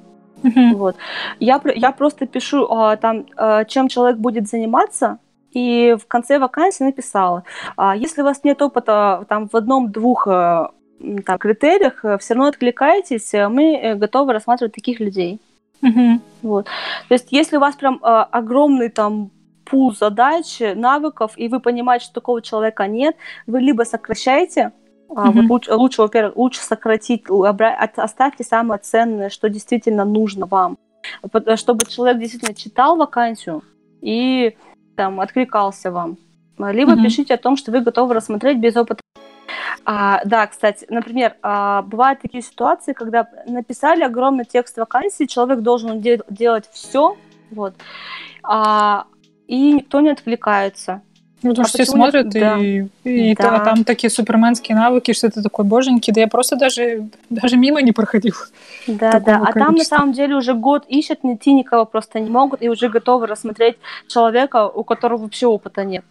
Вот. 0.74 0.96
Я, 1.40 1.62
я 1.76 1.92
просто 1.92 2.28
пишу 2.28 2.68
а, 2.70 2.96
там, 2.96 3.26
а, 3.36 3.64
чем 3.66 3.88
человек 3.88 4.18
будет 4.18 4.48
заниматься, 4.48 5.18
и 5.58 5.96
в 5.96 6.08
конце 6.08 6.38
вакансии 6.38 6.84
написала, 6.84 7.44
а, 7.76 7.96
если 7.96 8.22
у 8.22 8.26
вас 8.26 8.44
нет 8.44 8.62
опыта 8.62 9.26
там 9.28 9.50
в 9.50 9.56
одном-двух 9.56 10.28
э, 10.28 10.68
там, 11.26 11.38
критериях, 11.40 12.06
э, 12.06 12.20
все 12.20 12.36
равно 12.36 12.50
откликаетесь, 12.50 13.34
мы 13.34 13.96
готовы 13.96 14.34
рассматривать 14.34 14.76
таких 14.76 15.00
людей. 15.00 15.42
Угу. 15.82 16.20
Вот. 16.44 16.66
То 17.08 17.14
есть, 17.14 17.32
если 17.32 17.58
у 17.58 17.60
вас 17.60 17.76
прям 17.76 17.96
э, 17.96 18.08
огромный 18.08 18.90
там 18.90 19.32
пул 19.66 19.96
задач, 19.96 20.60
навыков, 20.76 21.34
и 21.36 21.48
вы 21.48 21.60
понимаете, 21.60 22.06
что 22.06 22.14
такого 22.14 22.42
человека 22.42 22.86
нет, 22.88 23.16
вы 23.48 23.60
либо 23.60 23.84
сокращаете, 23.84 24.72
mm-hmm. 25.10 25.16
а, 25.16 25.32
вот 25.32 25.50
лучше, 25.50 25.74
лучше, 25.74 26.02
во-первых, 26.04 26.38
лучше 26.38 26.62
сократить, 26.62 27.24
оставьте 27.96 28.44
самое 28.44 28.80
ценное, 28.80 29.30
что 29.30 29.50
действительно 29.50 30.06
нужно 30.06 30.46
вам, 30.46 30.78
чтобы 31.56 31.86
человек 31.86 32.20
действительно 32.20 32.54
читал 32.54 32.96
вакансию 32.96 33.62
и 34.02 34.56
там 34.98 35.22
откликался 35.22 35.92
вам. 35.92 36.18
Либо 36.58 36.94
mm-hmm. 36.94 37.04
пишите 37.04 37.36
о 37.36 37.38
том, 37.38 37.56
что 37.56 37.72
вы 37.72 37.82
готовы 37.82 38.16
рассмотреть 38.16 38.58
без 38.58 38.76
опыта 38.76 39.02
а, 39.86 40.20
да, 40.26 40.48
кстати, 40.48 40.86
например, 40.90 41.36
а, 41.42 41.82
бывают 41.82 42.20
такие 42.20 42.44
ситуации, 42.44 42.92
когда 42.92 43.30
написали 43.46 44.04
огромный 44.04 44.44
текст 44.44 44.76
вакансии, 44.78 45.26
человек 45.26 45.60
должен 45.60 46.02
де- 46.02 46.20
делать 46.30 46.70
все, 46.74 47.16
вот, 47.52 47.74
а, 48.44 49.06
и 49.48 49.72
никто 49.72 50.02
не 50.02 50.10
отвлекается. 50.10 51.02
Ну, 51.44 51.52
потому 51.52 51.66
а 51.66 51.68
что 51.68 51.84
все 51.84 51.92
смотрят, 51.92 52.30
да. 52.30 52.58
и, 52.58 52.88
и 53.04 53.36
да. 53.36 53.60
там 53.60 53.84
такие 53.84 54.10
суперменские 54.10 54.76
навыки, 54.76 55.14
что 55.14 55.30
ты 55.30 55.44
такой, 55.44 55.66
боженький, 55.66 56.12
да 56.12 56.22
я 56.22 56.28
просто 56.28 56.56
даже, 56.56 57.10
даже 57.30 57.58
мимо 57.58 57.82
не 57.82 57.92
проходил. 57.92 58.34
Да, 58.88 59.20
да, 59.20 59.44
а 59.46 59.54
там 59.54 59.76
на 59.76 59.84
самом 59.84 60.14
деле 60.14 60.36
уже 60.36 60.56
год 60.56 60.86
ищет, 60.88 61.24
найти 61.24 61.54
никого 61.54 61.86
просто 61.86 62.20
не 62.20 62.30
могут, 62.30 62.64
и 62.64 62.70
уже 62.70 62.90
готовы 62.90 63.28
рассмотреть 63.28 63.78
человека, 64.08 64.68
у 64.68 64.84
которого 64.84 65.24
вообще 65.24 65.46
опыта 65.46 65.86
нет. 65.86 66.04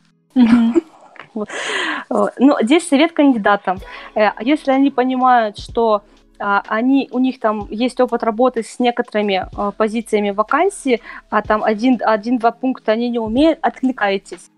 Ну, 2.39 2.57
здесь 2.63 2.89
совет 2.89 3.13
кандидатам. 3.13 3.79
Э, 4.15 4.31
если 4.41 4.71
они 4.71 4.91
понимают, 4.91 5.59
что 5.59 6.03
а, 6.39 6.63
они, 6.67 7.09
у 7.13 7.19
них 7.19 7.41
там 7.41 7.67
есть 7.71 8.01
опыт 8.01 8.23
работы 8.23 8.63
с 8.63 8.79
некоторыми 8.79 9.47
а, 9.57 9.71
позициями 9.71 10.31
вакансии, 10.31 11.01
а 11.31 11.43
там 11.43 11.65
один, 11.65 11.99
один-два 12.01 12.53
пункта 12.53 12.93
они 12.93 13.09
не 13.09 13.19
умеют, 13.19 13.59
откликайтесь. 13.63 14.51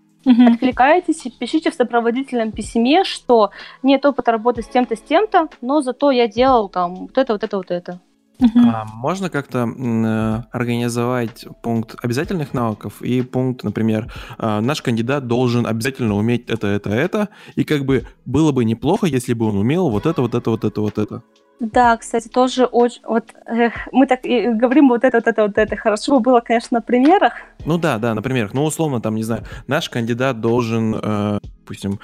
Откликайтесь 0.47 1.25
и 1.25 1.31
пишите 1.31 1.71
в 1.71 1.73
сопроводительном 1.73 2.51
письме, 2.51 3.03
что 3.03 3.51
нет 3.83 4.05
опыта 4.05 4.31
работы 4.31 4.61
с 4.61 4.67
тем-то, 4.67 4.95
с 4.95 5.01
тем-то, 5.01 5.49
но 5.61 5.81
зато 5.81 6.11
я 6.11 6.27
делал 6.27 6.69
там 6.69 6.95
вот 6.95 7.17
это, 7.17 7.33
вот 7.33 7.43
это, 7.43 7.57
вот 7.57 7.71
это. 7.71 7.99
Uh-huh. 8.39 8.71
А 8.73 8.85
можно 8.93 9.29
как-то 9.29 9.67
э, 9.67 10.43
организовать 10.51 11.45
пункт 11.61 11.95
обязательных 12.01 12.53
навыков 12.53 13.01
и 13.01 13.21
пункт, 13.21 13.65
например, 13.65 14.09
э, 14.37 14.59
наш 14.61 14.81
кандидат 14.81 15.27
должен 15.27 15.67
обязательно 15.67 16.15
уметь 16.15 16.49
это, 16.49 16.67
это, 16.67 16.89
это, 16.89 17.29
и 17.55 17.65
как 17.65 17.83
бы 17.83 18.07
было 18.25 18.53
бы 18.53 18.63
неплохо, 18.63 19.07
если 19.07 19.33
бы 19.33 19.47
он 19.47 19.57
умел 19.57 19.89
вот 19.89 20.05
это, 20.05 20.21
вот 20.21 20.35
это, 20.35 20.51
вот 20.51 20.63
это, 20.63 20.79
вот 20.79 20.97
это. 20.97 21.23
Да, 21.59 21.97
кстати, 21.97 22.29
тоже 22.29 22.65
очень... 22.65 23.01
Вот 23.05 23.25
эх, 23.45 23.73
мы 23.91 24.07
так 24.07 24.25
и 24.25 24.47
говорим 24.47 24.87
вот 24.89 25.03
это, 25.03 25.17
вот 25.17 25.27
это, 25.27 25.43
вот 25.43 25.57
это. 25.57 25.75
Хорошо 25.75 26.13
бы 26.13 26.19
было, 26.21 26.39
конечно, 26.39 26.75
на 26.77 26.81
примерах. 26.81 27.33
Ну 27.65 27.77
да, 27.77 27.97
да, 27.97 28.13
на 28.13 28.21
примерах. 28.21 28.53
Ну, 28.53 28.63
условно, 28.63 29.01
там, 29.01 29.15
не 29.15 29.23
знаю, 29.23 29.43
наш 29.67 29.89
кандидат 29.89 30.39
должен, 30.39 30.95
э, 30.95 31.39
допустим, 31.59 31.99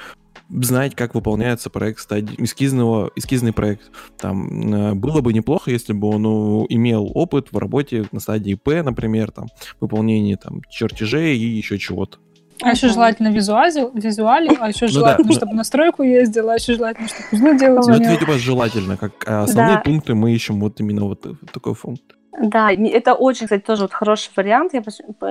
знать, 0.49 0.95
как 0.95 1.16
выполняется 1.16 1.70
проект 1.70 1.99
стадии, 1.99 2.36
эскизного, 2.38 3.12
эскизный 3.16 3.53
проект. 3.53 3.91
Там 4.18 4.74
э, 4.74 4.93
было 4.93 5.22
бы 5.22 5.32
неплохо, 5.32 5.72
если 5.72 5.93
бы 5.93 6.10
он 6.10 6.22
ну, 6.24 6.66
имел 6.70 7.10
опыт 7.14 7.51
в 7.51 7.58
работе 7.58 8.06
на 8.12 8.20
стадии 8.20 8.56
П, 8.56 8.84
например, 8.84 9.32
там, 9.32 9.47
выполнении 9.80 10.36
там, 10.36 10.62
чертежей 10.70 11.38
и 11.38 11.45
еще 11.45 11.78
чего-то. 11.78 12.20
А 12.62 12.72
еще 12.72 12.89
желательно 12.89 13.30
визуали, 13.30 13.89
визуали, 13.93 14.58
а 14.60 14.70
еще 14.70 14.88
желательно, 14.88 15.28
ну, 15.28 15.34
да, 15.34 15.38
чтобы 15.38 15.53
на 15.53 15.64
стройку 15.64 16.03
ездила, 16.03 16.53
а 16.53 16.56
еще 16.56 16.76
желательно, 16.76 17.08
чтобы 17.08 17.28
узлы 17.32 17.60
делать. 17.60 17.88
Ну, 17.88 17.93
это, 17.93 18.12
видимо, 18.12 18.38
желательно. 18.38 18.97
Как 18.97 19.12
а 19.28 19.43
основные 19.43 19.76
да. 19.76 19.82
пункты 19.82 20.16
мы 20.16 20.34
ищем 20.34 20.60
вот 20.60 20.80
именно 20.80 21.06
вот 21.06 21.26
такой 21.51 21.76
пункт. 21.76 22.03
Да, 22.38 22.72
это 22.72 23.14
очень, 23.14 23.45
кстати, 23.45 23.62
тоже 23.62 23.84
вот 23.84 23.93
хороший 23.93 24.30
вариант, 24.36 24.74
я 24.74 24.84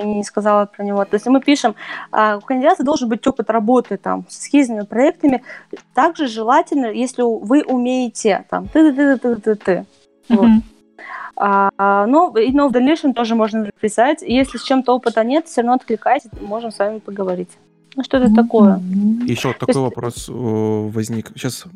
не 0.03 0.25
сказала 0.25 0.67
про 0.67 0.85
него. 0.85 1.05
То 1.05 1.15
есть 1.15 1.27
мы 1.27 1.41
пишем, 1.41 1.75
а, 2.11 2.39
у 2.39 2.41
кандидата 2.41 2.83
должен 2.83 3.09
быть 3.09 3.27
опыт 3.27 3.51
работы 3.51 3.99
там 3.99 4.25
с 4.29 4.41
эскизными 4.41 4.85
проектами. 4.85 5.43
Также 5.93 6.29
желательно, 6.29 6.87
если 6.87 7.23
вы 7.23 7.63
умеете 7.63 8.45
там 8.49 8.69
ты-ты-ты-ты-ты-ты. 8.69 9.85
Вот. 10.31 10.49
А, 11.37 12.07
но, 12.07 12.33
но 12.53 12.69
в 12.69 12.73
дальнейшем 12.73 13.15
тоже 13.15 13.35
можно 13.35 13.65
записать. 13.65 14.23
Если 14.23 14.59
с 14.59 14.63
чем-то 14.63 14.95
опыта 14.95 15.25
нет, 15.25 15.47
все 15.47 15.63
равно 15.63 15.75
откликайтесь, 15.75 16.31
можем 16.41 16.71
с 16.71 16.79
вами 16.79 16.99
поговорить. 17.01 17.51
Ну, 17.97 18.03
что 18.03 18.17
это 18.17 18.35
такое? 18.35 18.81
Еще 19.27 19.53
такой 19.53 19.69
есть... 19.69 19.79
вопрос 19.79 20.29
возник. 20.29 21.31
Сейчас, 21.35 21.67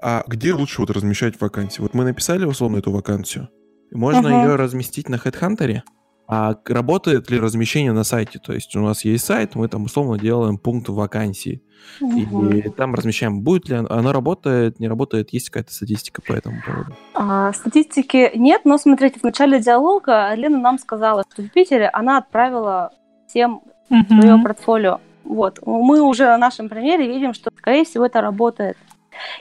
а 0.00 0.22
где 0.26 0.52
лучше 0.52 0.80
вот 0.80 0.90
размещать 0.90 1.40
вакансии? 1.40 1.80
Вот 1.80 1.94
мы 1.94 2.04
написали 2.04 2.44
условно 2.44 2.78
эту 2.78 2.90
вакансию, 2.92 3.48
можно 3.90 4.26
uh-huh. 4.26 4.44
ее 4.44 4.56
разместить 4.56 5.08
на 5.08 5.16
HeadHunter, 5.16 5.80
а 6.28 6.56
работает 6.66 7.30
ли 7.30 7.40
размещение 7.40 7.92
на 7.92 8.04
сайте? 8.04 8.38
То 8.38 8.52
есть 8.52 8.76
у 8.76 8.80
нас 8.80 9.02
есть 9.04 9.24
сайт, 9.24 9.54
мы 9.54 9.66
там 9.68 9.84
условно 9.84 10.18
делаем 10.18 10.58
пункт 10.58 10.90
вакансии. 10.90 11.62
Uh-huh. 12.02 12.58
И 12.58 12.68
там 12.68 12.94
размещаем, 12.94 13.40
будет 13.40 13.70
ли 13.70 13.76
оно, 13.76 13.88
оно 13.90 14.12
работает, 14.12 14.78
не 14.78 14.88
работает, 14.88 15.32
есть 15.32 15.48
какая-то 15.48 15.72
статистика 15.72 16.20
по 16.20 16.34
этому 16.34 16.60
поводу? 16.66 16.94
А, 17.14 17.52
статистики 17.54 18.30
нет, 18.34 18.62
но 18.64 18.76
смотрите, 18.76 19.20
в 19.20 19.22
начале 19.22 19.58
диалога 19.58 20.34
Лена 20.34 20.58
нам 20.58 20.78
сказала, 20.78 21.24
что 21.32 21.42
в 21.42 21.50
Питере 21.50 21.88
она 21.88 22.18
отправила 22.18 22.92
всем 23.26 23.62
uh-huh. 23.90 24.20
свое 24.20 24.42
портфолио. 24.42 25.00
Вот. 25.24 25.60
Мы 25.64 26.02
уже 26.02 26.24
на 26.26 26.36
нашем 26.36 26.68
примере 26.68 27.06
видим, 27.06 27.32
что, 27.32 27.50
скорее 27.56 27.84
всего, 27.84 28.04
это 28.04 28.20
работает. 28.20 28.76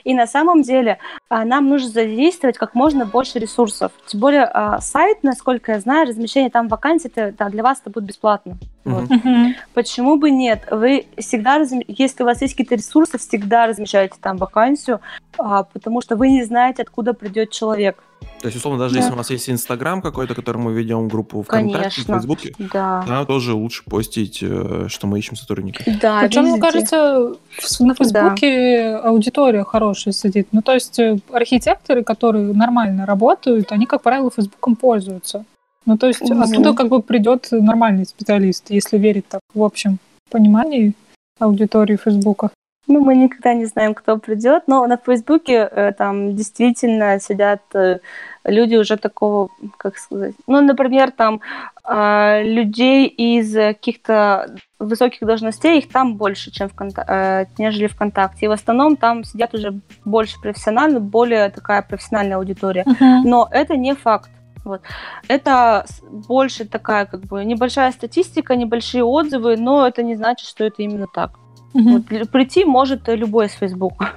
И 0.03 0.13
на 0.13 0.27
самом 0.27 0.61
деле 0.61 0.99
а, 1.29 1.45
нам 1.45 1.69
нужно 1.69 1.89
задействовать 1.89 2.57
как 2.57 2.75
можно 2.75 3.05
больше 3.05 3.39
ресурсов. 3.39 3.91
Тем 4.07 4.19
более 4.19 4.43
а, 4.43 4.79
сайт, 4.81 5.23
насколько 5.23 5.73
я 5.73 5.79
знаю, 5.79 6.07
размещение 6.07 6.49
там 6.49 6.67
вакансий, 6.67 7.07
это, 7.13 7.33
да, 7.37 7.49
для 7.49 7.63
вас 7.63 7.79
это 7.81 7.89
будет 7.89 8.05
бесплатно. 8.05 8.57
Вот. 8.83 9.03
Uh-huh. 9.03 9.53
Почему 9.73 10.17
бы 10.17 10.31
нет? 10.31 10.67
Вы 10.71 11.07
всегда, 11.17 11.57
если 11.87 12.23
у 12.23 12.25
вас 12.25 12.41
есть 12.41 12.53
какие-то 12.53 12.75
ресурсы, 12.75 13.17
всегда 13.17 13.67
размещайте 13.67 14.15
там 14.21 14.37
вакансию, 14.37 15.01
а, 15.37 15.63
потому 15.63 16.01
что 16.01 16.15
вы 16.15 16.29
не 16.29 16.43
знаете, 16.43 16.83
откуда 16.83 17.13
придет 17.13 17.51
человек. 17.51 18.03
То 18.41 18.47
есть, 18.47 18.57
условно, 18.57 18.79
даже 18.79 18.93
да. 18.93 18.99
если 18.99 19.13
у 19.13 19.15
нас 19.15 19.29
есть 19.31 19.49
Инстаграм 19.49 20.01
какой-то, 20.01 20.35
который 20.35 20.57
мы 20.57 20.73
ведем 20.73 21.07
группу 21.07 21.41
ВКонтакте, 21.41 22.01
в 22.01 22.05
Фейсбуке, 22.05 22.53
да. 22.59 23.03
там 23.07 23.25
тоже 23.25 23.53
лучше 23.53 23.83
постить, 23.83 24.39
э, 24.41 24.85
что 24.89 25.07
мы 25.07 25.17
ищем 25.17 25.35
сотрудника. 25.35 25.83
Да, 26.01 26.21
Причем, 26.21 26.43
мне 26.43 26.59
кажется, 26.59 27.33
на 27.79 27.95
Фейсбуке 27.95 28.91
да. 28.91 28.99
аудитория 28.99 29.63
хорошая 29.63 30.13
сидит. 30.13 30.49
Ну, 30.51 30.61
то 30.61 30.73
есть 30.73 30.99
э, 30.99 31.17
архитекторы, 31.31 32.03
которые 32.03 32.53
нормально 32.53 33.05
работают, 33.05 33.71
они, 33.71 33.87
как 33.87 34.03
правило, 34.03 34.29
Фейсбуком 34.29 34.75
пользуются. 34.75 35.45
Ну, 35.87 35.97
то 35.97 36.07
есть 36.07 36.21
угу. 36.21 36.39
оттуда 36.39 36.73
как 36.73 36.89
бы 36.89 37.01
придет 37.01 37.47
нормальный 37.51 38.05
специалист, 38.05 38.69
если 38.69 38.97
верить 38.97 39.27
так 39.27 39.41
в 39.53 39.63
общем 39.63 39.99
понимании 40.29 40.93
аудитории 41.39 41.95
Фейсбука. 41.95 42.51
Ну, 42.87 43.01
мы 43.01 43.15
никогда 43.15 43.53
не 43.53 43.65
знаем, 43.65 43.93
кто 43.93 44.17
придет, 44.17 44.63
но 44.67 44.87
на 44.87 44.97
Фейсбуке 44.97 45.69
э, 45.69 45.91
там 45.91 46.35
действительно 46.35 47.19
сидят 47.19 47.61
э, 47.73 47.99
люди 48.45 48.75
уже 48.75 48.95
такого, 48.97 49.49
как 49.77 49.97
сказать, 49.97 50.35
ну, 50.47 50.61
например, 50.61 51.11
там 51.11 51.41
э, 51.83 52.43
людей 52.43 53.07
из 53.07 53.53
каких-то 53.53 54.55
высоких 54.79 55.27
должностей, 55.27 55.79
их 55.79 55.89
там 55.89 56.15
больше, 56.15 56.51
чем 56.51 56.69
в 56.69 56.73
э, 56.79 57.45
нежели 57.57 57.87
ВКонтакте. 57.87 58.45
И 58.45 58.49
в 58.49 58.51
основном 58.51 58.95
там 58.95 59.23
сидят 59.23 59.53
уже 59.53 59.81
больше 60.05 60.39
профессионально, 60.41 60.99
более 60.99 61.49
такая 61.49 61.81
профессиональная 61.81 62.37
аудитория. 62.37 62.83
Мгм. 62.85 63.23
Но 63.23 63.49
это 63.51 63.75
не 63.75 63.95
факт. 63.95 64.29
Вот. 64.63 64.81
Это 65.29 65.85
больше 66.27 66.65
такая 66.65 67.05
как 67.05 67.21
бы 67.21 67.43
небольшая 67.45 67.91
статистика, 67.91 68.55
небольшие 68.55 69.03
отзывы, 69.03 69.57
но 69.57 69.87
это 69.87 70.03
не 70.03 70.15
значит, 70.15 70.47
что 70.47 70.65
это 70.65 70.81
именно 70.81 71.07
так. 71.13 71.31
Мгм. 71.77 71.91
Вот, 72.09 72.29
прийти 72.31 72.65
может 72.65 73.07
любой 73.07 73.49
с 73.49 73.53
Фейсбука. 73.53 74.13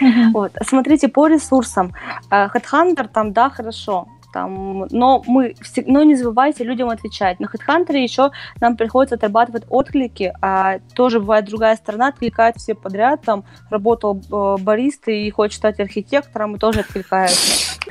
Мгм. 0.00 0.32
Вот. 0.32 0.52
Смотрите, 0.62 1.08
по 1.08 1.26
ресурсам. 1.26 1.92
Э, 2.30 2.46
Headhunter 2.46 3.08
там, 3.08 3.32
да, 3.32 3.50
хорошо. 3.50 4.06
Там, 4.32 4.86
но 4.90 5.22
мы 5.26 5.54
но 5.86 6.02
не 6.02 6.14
забывайте 6.14 6.64
людям 6.64 6.88
отвечать. 6.88 7.40
На 7.40 7.46
HeadHunter 7.46 7.96
еще 7.96 8.30
нам 8.60 8.76
приходится 8.76 9.16
отрабатывать 9.16 9.64
отклики, 9.68 10.32
а 10.40 10.78
тоже 10.94 11.20
бывает 11.20 11.46
другая 11.46 11.76
сторона, 11.76 12.08
откликает 12.08 12.56
все 12.56 12.74
подряд, 12.74 13.22
там 13.22 13.44
работал 13.70 14.20
э, 14.30 14.62
баристой 14.62 15.22
и 15.22 15.30
хочет 15.30 15.56
стать 15.58 15.80
архитектором, 15.80 16.56
и 16.56 16.58
тоже 16.58 16.80
откликает. 16.80 17.32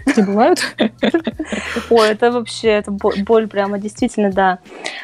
Такие 0.05 0.25
бывают? 0.25 0.59
Ой, 1.89 2.09
это 2.09 2.31
вообще, 2.31 2.69
это 2.69 2.91
бо- 2.91 3.13
боль 3.25 3.47
прямо, 3.47 3.79
действительно, 3.79 4.31
да. 4.31 4.59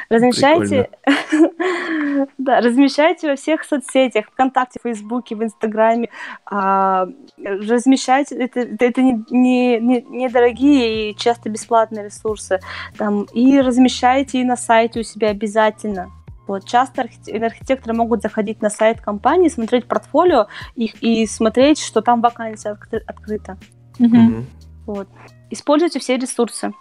Размещайте, 0.10 0.90
да, 2.38 2.62
размещайте 2.62 3.30
во 3.30 3.36
всех 3.36 3.64
соцсетях, 3.64 4.26
ВКонтакте, 4.28 4.80
Фейсбуке, 4.82 5.36
в 5.36 5.44
Инстаграме. 5.44 6.10
а, 6.46 7.08
размещайте, 7.44 8.36
это, 8.36 8.62
это, 8.62 8.86
это 8.86 9.02
не, 9.02 9.24
не, 9.30 9.80
не- 9.80 10.06
недорогие 10.10 11.12
и 11.12 11.16
часто 11.26 11.50
бесплатные 11.50 12.06
ресурсы. 12.06 12.60
Там, 12.98 13.24
и 13.34 13.60
размещайте 13.60 14.40
и 14.40 14.44
на 14.44 14.56
сайте 14.56 15.00
у 15.00 15.04
себя 15.04 15.30
обязательно. 15.30 16.12
Вот, 16.48 16.66
часто 16.66 17.02
архите- 17.02 17.36
архитекторы 17.44 17.96
могут 17.96 18.22
заходить 18.22 18.62
на 18.62 18.70
сайт 18.70 19.02
компании, 19.02 19.50
смотреть 19.50 19.88
портфолио 19.88 20.46
их 20.76 21.02
и 21.02 21.26
смотреть, 21.26 21.80
что 21.80 22.02
там 22.02 22.22
вакансия 22.22 22.70
откры- 22.74 23.04
открыта. 23.08 23.58
Мгм. 24.00 24.18
Мгм. 24.18 24.46
Вот. 24.86 25.08
Используйте 25.50 26.00
все 26.00 26.18
ресурсы. 26.18 26.72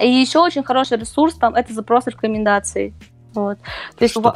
И 0.00 0.08
еще 0.08 0.38
очень 0.38 0.62
хороший 0.62 0.98
ресурс 0.98 1.34
там 1.34 1.54
это 1.54 1.72
запрос 1.72 2.06
рекомендаций. 2.06 2.94
Вот. 3.34 3.58
То 3.98 4.04
есть 4.04 4.12
Что, 4.12 4.32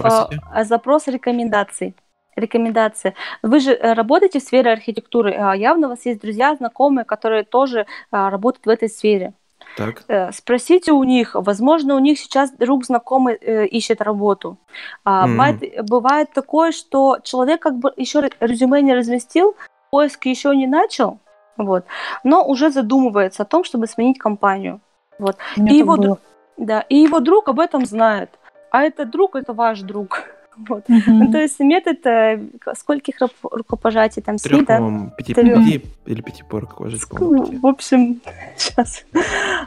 а, 0.52 0.64
запрос 0.64 1.06
рекомендаций. 1.06 1.94
Рекомендации. 2.34 3.14
Вы 3.42 3.60
же 3.60 3.72
э, 3.72 3.92
работаете 3.92 4.40
в 4.40 4.42
сфере 4.42 4.72
архитектуры. 4.72 5.32
а 5.38 5.54
Явно 5.54 5.86
у 5.86 5.90
вас 5.90 6.06
есть 6.06 6.20
друзья, 6.22 6.56
знакомые, 6.56 7.04
которые 7.04 7.44
тоже 7.44 7.86
работают 8.10 8.66
в 8.66 8.70
этой 8.70 8.88
сфере. 8.88 9.34
Так. 9.76 10.02
Э, 10.08 10.32
Спросите 10.32 10.92
у 10.92 11.04
них, 11.04 11.34
возможно, 11.34 11.94
у 11.94 11.98
них 11.98 12.18
сейчас 12.18 12.50
друг 12.50 12.84
знакомый 12.84 13.34
э, 13.40 13.66
ищет 13.66 14.00
работу. 14.02 14.56
А, 15.04 15.26
Мгм. 15.26 15.36
бывает, 15.36 15.84
бывает 15.86 16.32
такое, 16.34 16.72
что 16.72 17.18
человек 17.22 17.60
как 17.62 17.74
бы 17.78 17.92
еще 17.96 18.20
ре- 18.20 18.32
резюме 18.40 18.82
не 18.82 18.94
разместил, 18.94 19.54
поиск 19.90 20.26
еще 20.26 20.54
не 20.56 20.66
начал, 20.66 21.18
вот, 21.56 21.84
но 22.24 22.44
уже 22.44 22.70
задумывается 22.70 23.42
о 23.42 23.46
том, 23.46 23.64
чтобы 23.64 23.86
сменить 23.86 24.18
компанию. 24.18 24.80
Вот. 25.18 25.36
И 25.56 25.74
его, 25.74 25.96
было. 25.96 26.18
да, 26.56 26.80
и 26.88 26.96
его 26.96 27.20
друг 27.20 27.48
об 27.48 27.60
этом 27.60 27.86
знает. 27.86 28.30
А 28.70 28.82
этот 28.82 29.10
друг 29.10 29.36
это 29.36 29.52
ваш 29.52 29.80
друг. 29.80 30.24
Вот. 30.56 30.88
Мгм. 30.88 31.18
Ну, 31.18 31.32
то 31.32 31.38
есть 31.40 31.58
метод 31.60 32.04
э, 32.06 32.40
скольких 32.76 33.16
рукопожатий 33.42 34.22
там 34.22 34.36
Трех, 34.36 34.58
СМИ, 34.58 34.66
да? 34.66 35.12
пяти, 35.16 35.34
Трёх. 35.34 35.58
пяти 35.58 35.84
или 36.06 36.20
пяти 36.20 36.42
пор, 36.42 36.66
по-моему, 36.66 37.44
пяти. 37.44 37.58
В 37.58 37.66
общем, 37.66 38.20
сейчас. 38.56 39.04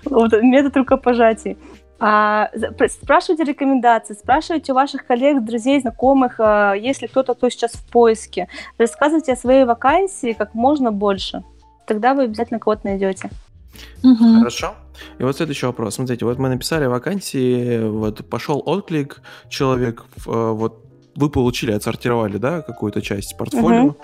Вот, 0.05 0.31
метод 0.41 0.77
рукопожатий. 0.77 1.57
А, 1.97 2.51
спрашивайте 2.89 3.45
рекомендации, 3.45 4.13
спрашивайте 4.13 4.73
у 4.73 4.75
ваших 4.75 5.07
коллег, 5.07 5.43
друзей, 5.43 5.79
знакомых, 5.79 6.35
а, 6.39 6.73
если 6.73 7.07
кто-то, 7.07 7.33
кто 7.35 7.49
сейчас 7.49 7.71
в 7.71 7.89
поиске. 7.89 8.47
Рассказывайте 8.77 9.33
о 9.33 9.37
своей 9.37 9.63
вакансии 9.63 10.33
как 10.33 10.53
можно 10.53 10.91
больше. 10.91 11.43
Тогда 11.87 12.13
вы 12.13 12.23
обязательно 12.23 12.59
кого-то 12.59 12.81
найдете. 12.85 13.29
Мгм. 14.03 14.39
Хорошо. 14.39 14.75
И 15.19 15.23
вот 15.23 15.35
следующий 15.35 15.65
вопрос. 15.65 15.95
Смотрите, 15.95 16.25
вот 16.25 16.37
мы 16.39 16.49
написали 16.49 16.85
вакансии, 16.85 17.87
вот 17.87 18.27
пошел 18.29 18.61
отклик, 18.65 19.21
человек, 19.49 20.05
э, 20.25 20.29
вот 20.31 20.83
вы 21.15 21.29
получили, 21.29 21.71
отсортировали, 21.71 22.37
да, 22.37 22.61
какую-то 22.61 23.01
часть 23.01 23.37
портфолио. 23.37 23.95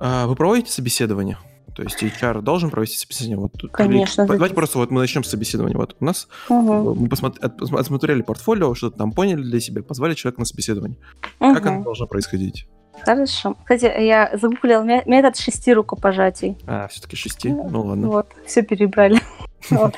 А, 0.00 0.26
Вы 0.26 0.36
проводите 0.36 0.70
собеседование? 0.70 1.36
То 1.74 1.82
есть 1.84 2.02
HR 2.02 2.42
должен 2.42 2.70
провести 2.70 2.96
собеседование? 2.96 3.38
Вот, 3.38 3.52
тут- 3.52 3.70
Конечно, 3.72 4.22
или- 4.22 4.28
Давайте 4.32 4.54
просто 4.54 4.78
вот 4.78 4.90
мы 4.90 5.00
начнем 5.00 5.22
с 5.22 5.28
собеседования. 5.28 5.76
Вот 5.76 5.96
у 6.00 6.04
нас 6.04 6.28
Мгм. 6.48 6.94
мы 7.02 7.08
посмотр- 7.08 7.38
от- 7.40 7.60
осмотрели 7.72 8.22
портфолио, 8.22 8.74
что-то 8.74 8.98
там 8.98 9.12
поняли 9.12 9.42
для 9.42 9.60
себя, 9.60 9.82
позвали 9.82 10.14
человека 10.14 10.40
на 10.40 10.44
собеседование. 10.44 10.98
Как 11.38 11.60
Мгм. 11.64 11.68
оно 11.74 11.84
должно 11.84 12.06
происходить? 12.08 12.66
Хорошо. 13.04 13.56
Кстати, 13.64 13.84
я 14.00 14.30
загуглила 14.34 14.82
ме- 14.82 15.02
метод 15.06 15.36
шести 15.36 15.72
рукопожатий. 15.74 16.56
А, 16.66 16.88
все-таки 16.88 17.16
шести? 17.16 17.50
Ну 17.50 17.82
ладно. 17.82 18.08
Вот, 18.08 18.26
все 18.46 18.62
перебрали. 18.62 19.20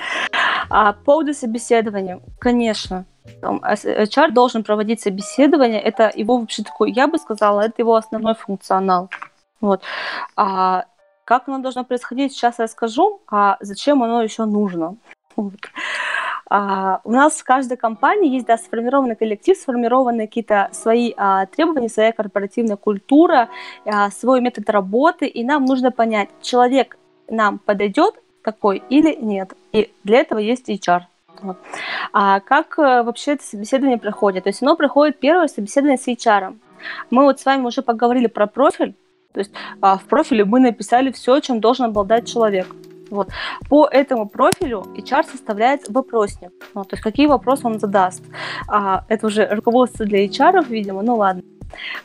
А 0.72 0.92
по 0.92 1.00
поводу 1.04 1.34
собеседования, 1.34 2.20
конечно, 2.38 3.04
там, 3.40 3.58
а 3.62 3.74
HR 3.74 4.30
должен 4.30 4.62
проводить 4.62 5.00
собеседование, 5.00 5.80
это 5.80 6.12
его 6.14 6.38
вообще 6.38 6.62
такой, 6.62 6.92
я 6.92 7.08
бы 7.08 7.18
сказала, 7.18 7.62
это 7.62 7.74
его 7.78 7.96
основной 7.96 8.34
функционал. 8.34 9.10
Вот. 9.60 9.82
А 10.36 10.84
как 11.24 11.48
оно 11.48 11.58
должно 11.58 11.84
происходить, 11.84 12.32
сейчас 12.32 12.58
я 12.58 12.64
расскажу, 12.64 13.20
а 13.28 13.56
зачем 13.60 14.02
оно 14.02 14.22
еще 14.22 14.44
нужно. 14.44 14.96
Вот. 15.36 15.54
А, 16.50 17.00
у 17.04 17.12
нас 17.12 17.34
в 17.34 17.44
каждой 17.44 17.76
компании 17.76 18.34
есть 18.34 18.46
да, 18.46 18.58
сформированный 18.58 19.14
коллектив, 19.14 19.56
сформированы 19.56 20.26
какие-то 20.26 20.68
свои 20.72 21.14
а, 21.16 21.46
требования, 21.46 21.88
своя 21.88 22.12
корпоративная 22.12 22.76
культура, 22.76 23.48
а, 23.84 24.10
свой 24.10 24.40
метод 24.40 24.68
работы, 24.68 25.26
и 25.26 25.44
нам 25.44 25.64
нужно 25.64 25.92
понять, 25.92 26.28
человек 26.42 26.98
нам 27.28 27.58
подойдет 27.58 28.16
такой 28.42 28.82
или 28.90 29.14
нет. 29.14 29.52
И 29.72 29.92
для 30.02 30.18
этого 30.18 30.40
есть 30.40 30.68
HR. 30.68 31.02
Вот. 31.42 31.56
А 32.12 32.40
как 32.40 32.78
э, 32.78 33.02
вообще 33.02 33.32
это 33.32 33.44
собеседование 33.44 33.98
проходит? 33.98 34.44
То 34.44 34.50
есть 34.50 34.62
оно 34.62 34.76
проходит 34.76 35.20
первое 35.20 35.46
собеседование 35.46 35.98
с 35.98 36.08
HR. 36.08 36.56
Мы 37.10 37.22
вот 37.22 37.40
с 37.40 37.44
вами 37.44 37.64
уже 37.64 37.82
поговорили 37.82 38.26
про 38.26 38.46
профиль. 38.46 38.94
То 39.32 39.40
есть 39.40 39.52
а, 39.80 39.96
в 39.96 40.04
профиле 40.04 40.44
мы 40.44 40.58
написали 40.58 41.12
все, 41.12 41.38
чем 41.40 41.60
должен 41.60 41.86
обладать 41.86 42.26
человек. 42.26 42.66
Вот. 43.10 43.28
По 43.68 43.86
этому 43.86 44.28
профилю 44.28 44.84
HR 44.96 45.24
составляет 45.30 45.88
вопросник. 45.88 46.50
Ну, 46.74 46.84
то 46.84 46.94
есть 46.94 47.02
какие 47.02 47.26
вопросы 47.26 47.66
он 47.66 47.78
задаст. 47.80 48.22
А, 48.68 49.04
это 49.08 49.26
уже 49.26 49.46
руководство 49.50 50.06
для 50.06 50.26
HR, 50.26 50.66
видимо, 50.68 51.02
ну 51.02 51.16
ладно. 51.16 51.42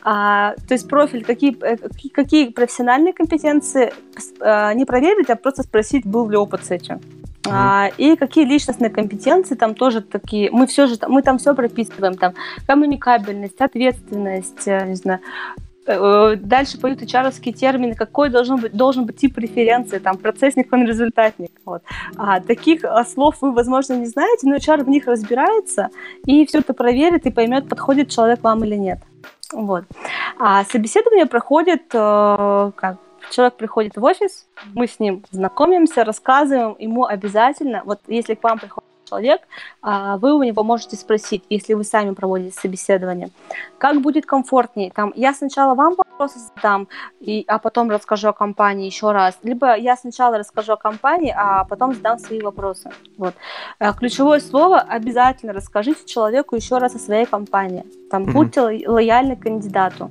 А, 0.02 0.54
то 0.68 0.74
есть 0.74 0.88
профиль, 0.88 1.24
какие, 1.24 1.56
э, 1.62 1.76
какие, 2.12 2.50
профессиональные 2.50 3.12
компетенции 3.12 3.92
а, 4.40 4.72
не 4.74 4.84
проверить, 4.84 5.30
а 5.30 5.36
просто 5.36 5.62
спросить, 5.62 6.06
был 6.06 6.28
ли 6.28 6.36
опыт 6.36 6.64
с 6.64 6.70
этим. 6.70 7.00
А, 7.48 7.90
и 7.96 8.16
какие 8.16 8.44
личностные 8.44 8.90
компетенции 8.90 9.54
там 9.54 9.74
тоже 9.74 10.00
такие. 10.00 10.50
Мы 10.50 10.66
все 10.66 10.86
же 10.86 10.96
мы 11.08 11.22
там 11.22 11.38
все 11.38 11.54
прописываем 11.54 12.14
там 12.14 12.34
коммуникабельность, 12.66 13.60
ответственность, 13.60 14.66
э, 14.66 14.86
не 14.86 14.94
знаю. 14.94 15.20
Э, 15.86 16.36
Дальше 16.36 16.78
поют 16.78 17.02
HR 17.02 17.52
термины, 17.52 17.94
какой 17.94 18.28
должен 18.28 18.56
быть, 18.56 18.72
должен 18.72 19.06
быть 19.06 19.16
тип 19.16 19.38
референции, 19.38 19.98
там, 19.98 20.16
процессник, 20.16 20.72
он 20.72 20.86
результатник. 20.86 21.52
Вот. 21.64 21.82
А, 22.16 22.40
таких 22.40 22.84
а, 22.84 23.04
слов 23.04 23.36
вы, 23.40 23.52
возможно, 23.52 23.94
не 23.94 24.06
знаете, 24.06 24.48
но 24.48 24.56
HR 24.56 24.84
в 24.84 24.88
них 24.88 25.06
разбирается 25.06 25.90
и 26.24 26.44
все 26.46 26.58
это 26.58 26.74
проверит 26.74 27.26
и 27.26 27.30
поймет, 27.30 27.68
подходит 27.68 28.10
человек 28.10 28.42
вам 28.42 28.64
или 28.64 28.74
нет. 28.76 28.98
Вот. 29.52 29.84
А 30.38 30.64
собеседование 30.64 31.26
проходит, 31.26 31.82
э, 31.92 32.70
как 32.74 32.96
человек 33.30 33.54
приходит 33.54 33.96
в 33.96 34.04
офис, 34.04 34.46
мы 34.74 34.86
с 34.86 34.98
ним 34.98 35.24
знакомимся, 35.30 36.04
рассказываем 36.04 36.76
ему 36.78 37.04
обязательно, 37.04 37.82
вот 37.84 38.00
если 38.08 38.34
к 38.34 38.42
вам 38.42 38.58
приходит 38.58 38.85
человек, 39.08 39.40
а, 39.82 40.16
вы 40.18 40.34
у 40.34 40.42
него 40.42 40.62
можете 40.62 40.96
спросить, 40.96 41.44
если 41.48 41.74
вы 41.74 41.84
сами 41.84 42.12
проводите 42.14 42.58
собеседование, 42.58 43.30
как 43.78 44.00
будет 44.00 44.26
комфортнее. 44.26 44.90
Там, 44.90 45.12
я 45.16 45.32
сначала 45.32 45.74
вам 45.74 45.94
вопросы 45.96 46.38
задам, 46.38 46.88
и, 47.20 47.44
а 47.46 47.58
потом 47.58 47.90
расскажу 47.90 48.28
о 48.28 48.32
компании 48.32 48.86
еще 48.86 49.12
раз. 49.12 49.38
Либо 49.42 49.76
я 49.76 49.96
сначала 49.96 50.38
расскажу 50.38 50.72
о 50.72 50.76
компании, 50.76 51.34
а 51.36 51.64
потом 51.64 51.94
задам 51.94 52.18
свои 52.18 52.40
вопросы. 52.40 52.90
Вот. 53.16 53.34
Э, 53.78 53.92
Ключевое 53.92 54.40
слово 54.40 54.80
обязательно 54.80 55.52
расскажите 55.52 56.04
человеку 56.06 56.56
еще 56.56 56.78
раз 56.78 56.94
о 56.94 56.98
своей 56.98 57.26
компании. 57.26 57.84
Там, 58.10 58.22
Мгм. 58.22 58.32
будьте 58.32 58.60
ло- 58.60 58.92
лояльны 58.94 59.36
кандидату. 59.36 60.10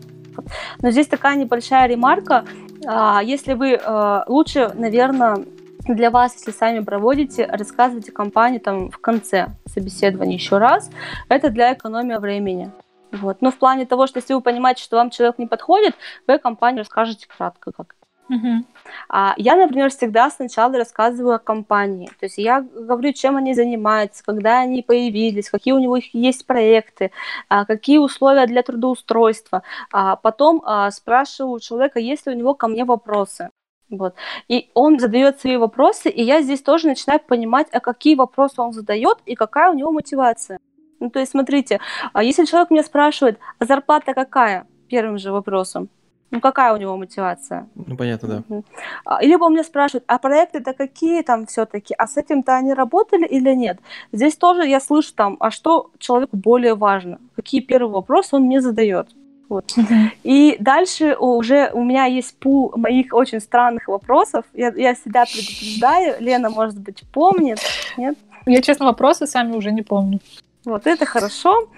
Но 0.82 0.92
здесь 0.92 1.08
такая 1.08 1.36
небольшая 1.36 1.88
ремарка. 1.88 2.44
А, 2.88 3.22
Если 3.24 3.54
вы 3.54 3.80
э, 3.82 4.24
лучше, 4.28 4.72
наверное, 4.76 5.46
для 5.88 6.10
вас, 6.10 6.34
если 6.36 6.52
сами 6.52 6.80
проводите, 6.80 7.46
рассказывайте 7.46 8.12
компании 8.12 8.60
там 8.60 8.90
в 8.90 8.98
конце 8.98 9.50
собеседования 9.68 10.36
еще 10.36 10.58
раз. 10.58 10.90
Это 11.30 11.50
для 11.50 11.74
экономии 11.74 12.16
времени. 12.16 12.72
Вот. 13.12 13.42
Но 13.42 13.52
в 13.52 13.58
плане 13.58 13.86
того, 13.86 14.08
что 14.08 14.20
если 14.20 14.34
вы 14.34 14.42
понимаете, 14.42 14.84
что 14.84 14.98
вам 14.98 15.10
человек 15.10 15.38
не 15.38 15.46
подходит, 15.46 15.96
вы 16.28 16.38
компании 16.38 16.80
расскажете 16.80 17.28
кратко, 17.28 17.72
как 17.72 17.96
Мгм. 18.28 18.66
а 19.08 19.36
я, 19.38 19.56
например, 19.56 19.92
всегда 19.92 20.32
сначала 20.32 20.76
рассказываю 20.78 21.36
о 21.36 21.40
компании. 21.40 22.08
То 22.20 22.26
есть 22.26 22.40
я 22.40 22.62
говорю, 22.62 23.14
чем 23.14 23.38
они 23.38 23.54
занимаются, 23.54 24.24
когда 24.24 24.62
они 24.62 24.82
появились, 24.82 25.52
какие 25.52 25.76
у 25.76 25.80
него 25.80 26.00
есть 26.12 26.48
проекты, 26.48 27.12
а, 27.50 27.66
какие 27.66 28.00
условия 28.00 28.48
для 28.48 28.64
трудоустройства. 28.64 29.62
А 29.94 30.16
потом 30.16 30.64
а, 30.66 30.90
спрашиваю 30.90 31.54
у 31.54 31.60
человека, 31.60 32.00
есть 32.00 32.26
ли 32.26 32.34
у 32.34 32.36
него 32.36 32.56
ко 32.56 32.68
мне 32.68 32.84
вопросы. 32.84 33.52
Вот. 33.98 34.16
И 34.48 34.70
он 34.74 35.00
задает 35.00 35.40
свои 35.40 35.58
вопросы, 35.58 36.10
и 36.10 36.24
я 36.24 36.42
здесь 36.42 36.62
тоже 36.62 36.88
начинаю 36.88 37.20
понимать, 37.20 37.68
а 37.72 37.80
какие 37.80 38.16
вопросы 38.16 38.62
он 38.62 38.74
задает 38.74 39.18
и 39.26 39.36
какая 39.36 39.72
у 39.72 39.74
него 39.74 39.92
мотивация. 39.92 40.60
Ну, 41.00 41.10
то 41.10 41.20
есть, 41.20 41.32
смотрите, 41.32 41.80
а 42.14 42.24
если 42.24 42.46
человек 42.46 42.72
меня 42.72 42.84
спрашивает, 42.84 43.40
а 43.60 43.66
зарплата 43.66 44.14
какая? 44.14 44.66
Первым 44.88 45.18
же 45.18 45.32
вопросом. 45.32 45.90
Ну, 46.32 46.42
какая 46.42 46.74
у 46.74 46.78
него 46.78 46.98
мотивация? 46.98 47.70
Ну, 47.76 47.96
понятно, 47.96 48.44
да. 48.50 48.62
А, 49.06 49.24
либо 49.24 49.44
он 49.46 49.54
меня 49.54 49.64
спрашивает, 49.64 50.04
а 50.08 50.18
проекты-то 50.18 50.74
какие 50.74 51.22
там 51.22 51.46
все-таки, 51.46 51.94
а 51.98 52.08
с 52.08 52.18
этим-то 52.18 52.56
они 52.56 52.74
работали 52.74 53.26
или 53.26 53.54
нет? 53.54 53.80
Здесь 54.12 54.36
тоже 54.36 54.68
я 54.68 54.80
слышу 54.80 55.14
там, 55.16 55.38
а 55.40 55.52
что 55.52 55.92
человеку 55.98 56.36
более 56.36 56.76
важно? 56.76 57.20
Какие 57.36 57.62
первые 57.62 57.92
вопросы 57.92 58.36
он 58.36 58.44
мне 58.44 58.62
задает? 58.62 59.10
Вот. 59.50 59.74
Мгм. 59.76 60.12
И 60.24 60.58
дальше 60.60 61.16
уже 61.16 61.70
у 61.74 61.84
меня 61.84 62.06
есть 62.06 62.38
пул 62.38 62.74
моих 62.76 63.14
очень 63.14 63.40
странных 63.40 63.88
вопросов. 63.88 64.46
Я, 64.54 64.74
я 64.76 64.96
всегда 64.96 65.26
предупреждаю. 65.26 66.16
Лена, 66.20 66.50
может 66.50 66.80
быть, 66.80 67.04
помнит. 67.12 67.60
Нет? 67.98 68.18
Я, 68.46 68.62
честно, 68.62 68.86
вопросы 68.86 69.28
сами 69.28 69.56
уже 69.56 69.72
не 69.72 69.82
помню. 69.82 70.20
Вот 70.66 70.88
это 70.88 71.06
хорошо, 71.06 71.70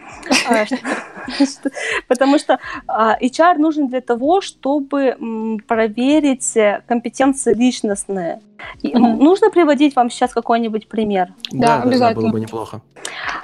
а, 0.50 0.66
потому 2.08 2.40
что 2.40 2.58
а, 2.88 3.18
HR 3.22 3.58
нужен 3.58 3.88
для 3.88 4.00
того, 4.00 4.40
чтобы 4.40 5.18
проверить 5.68 6.56
э, 6.56 6.82
компетенции 6.88 7.54
личностные. 7.54 8.40
Мгм. 8.82 9.18
Нужно 9.18 9.50
приводить 9.50 9.96
вам 9.96 10.10
сейчас 10.10 10.34
какой-нибудь 10.34 10.88
пример. 10.88 11.34
Да, 11.52 11.82
обязательно. 11.82 12.22
было 12.22 12.32
бы 12.32 12.40
неплохо. 12.40 12.82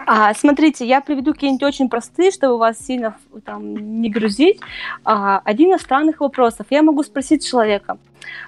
А, 0.06 0.34
смотрите, 0.34 0.86
я 0.86 1.02
приведу 1.02 1.34
какие-нибудь 1.34 1.64
очень 1.64 1.90
простые, 1.90 2.32
чтобы 2.32 2.58
вас 2.58 2.78
сильно 2.80 3.18
там, 3.46 4.02
не 4.02 4.10
грузить. 4.10 4.60
Один 5.04 5.76
из 5.76 5.82
странных 5.82 6.22
вопросов. 6.22 6.68
Я 6.70 6.84
могу 6.84 7.04
спросить 7.04 7.46
человека, 7.46 7.98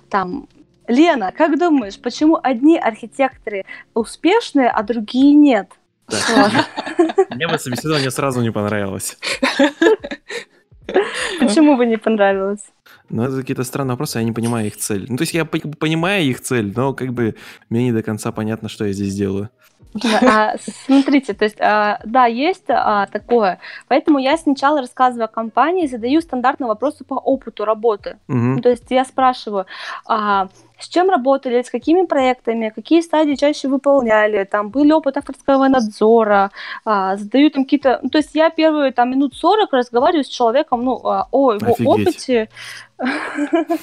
там, 0.10 0.48
Лена, 0.88 1.34
как 1.36 1.58
думаешь, 1.58 2.00
почему 2.00 2.40
одни 2.42 2.78
архитекторы 2.78 3.66
успешные, 3.94 4.70
а 4.70 4.84
другие 4.84 5.34
нет? 5.34 5.70
Мне 7.30 7.48
бы 7.48 7.58
собеседование 7.60 8.12
сразу 8.12 8.42
не 8.42 8.52
понравилось. 8.52 9.18
Почему 11.40 11.78
бы 11.78 11.86
не 11.86 11.98
понравилось? 11.98 12.62
Но 13.10 13.26
это 13.26 13.38
какие-то 13.38 13.64
странные 13.64 13.94
вопросы, 13.94 14.20
я 14.20 14.24
не 14.24 14.32
понимаю 14.32 14.68
их 14.68 14.78
цель. 14.78 15.06
Ну, 15.10 15.18
то 15.18 15.24
есть 15.24 15.34
я 15.34 15.46
по- 15.46 15.60
понимаю 15.60 16.24
их 16.24 16.42
цель, 16.42 16.74
но 16.76 16.94
как 16.94 17.14
бы 17.14 17.36
мне 17.70 17.86
не 17.86 17.92
до 17.92 18.04
конца 18.04 18.32
понятно, 18.32 18.70
что 18.70 18.86
я 18.86 18.94
здесь 18.94 19.16
делаю. 19.16 19.50
Да, 19.94 20.20
а, 20.22 20.56
смотрите, 20.86 21.34
то 21.34 21.46
есть, 21.46 21.60
а, 21.62 22.02
да, 22.04 22.26
есть 22.26 22.66
а, 22.68 23.06
такое. 23.08 23.60
Поэтому 23.88 24.20
я 24.20 24.38
сначала 24.38 24.82
рассказываю 24.82 25.26
о 25.26 25.28
компании, 25.30 25.88
задаю 25.88 26.20
стандартные 26.22 26.68
вопросы 26.68 27.06
по 27.06 27.14
опыту 27.14 27.64
работы. 27.64 28.18
Ну, 28.28 28.60
то 28.60 28.70
есть 28.70 28.86
я 28.90 29.06
спрашиваю, 29.06 29.66
а, 30.06 30.50
с 30.80 30.88
чем 30.88 31.10
работали, 31.10 31.62
с 31.62 31.70
какими 31.70 32.06
проектами, 32.06 32.72
какие 32.76 33.02
стадии 33.02 33.36
чаще 33.36 33.68
выполняли, 33.68 34.44
там 34.44 34.70
был 34.70 34.84
ли 34.84 34.94
опыт 34.94 35.18
авторского 35.18 35.68
надзора, 35.68 36.52
а, 36.84 37.16
задаю 37.18 37.50
там 37.50 37.64
какие-то... 37.64 38.00
Ну, 38.04 38.10
то 38.10 38.18
есть 38.18 38.32
я 38.36 38.50
первые 38.50 38.92
там 38.92 39.12
минут 39.12 39.36
40 39.36 39.72
разговариваю 39.74 40.24
с 40.24 40.28
человеком, 40.28 40.84
ну, 40.84 41.00
а, 41.06 41.28
о 41.32 41.54
его 41.54 41.72
Офигеть. 41.74 41.88
опыте, 41.88 42.50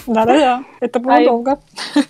Да-да-да, 0.06 0.64
это 0.80 1.00
было 1.00 1.14
А 1.14 1.20
и- 1.20 1.26
долго. 1.26 1.58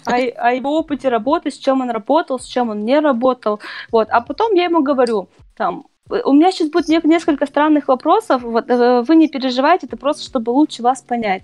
о, 0.06 0.12
о 0.14 0.52
его 0.52 0.78
опыте 0.78 1.08
работы, 1.08 1.50
с 1.50 1.58
чем 1.58 1.80
он 1.80 1.90
работал, 1.90 2.38
с 2.38 2.44
чем 2.46 2.70
он 2.70 2.84
не 2.84 2.98
работал. 3.00 3.60
Вот. 3.90 4.08
А 4.10 4.20
потом 4.20 4.52
я 4.54 4.64
ему 4.64 4.82
говорю, 4.82 5.28
там, 5.56 5.84
у 6.24 6.32
меня 6.32 6.52
сейчас 6.52 6.68
будет 6.70 6.88
не- 6.88 7.00
несколько 7.04 7.46
странных 7.46 7.88
вопросов, 7.88 8.42
вот, 8.42 8.68
э, 8.68 9.02
вы 9.02 9.16
не 9.16 9.28
переживайте, 9.28 9.86
это 9.86 9.96
просто, 9.96 10.22
чтобы 10.24 10.50
лучше 10.50 10.82
вас 10.82 11.02
понять. 11.02 11.42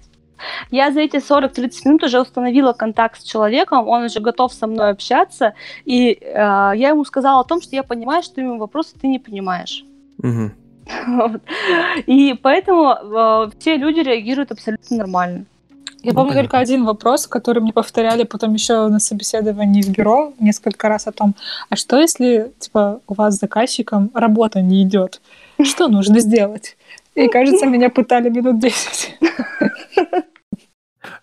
Я 0.70 0.92
за 0.92 1.00
эти 1.00 1.16
40-30 1.16 1.70
минут 1.84 2.04
уже 2.04 2.20
установила 2.20 2.72
контакт 2.72 3.20
с 3.20 3.24
человеком, 3.24 3.88
он 3.88 4.04
уже 4.04 4.20
готов 4.20 4.52
со 4.52 4.66
мной 4.66 4.90
общаться, 4.90 5.54
и 5.84 6.18
э, 6.20 6.72
я 6.74 6.88
ему 6.88 7.04
сказала 7.04 7.40
о 7.40 7.44
том, 7.44 7.60
что 7.62 7.76
я 7.76 7.82
понимаю, 7.82 8.22
что 8.22 8.40
ему 8.40 8.58
вопросы 8.58 8.94
ты 9.00 9.08
не 9.08 9.18
понимаешь. 9.18 9.84
Мгм. 10.18 10.52
Вот. 11.06 11.42
И 12.06 12.34
поэтому 12.42 12.92
э, 12.92 13.50
все 13.58 13.76
люди 13.76 14.00
реагируют 14.00 14.52
абсолютно 14.52 14.96
нормально. 14.96 15.44
Я 16.02 16.12
Ну, 16.12 16.16
помню 16.16 16.34
только 16.34 16.58
один 16.58 16.84
вопрос, 16.84 17.26
который 17.26 17.60
мне 17.60 17.72
повторяли 17.72 18.22
потом 18.22 18.54
еще 18.54 18.88
на 18.88 19.00
собеседовании 19.00 19.82
в 19.82 19.88
бюро 19.90 20.32
несколько 20.38 20.88
раз 20.88 21.08
о 21.08 21.12
том, 21.12 21.34
а 21.70 21.76
что 21.76 21.98
если 21.98 22.52
типа 22.58 23.00
у 23.08 23.14
вас 23.14 23.34
с 23.34 23.40
заказчиком 23.40 24.10
работа 24.14 24.62
не 24.62 24.82
идет? 24.82 25.20
Что 25.62 25.88
нужно 25.88 26.20
сделать? 26.20 26.76
И 27.16 27.26
кажется, 27.28 27.66
меня 27.66 27.90
пытали 27.90 28.28
минут 28.30 28.60
10. 28.60 29.18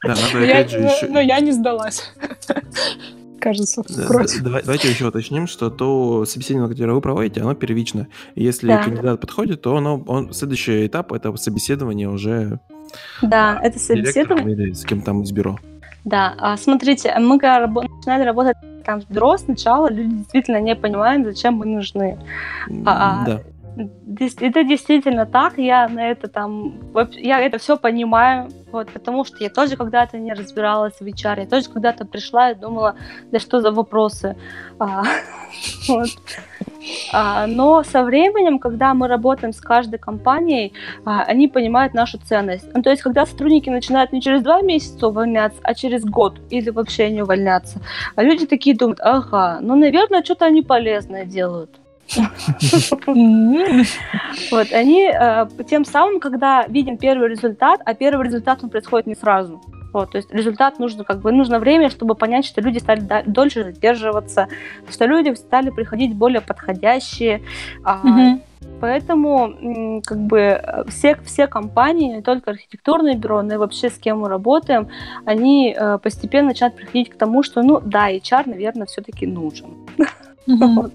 Да, 0.03 0.09
надо 0.15 0.21
Но 0.33 0.39
я, 0.39 0.51
опять 0.59 0.71
же 0.71 0.79
еще... 0.79 1.07
но 1.07 1.19
я 1.19 1.39
не 1.39 1.51
сдалась. 1.51 2.11
Кажется, 3.39 3.83
Давайте 4.41 4.89
еще 4.89 5.07
уточним, 5.07 5.45
что 5.45 5.69
то 5.69 6.25
собеседование, 6.25 6.73
которое 6.73 6.93
вы 6.93 7.01
проводите, 7.01 7.41
оно 7.41 7.53
первично. 7.53 8.07
Если 8.33 8.67
Да. 8.67 8.81
кандидат 8.81 9.21
подходит, 9.21 9.61
то 9.61 9.77
оно, 9.77 10.01
он, 10.07 10.33
следующий 10.33 10.87
этап 10.87 11.11
это 11.13 11.35
собеседование 11.35 12.09
уже 12.09 12.59
Да, 13.21 13.59
это 13.61 13.77
собеседование. 13.77 14.55
или 14.55 14.71
с 14.71 14.83
кем 14.83 15.01
там 15.01 15.21
из 15.21 15.31
бюро. 15.31 15.59
Да, 16.05 16.33
а, 16.39 16.57
смотрите, 16.57 17.13
мы 17.19 17.37
когда 17.39 17.67
начинали 17.67 18.23
работать 18.23 18.57
там 18.83 19.01
в 19.01 19.09
бюро, 19.09 19.37
сначала 19.37 19.91
люди 19.91 20.15
действительно 20.15 20.61
не 20.61 20.75
понимают, 20.75 21.25
зачем 21.25 21.55
мы 21.55 21.65
нужны. 21.65 22.17
А, 22.85 23.21
а, 23.21 23.25
Да. 23.25 23.41
Это 24.39 24.63
действительно 24.63 25.25
так, 25.25 25.57
я 25.57 25.89
на 25.89 26.09
это 26.09 26.29
там, 26.29 26.75
я 27.11 27.41
это 27.41 27.57
все 27.57 27.75
понимаю, 27.75 28.49
вот, 28.75 28.91
потому 28.91 29.23
что 29.23 29.37
я 29.39 29.49
тоже 29.49 29.77
когда-то 29.77 30.17
не 30.17 30.33
разбиралась 30.33 30.99
в 30.99 31.05
HR, 31.05 31.39
я 31.39 31.45
тоже 31.45 31.69
когда-то 31.69 32.05
пришла 32.05 32.51
и 32.51 32.55
думала, 32.55 32.95
да 33.31 33.39
что 33.39 33.61
за 33.61 33.71
вопросы. 33.71 34.35
А, 34.79 35.03
вот. 35.87 36.09
А, 37.13 37.47
но 37.47 37.83
со 37.83 38.03
временем, 38.03 38.59
когда 38.59 38.93
мы 38.93 39.07
работаем 39.07 39.53
с 39.53 39.61
каждой 39.61 39.97
компанией, 39.97 40.73
а, 41.05 41.23
они 41.23 41.47
понимают 41.47 41.93
нашу 41.93 42.17
ценность. 42.17 42.67
Ну, 42.73 42.81
то 42.83 42.89
есть, 42.89 43.01
когда 43.01 43.25
сотрудники 43.25 43.69
начинают 43.69 44.11
не 44.11 44.21
через 44.21 44.43
два 44.43 44.61
месяца 44.61 45.07
увольняться, 45.07 45.59
а 45.63 45.73
через 45.73 46.03
год 46.03 46.37
или 46.49 46.69
вообще 46.69 47.09
не 47.11 47.21
увольняться, 47.21 47.79
а 48.15 48.23
люди 48.23 48.45
такие 48.45 48.75
думают, 48.75 48.99
ага, 49.01 49.59
ну, 49.61 49.75
наверное, 49.75 50.21
что-то 50.21 50.45
они 50.45 50.61
полезное 50.61 51.23
делают. 51.23 51.84
Вот, 54.51 54.71
они 54.71 55.09
э, 55.11 55.47
тем 55.69 55.85
самым, 55.85 56.19
когда 56.19 56.65
видим 56.67 56.97
первый 56.97 57.29
результат, 57.29 57.81
а 57.85 57.93
первый 57.93 58.25
результат 58.25 58.63
он 58.63 58.69
происходит 58.69 59.07
не 59.07 59.15
сразу. 59.15 59.61
Вот, 59.93 60.11
то 60.11 60.17
есть 60.17 60.29
результат 60.33 60.77
нужно 60.77 61.05
как 61.05 61.21
бы 61.21 61.31
нужно 61.31 61.57
время, 61.57 61.89
чтобы 61.89 62.15
понять, 62.15 62.45
что 62.45 62.59
люди 62.59 62.79
стали 62.79 63.23
дольше 63.25 63.63
задерживаться, 63.63 64.49
что 64.89 65.05
люди 65.05 65.33
стали 65.35 65.69
приходить 65.69 66.13
более 66.13 66.41
подходящие. 66.41 67.41
А. 67.85 68.03
Поэтому 68.81 70.01
как 70.05 70.19
бы 70.19 70.61
все, 70.89 71.15
все 71.23 71.47
компании, 71.47 72.17
не 72.17 72.21
только 72.21 72.51
архитектурные 72.51 73.15
бюро, 73.15 73.41
но 73.41 73.53
и 73.53 73.57
вообще 73.57 73.89
с 73.89 73.97
кем 73.97 74.19
мы 74.19 74.27
работаем, 74.27 74.89
они 75.23 75.73
э, 75.73 75.97
постепенно 75.99 76.49
начинают 76.49 76.75
приходить 76.75 77.09
к 77.09 77.15
тому, 77.15 77.41
что, 77.41 77.61
ну 77.61 77.79
да, 77.79 78.11
HR, 78.11 78.49
наверное, 78.49 78.87
все-таки 78.87 79.25
нужен. 79.25 79.77
Мгм. 80.45 80.75
Вот. 80.75 80.91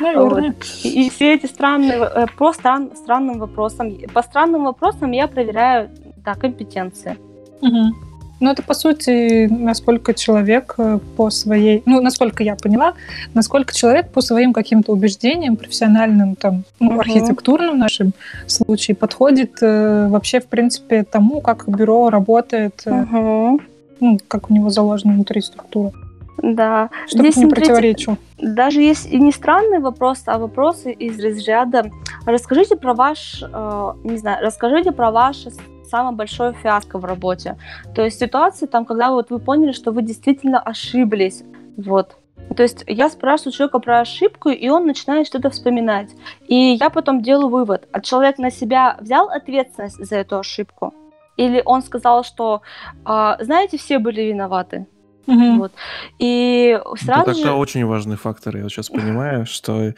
Наверное. 0.00 0.54
И, 0.84 1.06
и 1.06 1.10
все 1.10 1.34
эти 1.34 1.46
странные, 1.46 1.98
э, 1.98 2.26
по 2.36 2.52
стран, 2.52 2.90
странным 2.94 3.38
вопросам, 3.38 3.92
по 4.12 4.22
странным 4.22 4.64
вопросам 4.64 5.12
я 5.12 5.26
проверяю, 5.26 5.90
да, 6.24 6.34
компетенции. 6.34 7.16
Мгм. 7.62 7.94
Ну, 8.38 8.50
это, 8.50 8.62
по 8.62 8.74
сути, 8.74 9.46
насколько 9.46 10.12
человек 10.12 10.74
э, 10.76 10.98
по 11.16 11.30
своей... 11.30 11.82
Ну, 11.86 12.02
насколько 12.02 12.42
я 12.42 12.54
поняла, 12.54 12.92
насколько 13.32 13.74
человек 13.74 14.10
по 14.10 14.20
своим 14.20 14.52
каким-то 14.52 14.92
убеждениям, 14.92 15.56
профессиональным, 15.56 16.36
там, 16.36 16.64
ну, 16.78 16.90
Мгм. 16.90 17.00
архитектурным 17.00 17.76
в 17.76 17.78
нашем 17.78 18.12
случае, 18.46 18.94
подходит 18.94 19.62
э, 19.62 20.08
вообще, 20.08 20.40
в 20.40 20.46
принципе, 20.46 21.02
тому, 21.04 21.40
как 21.40 21.66
бюро 21.66 22.10
работает, 22.10 22.82
э, 22.84 22.92
Мгм. 22.92 23.60
ну, 24.00 24.18
как 24.28 24.50
у 24.50 24.54
него 24.54 24.68
заложена 24.68 25.14
внутри 25.14 25.40
структура. 25.40 25.92
Да. 26.38 26.90
Чтобы 27.06 27.24
Здесь, 27.24 27.36
не 27.36 27.42
смотрите, 27.42 27.66
противоречил. 27.66 28.18
Даже 28.38 28.82
если 28.82 29.08
и 29.08 29.18
не 29.18 29.32
странный 29.32 29.78
вопрос, 29.78 30.22
а 30.26 30.38
вопросы 30.38 30.92
из 30.92 31.18
разряда 31.22 31.90
«Расскажите 32.26 32.76
про 32.76 32.94
ваш, 32.94 33.42
э, 33.42 33.92
не 34.04 34.18
знаю, 34.18 34.44
расскажите 34.44 34.92
про 34.92 35.10
ваше 35.10 35.50
самое 35.90 36.14
большое 36.14 36.52
фиаско 36.52 36.98
в 36.98 37.04
работе». 37.04 37.56
То 37.94 38.02
есть 38.04 38.18
ситуация 38.18 38.66
там, 38.66 38.84
когда 38.84 39.10
вот 39.10 39.30
вы 39.30 39.38
поняли, 39.38 39.72
что 39.72 39.92
вы 39.92 40.02
действительно 40.02 40.60
ошиблись, 40.60 41.42
вот. 41.76 42.16
То 42.56 42.62
есть 42.62 42.84
я 42.86 43.08
спрашиваю 43.10 43.52
человека 43.52 43.78
про 43.80 44.00
ошибку, 44.00 44.50
и 44.50 44.68
он 44.68 44.86
начинает 44.86 45.26
что-то 45.26 45.50
вспоминать. 45.50 46.10
И 46.46 46.54
я 46.54 46.90
потом 46.90 47.20
делаю 47.20 47.48
вывод, 47.48 47.88
а 47.92 48.00
человек 48.00 48.38
на 48.38 48.50
себя 48.50 48.96
взял 49.00 49.28
ответственность 49.28 50.04
за 50.04 50.16
эту 50.16 50.38
ошибку? 50.38 50.94
Или 51.36 51.62
он 51.64 51.82
сказал, 51.82 52.24
что, 52.24 52.62
а, 53.04 53.36
знаете, 53.42 53.76
все 53.78 53.98
были 53.98 54.22
виноваты? 54.22 54.86
Мгм. 55.26 55.58
Вот. 55.58 55.72
И 56.18 56.80
сразу 56.98 57.30
это 57.30 57.34
же... 57.34 57.52
очень 57.52 57.84
важный 57.84 58.16
фактор. 58.16 58.56
Я 58.56 58.62
вот 58.64 58.72
сейчас 58.72 58.88
понимаю, 58.88 59.46
что 59.46 59.92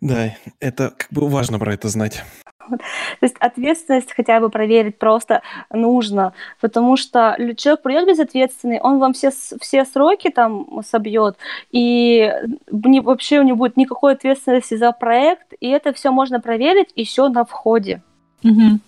да, 0.00 0.34
это 0.60 0.92
как 0.96 1.08
бы 1.10 1.28
важно 1.28 1.58
про 1.58 1.74
это 1.74 1.88
знать. 1.88 2.22
То 2.68 3.26
есть 3.26 3.36
ответственность 3.38 4.12
хотя 4.12 4.40
бы 4.40 4.48
проверить 4.48 4.98
просто 4.98 5.42
нужно, 5.72 6.32
потому 6.60 6.96
что 6.96 7.36
человек 7.56 7.82
придет 7.82 8.06
безответственный, 8.06 8.80
он 8.80 8.98
вам 8.98 9.12
все, 9.12 9.30
все 9.60 9.84
сроки 9.84 10.30
там 10.30 10.82
собьет, 10.88 11.36
и 11.70 12.32
не- 12.70 13.00
вообще 13.00 13.40
у 13.40 13.42
него 13.42 13.56
будет 13.56 13.76
никакой 13.76 14.14
ответственности 14.14 14.76
за 14.76 14.92
проект, 14.92 15.52
и 15.60 15.68
это 15.68 15.92
все 15.92 16.12
можно 16.12 16.40
проверить 16.40 16.92
еще 16.94 17.28
на 17.28 17.44
входе. 17.44 18.02
Мгм. 18.42 18.80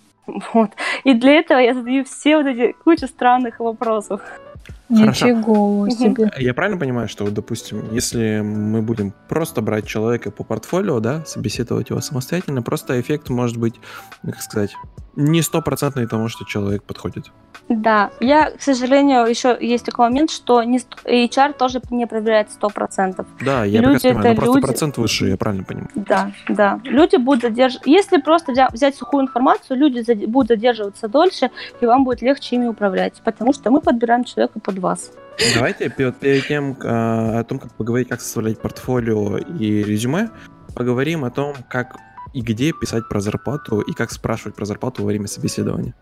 Вот. 0.53 0.71
И 1.03 1.13
для 1.13 1.33
этого 1.33 1.59
я 1.59 1.73
задаю 1.73 2.03
все 2.05 2.37
вот 2.37 2.47
эти 2.47 2.71
кучу 2.83 3.07
странных 3.07 3.59
вопросов. 3.59 4.21
Хорошо. 4.89 5.27
Ничего 5.27 5.89
себе. 5.89 6.31
Я 6.37 6.53
правильно 6.53 6.79
понимаю, 6.79 7.07
что, 7.07 7.29
допустим, 7.29 7.91
если 7.91 8.41
мы 8.41 8.81
будем 8.81 9.13
просто 9.27 9.61
брать 9.61 9.87
человека 9.87 10.31
по 10.31 10.43
портфолио, 10.43 10.99
да, 10.99 11.25
собеседовать 11.25 11.89
его 11.89 12.01
самостоятельно, 12.01 12.61
просто 12.61 12.99
эффект 12.99 13.29
может 13.29 13.57
быть, 13.57 13.75
как 14.23 14.41
сказать, 14.41 14.75
не 15.15 15.41
стопроцентный 15.41 16.07
тому, 16.07 16.27
что 16.27 16.45
человек 16.45 16.83
подходит. 16.83 17.31
Да, 17.67 18.11
я, 18.19 18.51
к 18.51 18.61
сожалению, 18.61 19.25
еще 19.25 19.57
есть 19.59 19.85
такой 19.85 20.07
момент, 20.09 20.29
что 20.29 20.61
не, 20.63 20.77
HR 21.05 21.53
тоже 21.57 21.81
не 21.89 22.05
проверяет 22.05 22.49
100%. 22.61 23.25
Да, 23.43 23.65
я 23.65 23.79
Люди 23.81 23.93
прекрасно 23.95 24.09
понимаю, 24.09 24.25
это 24.25 24.29
но 24.29 24.35
просто 24.35 24.53
люди. 24.57 24.65
процент 24.67 24.97
выше, 24.97 25.25
я 25.29 25.37
правильно 25.37 25.63
понимаю. 25.63 25.89
Да, 25.95 26.31
да. 26.47 26.79
Люди 26.83 27.15
будут 27.15 27.41
задерживаться. 27.41 27.89
Если 27.89 28.17
просто 28.21 28.51
взя- 28.51 28.71
взять 28.71 28.95
сухую 28.95 29.23
информацию, 29.23 29.77
люди 29.79 29.99
заде- 29.99 30.27
будут 30.27 30.49
задерживаться 30.49 31.07
дольше, 31.07 31.49
и 31.81 31.85
вам 31.87 32.03
будет 32.03 32.21
легче 32.21 32.55
ими 32.57 32.67
управлять, 32.67 33.19
потому 33.23 33.51
что 33.51 33.71
мы 33.71 33.81
подбираем 33.81 34.23
человека 34.25 34.59
под 34.59 34.77
вас. 34.77 35.11
Давайте 35.55 35.89
пе- 35.89 36.11
перед 36.11 36.47
тем, 36.47 36.77
а, 36.83 37.39
о 37.39 37.43
том, 37.43 37.57
как 37.57 37.73
поговорить, 37.73 38.09
как 38.09 38.21
составлять 38.21 38.61
портфолио 38.61 39.37
и 39.37 39.83
резюме, 39.83 40.29
поговорим 40.75 41.25
о 41.25 41.31
том, 41.31 41.55
как 41.67 41.97
и 42.33 42.41
где 42.41 42.73
писать 42.73 43.09
про 43.09 43.19
зарплату 43.21 43.79
и 43.81 43.93
как 43.93 44.11
спрашивать 44.11 44.55
про 44.55 44.65
зарплату 44.65 45.01
во 45.01 45.07
время 45.07 45.27
собеседования. 45.27 45.95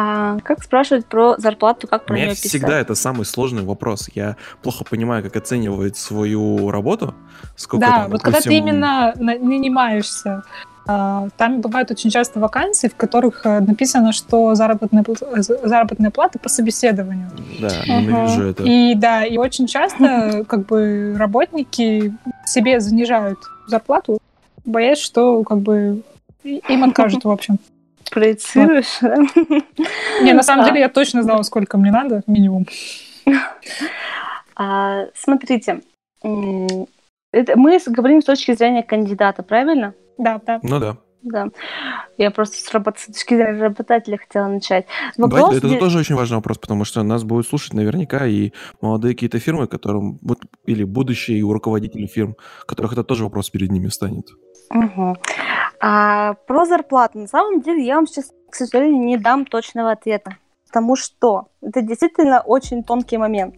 А 0.00 0.38
как 0.44 0.62
спрашивать 0.62 1.06
про 1.06 1.34
зарплату, 1.38 1.88
как 1.88 2.04
У 2.04 2.06
про 2.06 2.14
меня 2.14 2.26
нее 2.26 2.36
писать? 2.36 2.50
всегда 2.50 2.78
это 2.78 2.94
самый 2.94 3.24
сложный 3.24 3.64
вопрос. 3.64 4.08
Я 4.14 4.36
плохо 4.62 4.84
понимаю, 4.84 5.24
как 5.24 5.34
оценивать 5.34 5.96
свою 5.96 6.70
работу. 6.70 7.16
Сколько 7.56 7.86
Да, 7.86 7.92
там, 8.02 8.10
вот 8.12 8.22
когда 8.22 8.38
ты 8.38 8.44
допустим, 8.44 8.64
именно 8.68 9.12
на- 9.16 9.38
нанимаешься, 9.38 10.44
а, 10.86 11.26
там 11.36 11.60
бывают 11.60 11.90
очень 11.90 12.10
часто 12.10 12.38
вакансии, 12.38 12.86
в 12.86 12.94
которых 12.94 13.44
э, 13.44 13.58
написано, 13.58 14.12
что 14.12 14.54
заработная, 14.54 15.04
э, 15.04 15.42
заработная 15.42 16.12
плата 16.12 16.38
по 16.38 16.48
собеседованию. 16.48 17.30
Да, 17.60 17.68
ненавижу 17.88 18.44
это. 18.44 18.62
И 18.62 18.94
да, 18.94 19.24
и 19.24 19.36
очень 19.36 19.66
часто 19.66 20.44
как 20.46 20.64
бы 20.66 21.16
работники 21.18 22.14
себе 22.46 22.78
занижают 22.78 23.40
зарплату, 23.66 24.18
боясь, 24.64 25.00
что 25.00 25.42
как 25.42 25.58
бы 25.58 26.02
им 26.44 26.84
откажут, 26.84 27.24
в 27.24 27.30
общем. 27.30 27.58
Проецируешь? 28.10 29.00
Не, 30.22 30.32
на 30.32 30.42
самом 30.42 30.64
А. 30.64 30.68
деле 30.68 30.80
я 30.80 30.88
точно 30.88 31.22
знала, 31.22 31.42
сколько 31.42 31.76
мне 31.78 31.90
надо, 31.90 32.22
минимум. 32.26 32.66
А, 34.56 35.06
смотрите, 35.14 35.80
это 36.22 37.56
мы 37.56 37.78
говорим 37.86 38.22
с 38.22 38.24
точки 38.24 38.54
зрения 38.54 38.82
кандидата, 38.82 39.42
правильно? 39.42 39.94
Да, 40.18 40.40
да. 40.44 40.60
Ну 40.62 40.78
да. 40.80 40.96
Да. 41.20 41.48
Я 42.16 42.30
просто 42.30 42.56
с, 42.56 42.72
работ- 42.72 42.98
с 42.98 43.06
точки 43.06 43.34
зрения 43.34 43.60
работодателя 43.60 44.18
хотела 44.18 44.46
начать. 44.46 44.86
Давайте, 45.16 45.36
Вопрос 45.36 45.56
это 45.58 45.66
здесь- 45.68 45.80
тоже 45.80 45.98
очень 45.98 46.14
важный 46.14 46.36
вопрос, 46.36 46.58
потому 46.58 46.84
что 46.84 47.02
нас 47.02 47.24
будут 47.24 47.46
слушать 47.46 47.74
наверняка 47.74 48.24
и 48.26 48.52
молодые 48.80 49.14
какие-то 49.14 49.40
фирмы, 49.40 49.66
которым 49.66 50.18
вот- 50.22 50.38
или 50.66 50.84
будущие 50.84 51.42
руководители 51.42 52.06
фирм, 52.06 52.36
которых 52.66 52.92
это 52.92 53.02
тоже 53.02 53.24
вопрос 53.24 53.50
перед 53.50 53.70
ними 53.72 53.88
станет. 53.88 54.26
Мгм. 54.70 55.16
А, 55.80 56.34
про 56.46 56.66
зарплату. 56.66 57.18
На 57.18 57.26
самом 57.26 57.60
деле 57.60 57.84
я 57.84 57.96
вам 57.96 58.06
сейчас, 58.06 58.32
к 58.50 58.54
сожалению, 58.54 59.04
не 59.04 59.16
дам 59.16 59.44
точного 59.44 59.92
ответа. 59.92 60.36
Потому 60.66 60.96
что 60.96 61.48
это 61.62 61.80
действительно 61.80 62.40
очень 62.40 62.84
тонкий 62.84 63.16
момент. 63.16 63.54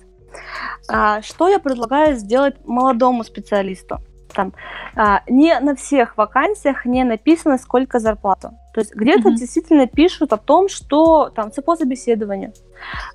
А, 0.88 1.22
что 1.22 1.48
я 1.48 1.58
предлагаю 1.58 2.16
сделать 2.16 2.56
молодому 2.64 3.24
специалисту? 3.24 3.98
Там, 4.32 4.52
а, 4.94 5.22
не 5.28 5.58
на 5.58 5.74
всех 5.74 6.16
вакансиях 6.16 6.84
не 6.84 7.02
написано, 7.02 7.58
сколько 7.58 7.98
зарплату. 7.98 8.50
То 8.74 8.80
есть 8.80 8.94
где-то 8.94 9.28
Мгм. 9.30 9.34
действительно 9.34 9.86
пишут 9.88 10.32
о 10.32 10.36
том, 10.36 10.68
что 10.68 11.30
там 11.30 11.48
это 11.48 11.62
по 11.62 11.74
собеседованию. 11.74 12.52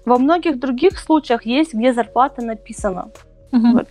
Во 0.06 0.18
многих 0.18 0.60
других 0.60 1.00
случаях 1.00 1.46
есть, 1.46 1.74
где 1.74 1.94
зарплата 1.94 2.42
написана. 2.42 3.08
Мгм. 3.52 3.74
Вот. 3.74 3.88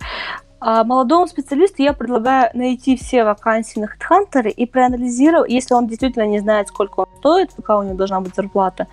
А 0.59 0.83
молодому 0.83 1.27
специалисту 1.27 1.83
я 1.83 1.93
предлагаю 1.93 2.49
найти 2.53 2.95
все 2.95 3.23
вакансии 3.23 3.79
на 3.79 3.85
HeadHunter 3.85 4.49
и 4.49 4.65
проанализировать, 4.65 5.51
если 5.51 5.73
он 5.73 5.87
действительно 5.87 6.25
не 6.25 6.39
знает, 6.39 6.69
сколько 6.69 7.01
он 7.01 7.07
стоит, 7.19 7.53
какая 7.53 7.77
у 7.77 7.83
него 7.83 7.95
должна 7.95 8.21
быть 8.21 8.35
зарплата, 8.35 8.87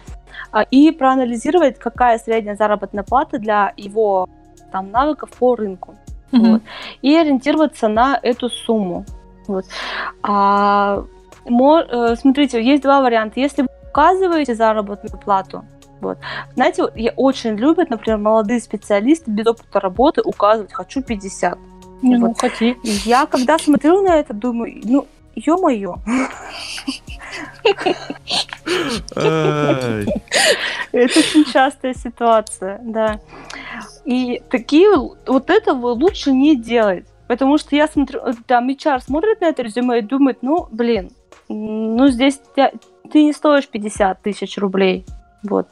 а, 0.51 0.63
и 0.63 0.91
проанализировать, 0.91 1.79
какая 1.79 2.19
средняя 2.19 2.57
заработная 2.57 3.05
плата 3.05 3.39
для 3.39 3.73
его 3.77 4.29
там, 4.71 4.91
навыков 4.91 5.31
по 5.39 5.55
рынку. 5.55 5.95
Мгм. 6.33 6.53
Вот. 6.53 6.63
И 7.03 7.15
ориентироваться 7.15 7.89
на 7.89 8.19
эту 8.23 8.49
сумму. 8.49 9.05
Вот. 9.47 9.65
А, 10.23 11.05
мо- 11.45 11.83
э, 11.83 12.17
смотрите, 12.17 12.63
есть 12.63 12.83
два 12.83 13.03
варианта. 13.03 13.41
Если 13.41 13.63
вы 13.63 13.69
указываете 13.89 14.55
заработную 14.55 15.19
плату, 15.19 15.65
вот. 16.03 16.19
Знаете, 16.55 16.83
вот 16.83 16.97
я 16.97 17.13
очень 17.17 17.57
любят, 17.57 17.91
например, 17.91 18.19
молодые 18.19 18.61
специалисты 18.61 19.31
без 19.31 19.47
опыта 19.47 19.81
работы 19.81 20.21
указывать 20.23 20.73
«хочу 20.73 21.01
50». 21.01 21.59
Не, 22.03 22.17
ну, 22.19 22.29
Вот. 22.29 22.41
хоти. 22.41 22.77
И 22.83 22.91
я, 23.05 23.27
когда 23.27 23.59
смотрю 23.59 24.03
на 24.03 24.17
это, 24.17 24.35
думаю, 24.35 24.81
ну, 24.85 25.07
ё-моё, 25.37 25.97
это 30.93 31.19
очень 31.21 31.45
частая 31.45 31.95
ситуация, 31.95 32.81
да. 32.83 33.21
И 34.05 34.43
такие, 34.51 34.91
вот 34.97 35.51
этого 35.51 35.89
лучше 35.89 36.33
не 36.33 36.57
делать. 36.57 37.07
Потому 37.29 37.57
что 37.57 37.77
я 37.77 37.87
смотрю, 37.89 38.21
э, 38.21 38.33
там 38.47 38.69
HR 38.69 39.01
смотрит 39.01 39.41
на 39.41 39.47
это 39.47 39.63
резюме 39.63 40.01
и 40.01 40.03
думает, 40.03 40.39
ну, 40.43 40.69
блин, 40.71 41.11
ну, 41.49 42.09
здесь 42.09 42.41
ты 42.55 43.23
не 43.23 43.33
стоишь 43.33 43.69
50 43.69 44.21
тысяч 44.23 44.59
рублей. 44.59 45.07
Вот. 45.43 45.67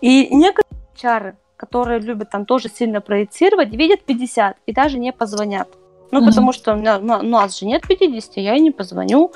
И 0.00 0.28
некоторые 0.34 0.82
HR, 0.96 1.34
которые 1.56 2.00
любят 2.00 2.30
там 2.30 2.44
тоже 2.44 2.68
сильно 2.68 3.00
проецировать, 3.00 3.70
видят 3.70 4.02
50 4.04 4.56
и 4.66 4.72
даже 4.72 4.98
не 4.98 5.12
позвонят. 5.12 5.68
Ну, 6.10 6.20
Мгм. 6.20 6.28
потому 6.28 6.52
что 6.52 6.72
у, 6.72 6.76
меня- 6.76 6.98
ну, 6.98 7.18
у 7.18 7.22
нас 7.22 7.58
же 7.58 7.66
нет 7.66 7.82
50, 7.86 8.36
я 8.38 8.54
и 8.56 8.60
не 8.60 8.70
позвоню. 8.70 9.32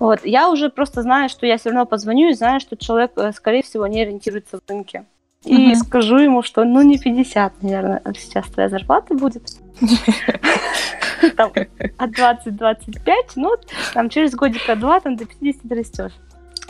Вот. 0.00 0.24
Я 0.24 0.50
уже 0.50 0.68
просто 0.68 1.02
знаю, 1.02 1.28
что 1.28 1.46
я 1.46 1.56
все 1.58 1.70
равно 1.70 1.86
позвоню 1.86 2.30
и 2.30 2.32
знаю, 2.34 2.58
что 2.60 2.76
человек, 2.76 3.12
э, 3.16 3.32
скорее 3.32 3.62
всего, 3.62 3.86
не 3.86 4.02
ориентируется 4.02 4.56
в 4.58 4.68
рынке. 4.68 5.04
И 5.44 5.54
Мгм. 5.56 5.74
скажу 5.76 6.18
ему, 6.18 6.42
что 6.42 6.64
ну 6.64 6.82
не 6.82 6.98
50, 6.98 7.62
наверное, 7.62 8.00
а 8.04 8.12
сейчас 8.14 8.46
твоя 8.46 8.68
зарплата 8.68 9.14
будет. 9.14 9.42
Там, 11.36 11.52
от 11.98 12.10
20-25, 12.10 13.32
ну, 13.36 13.50
там 13.94 14.08
через 14.08 14.34
годика 14.34 14.74
два 14.76 15.00
там 15.00 15.16
до 15.16 15.24
50 15.24 15.70
растешь. 15.72 16.12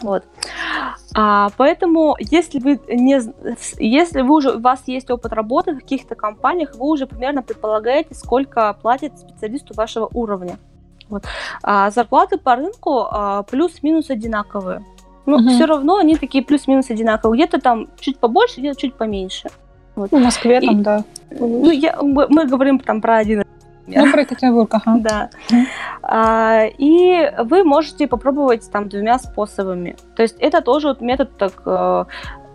Вот. 0.03 0.25
А, 1.17 1.49
поэтому, 1.57 2.17
если 2.21 2.61
вы 2.61 2.81
не, 2.89 3.21
если 3.79 4.21
вы 4.23 4.35
уже 4.35 4.53
у 4.53 4.61
вас 4.61 4.83
есть 4.87 5.11
опыт 5.11 5.33
работы 5.33 5.73
в 5.73 5.81
каких-то 5.81 6.15
компаниях, 6.15 6.75
вы 6.77 6.87
уже 6.87 7.07
примерно 7.07 7.43
предполагаете, 7.43 8.15
сколько 8.15 8.77
платит 8.81 9.19
специалисту 9.19 9.75
вашего 9.75 10.09
уровня. 10.15 10.59
Вот. 11.09 11.25
А 11.63 11.91
зарплаты 11.91 12.39
по 12.39 12.55
рынку 12.55 13.07
а, 13.11 13.43
плюс-минус 13.45 14.11
одинаковые. 14.11 14.85
Но 15.27 15.39
Мгм. 15.39 15.49
все 15.51 15.65
равно 15.67 15.97
они 15.97 16.17
такие 16.17 16.45
плюс-минус 16.45 16.91
одинаковые. 16.91 17.39
Где-то 17.45 17.61
там 17.61 17.89
чуть 17.99 18.19
побольше, 18.19 18.61
где-то 18.61 18.81
чуть 18.81 18.95
поменьше. 18.95 19.49
В 19.97 20.17
Москве 20.17 20.59
И- 20.63 20.67
там, 20.67 20.83
да. 20.83 21.05
Ну, 21.31 21.71
я, 21.71 21.99
мы, 22.01 22.27
мы 22.29 22.47
говорим 22.47 22.79
там 22.79 23.01
про 23.01 23.17
один 23.17 23.43
Ну, 23.97 24.13
про 24.13 24.21
Екатеринбург, 24.23 24.75
ага. 24.75 24.97
да. 24.99 25.31
А, 26.03 26.65
и 26.79 27.33
вы 27.45 27.65
можете 27.65 28.07
попробовать 28.07 28.71
там 28.71 28.89
двумя 28.89 29.19
способами. 29.19 29.97
То 30.17 30.23
есть 30.23 30.37
это 30.39 30.61
тоже 30.61 30.89
вот 30.89 31.01
метод 31.01 31.37
так 31.39 31.53
э, 31.67 32.05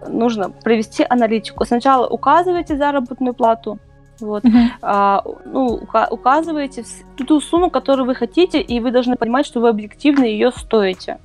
нужно 0.07 0.49
провести 0.49 1.05
аналитику. 1.09 1.65
Сначала 1.65 2.07
указываете 2.07 2.77
заработную 2.77 3.33
плату, 3.33 3.79
вот, 4.19 4.43
Мгм. 4.43 4.71
а, 4.81 5.23
ну, 5.45 5.79
ука- 5.81 6.07
указываете 6.09 6.83
ту 7.27 7.41
сумму, 7.41 7.69
которую 7.69 8.05
вы 8.05 8.15
хотите, 8.15 8.61
и 8.61 8.79
вы 8.79 8.91
должны 8.91 9.15
понимать, 9.15 9.45
что 9.45 9.59
вы 9.59 9.69
объективно 9.69 10.23
ее 10.25 10.51
стоите. 10.51 11.17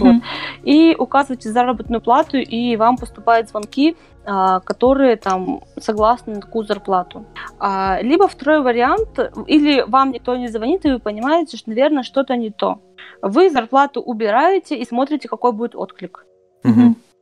Мгм. 0.00 0.22
И 0.62 0.96
указываете 0.98 1.50
заработную 1.50 2.00
плату, 2.00 2.38
и 2.38 2.76
вам 2.76 2.96
поступают 2.96 3.48
звонки, 3.48 3.96
а, 4.24 4.60
которые 4.60 5.16
там 5.16 5.60
согласны 5.78 6.34
на 6.34 6.40
такую 6.40 6.64
зарплату. 6.64 7.24
А, 7.58 7.98
либо 8.02 8.28
второй 8.28 8.62
вариант, 8.62 9.18
или 9.46 9.84
вам 9.86 10.12
никто 10.12 10.36
не 10.36 10.48
звонит, 10.48 10.84
и 10.84 10.92
вы 10.92 10.98
понимаете, 10.98 11.56
что, 11.56 11.70
наверное, 11.70 12.02
что-то 12.02 12.36
не 12.36 12.50
то. 12.50 12.78
Вы 13.20 13.50
зарплату 13.50 14.00
убираете 14.00 14.76
и 14.76 14.84
смотрите, 14.84 15.28
какой 15.28 15.52
будет 15.52 15.74
отклик. 15.74 16.24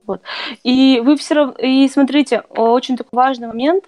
Вот. 0.06 0.22
И 0.64 1.00
вы 1.04 1.16
все 1.16 1.34
равно, 1.34 1.54
и 1.58 1.88
смотрите, 1.88 2.42
очень 2.50 2.96
такой 2.96 3.16
важный 3.16 3.48
момент, 3.48 3.84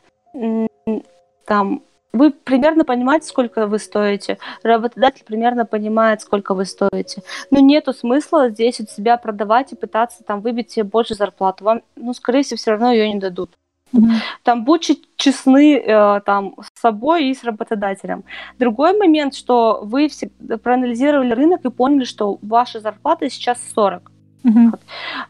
там, 1.47 1.83
вы 2.13 2.31
примерно 2.31 2.85
понимаете, 2.85 3.27
сколько 3.27 3.67
вы 3.67 3.79
стоите, 3.79 4.39
работодатель 4.63 5.25
примерно 5.25 5.65
понимает, 5.65 6.21
сколько 6.21 6.55
вы 6.55 6.65
стоите. 6.65 7.23
Но 7.51 7.61
нету 7.61 7.93
смысла 7.93 8.51
здесь 8.51 8.81
от 8.81 8.91
себя 8.91 9.17
продавать 9.17 9.73
и 9.73 9.77
пытаться 9.77 10.23
там 10.23 10.41
выбить 10.41 10.71
себе 10.71 10.85
больше 10.85 11.15
зарплату. 11.15 11.65
Вам, 11.65 11.83
ну, 11.97 12.13
скорее 12.13 12.43
всего, 12.43 12.59
все 12.59 12.73
равно 12.73 12.93
ее 12.93 13.13
не 13.13 13.19
дадут. 13.19 13.51
Мгм. 13.93 14.13
Там 14.43 14.65
будьте 14.65 14.97
честны 15.17 15.77
э, 15.77 16.21
там, 16.25 16.55
с 16.61 16.81
собой 16.81 17.27
и 17.27 17.35
с 17.35 17.45
работодателем. 17.45 18.25
Другой 18.59 18.97
момент, 18.97 19.35
что 19.35 19.81
вы 19.83 20.09
всегда 20.09 20.57
проанализировали 20.57 21.33
рынок 21.33 21.65
и 21.65 21.71
поняли, 21.71 22.05
что 22.05 22.39
ваша 22.43 22.81
зарплата 22.81 23.29
сейчас 23.29 23.59
40. 23.75 24.11
Мгм. 24.45 24.75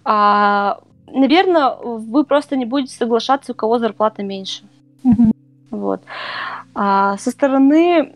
А, 0.04 0.80
наверное, 1.06 1.74
вы 1.82 2.24
просто 2.24 2.56
не 2.56 2.64
будете 2.64 2.94
соглашаться, 2.94 3.52
у 3.52 3.54
кого 3.54 3.78
зарплата 3.78 4.22
меньше. 4.22 4.62
Мгм. 5.02 5.32
Вот. 5.72 6.02
А 6.74 7.16
со 7.16 7.30
стороны 7.30 8.12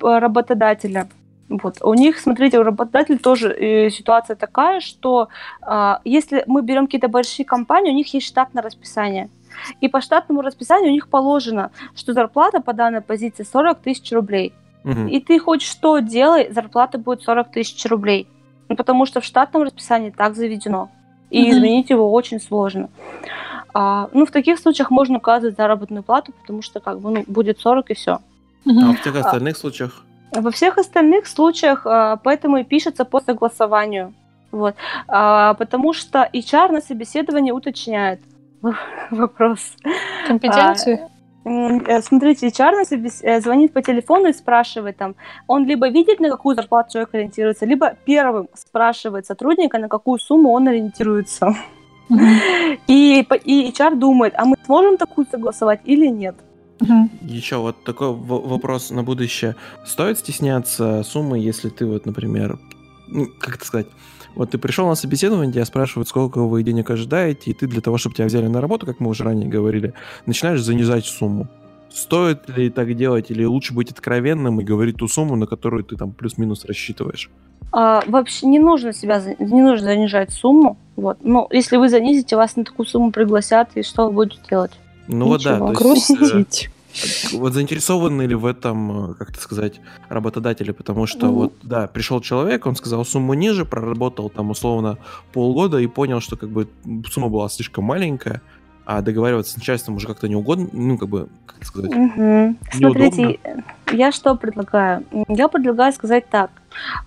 работодателя, 0.00 1.08
вот, 1.48 1.78
у 1.82 1.94
них, 1.94 2.18
смотрите, 2.18 2.58
у 2.58 2.62
работодателя 2.62 3.18
тоже 3.18 3.48
э, 3.48 3.90
ситуация 3.90 4.36
такая, 4.36 4.80
что 4.80 5.28
а, 5.62 6.02
если 6.04 6.44
мы 6.46 6.60
берем 6.60 6.86
какие-то 6.86 7.08
большие 7.08 7.46
компании, 7.46 7.90
у 7.90 7.94
них 7.94 8.12
есть 8.12 8.26
штатное 8.26 8.62
расписание. 8.62 9.30
И 9.80 9.88
по 9.88 10.02
штатному 10.02 10.42
расписанию 10.42 10.90
у 10.90 10.94
них 10.94 11.08
положено, 11.08 11.70
что 11.96 12.12
зарплата 12.12 12.60
по 12.60 12.74
данной 12.74 13.00
позиции 13.00 13.44
40 13.50 13.78
тысяч 13.80 14.12
рублей. 14.12 14.52
Мгм. 14.84 15.08
И 15.08 15.20
ты 15.20 15.38
хоть 15.38 15.62
что 15.62 15.98
делай, 16.00 16.52
зарплата 16.52 16.98
будет 16.98 17.22
40 17.22 17.50
тысяч 17.50 17.84
рублей. 17.86 18.28
Ну, 18.68 18.76
потому 18.76 19.06
что 19.06 19.20
в 19.20 19.24
штатном 19.24 19.62
расписании 19.62 20.10
так 20.10 20.36
заведено. 20.36 20.90
И 21.30 21.40
Мгм. 21.42 21.50
изменить 21.50 21.90
его 21.90 22.12
очень 22.12 22.40
сложно. 22.40 22.90
А, 23.74 24.08
ну, 24.12 24.26
в 24.26 24.30
таких 24.30 24.58
случаях 24.58 24.90
можно 24.90 25.18
указывать 25.18 25.56
заработную 25.56 26.02
плату, 26.02 26.32
потому 26.32 26.62
что 26.62 26.80
как 26.80 27.00
бы 27.00 27.10
ну, 27.10 27.24
будет 27.26 27.60
40 27.60 27.90
и 27.90 27.94
все. 27.94 28.18
А 28.66 28.92
в 28.92 29.02
тех 29.02 29.16
остальных 29.16 29.56
случаях? 29.56 30.04
Во 30.32 30.50
всех 30.50 30.78
остальных 30.78 31.26
случаях 31.26 31.86
а, 31.86 32.16
поэтому 32.16 32.58
и 32.58 32.64
пишется 32.64 33.04
по 33.04 33.20
согласованию. 33.20 34.12
Вот. 34.50 34.74
А, 35.06 35.54
потому 35.54 35.92
что 35.92 36.28
HR 36.32 36.72
на 36.72 36.80
собеседовании 36.80 37.52
уточняет 37.52 38.20
вопрос. 39.10 39.60
Компетенции. 40.26 41.00
М, 41.44 41.82
э, 41.86 42.02
Смотрите, 42.02 42.48
HR 42.48 42.84
э, 43.22 43.40
звонит 43.40 43.72
по 43.72 43.82
телефону 43.82 44.28
и 44.28 44.32
спрашивает 44.32 44.96
там, 44.96 45.14
он 45.46 45.66
либо 45.66 45.88
видит, 45.88 46.20
на 46.20 46.30
какую 46.30 46.56
зарплату 46.56 46.92
человек 46.92 47.14
ориентируется, 47.14 47.66
либо 47.66 47.94
первым 48.04 48.48
спрашивает 48.54 49.26
сотрудника, 49.26 49.78
на 49.78 49.88
какую 49.88 50.18
сумму 50.18 50.50
он 50.52 50.68
ориентируется. 50.68 51.54
И, 52.86 53.26
и 53.44 53.70
HR 53.70 53.96
думает, 53.98 54.34
а 54.36 54.44
мы 54.44 54.56
сможем 54.64 54.96
такую 54.96 55.26
согласовать 55.30 55.80
или 55.84 56.06
нет? 56.06 56.34
Мгм. 56.80 57.10
Еще 57.22 57.56
вот 57.56 57.82
такой 57.84 58.12
в- 58.12 58.48
вопрос 58.48 58.90
на 58.90 59.02
будущее. 59.02 59.56
Стоит 59.84 60.18
стесняться 60.18 61.02
суммы, 61.02 61.38
если 61.38 61.68
ты 61.70 61.86
вот, 61.86 62.06
например, 62.06 62.58
ну, 63.08 63.26
как 63.40 63.56
это 63.56 63.64
сказать, 63.64 63.86
вот 64.34 64.50
ты 64.50 64.58
пришел 64.58 64.86
на 64.86 64.94
собеседование, 64.94 65.52
тебя 65.52 65.64
спрашивают, 65.64 66.08
сколько 66.08 66.38
вы 66.42 66.62
денег 66.62 66.90
ожидаете, 66.90 67.50
и 67.50 67.54
ты 67.54 67.66
для 67.66 67.80
того, 67.80 67.98
чтобы 67.98 68.14
тебя 68.14 68.26
взяли 68.26 68.46
на 68.46 68.60
работу, 68.60 68.86
как 68.86 69.00
мы 69.00 69.10
уже 69.10 69.24
ранее 69.24 69.48
говорили, 69.48 69.94
начинаешь 70.26 70.62
занижать 70.62 71.04
сумму. 71.04 71.48
Стоит 71.90 72.48
ли 72.48 72.70
так 72.70 72.94
делать, 72.94 73.30
или 73.30 73.44
лучше 73.44 73.74
быть 73.74 73.90
откровенным 73.90 74.60
и 74.60 74.64
говорить 74.64 74.96
ту 74.96 75.08
сумму, 75.08 75.36
на 75.36 75.46
которую 75.46 75.84
ты 75.84 75.96
там 75.96 76.12
плюс-минус 76.12 76.64
рассчитываешь? 76.64 77.30
А, 77.72 78.02
вообще 78.06 78.46
не 78.46 78.58
нужно 78.58 78.92
себя, 78.92 79.22
не 79.38 79.62
нужно 79.62 79.86
занижать 79.86 80.32
сумму. 80.32 80.78
Вот. 80.96 81.18
Но 81.22 81.48
если 81.50 81.76
вы 81.76 81.88
занизите, 81.88 82.36
вас 82.36 82.56
на 82.56 82.64
такую 82.64 82.86
сумму 82.86 83.12
пригласят, 83.12 83.70
и 83.74 83.82
что 83.82 84.06
вы 84.06 84.12
будете 84.12 84.40
делать? 84.48 84.72
Ну 85.06 85.26
вот 85.26 85.42
да, 85.42 85.58
есть, 85.58 85.62
э, 85.62 85.74
Грустить. 85.74 86.70
Вот 87.32 87.52
заинтересованы 87.52 88.22
ли 88.22 88.34
в 88.34 88.46
этом, 88.46 89.10
э, 89.10 89.14
как 89.14 89.30
это 89.30 89.40
сказать, 89.40 89.80
работодатели? 90.08 90.72
Потому 90.72 91.06
что 91.06 91.26
Ну. 91.26 91.32
вот, 91.32 91.52
да, 91.62 91.86
пришел 91.86 92.20
человек, 92.20 92.66
он 92.66 92.76
сказал 92.76 93.04
сумму 93.04 93.34
ниже, 93.34 93.64
проработал 93.64 94.30
там 94.30 94.50
условно 94.50 94.98
полгода 95.32 95.78
и 95.78 95.86
понял, 95.86 96.20
что 96.20 96.36
как 96.36 96.50
бы 96.50 96.68
сумма 97.10 97.28
была 97.28 97.48
слишком 97.48 97.84
маленькая, 97.84 98.40
а 98.88 99.02
договариваться 99.02 99.52
с 99.52 99.56
начальством 99.58 99.96
уже 99.96 100.06
как-то 100.06 100.28
неугодно, 100.28 100.66
ну, 100.72 100.96
как 100.96 101.10
бы, 101.10 101.28
как 101.44 101.56
это 101.58 101.66
сказать, 101.66 101.90
Мгм. 101.94 102.56
Смотрите, 102.72 103.38
я 103.92 104.12
что 104.12 104.34
предлагаю? 104.34 105.04
Я 105.28 105.48
предлагаю 105.48 105.92
сказать 105.92 106.26
так. 106.30 106.50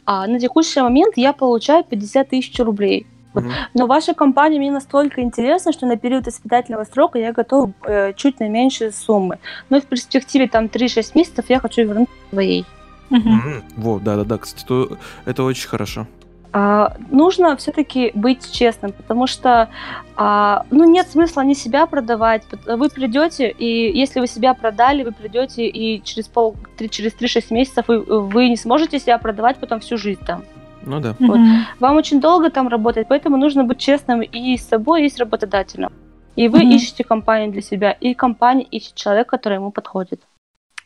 А, 0.05 0.27
на 0.27 0.39
текущий 0.39 0.79
момент 0.79 1.17
я 1.17 1.34
получаю 1.34 1.84
50 1.84 2.29
тысяч 2.29 2.59
рублей. 2.59 3.07
Вот. 3.34 3.45
Мгм. 3.45 3.53
Но 3.73 3.88
ваша 3.88 4.13
компания 4.13 4.59
мне 4.59 4.71
настолько 4.71 5.23
интересна, 5.23 5.73
что 5.73 5.88
на 5.88 5.97
период 5.97 6.27
испытательного 6.27 6.84
срока 6.84 7.17
я 7.17 7.34
готова 7.34 7.73
э, 7.88 8.13
чуть 8.13 8.39
на 8.39 8.47
меньшие 8.47 8.91
суммы. 8.91 9.39
Но 9.71 9.82
в 9.82 9.86
перспективе 9.86 10.47
там 10.47 10.65
3-6 10.67 11.13
месяцев 11.15 11.45
я 11.49 11.59
хочу 11.59 11.82
вернуться 11.82 12.13
к 12.13 12.29
своей. 12.34 12.63
Мгм. 13.09 13.29
Мгм. 13.38 13.63
Вот, 13.77 14.03
да-да-да, 14.03 14.38
кстати, 14.38 14.63
то- 14.67 14.97
это 15.25 15.41
очень 15.43 15.67
хорошо. 15.67 16.05
А, 16.53 16.97
нужно 17.09 17.55
все-таки 17.55 18.11
быть 18.13 18.51
честным, 18.51 18.91
потому 18.91 19.25
что 19.25 19.69
а, 20.17 20.65
ну, 20.69 20.83
нет 20.83 21.07
смысла 21.07 21.41
не 21.41 21.55
себя 21.55 21.85
продавать. 21.85 22.43
Вы 22.65 22.89
придете, 22.89 23.49
и 23.49 23.97
если 23.97 24.19
вы 24.19 24.27
себя 24.27 24.53
продали, 24.53 25.03
вы 25.03 25.11
придете, 25.13 25.65
и 25.67 26.03
через, 26.03 26.27
пол, 26.27 26.55
три- 26.77 26.89
через 26.89 27.13
3-6 27.13 27.53
месяцев 27.53 27.85
вы, 27.87 28.01
вы 28.01 28.49
не 28.49 28.57
сможете 28.57 28.99
себя 28.99 29.17
продавать 29.17 29.57
потом 29.57 29.79
всю 29.79 29.97
жизнь 29.97 30.25
там. 30.25 30.43
Ну 30.85 30.99
да. 30.99 31.15
Мгм. 31.19 31.65
Вам 31.79 31.95
очень 31.95 32.19
долго 32.19 32.49
там 32.49 32.67
работать, 32.67 33.07
поэтому 33.07 33.37
нужно 33.37 33.63
быть 33.63 33.77
честным 33.77 34.21
и 34.21 34.57
с 34.57 34.67
собой, 34.67 35.05
и 35.05 35.09
с 35.09 35.17
работодателем. 35.19 35.91
И 36.35 36.49
вы 36.49 36.59
Мгм. 36.59 36.71
ищете 36.71 37.03
компанию 37.03 37.51
для 37.51 37.61
себя, 37.61 37.91
и 37.91 38.13
компания 38.13 38.63
ищет 38.63 38.95
человека, 38.95 39.37
который 39.37 39.55
ему 39.55 39.71
подходит. 39.71 40.21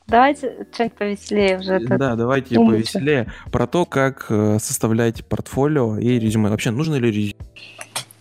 Давайте 0.08 0.68
что-нибудь 0.72 0.98
повеселее 0.98 1.60
уже. 1.60 1.80
Да, 1.80 2.16
давайте 2.16 2.60
умничай. 2.60 2.78
повеселее 2.78 3.32
про 3.52 3.66
то, 3.66 3.86
как 3.86 4.28
э, 4.30 4.60
составлять 4.60 5.26
портфолио 5.26 5.98
и 5.98 6.20
резюме. 6.20 6.50
Вообще, 6.50 6.70
нужно 6.72 6.96
ли 6.96 7.12
резюме? 7.12 7.34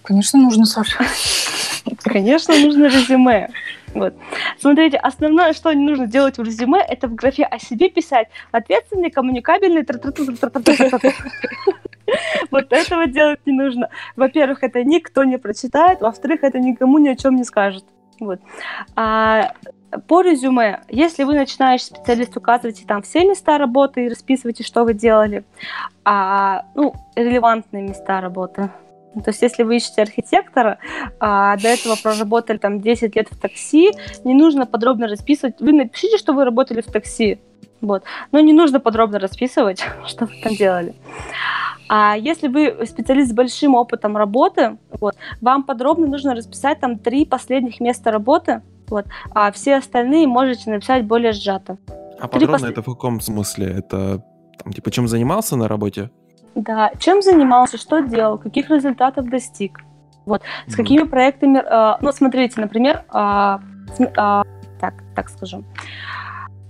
Конечно, 0.03 0.41
нужно, 0.41 0.64
Саша. 0.64 1.05
Конечно, 2.03 2.59
нужно 2.59 2.87
резюме. 2.87 3.51
Вот. 3.93 4.14
Смотрите, 4.59 4.97
основное, 4.97 5.53
что 5.53 5.72
не 5.72 5.85
нужно 5.85 6.07
делать 6.07 6.39
в 6.39 6.43
резюме, 6.43 6.80
это 6.80 7.07
в 7.07 7.14
графе 7.14 7.45
о 7.45 7.59
себе 7.59 7.89
писать 7.91 8.28
ответственный, 8.51 9.11
коммуникабельный. 9.11 9.87
Вот 12.51 12.72
этого 12.72 13.07
делать 13.07 13.41
не 13.47 13.53
нужно. 13.53 13.89
Во-первых, 14.16 14.62
это 14.62 14.85
никто 14.85 15.24
не 15.24 15.39
прочитает, 15.39 16.01
во-вторых, 16.01 16.43
это 16.43 16.59
никому 16.59 16.99
ни 16.99 17.09
о 17.09 17.16
чем 17.16 17.37
не 17.37 17.45
скажет. 17.45 17.85
Вот. 18.20 18.41
А 18.95 19.53
по 20.07 20.20
резюме, 20.20 20.82
если 20.88 21.24
вы 21.24 21.34
начинающий 21.34 21.86
специалист, 21.86 22.36
указывайте 22.36 22.84
там 22.86 23.03
все 23.03 23.24
места 23.24 23.59
работы 23.59 24.07
и 24.07 24.09
расписывайте, 24.09 24.64
что 24.64 24.84
вы 24.84 24.95
делали, 24.95 25.45
а, 26.05 26.64
ну, 26.74 26.95
релевантные 27.14 27.82
места 27.82 28.20
работы. 28.20 28.70
Ну, 29.14 29.22
То 29.22 29.30
есть, 29.30 29.42
если 29.42 29.62
вы 29.62 29.76
ищете 29.76 30.03
архитектора, 30.03 30.78
а 31.20 31.57
до 31.57 31.68
этого 31.68 31.97
проработали 32.03 32.59
там 32.59 32.80
10 32.80 33.14
лет 33.14 33.28
в 33.30 33.38
такси, 33.38 33.92
не 34.24 34.34
нужно 34.34 34.66
подробно 34.66 35.07
расписывать. 35.07 35.61
Вы 35.61 35.72
напишите, 35.72 36.18
что 36.18 36.32
вы 36.32 36.45
работали 36.45 36.80
в 36.80 36.86
такси, 36.86 37.38
вот. 37.80 38.03
Но 38.32 38.40
не 38.40 38.53
нужно 38.53 38.80
подробно 38.80 39.18
расписывать, 39.18 39.84
что 40.07 40.26
вы 40.26 40.32
там 40.42 40.55
делали. 40.55 40.95
А 41.88 42.16
если 42.16 42.49
вы 42.49 42.86
специалист 42.86 43.30
с 43.30 43.34
большим 43.34 43.74
опытом 43.74 44.16
работы, 44.16 44.78
вот, 45.01 45.14
вам 45.40 45.62
подробно 45.64 46.07
нужно 46.07 46.34
расписать 46.34 46.80
там 46.80 46.99
три 46.99 47.26
последних 47.26 47.78
места 47.78 48.11
работы, 48.11 48.62
вот, 48.91 49.07
а 49.35 49.51
все 49.53 49.76
остальные 49.76 50.26
можете 50.26 50.70
написать 50.70 51.05
более 51.05 51.32
сжато. 51.32 51.78
А 52.20 52.28
Три 52.28 52.47
подробно 52.47 52.66
посл- 52.66 52.70
это 52.70 52.82
в 52.82 52.87
каком 52.87 53.20
смысле? 53.20 53.66
Это, 53.78 54.22
там, 54.62 54.72
типа, 54.72 54.91
чем 54.91 55.09
занимался 55.09 55.57
на 55.57 55.68
работе? 55.68 56.11
Да, 56.55 56.91
чем 57.01 57.20
занимался, 57.22 57.76
что 57.78 58.01
делал, 58.01 58.39
каких 58.39 58.70
результатов 58.70 59.28
достиг. 59.28 59.80
Вот, 60.24 60.43
с 60.66 60.72
Мгм. 60.72 60.76
какими 60.76 61.03
проектами... 61.03 61.59
э, 61.59 61.97
ну, 62.01 62.12
смотрите, 62.12 62.61
например, 62.61 63.05
см- 63.12 64.12
а, 64.16 64.43
так, 64.80 64.95
так 65.14 65.28
скажу. 65.28 65.64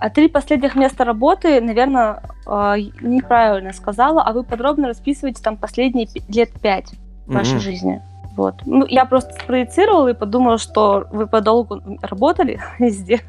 А 0.01 0.11
три 0.11 0.29
последних 0.29 0.75
места 0.75 1.05
работы, 1.05 1.61
наверное, 1.61 2.21
неправильно 2.47 3.73
сказала, 3.73 4.23
а 4.23 4.33
вы 4.33 4.43
подробно 4.43 4.89
расписываете 4.89 5.43
там 5.43 5.57
последние 5.57 6.09
лет 6.29 6.51
пять 6.61 6.93
вашей 7.27 7.53
Мгм. 7.55 7.61
жизни. 7.61 8.03
Вот. 8.37 8.55
Ну, 8.65 8.85
я 8.87 9.05
просто 9.05 9.33
спроецировала 9.35 10.09
и 10.09 10.15
подумала, 10.15 10.59
что 10.59 11.07
вы 11.11 11.27
подолгу 11.27 11.81
работали 12.03 12.61
везде. 12.79 13.21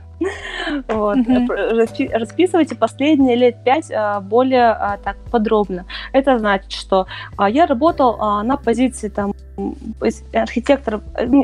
Вот. 0.87 1.17
Распи- 1.17 2.09
Расписывайте 2.11 2.75
последние 2.75 3.35
лет 3.35 3.63
пять 3.63 3.91
а, 3.91 4.21
более 4.21 4.69
а, 4.69 4.97
так 4.97 5.17
подробно. 5.31 5.85
Это 6.13 6.39
значит, 6.39 6.71
что 6.71 7.07
а, 7.37 7.49
я 7.49 7.65
работал 7.65 8.17
на 8.43 8.57
позиции 8.57 9.09
там 9.09 9.33
архитектор 10.33 11.01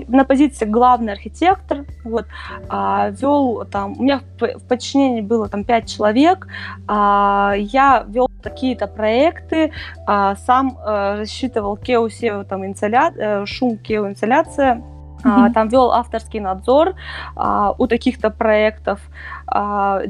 на 0.07 0.25
позиции 0.25 0.65
главный 0.65 1.13
архитектор, 1.13 1.85
вот, 2.03 2.25
вел 2.69 3.65
там, 3.71 3.95
у 3.97 4.03
меня 4.03 4.21
в, 4.37 4.67
подчинении 4.67 5.21
было 5.21 5.47
там 5.47 5.63
пять 5.63 5.89
человек, 5.89 6.45
я 6.89 8.05
вел 8.09 8.30
какие-то 8.41 8.87
проекты, 8.87 9.71
а, 10.05 10.35
сам 10.35 10.77
а, 10.79 11.17
рассчитывал 11.17 11.77
SEO, 11.77 12.43
там, 12.43 12.65
инсоля... 12.65 13.13
Э, 13.15 13.45
шум, 13.45 13.77
KEO, 13.83 14.09
инсоляция, 14.09 14.81
Mm-hmm. 15.23 15.53
Там 15.53 15.67
вел 15.69 15.91
авторский 15.91 16.39
надзор 16.39 16.95
а, 17.35 17.75
у 17.77 17.87
таких-то 17.87 18.29
проектов, 18.29 18.99
а, 19.47 20.01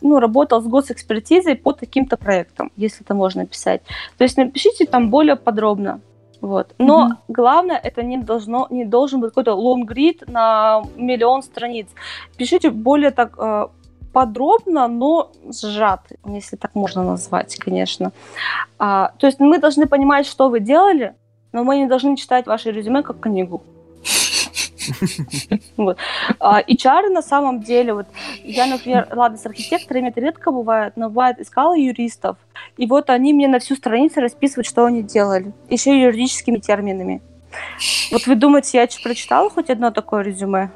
ну, 0.00 0.18
работал 0.18 0.62
с 0.62 0.66
госэкспертизой 0.66 1.56
по 1.56 1.72
таким-то 1.72 2.16
проектам, 2.16 2.70
если 2.76 3.04
это 3.04 3.14
можно 3.14 3.46
писать. 3.46 3.82
То 4.16 4.24
есть 4.24 4.36
напишите 4.36 4.86
там 4.86 5.10
более 5.10 5.36
подробно. 5.36 6.00
Вот. 6.40 6.74
Но 6.78 7.08
mm-hmm. 7.08 7.16
главное, 7.28 7.76
это 7.76 8.02
не 8.02 8.16
должно, 8.16 8.66
не 8.70 8.86
должен 8.86 9.20
быть 9.20 9.30
какой-то 9.30 9.54
лонгрид 9.54 10.26
на 10.26 10.82
миллион 10.96 11.42
страниц. 11.42 11.88
Пишите 12.38 12.70
более 12.70 13.10
так 13.10 13.34
э, 13.36 13.66
подробно, 14.12 14.88
но 14.88 15.32
сжато, 15.50 16.16
если 16.26 16.56
так 16.56 16.74
можно 16.74 17.04
назвать, 17.04 17.56
конечно. 17.56 18.12
А, 18.78 19.12
то 19.18 19.26
есть 19.26 19.40
мы 19.40 19.58
должны 19.58 19.86
понимать, 19.86 20.26
что 20.26 20.48
вы 20.48 20.60
делали, 20.60 21.14
но 21.52 21.64
мы 21.64 21.78
не 21.78 21.86
должны 21.86 22.16
читать 22.16 22.46
ваше 22.46 22.70
резюме 22.70 23.02
как 23.02 23.20
книгу. 23.20 23.62
Вот. 25.76 25.98
А, 26.38 26.62
HR 26.62 27.10
на 27.10 27.22
самом 27.22 27.62
деле, 27.62 27.94
вот 27.94 28.06
я, 28.42 28.66
например, 28.66 29.08
ладно, 29.12 29.38
с 29.38 29.46
архитекторами 29.46 30.08
это 30.08 30.20
редко 30.20 30.50
бывает, 30.50 30.94
но 30.96 31.08
бывает, 31.08 31.38
искала 31.38 31.76
юристов, 31.76 32.36
и 32.76 32.86
вот 32.86 33.10
они 33.10 33.32
мне 33.32 33.48
на 33.48 33.58
всю 33.58 33.76
страницу 33.76 34.20
расписывают, 34.20 34.66
что 34.66 34.84
они 34.84 35.02
делали, 35.02 35.52
еще 35.68 35.94
и 35.94 36.00
юридическими 36.00 36.58
терминами. 36.58 37.22
Вот 38.10 38.26
вы 38.26 38.34
думаете, 38.36 38.78
я 38.78 38.88
прочитала 39.02 39.50
хоть 39.50 39.70
одно 39.70 39.90
такое 39.90 40.22
резюме? 40.22 40.70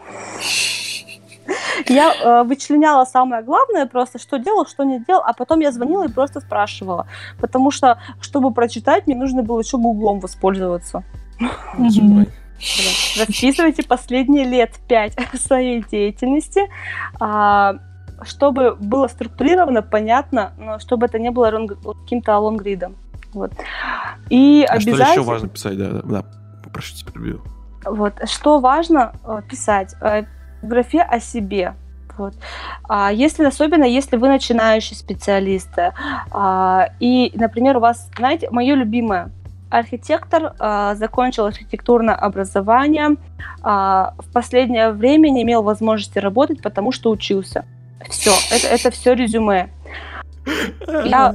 Я 1.87 2.15
э, 2.15 2.43
вычленяла 2.45 3.05
самое 3.05 3.43
главное 3.43 3.87
просто, 3.87 4.19
что 4.19 4.39
делал, 4.39 4.67
что 4.67 4.85
не 4.85 5.01
делал, 5.01 5.23
а 5.25 5.33
потом 5.33 5.61
я 5.61 5.73
звонила 5.73 6.05
и 6.05 6.13
просто 6.13 6.41
спрашивала. 6.41 7.07
Потому 7.41 7.71
что, 7.71 7.99
чтобы 8.21 8.53
прочитать, 8.53 9.07
мне 9.07 9.17
нужно 9.17 9.43
было 9.43 9.61
еще 9.61 9.79
гуглом 9.79 10.21
воспользоваться. 10.21 11.05
Расписывайте 13.19 13.83
последние 13.83 14.45
лет 14.45 14.73
пять 14.89 15.17
своей 15.35 15.83
деятельности, 15.83 16.63
а, 17.21 17.75
чтобы 18.23 18.77
было 18.77 19.09
структурировано, 19.09 19.83
понятно, 19.83 20.53
но 20.59 20.79
чтобы 20.79 21.07
это 21.07 21.19
не 21.19 21.31
было 21.31 21.51
каким-то 22.05 22.39
лонгридом. 22.39 22.97
Вот. 23.33 23.53
И 24.31 24.65
а 24.69 24.75
обязательно... 24.75 25.05
что 25.05 25.13
еще 25.13 25.23
важно 25.23 25.49
писать? 25.49 25.77
Да, 25.77 25.91
да, 25.91 26.03
да. 26.05 26.25
Прошу 26.73 26.95
тебя, 26.95 27.13
перебью. 27.13 27.43
Вот. 27.85 28.15
Что 28.29 28.61
важно 28.61 29.13
э, 29.25 29.43
писать? 29.49 29.95
Э, 30.65 30.67
в 30.67 30.69
графе 30.69 31.03
о 31.03 31.21
себе. 31.21 31.75
Вот. 32.17 32.35
А 32.89 33.13
если, 33.13 33.45
особенно 33.45 33.85
если 33.85 34.17
вы 34.17 34.29
начинающий 34.29 34.95
специалист, 34.97 35.71
а, 36.31 36.89
и, 37.01 37.33
например, 37.35 37.79
у 37.79 37.81
вас, 37.81 38.09
знаете, 38.17 38.49
мое 38.51 38.77
любимое, 38.77 39.31
архитектор, 39.69 40.55
а, 40.61 40.95
закончил 40.95 41.47
архитектурное 41.47 42.15
образование, 42.15 43.17
а, 43.63 44.15
в 44.19 44.33
последнее 44.33 44.93
время 44.93 45.31
не 45.31 45.43
имел 45.43 45.65
возможности 45.65 46.21
работать, 46.21 46.63
потому 46.63 46.93
что 46.93 47.11
учился. 47.11 47.65
Все, 48.09 48.31
это, 48.53 48.69
это 48.69 48.91
все 48.93 49.15
резюме. 49.15 49.71
Я 51.05 51.35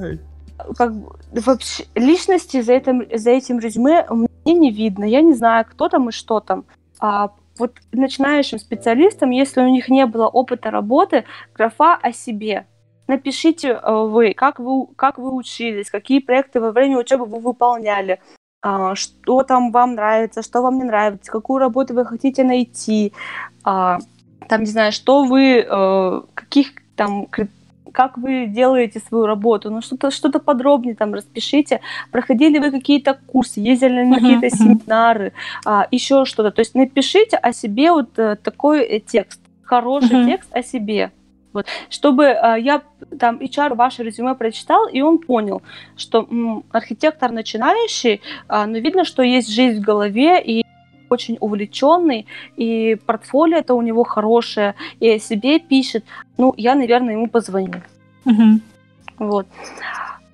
как 0.77 0.93
вообще 1.32 1.86
личности 1.95 2.61
за 2.61 2.73
этим, 2.73 3.05
за 3.13 3.32
этим 3.32 3.59
резюме 3.59 4.05
мне 4.09 4.53
не 4.53 4.71
видно. 4.71 5.03
Я 5.03 5.21
не 5.21 5.34
знаю, 5.34 5.65
кто 5.69 5.89
там 5.89 6.09
и 6.09 6.11
что 6.11 6.39
там. 6.39 6.63
А, 6.99 7.32
вот 7.60 7.76
начинающим 7.91 8.60
специалистам, 8.60 9.32
если 9.32 9.62
у 9.62 9.70
них 9.70 9.89
не 9.89 10.05
было 10.05 10.28
опыта 10.28 10.72
работы, 10.72 11.26
графа 11.53 11.95
о 11.95 12.12
себе. 12.12 12.66
Напишите 13.07 13.70
э, 13.70 13.91
вы, 13.91 14.34
как 14.34 14.60
вы, 14.60 14.88
как 14.95 15.18
вы 15.18 15.34
учились, 15.34 15.89
какие 15.89 16.20
проекты 16.20 16.60
во 16.60 16.72
время 16.72 16.97
учебы 16.97 17.26
вы 17.26 17.39
выполняли, 17.39 18.20
а, 18.62 18.93
что 18.95 19.43
там 19.43 19.72
вам 19.72 19.95
нравится, 19.95 20.43
что 20.43 20.62
вам 20.62 20.78
не 20.78 20.84
нравится, 20.84 21.32
какую 21.32 21.60
работу 21.60 21.93
вы 21.93 22.05
хотите 22.05 22.43
найти, 22.43 23.14
а, 23.64 23.99
там, 24.47 24.62
не 24.62 24.68
знаю, 24.68 24.91
что 24.91 25.24
вы, 25.24 25.66
э, 25.68 26.22
каких 26.34 26.74
там 26.95 27.28
как 27.92 28.18
вы 28.18 28.48
делаете 28.48 29.00
свою 29.00 29.26
работу, 29.26 29.70
ну 29.70 29.82
что-то 29.82 30.12
что 30.12 30.30
подробнее 30.40 30.96
там 30.96 31.14
распишите, 31.14 31.82
проходили 32.12 32.60
вы 32.60 32.72
какие-то 32.72 33.18
курсы, 33.28 33.60
ездили 33.60 34.04
на 34.04 34.16
какие-то 34.16 34.50
семинары, 34.50 35.34
а, 35.66 35.88
еще 35.92 36.26
что-то, 36.26 36.52
то 36.52 36.62
есть 36.62 36.76
напишите 36.76 37.38
о 37.38 37.54
себе 37.54 37.92
вот 37.92 38.18
э, 38.18 38.36
такой 38.36 38.84
э, 38.84 39.00
текст, 39.00 39.42
хороший 39.64 40.26
текст 40.26 40.50
о 40.56 40.64
себе, 40.64 41.12
вот, 41.54 41.66
чтобы 41.90 42.26
э, 42.26 42.56
я 42.60 42.82
там 43.20 43.38
HR 43.38 43.76
ваше 43.76 44.04
резюме 44.04 44.36
прочитал, 44.36 44.88
и 44.88 45.02
он 45.02 45.18
понял, 45.18 45.62
что 45.98 46.28
м, 46.30 46.64
архитектор 46.72 47.32
начинающий, 47.32 48.22
э, 48.50 48.66
но 48.66 48.78
видно, 48.78 49.04
что 49.04 49.24
есть 49.24 49.50
жизнь 49.50 49.80
в 49.80 49.84
голове, 49.84 50.42
и 50.42 50.64
очень 51.10 51.38
увлеченный, 51.39 52.28
и 52.57 52.97
портфолио 53.05 53.57
это 53.57 53.74
у 53.74 53.82
него 53.82 54.03
хорошее, 54.03 54.76
и 54.99 55.10
о 55.10 55.20
себе 55.20 55.60
пишет, 55.60 56.03
ну, 56.38 56.53
я, 56.57 56.76
наверное, 56.76 57.14
ему 57.14 57.28
позвоню. 57.28 57.82
Угу. 58.26 58.60
Вот. 59.20 59.47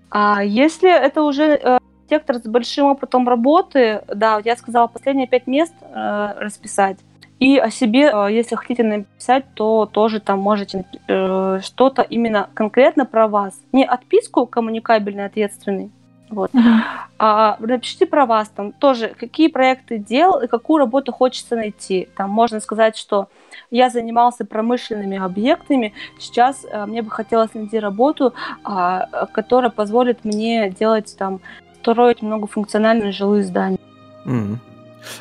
А 0.09 0.43
если 0.43 0.89
это 0.89 1.23
уже 1.23 1.59
э, 1.61 1.77
сектор 2.09 2.37
с 2.37 2.43
большим 2.43 2.87
опытом 2.87 3.27
работы, 3.27 4.01
да, 4.07 4.41
я 4.43 4.55
сказала, 4.55 4.87
последние 4.87 5.27
пять 5.27 5.47
мест 5.47 5.73
э, 5.81 6.33
расписать. 6.37 6.97
И 7.39 7.57
о 7.57 7.69
себе, 7.69 8.11
э, 8.13 8.31
если 8.31 8.55
хотите 8.55 8.83
написать, 8.83 9.45
то 9.55 9.85
тоже 9.85 10.19
там 10.19 10.39
можете 10.39 10.85
э, 11.07 11.59
что-то 11.61 12.01
именно 12.01 12.49
конкретно 12.53 13.05
про 13.05 13.27
вас. 13.27 13.59
Не 13.71 13.85
отписку 13.85 14.45
коммуникабельный, 14.45 15.25
ответственный, 15.25 15.91
вот. 16.29 16.51
Uh-huh. 16.53 16.79
А, 17.17 17.57
напишите 17.59 18.05
про 18.05 18.25
вас 18.25 18.49
там 18.49 18.71
тоже, 18.71 19.13
какие 19.17 19.47
проекты 19.47 19.97
делал 19.97 20.41
и 20.41 20.47
какую 20.47 20.79
работу 20.79 21.11
хочется 21.11 21.55
найти. 21.55 22.09
Там 22.17 22.29
можно 22.29 22.59
сказать, 22.59 22.97
что 22.97 23.29
я 23.71 23.89
занимался 23.89 24.45
промышленными 24.45 25.17
объектами, 25.17 25.93
сейчас 26.19 26.65
а, 26.71 26.85
мне 26.85 27.01
бы 27.01 27.11
хотелось 27.11 27.53
найти 27.53 27.79
работу, 27.79 28.33
а, 28.63 29.27
которая 29.33 29.69
позволит 29.69 30.25
мне 30.25 30.69
делать 30.71 31.15
там, 31.17 31.39
строить 31.79 32.21
многофункциональные 32.21 33.11
жилые 33.11 33.43
здания. 33.43 33.79
Mm. 34.25 34.57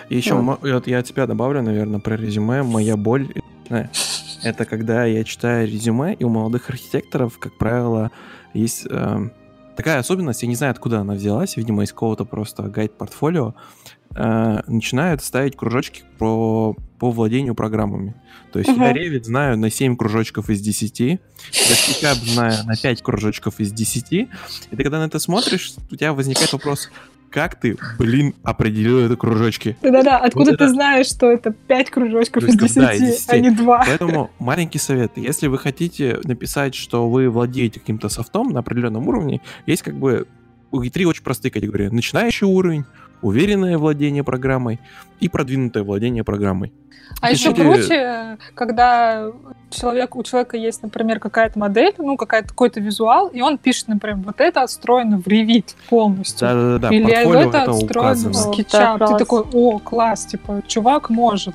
И 0.08 0.16
еще 0.16 0.34
вот. 0.34 0.62
вот 0.62 0.86
я 0.86 0.98
от 0.98 1.06
тебя 1.06 1.26
добавлю, 1.26 1.62
наверное, 1.62 2.00
про 2.00 2.16
резюме. 2.16 2.62
Моя 2.62 2.96
боль 2.96 3.28
это 4.42 4.64
когда 4.64 5.04
я 5.04 5.24
читаю 5.24 5.66
резюме, 5.66 6.14
и 6.14 6.24
у 6.24 6.28
молодых 6.28 6.68
архитекторов, 6.68 7.38
как 7.38 7.56
правило, 7.56 8.10
есть 8.52 8.86
э, 8.88 9.28
такая 9.76 9.98
особенность, 9.98 10.42
я 10.42 10.48
не 10.48 10.54
знаю, 10.54 10.72
откуда 10.72 11.00
она 11.00 11.14
взялась, 11.14 11.56
видимо, 11.56 11.84
из 11.84 11.92
какого-то 11.92 12.24
просто 12.24 12.64
гайд-портфолио, 12.64 13.54
э, 14.14 14.60
начинают 14.66 15.22
ставить 15.22 15.56
кружочки 15.56 16.02
по, 16.18 16.76
по 16.98 17.10
владению 17.10 17.54
программами. 17.54 18.14
То 18.52 18.60
есть 18.60 18.70
uh-huh. 18.70 18.78
я 18.78 18.92
Revit 18.92 19.24
знаю 19.24 19.58
на 19.58 19.70
7 19.70 19.96
кружочков 19.96 20.48
из 20.48 20.60
10, 20.60 21.00
я 21.00 21.18
SketchUp 21.52 22.24
знаю 22.24 22.64
на 22.66 22.76
5 22.76 23.02
кружочков 23.02 23.60
из 23.60 23.72
10, 23.72 24.12
и 24.12 24.28
ты 24.70 24.76
когда 24.76 25.00
на 25.00 25.06
это 25.06 25.18
смотришь, 25.18 25.74
у 25.90 25.96
тебя 25.96 26.12
возникает 26.12 26.52
вопрос, 26.52 26.90
как 27.34 27.56
ты, 27.56 27.76
блин, 27.98 28.32
определил 28.44 29.00
это 29.00 29.16
кружочки? 29.16 29.76
Да-да-да, 29.82 30.18
откуда 30.18 30.52
вот 30.52 30.58
ты 30.58 30.64
это... 30.64 30.72
знаешь, 30.72 31.08
что 31.08 31.32
это 31.32 31.50
5 31.50 31.90
кружочков 31.90 32.44
из 32.44 32.54
10, 32.54 32.74
да, 32.76 32.92
из 32.92 33.00
10, 33.00 33.28
а 33.28 33.38
не 33.40 33.50
2? 33.50 33.84
Поэтому 33.88 34.30
маленький 34.38 34.78
совет. 34.78 35.10
Если 35.16 35.48
вы 35.48 35.58
хотите 35.58 36.20
написать, 36.22 36.76
что 36.76 37.10
вы 37.10 37.28
владеете 37.28 37.80
каким-то 37.80 38.08
софтом 38.08 38.50
на 38.50 38.60
определенном 38.60 39.08
уровне, 39.08 39.40
есть 39.66 39.82
как 39.82 39.96
бы 39.96 40.28
три 40.92 41.06
очень 41.06 41.24
простые 41.24 41.50
категории. 41.50 41.88
Начинающий 41.88 42.46
уровень, 42.46 42.84
уверенное 43.24 43.78
владение 43.78 44.22
программой 44.22 44.80
и 45.20 45.28
продвинутое 45.28 45.82
владение 45.82 46.24
программой. 46.24 46.72
А 47.20 47.30
еще 47.30 47.54
круче, 47.54 48.38
когда 48.54 49.30
человек, 49.70 50.16
у 50.16 50.22
человека 50.22 50.56
есть, 50.56 50.82
например, 50.82 51.20
какая-то 51.20 51.58
модель, 51.58 51.94
ну, 51.98 52.16
какая-то, 52.16 52.48
какой-то 52.48 52.80
визуал, 52.80 53.28
и 53.28 53.40
он 53.40 53.58
пишет, 53.58 53.88
например, 53.88 54.18
вот 54.24 54.40
это 54.40 54.62
отстроено 54.62 55.20
в 55.20 55.26
Revit 55.26 55.74
полностью. 55.88 56.48
Да-да-да. 56.48 56.94
Или 56.94 57.12
это, 57.12 57.48
это 57.48 57.62
отстроено 57.70 58.30
в 58.30 58.32
SketchUp. 58.32 59.12
Ты 59.12 59.18
такой, 59.18 59.44
о, 59.52 59.78
класс, 59.78 60.26
типа, 60.26 60.62
чувак 60.66 61.10
может. 61.10 61.54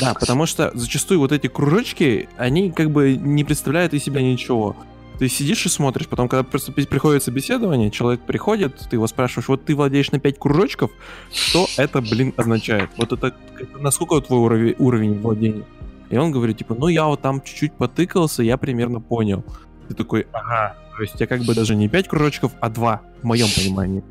Да, 0.00 0.14
потому 0.14 0.46
что 0.46 0.70
зачастую 0.74 1.20
вот 1.20 1.32
эти 1.32 1.46
кружочки, 1.46 2.28
они 2.36 2.70
как 2.70 2.90
бы 2.90 3.16
не 3.16 3.44
представляют 3.44 3.94
из 3.94 4.04
себя 4.04 4.20
ничего. 4.22 4.76
Ты 5.18 5.28
сидишь 5.28 5.64
и 5.66 5.68
смотришь, 5.68 6.08
потом, 6.08 6.28
когда 6.28 6.42
просто 6.42 6.72
приходит 6.72 7.22
собеседование, 7.22 7.90
человек 7.90 8.22
приходит, 8.22 8.76
ты 8.90 8.96
его 8.96 9.06
спрашиваешь, 9.06 9.48
вот 9.48 9.64
ты 9.64 9.74
владеешь 9.76 10.10
на 10.10 10.18
5 10.18 10.38
кружочков, 10.38 10.90
что 11.32 11.66
это, 11.76 12.00
блин, 12.00 12.34
означает? 12.36 12.90
Вот 12.96 13.12
это, 13.12 13.34
это 13.58 13.78
насколько 13.78 14.20
твой 14.20 14.40
уровень, 14.40 14.74
уровень 14.78 15.20
владения? 15.20 15.64
И 16.10 16.16
он 16.16 16.32
говорит, 16.32 16.58
типа, 16.58 16.74
ну 16.74 16.88
я 16.88 17.06
вот 17.06 17.22
там 17.22 17.40
чуть-чуть 17.42 17.74
потыкался, 17.74 18.42
я 18.42 18.56
примерно 18.56 19.00
понял. 19.00 19.44
Ты 19.88 19.94
такой, 19.94 20.26
ага, 20.32 20.76
то 20.96 21.02
есть 21.02 21.14
тебя 21.14 21.26
как 21.26 21.42
бы 21.42 21.54
даже 21.54 21.74
не 21.74 21.88
5 21.88 22.08
кружочков, 22.08 22.52
а 22.60 22.70
2, 22.70 23.00
в 23.22 23.24
моем 23.24 23.48
понимании. 23.54 24.04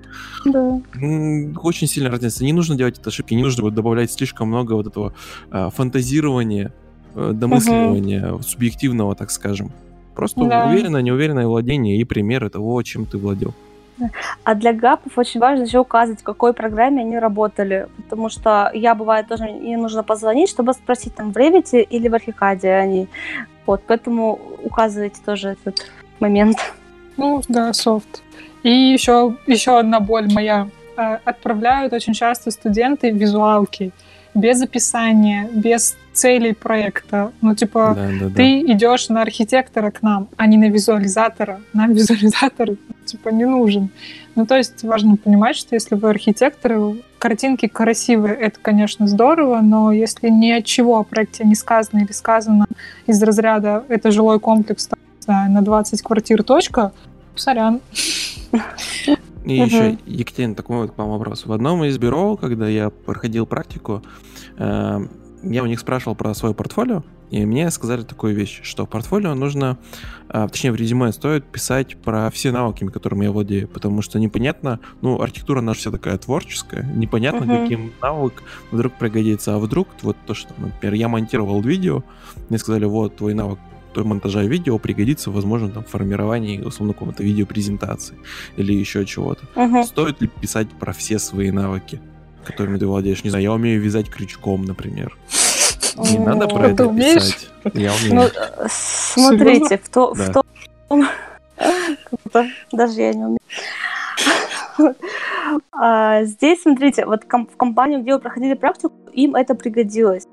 Да. 0.45 0.81
Очень 1.61 1.87
сильно 1.87 2.09
разница. 2.09 2.43
Не 2.43 2.53
нужно 2.53 2.75
делать 2.75 2.99
эти 2.99 3.07
ошибки, 3.07 3.33
не 3.33 3.43
нужно 3.43 3.63
вот 3.63 3.73
добавлять 3.73 4.11
слишком 4.11 4.49
много 4.49 4.73
вот 4.73 4.87
этого 4.87 5.13
а, 5.49 5.69
фантазирования, 5.69 6.73
э, 7.15 7.31
домысливания, 7.33 8.33
угу. 8.33 8.43
субъективного, 8.43 9.15
так 9.15 9.31
скажем. 9.31 9.71
Просто 10.15 10.43
да. 10.45 10.67
уверенное, 10.67 11.01
неуверенное 11.01 11.47
владение 11.47 11.97
и 11.97 12.03
примеры 12.03 12.49
того, 12.49 12.81
чем 12.83 13.05
ты 13.05 13.17
владел. 13.17 13.53
А 14.43 14.55
для 14.55 14.73
гапов 14.73 15.17
очень 15.17 15.39
важно 15.39 15.63
еще 15.63 15.79
указывать, 15.79 16.21
в 16.21 16.23
какой 16.23 16.53
программе 16.53 17.01
они 17.01 17.17
работали, 17.19 17.87
потому 17.97 18.29
что 18.29 18.71
я, 18.73 18.95
бывает, 18.95 19.27
тоже 19.27 19.45
мне 19.45 19.77
нужно 19.77 20.03
позвонить, 20.03 20.49
чтобы 20.49 20.73
спросить, 20.73 21.15
там, 21.15 21.31
в 21.31 21.37
Revit 21.37 21.79
или 21.79 22.07
в 22.07 22.15
Архикаде 22.15 22.71
они. 22.71 23.07
Вот, 23.65 23.83
поэтому 23.87 24.39
указывайте 24.63 25.21
тоже 25.23 25.49
этот 25.49 25.85
момент. 26.19 26.57
Ну, 27.17 27.41
да, 27.47 27.71
софт. 27.73 28.23
И 28.63 28.69
еще, 28.69 29.35
еще 29.47 29.79
одна 29.79 29.99
боль 29.99 30.31
моя. 30.31 30.67
Э, 30.97 31.17
отправляют 31.23 31.93
очень 31.93 32.13
часто 32.13 32.51
студенты 32.51 33.11
визуалки 33.11 33.91
без 34.35 34.61
описания, 34.61 35.49
без 35.51 35.97
целей 36.13 36.53
проекта. 36.53 37.31
Ну, 37.41 37.55
типа, 37.55 37.93
да, 37.95 38.09
да, 38.19 38.29
ты 38.29 38.63
да. 38.65 38.73
идешь 38.73 39.09
на 39.09 39.21
архитектора 39.21 39.91
к 39.91 40.01
нам, 40.01 40.29
а 40.37 40.47
не 40.47 40.57
на 40.57 40.69
визуализатора. 40.69 41.61
Нам 41.73 41.93
визуализатор, 41.93 42.71
типа, 43.05 43.29
не 43.29 43.45
нужен. 43.45 43.89
Ну, 44.35 44.45
то 44.45 44.55
есть 44.57 44.83
важно 44.83 45.17
понимать, 45.17 45.55
что 45.55 45.75
если 45.75 45.95
вы 45.95 46.09
архитектор, 46.09 46.95
картинки 47.19 47.67
красивые, 47.67 48.35
это, 48.35 48.59
конечно, 48.61 49.07
здорово, 49.07 49.61
но 49.61 49.91
если 49.91 50.29
ни 50.29 50.51
от 50.51 50.65
чего 50.65 50.99
о 50.99 51.03
проекте 51.03 51.43
не 51.43 51.55
сказано 51.55 51.99
или 51.99 52.11
сказано 52.11 52.65
из 53.05 53.21
разряда 53.21 53.83
«это 53.89 54.11
жилой 54.11 54.39
комплекс 54.39 54.89
на 55.27 55.61
20 55.61 56.01
квартир, 56.01 56.43
точка», 56.43 56.91
сорян. 57.35 57.81
И 59.45 59.59
угу. 59.59 59.65
еще, 59.65 59.97
Екатерина, 60.05 60.55
такой 60.55 60.77
вот 60.77 60.91
к 60.91 60.97
вам 60.97 61.09
вопрос. 61.09 61.45
В 61.45 61.51
одном 61.51 61.83
из 61.83 61.97
бюро, 61.97 62.37
когда 62.37 62.67
я 62.67 62.89
проходил 62.89 63.45
практику, 63.45 64.01
э, 64.57 64.99
я 65.43 65.63
у 65.63 65.65
них 65.65 65.79
спрашивал 65.79 66.15
про 66.15 66.33
свое 66.33 66.55
портфолио, 66.55 67.03
и 67.29 67.45
мне 67.45 67.69
сказали 67.71 68.03
такую 68.03 68.35
вещь, 68.35 68.61
что 68.63 68.85
портфолио 68.85 69.33
нужно, 69.33 69.77
э, 70.29 70.47
точнее 70.49 70.71
в 70.71 70.75
резюме 70.75 71.11
стоит 71.11 71.45
писать 71.45 71.97
про 71.97 72.29
все 72.29 72.51
навыки, 72.51 72.87
которыми 72.87 73.25
я 73.25 73.31
владею, 73.31 73.67
потому 73.67 74.01
что 74.01 74.19
непонятно, 74.19 74.79
ну, 75.01 75.21
архитектура 75.21 75.61
наша 75.61 75.79
вся 75.79 75.91
такая 75.91 76.17
творческая, 76.17 76.83
непонятно, 76.95 77.45
uh 77.45 77.63
каким 77.63 77.91
навык 78.01 78.43
вдруг 78.71 78.93
пригодится, 78.93 79.55
а 79.55 79.59
вдруг 79.59 79.87
вот 80.01 80.17
то, 80.25 80.33
что, 80.33 80.53
например, 80.57 80.93
я 80.93 81.07
монтировал 81.07 81.61
видео, 81.61 82.03
мне 82.49 82.59
сказали, 82.59 82.85
вот, 82.85 83.15
твой 83.15 83.33
навык 83.33 83.59
монтажа 83.95 84.41
видео 84.43 84.79
пригодится, 84.79 85.29
возможно, 85.29 85.69
там, 85.69 85.83
в 85.83 85.87
формировании, 85.87 86.61
условно, 86.61 86.93
какого-то 86.93 87.23
видеопрезентации 87.23 88.17
или 88.57 88.73
еще 88.73 89.05
чего-то. 89.05 89.45
Uh-huh. 89.55 89.83
Стоит 89.83 90.19
ли 90.21 90.27
писать 90.27 90.69
про 90.71 90.93
все 90.93 91.19
свои 91.19 91.51
навыки, 91.51 92.01
которыми 92.43 92.77
ты 92.77 92.87
владеешь? 92.87 93.23
Не 93.23 93.29
знаю, 93.29 93.43
я 93.43 93.51
умею 93.53 93.81
вязать 93.81 94.09
крючком, 94.09 94.63
например. 94.63 95.17
Не 95.97 96.19
надо 96.19 96.47
про 96.47 96.69
это 96.69 96.87
писать. 96.87 97.49
Я 97.73 97.91
умею. 97.93 98.15
Ну, 98.15 98.67
смотрите, 98.69 99.77
в, 99.77 99.89
том... 99.89 100.13
Даже 102.71 103.01
я 103.01 103.13
не 103.13 103.23
умею. 103.23 103.39
А, 105.71 106.23
здесь, 106.23 106.61
смотрите, 106.63 107.05
вот 107.05 107.23
в 107.25 107.57
компанию, 107.57 108.01
где 108.01 108.13
вы 108.13 108.19
проходили 108.19 108.53
практику, 108.53 108.93
им 109.11 109.35
это 109.35 109.55
пригодилось. 109.55 110.27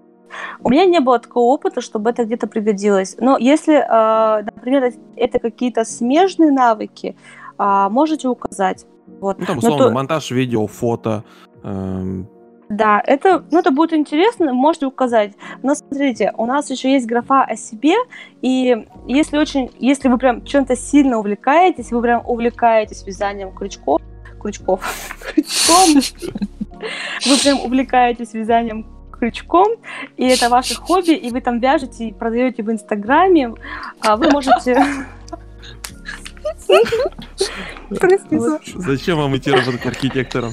У 0.60 0.70
меня 0.70 0.84
не 0.84 1.00
было 1.00 1.18
такого 1.18 1.52
опыта, 1.52 1.80
чтобы 1.80 2.10
это 2.10 2.24
где-то 2.24 2.46
пригодилось. 2.46 3.16
Но 3.18 3.36
если, 3.36 3.74
э, 3.74 4.44
например, 4.44 4.92
это 5.16 5.38
какие-то 5.38 5.84
смежные 5.84 6.52
навыки, 6.52 7.16
э, 7.58 7.88
можете 7.90 8.28
указать. 8.28 8.86
Вот. 9.20 9.38
Ну, 9.38 9.46
там, 9.46 9.58
условно, 9.58 9.88
то... 9.88 9.90
монтаж 9.90 10.30
видео, 10.30 10.66
фото. 10.66 11.24
Эм... 11.62 12.28
Да, 12.70 13.02
это, 13.04 13.44
ну, 13.50 13.58
это 13.58 13.72
будет 13.72 13.92
интересно, 13.92 14.52
можете 14.54 14.86
указать. 14.86 15.32
Но 15.64 15.74
смотрите, 15.74 16.32
у 16.36 16.46
нас 16.46 16.70
еще 16.70 16.92
есть 16.92 17.04
графа 17.04 17.42
о 17.42 17.56
себе, 17.56 17.96
и 18.42 18.86
если 19.08 19.38
очень, 19.38 19.72
если 19.80 20.08
вы 20.08 20.18
прям 20.18 20.44
чем-то 20.44 20.76
сильно 20.76 21.18
увлекаетесь, 21.18 21.90
вы 21.90 22.00
прям 22.00 22.22
увлекаетесь 22.24 23.04
вязанием 23.04 23.52
крючков, 23.52 24.00
крючков, 24.40 24.80
крючком, 25.34 26.00
вы 27.26 27.36
прям 27.42 27.60
увлекаетесь 27.60 28.34
вязанием 28.34 28.86
крючком, 29.10 29.72
и 30.16 30.28
это 30.28 30.48
ваше 30.48 30.76
хобби, 30.76 31.10
и 31.10 31.30
вы 31.30 31.40
там 31.40 31.58
вяжете 31.58 32.06
и 32.06 32.12
продаете 32.12 32.62
в 32.62 32.70
Инстаграме, 32.70 33.52
а 34.00 34.16
вы 34.16 34.30
можете... 34.30 34.80
Зачем 38.76 39.18
вам 39.18 39.36
идти 39.36 39.50
работать 39.50 39.84
архитектором? 39.86 40.52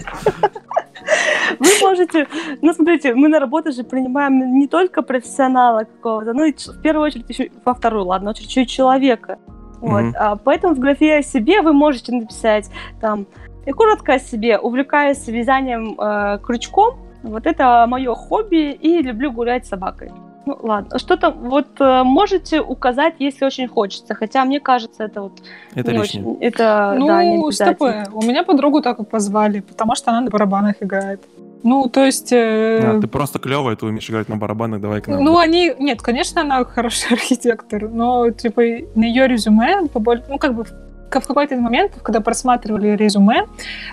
Вы 1.60 1.68
можете, 1.82 2.28
ну 2.62 2.74
смотрите, 2.74 3.14
мы 3.14 3.28
на 3.28 3.40
работу 3.40 3.72
же 3.72 3.84
принимаем 3.84 4.60
не 4.60 4.68
только 4.68 5.02
профессионала 5.02 5.84
какого-то, 5.84 6.34
ну 6.34 6.46
и 6.46 6.54
в 6.54 6.82
первую 6.82 7.06
очередь 7.06 7.30
еще 7.30 7.50
во 7.66 7.74
вторую, 7.74 8.06
ладно, 8.06 8.32
очередь 8.32 8.50
еще 8.50 8.64
и 8.64 8.68
человека. 8.68 9.38
Вот. 9.80 10.02
Mm-hmm. 10.02 10.16
А, 10.18 10.36
поэтому 10.36 10.74
в 10.74 10.80
графе 10.80 11.18
о 11.18 11.22
себе 11.22 11.62
вы 11.62 11.74
можете 11.74 12.12
написать 12.12 12.70
там 13.00 13.28
и 13.66 13.72
коротко 13.72 14.14
о 14.14 14.20
себе, 14.20 14.58
увлекаюсь 14.58 15.28
вязанием 15.28 16.00
э, 16.00 16.40
крючком, 16.42 16.98
вот 17.22 17.46
это 17.46 17.86
мое 17.88 18.16
хобби, 18.16 18.72
и 18.72 19.02
люблю 19.02 19.32
гулять 19.32 19.66
с 19.66 19.70
собакой. 19.70 20.12
Ну 20.48 20.58
ладно, 20.62 20.98
что-то 20.98 21.30
вот 21.32 21.68
э, 21.82 22.04
можете 22.04 22.62
указать, 22.62 23.16
если 23.20 23.44
очень 23.44 23.68
хочется, 23.68 24.16
хотя 24.16 24.46
мне 24.46 24.62
кажется, 24.62 25.04
это 25.04 25.24
вот 25.24 25.34
это 25.76 25.92
не 25.92 25.98
лишнее. 25.98 26.26
очень, 26.26 26.38
это 26.42 26.96
ну, 26.98 27.08
да, 27.08 27.24
не 27.26 27.52
стоп, 27.52 27.82
у 28.14 28.22
меня 28.22 28.44
подругу 28.44 28.82
так 28.82 29.00
и 29.00 29.04
позвали, 29.04 29.60
потому 29.60 29.96
что 29.96 30.12
она 30.12 30.22
на 30.22 30.30
барабанах 30.30 30.76
играет. 30.80 31.20
Ну, 31.64 31.90
то 31.90 32.06
есть... 32.06 32.32
Э... 32.32 32.98
А, 32.98 33.02
ты 33.02 33.08
просто 33.08 33.40
клевая, 33.40 33.76
ты 33.76 33.86
умеешь 33.86 34.10
играть 34.10 34.30
на 34.30 34.38
барабанах, 34.38 34.80
давай 34.80 35.02
к 35.02 35.08
нам. 35.08 35.22
Ну, 35.22 35.38
они... 35.38 35.74
Нет, 35.80 36.02
конечно, 36.02 36.42
она 36.42 36.64
хороший 36.64 37.12
архитектор, 37.12 37.90
но, 37.90 38.30
типа, 38.30 38.62
на 38.96 39.04
ее 39.04 39.28
резюме, 39.28 39.82
ну, 39.82 40.38
как 40.38 40.56
бы 40.56 40.66
в 41.10 41.28
какой-то 41.28 41.56
момент, 41.56 41.94
когда 42.04 42.22
просматривали 42.22 42.96
резюме, 42.96 43.46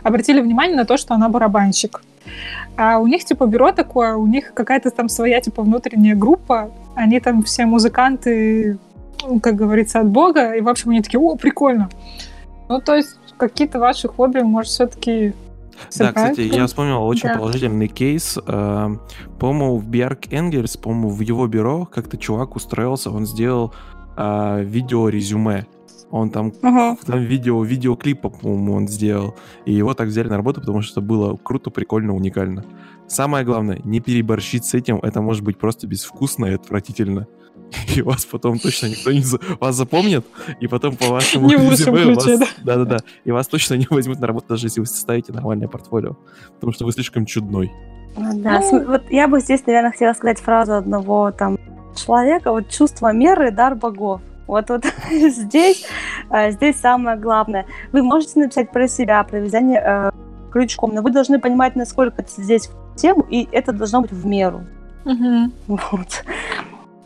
обратили 0.02 0.40
внимание 0.40 0.76
на 0.76 0.84
то, 0.84 0.96
что 0.96 1.14
она 1.14 1.28
барабанщик. 1.28 2.02
А 2.76 2.98
у 2.98 3.06
них, 3.06 3.24
типа, 3.24 3.46
бюро 3.46 3.72
такое, 3.72 4.14
у 4.14 4.26
них 4.26 4.52
какая-то 4.54 4.90
там 4.90 5.08
своя, 5.08 5.40
типа, 5.40 5.62
внутренняя 5.62 6.16
группа, 6.16 6.70
они 6.94 7.20
там 7.20 7.42
все 7.42 7.66
музыканты, 7.66 8.78
ну, 9.22 9.40
как 9.40 9.54
говорится, 9.54 10.00
от 10.00 10.08
бога, 10.08 10.54
и, 10.54 10.60
в 10.60 10.68
общем, 10.68 10.90
они 10.90 11.02
такие, 11.02 11.20
о, 11.20 11.36
прикольно. 11.36 11.88
Ну, 12.68 12.80
то 12.80 12.94
есть, 12.94 13.16
какие-то 13.36 13.78
ваши 13.78 14.08
хобби, 14.08 14.40
может, 14.40 14.72
все-таки 14.72 15.34
да, 15.98 16.12
кстати, 16.12 16.40
я 16.40 16.66
вспомнил 16.66 17.04
очень 17.04 17.28
да. 17.28 17.36
положительный 17.36 17.88
кейс. 17.88 18.38
Э, 18.46 18.96
по-моему, 19.38 19.78
в 19.78 19.86
Бьярк 19.86 20.32
Энгельс, 20.32 20.76
по-моему, 20.76 21.10
в 21.10 21.20
его 21.20 21.46
бюро 21.46 21.84
как-то 21.84 22.16
чувак 22.16 22.56
устроился, 22.56 23.10
он 23.10 23.26
сделал 23.26 23.72
э, 24.16 24.62
видео-резюме. 24.62 25.66
Он 26.10 26.30
там, 26.30 26.52
ага. 26.62 26.96
там 27.04 27.20
видео, 27.20 27.62
видеоклип, 27.64 28.20
по-моему, 28.20 28.74
он 28.74 28.88
сделал. 28.88 29.34
И 29.64 29.72
его 29.72 29.94
так 29.94 30.08
взяли 30.08 30.28
на 30.28 30.36
работу, 30.36 30.60
потому 30.60 30.82
что 30.82 31.00
это 31.00 31.06
было 31.06 31.36
круто, 31.36 31.70
прикольно, 31.70 32.14
уникально. 32.14 32.64
Самое 33.06 33.44
главное, 33.44 33.80
не 33.84 34.00
переборщить 34.00 34.64
с 34.64 34.74
этим. 34.74 34.98
Это 34.98 35.20
может 35.20 35.42
быть 35.42 35.58
просто 35.58 35.86
безвкусно 35.86 36.46
и 36.46 36.54
отвратительно. 36.54 37.26
И 37.94 38.02
вас 38.02 38.24
потом 38.24 38.58
точно 38.58 38.86
никто 38.86 39.12
не... 39.12 39.20
За... 39.20 39.38
Вас 39.60 39.76
запомнит, 39.76 40.24
и 40.60 40.66
потом 40.66 40.96
по 40.96 41.06
вашему 41.06 41.48
не 41.48 41.56
резюме 41.56 42.14
вас... 42.14 42.24
да? 42.24 42.46
Да-да-да. 42.62 42.98
И 43.24 43.30
вас 43.30 43.48
точно 43.48 43.74
не 43.74 43.86
возьмут 43.90 44.20
на 44.20 44.26
работу, 44.26 44.46
даже 44.48 44.66
если 44.66 44.80
вы 44.80 44.86
составите 44.86 45.32
нормальное 45.32 45.68
портфолио. 45.68 46.16
Потому 46.54 46.72
что 46.72 46.84
вы 46.84 46.92
слишком 46.92 47.26
чудной. 47.26 47.72
Ну 48.16 48.40
да, 48.40 48.60
ну... 48.60 48.86
вот 48.86 49.10
я 49.10 49.28
бы 49.28 49.40
здесь, 49.40 49.66
наверное, 49.66 49.90
хотела 49.90 50.12
сказать 50.12 50.38
фразу 50.38 50.74
одного 50.74 51.32
там 51.32 51.58
человека, 51.96 52.50
вот 52.50 52.68
чувство 52.68 53.12
меры, 53.12 53.50
дар 53.50 53.74
богов. 53.74 54.20
Вот, 54.46 54.68
вот 54.68 54.84
здесь, 55.10 55.86
э, 56.30 56.50
здесь 56.50 56.78
самое 56.80 57.16
главное. 57.16 57.66
Вы 57.92 58.02
можете 58.02 58.38
написать 58.40 58.70
про 58.70 58.88
себя, 58.88 59.22
про 59.24 59.38
вязание 59.38 59.82
э, 59.84 60.10
крючком, 60.52 60.94
но 60.94 61.02
вы 61.02 61.10
должны 61.10 61.40
понимать, 61.40 61.76
насколько 61.76 62.22
это 62.22 62.42
здесь 62.42 62.68
в 62.68 62.96
тему, 62.96 63.26
и 63.28 63.48
это 63.52 63.72
должно 63.72 64.02
быть 64.02 64.12
в 64.12 64.26
меру. 64.26 64.64
Uh-huh. 65.04 65.50
Вот. 65.66 66.24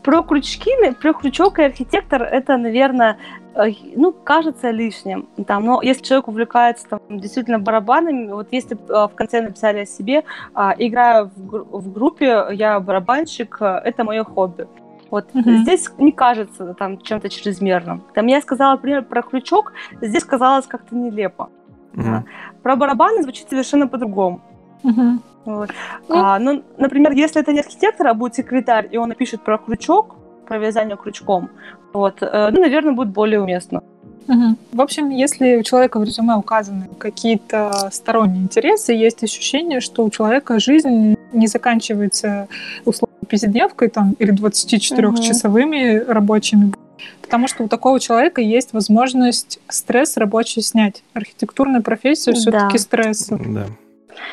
Про 0.03 0.23
крючки, 0.23 0.71
про 1.01 1.13
крючок 1.13 1.59
и 1.59 1.63
архитектор, 1.63 2.23
это, 2.23 2.57
наверное, 2.57 3.17
э, 3.55 3.71
ну, 3.95 4.11
кажется 4.11 4.71
лишним. 4.71 5.27
Там, 5.47 5.65
но 5.65 5.81
если 5.81 6.03
человек 6.03 6.27
увлекается 6.27 6.87
там, 6.89 6.99
действительно 7.09 7.59
барабанами, 7.59 8.31
вот 8.31 8.47
если 8.51 8.75
в 8.75 9.11
конце 9.15 9.41
написали 9.41 9.79
о 9.79 9.85
себе, 9.85 10.23
а, 10.53 10.73
играю 10.77 11.31
в, 11.35 11.79
в 11.79 11.93
группе, 11.93 12.47
я 12.51 12.79
барабанщик, 12.79 13.57
это 13.61 14.03
мое 14.03 14.23
хобби. 14.23 14.67
Вот 15.11 15.29
угу. 15.33 15.49
здесь 15.49 15.89
не 15.97 16.11
кажется 16.11 16.73
там 16.73 16.99
чем-то 16.99 17.29
чрезмерным. 17.29 18.03
Там 18.13 18.27
я 18.27 18.41
сказала, 18.41 18.73
например, 18.73 19.03
про 19.03 19.21
крючок, 19.21 19.73
здесь 20.01 20.23
казалось 20.23 20.67
как-то 20.67 20.95
нелепо. 20.95 21.49
Да. 21.93 22.23
Про 22.63 22.75
барабаны 22.75 23.23
звучит 23.23 23.49
совершенно 23.49 23.87
по-другому. 23.87 24.41
Угу. 24.83 25.19
Вот. 25.45 25.69
Ну. 26.07 26.15
А, 26.15 26.39
ну, 26.39 26.63
например, 26.77 27.11
если 27.13 27.41
это 27.41 27.51
не 27.51 27.59
архитектор, 27.59 28.07
а 28.07 28.13
будет 28.13 28.35
секретарь, 28.35 28.87
и 28.91 28.97
он 28.97 29.09
напишет 29.09 29.41
про 29.41 29.57
крючок, 29.57 30.15
про 30.47 30.57
вязание 30.57 30.97
крючком. 30.97 31.49
Вот. 31.93 32.21
Э, 32.21 32.49
ну, 32.51 32.61
наверное, 32.61 32.93
будет 32.93 33.09
более 33.09 33.41
уместно. 33.41 33.81
Угу. 34.27 34.55
В 34.73 34.81
общем, 34.81 35.09
если 35.09 35.55
у 35.57 35.63
человека 35.63 35.99
в 35.99 36.03
резюме 36.03 36.35
указаны 36.35 36.87
какие-то 36.97 37.89
сторонние 37.91 38.43
интересы, 38.43 38.93
есть 38.93 39.23
ощущение, 39.23 39.79
что 39.79 40.05
у 40.05 40.09
человека 40.09 40.59
жизнь 40.59 41.15
не 41.33 41.47
заканчивается 41.47 42.47
условно 42.85 43.15
пятидневкой 43.27 43.89
там, 43.89 44.13
или 44.19 44.33
24-часовыми 44.33 46.01
угу. 46.01 46.11
рабочими, 46.11 46.73
потому 47.21 47.47
что 47.47 47.63
у 47.63 47.67
такого 47.67 47.99
человека 47.99 48.41
есть 48.41 48.73
возможность 48.73 49.59
стресс 49.67 50.17
рабочий 50.17 50.61
снять. 50.61 51.03
Архитектурная 51.13 51.81
профессия 51.81 52.33
все-таки 52.33 52.73
да. 52.73 52.79
стресс. 52.79 53.27
Да. 53.29 53.67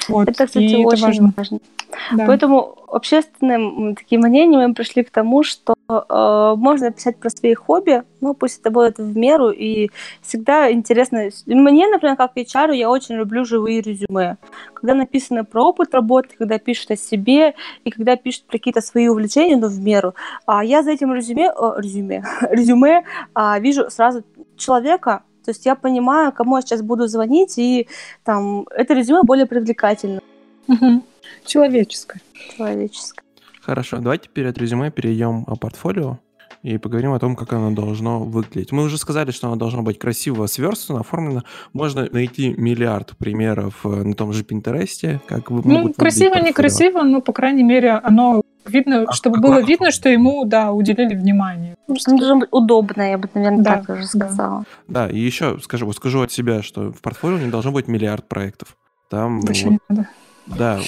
Вот. 0.09 0.29
Это, 0.29 0.47
кстати, 0.47 0.65
и 0.65 0.85
очень 0.85 0.99
это 0.99 1.07
важно. 1.07 1.33
важно. 1.37 1.59
Да. 2.13 2.27
Поэтому 2.27 2.77
общественным 2.89 3.95
таким 3.95 4.21
мнением 4.21 4.69
мы 4.69 4.75
пришли 4.75 5.03
к 5.03 5.11
тому, 5.11 5.43
что 5.43 5.75
э, 5.89 6.55
можно 6.57 6.91
писать 6.91 7.17
про 7.19 7.31
свои 7.31 7.55
хобби, 7.55 8.03
ну 8.21 8.35
пусть 8.35 8.61
это 8.61 8.71
будет 8.71 8.99
в 8.99 9.17
меру, 9.17 9.51
и 9.51 9.91
всегда 10.23 10.71
интересно. 10.73 11.29
Мне, 11.47 11.89
например, 11.89 12.17
как 12.17 12.37
HR, 12.37 12.75
я 12.75 12.91
очень 12.91 13.17
люблю 13.17 13.45
живые 13.45 13.81
резюме. 13.81 14.37
Когда 14.75 14.95
написано 14.95 15.45
про 15.45 15.65
опыт 15.65 15.95
работы, 15.95 16.31
когда 16.39 16.59
пишут 16.59 16.93
о 16.93 16.97
себе, 16.97 17.55
и 17.85 17.91
когда 17.91 18.17
пишут 18.17 18.45
про 18.45 18.59
какие-то 18.59 18.81
свои 18.81 19.09
увлечения, 19.09 19.57
но 19.57 19.69
в 19.69 19.79
меру. 19.81 20.15
А 20.47 20.65
я 20.65 20.83
за 20.83 20.93
этим 20.93 21.15
резюме, 21.15 21.51
о, 21.51 21.79
резюме, 21.79 22.25
резюме 22.51 23.05
а, 23.35 23.59
вижу 23.59 23.91
сразу 23.91 24.23
человека, 24.57 25.23
то 25.47 25.51
есть 25.51 25.65
я 25.65 25.77
понимаю, 25.77 26.33
кому 26.33 26.57
я 26.57 26.63
сейчас 26.63 26.83
буду 26.83 27.07
звонить, 27.07 27.57
и 27.57 27.89
там 28.25 28.67
это 28.71 28.95
резюме 28.95 29.23
более 29.23 29.47
привлекательно. 29.47 30.21
Угу. 30.69 31.05
Человеческое. 31.45 32.21
Человеческое. 32.57 33.23
Хорошо, 33.63 33.99
давайте 33.99 34.29
перед 34.29 34.59
резюме 34.59 34.91
перейдем 34.91 35.45
о 35.47 35.57
портфолио 35.57 36.19
и 36.63 36.79
поговорим 36.79 37.13
о 37.13 37.21
том, 37.21 37.37
как 37.37 37.53
оно 37.53 37.71
должно 37.71 38.25
выглядеть. 38.25 38.73
Мы 38.73 38.83
уже 38.83 38.99
сказали, 38.99 39.31
что 39.31 39.47
оно 39.47 39.57
должно 39.57 39.83
быть 39.83 40.01
красиво 40.01 40.47
сверстано, 40.47 41.01
оформлено. 41.01 41.43
Можно 41.73 42.09
найти 42.11 42.55
миллиард 42.57 43.17
примеров 43.17 43.85
э, 43.85 43.89
на 43.89 44.15
том 44.15 44.33
же 44.33 44.43
Пинтересте, 44.43 45.21
как 45.29 45.53
вы 45.53 45.63
Ну, 45.65 45.93
красиво, 45.93 46.35
некрасиво, 46.35 47.03
но, 47.03 47.21
по 47.21 47.33
крайней 47.33 47.63
мере, 47.63 47.93
оно 47.93 48.43
видно, 48.71 49.05
а 49.07 49.13
чтобы 49.13 49.41
было 49.41 49.61
видно, 49.63 49.91
что 49.91 50.09
ему, 50.09 50.45
да, 50.45 50.73
уделили 50.73 51.15
внимание. 51.15 51.77
Просто... 51.87 52.11
Ну, 52.11 52.19
должно 52.19 52.39
быть 52.41 52.49
удобно, 52.53 53.03
я 53.03 53.19
бы, 53.19 53.29
наверное, 53.35 53.63
да, 53.63 53.77
так 53.77 53.97
уже 53.97 54.07
сказала. 54.07 54.65
Да. 54.89 55.07
да, 55.07 55.11
и 55.13 55.19
еще 55.19 55.59
скажу, 55.61 55.91
скажу 55.93 56.23
от 56.23 56.33
себя, 56.33 56.63
что 56.63 56.93
в 56.93 57.01
портфолио 57.01 57.39
не 57.39 57.51
должно 57.51 57.73
быть 57.73 57.89
миллиард 57.89 58.29
проектов. 58.29 58.77
Там 59.09 59.41
Вообще 59.41 59.65
вот, 59.65 59.73
не 59.73 59.79
надо. 59.89 60.09
Да. 60.47 60.81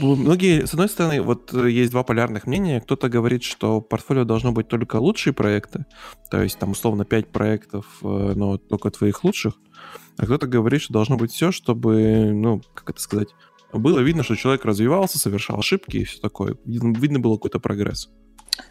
Многие, 0.00 0.66
с 0.66 0.72
одной 0.72 0.88
стороны, 0.88 1.20
вот 1.20 1.52
есть 1.52 1.90
два 1.90 2.02
полярных 2.02 2.46
мнения. 2.46 2.80
Кто-то 2.80 3.08
говорит, 3.08 3.42
что 3.42 3.80
портфолио 3.80 4.24
должно 4.24 4.52
быть 4.52 4.68
только 4.68 4.96
лучшие 4.96 5.32
проекты, 5.32 5.84
то 6.30 6.42
есть 6.42 6.58
там 6.58 6.70
условно 6.70 7.04
5 7.04 7.28
проектов, 7.28 7.86
э, 8.02 8.32
но 8.34 8.56
только 8.58 8.90
твоих 8.90 9.22
лучших. 9.24 9.54
А 10.16 10.24
кто-то 10.24 10.46
говорит, 10.46 10.80
что 10.80 10.94
должно 10.94 11.16
быть 11.16 11.32
все, 11.32 11.52
чтобы, 11.52 12.30
ну, 12.32 12.62
как 12.74 12.90
это 12.90 13.00
сказать, 13.00 13.28
было 13.72 14.00
видно, 14.00 14.22
что 14.22 14.36
человек 14.36 14.64
развивался, 14.64 15.18
совершал 15.18 15.58
ошибки 15.58 15.98
и 15.98 16.04
все 16.04 16.20
такое. 16.20 16.56
Видно 16.64 17.18
было 17.18 17.34
какой-то 17.34 17.58
прогресс. 17.58 18.08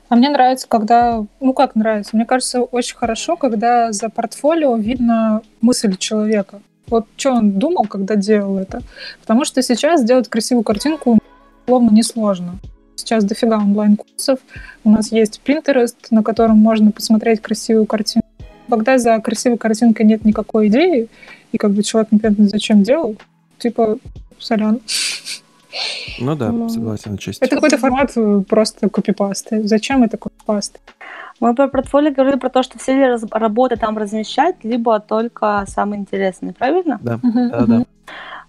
А 0.09 0.15
мне 0.15 0.30
нравится, 0.30 0.67
когда... 0.67 1.26
Ну, 1.39 1.53
как 1.53 1.76
нравится? 1.76 2.15
Мне 2.15 2.26
кажется, 2.26 2.61
очень 2.61 2.95
хорошо, 2.95 3.35
когда 3.35 3.91
за 3.91 4.09
портфолио 4.09 4.76
видно 4.77 5.41
мысль 5.61 5.95
человека. 5.97 6.61
Вот 6.88 7.07
что 7.17 7.34
он 7.34 7.53
думал, 7.53 7.85
когда 7.85 8.15
делал 8.15 8.57
это. 8.57 8.81
Потому 9.22 9.45
что 9.45 9.61
сейчас 9.61 10.01
сделать 10.01 10.30
красивую 10.30 10.63
картинку 10.63 11.19
словно 11.67 11.91
несложно. 11.91 12.59
Сейчас 12.95 13.23
дофига 13.23 13.57
онлайн-курсов. 13.57 14.39
У 14.84 14.89
нас 14.89 15.11
есть 15.11 15.41
Pinterest, 15.45 15.95
на 16.11 16.23
котором 16.23 16.57
можно 16.57 16.91
посмотреть 16.91 17.41
красивую 17.41 17.85
картинку. 17.85 18.27
Когда 18.69 18.97
за 18.97 19.19
красивой 19.19 19.57
картинкой 19.57 20.05
нет 20.05 20.26
никакой 20.26 20.67
идеи, 20.67 21.09
и 21.51 21.57
как 21.57 21.72
бы 21.72 21.84
человек 21.84 22.11
непонятно 22.11 22.47
зачем 22.47 22.84
делал, 22.84 23.15
типа, 23.57 23.98
сорян. 24.40 24.82
Ну 26.19 26.36
да, 26.36 26.52
ну, 26.52 26.69
согласен 26.69 27.15
отчасти. 27.15 27.44
Это 27.44 27.56
какой-то 27.56 27.77
формат 27.77 28.11
э, 28.15 28.41
просто 28.48 28.90
копипасты. 28.90 29.68
Зачем 29.68 30.03
это 30.03 30.18
копипасты? 30.18 30.80
Мы 31.41 31.53
про 31.53 31.68
портфолио 31.68 32.14
говорили 32.14 32.40
про 32.40 32.49
то, 32.49 32.64
что 32.64 32.80
все 32.80 33.18
работы 33.32 33.76
там 33.76 33.98
размещать, 33.98 34.56
либо 34.64 34.99
только 34.99 35.65
самые 35.68 35.99
интересные, 35.99 36.53
правильно? 36.53 36.99
Да, 37.02 37.19
да, 37.22 37.65
да. 37.65 37.86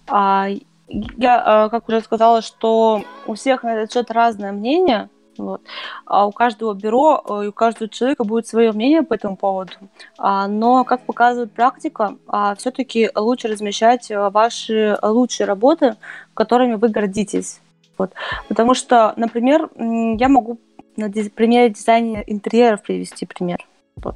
А, 0.07 0.47
я, 0.87 1.43
а, 1.45 1.69
как 1.69 1.89
уже 1.89 1.99
сказала, 2.01 2.41
что 2.41 3.03
у 3.25 3.33
всех 3.33 3.63
на 3.63 3.75
этот 3.75 3.91
счет 3.91 4.09
разное 4.09 4.53
мнение. 4.53 5.09
Вот. 5.37 5.61
А 6.05 6.27
у 6.27 6.31
каждого 6.31 6.73
бюро 6.73 7.23
э, 7.27 7.45
и 7.45 7.47
у 7.47 7.51
каждого 7.51 7.89
человека 7.89 8.23
будет 8.23 8.47
свое 8.47 8.71
мнение 8.71 9.03
по 9.03 9.13
этому 9.13 9.35
поводу. 9.35 9.71
А, 10.17 10.47
но, 10.47 10.83
как 10.83 11.01
показывает 11.01 11.51
практика, 11.51 12.15
а, 12.27 12.55
все-таки 12.55 13.09
лучше 13.15 13.47
размещать 13.47 14.09
э, 14.11 14.29
ваши 14.29 14.97
лучшие 15.01 15.47
работы, 15.47 15.95
которыми 16.33 16.75
вы 16.75 16.89
гордитесь. 16.89 17.59
Вот. 17.97 18.11
Потому 18.47 18.73
что, 18.73 19.13
например, 19.15 19.69
я 19.77 20.29
могу 20.29 20.59
на 20.95 21.09
примере 21.09 21.69
дизайна 21.69 22.23
интерьеров 22.25 22.81
привести 22.81 23.25
пример. 23.25 23.65
Вот. 23.95 24.15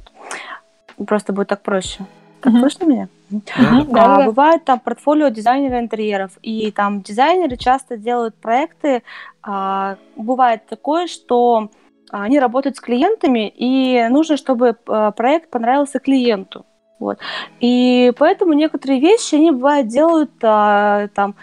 Просто 1.06 1.32
будет 1.32 1.48
так 1.48 1.62
проще. 1.62 2.04
Так 2.40 2.52
mm-hmm. 2.52 2.60
слышно 2.60 2.84
меня? 2.84 3.08
Mm-hmm. 3.30 3.86
А, 3.92 4.18
да, 4.18 4.26
бывает 4.26 4.64
там 4.64 4.80
портфолио 4.80 5.28
дизайнера 5.28 5.78
интерьеров, 5.78 6.32
и 6.42 6.70
там 6.72 7.00
дизайнеры 7.00 7.56
часто 7.56 7.96
делают 7.96 8.34
проекты. 8.34 9.02
А, 9.42 9.96
бывает 10.16 10.66
такое, 10.66 11.06
что 11.06 11.70
они 12.10 12.38
работают 12.38 12.76
с 12.76 12.80
клиентами, 12.80 13.48
и 13.48 14.06
нужно, 14.08 14.36
чтобы 14.36 14.76
а, 14.86 15.10
проект 15.10 15.50
понравился 15.50 15.98
клиенту. 15.98 16.64
Вот. 17.00 17.18
И 17.60 18.12
поэтому 18.16 18.52
некоторые 18.52 19.00
вещи 19.00 19.34
они 19.34 19.50
бывают 19.50 19.88
делают 19.88 20.32
а, 20.42 21.08
там 21.14 21.34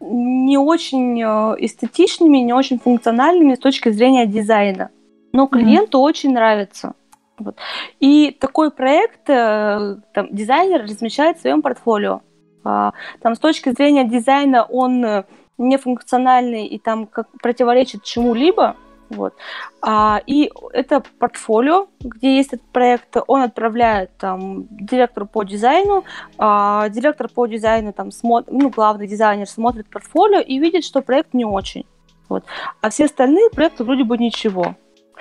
не 0.00 0.58
очень 0.58 1.20
э, 1.22 1.56
эстетичными, 1.58 2.38
не 2.38 2.52
очень 2.52 2.78
функциональными 2.78 3.54
с 3.54 3.58
точки 3.58 3.88
зрения 3.90 4.26
дизайна. 4.26 4.90
Но 5.32 5.46
клиенту 5.46 5.98
mm-hmm. 5.98 6.02
очень 6.02 6.32
нравится. 6.32 6.94
Вот. 7.38 7.56
И 8.00 8.36
такой 8.38 8.70
проект 8.70 9.28
э, 9.30 9.96
там, 10.12 10.28
дизайнер 10.30 10.82
размещает 10.82 11.38
в 11.38 11.40
своем 11.40 11.62
портфолио. 11.62 12.20
А, 12.64 12.92
там 13.22 13.34
с 13.34 13.38
точки 13.38 13.70
зрения 13.70 14.04
дизайна 14.04 14.64
он 14.64 15.24
э, 15.58 15.62
не 15.62 15.78
функциональный 15.78 16.66
и 16.66 16.78
там 16.78 17.06
как 17.06 17.28
противоречит 17.40 18.02
чему-либо, 18.02 18.76
вот. 19.10 19.34
А, 19.82 20.20
и 20.26 20.50
это 20.72 21.02
портфолио, 21.18 21.88
где 22.00 22.36
есть 22.36 22.52
этот 22.52 22.66
проект, 22.68 23.16
он 23.26 23.42
отправляет 23.42 24.16
там 24.16 24.66
директору 24.70 25.26
по 25.26 25.44
дизайну, 25.44 26.04
а, 26.38 26.88
директор 26.88 27.28
по 27.28 27.46
дизайну 27.46 27.92
там 27.92 28.10
смотрит, 28.10 28.52
ну, 28.52 28.70
главный 28.70 29.06
дизайнер 29.06 29.48
смотрит 29.48 29.88
портфолио 29.88 30.40
и 30.40 30.58
видит, 30.58 30.84
что 30.84 31.02
проект 31.02 31.34
не 31.34 31.44
очень. 31.44 31.86
Вот. 32.28 32.44
А 32.80 32.90
все 32.90 33.04
остальные 33.04 33.50
проекты 33.50 33.84
вроде 33.84 34.04
бы 34.04 34.16
ничего. 34.16 34.74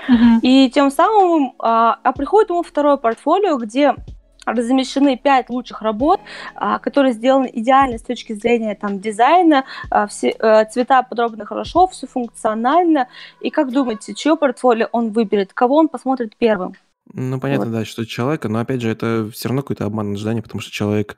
Uh-huh. 0.09 0.39
И 0.41 0.69
тем 0.69 0.89
самым 0.89 1.53
а, 1.59 1.99
а 2.03 2.11
приходит 2.13 2.49
ему 2.49 2.63
второе 2.63 2.97
портфолио, 2.97 3.57
где 3.57 3.95
размещены 4.45 5.17
пять 5.17 5.49
лучших 5.49 5.81
работ, 5.81 6.19
а, 6.55 6.79
которые 6.79 7.13
сделаны 7.13 7.49
идеально 7.53 7.97
с 7.97 8.03
точки 8.03 8.33
зрения 8.33 8.75
там, 8.75 8.99
дизайна, 8.99 9.65
а, 9.89 10.07
все, 10.07 10.29
э, 10.29 10.65
цвета 10.65 11.03
подробно 11.03 11.45
хорошо, 11.45 11.87
все 11.87 12.07
функционально. 12.07 13.07
И 13.41 13.49
как 13.49 13.71
думаете, 13.71 14.13
чье 14.13 14.35
портфолио 14.35 14.87
он 14.91 15.11
выберет, 15.11 15.53
кого 15.53 15.77
он 15.77 15.87
посмотрит 15.87 16.35
первым? 16.37 16.75
Ну, 17.13 17.39
понятно, 17.39 17.65
вот. 17.65 17.73
да, 17.73 17.85
что 17.85 18.05
человека, 18.05 18.49
но 18.49 18.59
опять 18.59 18.81
же, 18.81 18.89
это 18.89 19.29
все 19.31 19.49
равно 19.49 19.61
какой-то 19.61 19.85
обман 19.85 20.13
ожидания, 20.13 20.41
потому 20.41 20.61
что 20.61 20.71
человек, 20.71 21.17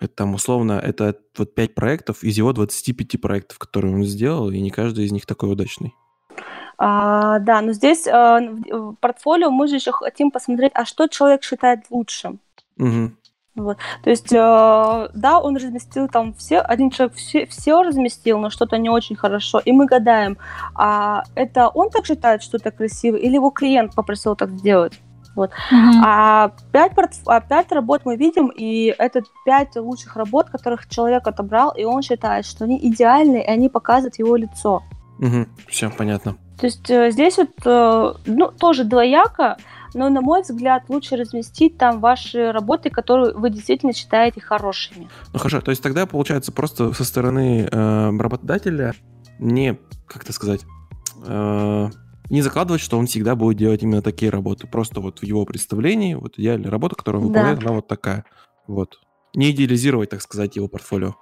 это 0.00 0.14
там 0.14 0.34
условно, 0.34 0.72
это 0.72 1.16
вот 1.36 1.54
пять 1.54 1.74
проектов 1.74 2.24
из 2.24 2.36
его 2.36 2.52
25 2.52 3.20
проектов, 3.20 3.58
которые 3.58 3.94
он 3.94 4.04
сделал, 4.04 4.50
и 4.50 4.60
не 4.60 4.70
каждый 4.70 5.04
из 5.04 5.12
них 5.12 5.26
такой 5.26 5.52
удачный. 5.52 5.94
А, 6.78 7.40
да, 7.40 7.60
но 7.60 7.72
здесь 7.72 8.06
а, 8.06 8.40
в 8.40 8.94
портфолио 9.00 9.50
мы 9.50 9.66
же 9.66 9.76
еще 9.76 9.90
хотим 9.90 10.30
посмотреть, 10.30 10.72
а 10.74 10.84
что 10.84 11.08
человек 11.08 11.42
считает 11.42 11.80
лучшим. 11.90 12.40
Угу. 12.78 13.12
Вот. 13.56 13.78
То 14.04 14.10
есть, 14.10 14.32
э, 14.32 14.36
да, 15.14 15.40
он 15.40 15.56
разместил 15.56 16.08
там 16.08 16.32
все, 16.34 16.60
один 16.60 16.90
человек 16.90 17.16
все, 17.16 17.46
все 17.46 17.82
разместил, 17.82 18.38
но 18.38 18.50
что-то 18.50 18.78
не 18.78 18.88
очень 18.88 19.16
хорошо. 19.16 19.58
И 19.58 19.72
мы 19.72 19.86
гадаем, 19.86 20.38
а 20.74 21.24
это 21.34 21.68
он 21.68 21.90
так 21.90 22.06
считает, 22.06 22.42
что 22.42 22.56
это 22.58 22.70
красиво, 22.70 23.16
или 23.16 23.34
его 23.34 23.50
клиент 23.50 23.94
попросил 23.94 24.36
так 24.36 24.50
сделать? 24.50 25.00
Вот. 25.34 25.50
Mm-hmm. 25.50 26.02
А, 26.04 26.52
пять, 26.72 26.92
а 27.26 27.40
пять 27.40 27.70
работ 27.72 28.02
мы 28.04 28.16
видим, 28.16 28.48
и 28.48 28.94
это 28.98 29.22
пять 29.44 29.76
лучших 29.76 30.16
работ, 30.16 30.50
которых 30.50 30.88
человек 30.88 31.26
отобрал, 31.26 31.70
и 31.70 31.84
он 31.84 32.02
считает, 32.02 32.46
что 32.46 32.64
они 32.64 32.78
идеальны, 32.80 33.38
и 33.42 33.46
они 33.46 33.68
показывают 33.68 34.18
его 34.18 34.36
лицо. 34.36 34.82
Угу, 35.20 35.46
все 35.68 35.90
понятно. 35.90 36.36
То 36.58 36.66
есть 36.66 36.90
э, 36.90 37.10
здесь 37.10 37.38
вот, 37.38 37.50
э, 37.64 38.14
ну, 38.26 38.50
тоже 38.50 38.84
двояко, 38.84 39.58
но, 39.98 40.08
на 40.08 40.20
мой 40.20 40.42
взгляд, 40.42 40.84
лучше 40.88 41.16
разместить 41.16 41.76
там 41.76 42.00
ваши 42.00 42.52
работы, 42.52 42.90
которые 42.90 43.34
вы 43.34 43.50
действительно 43.50 43.92
считаете 43.92 44.40
хорошими. 44.40 45.08
Ну 45.32 45.38
хорошо, 45.38 45.60
то 45.60 45.70
есть 45.70 45.82
тогда 45.82 46.06
получается 46.06 46.52
просто 46.52 46.92
со 46.94 47.04
стороны 47.04 47.68
э, 47.70 48.10
работодателя 48.18 48.94
не, 49.38 49.78
как 50.06 50.22
это 50.24 50.32
сказать, 50.32 50.64
э, 51.26 51.88
не 52.30 52.42
закладывать, 52.42 52.80
что 52.82 52.98
он 52.98 53.06
всегда 53.06 53.34
будет 53.34 53.56
делать 53.58 53.82
именно 53.82 54.02
такие 54.02 54.30
работы. 54.30 54.66
Просто 54.66 55.00
вот 55.00 55.20
в 55.20 55.22
его 55.24 55.44
представлении, 55.44 56.14
вот 56.14 56.38
идеальная 56.38 56.70
работа, 56.70 56.94
которую 56.94 57.22
он 57.26 57.32
Да. 57.32 57.40
выполняет, 57.40 57.64
она 57.64 57.74
вот 57.76 57.88
такая. 57.88 58.24
Вот. 58.66 58.98
Не 59.34 59.50
идеализировать, 59.50 60.10
так 60.10 60.22
сказать, 60.22 60.56
его 60.56 60.68
портфолио. 60.68 61.14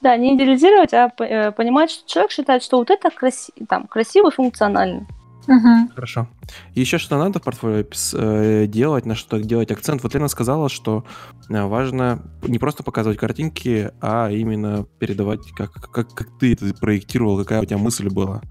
Да, 0.00 0.16
не 0.16 0.36
идеализировать, 0.36 0.94
а 0.94 1.10
э, 1.18 1.50
понимать, 1.52 1.90
что 1.90 2.08
человек 2.08 2.30
считает, 2.30 2.62
что 2.62 2.78
вот 2.78 2.90
это 2.90 3.08
краси- 3.08 3.52
там, 3.68 3.86
красиво 3.86 4.28
и 4.28 4.32
функционально. 4.34 5.06
Мгм. 5.46 5.88
Хорошо. 5.94 6.28
Еще 6.74 6.98
что 6.98 7.18
надо 7.18 7.38
в 7.38 7.42
портфолио 7.42 7.84
э, 8.14 8.66
делать, 8.66 9.06
на 9.06 9.14
что 9.14 9.38
делать 9.38 9.70
акцент. 9.70 10.02
Вот 10.02 10.14
Лена 10.14 10.28
сказала, 10.28 10.68
что 10.68 11.04
э, 11.48 11.62
важно 11.64 12.22
не 12.42 12.58
просто 12.58 12.82
показывать 12.82 13.18
картинки, 13.18 13.90
а 14.00 14.30
именно 14.30 14.84
передавать, 14.98 15.40
как, 15.56 15.72
как, 15.72 16.14
как 16.14 16.38
ты 16.38 16.52
это 16.52 16.72
проектировал, 16.74 17.38
какая 17.38 17.62
у 17.62 17.64
тебя 17.64 17.78
мысль 17.78 18.08
была. 18.08 18.42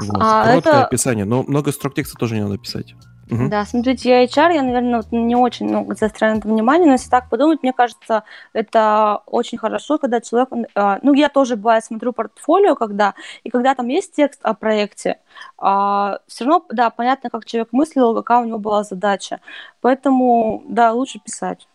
Вот. 0.00 0.16
А, 0.20 0.44
Короткое 0.46 0.70
это- 0.72 0.86
описание, 0.86 1.24
но 1.24 1.42
много 1.42 1.72
строк 1.72 1.94
текста 1.94 2.16
тоже 2.18 2.34
не 2.34 2.42
надо 2.42 2.58
писать. 2.58 2.94
Мгм. 3.30 3.50
Да, 3.50 3.64
смотрите, 3.66 4.08
я 4.08 4.24
HR, 4.24 4.54
я, 4.54 4.62
наверное, 4.62 4.96
вот 4.98 5.12
не 5.12 5.36
очень 5.36 5.68
много 5.68 5.94
заостряю 5.94 6.34
на 6.34 6.38
это 6.38 6.48
внимание, 6.48 6.86
но 6.86 6.92
если 6.92 7.10
так 7.10 7.28
подумать, 7.28 7.62
мне 7.62 7.72
кажется, 7.72 8.24
это 8.54 9.20
очень 9.26 9.58
хорошо, 9.58 9.98
когда 9.98 10.20
человек, 10.20 10.48
а, 10.74 10.98
ну, 11.02 11.12
я 11.12 11.28
тоже, 11.28 11.56
бывает, 11.56 11.84
смотрю 11.84 12.12
портфолио, 12.12 12.74
когда, 12.74 13.14
и 13.44 13.50
когда 13.50 13.74
там 13.74 13.88
есть 13.88 14.14
текст 14.14 14.40
о 14.42 14.54
проекте, 14.54 15.18
все 15.58 16.18
равно, 16.40 16.64
да, 16.70 16.90
понятно, 16.90 17.28
как 17.30 17.44
человек 17.44 17.68
мыслил, 17.72 18.14
какая 18.14 18.40
у 18.40 18.44
него 18.44 18.58
была 18.58 18.82
задача. 18.82 19.40
Поэтому, 19.80 20.62
да, 20.66 20.92
лучше 20.92 21.18
писать. 21.18 21.68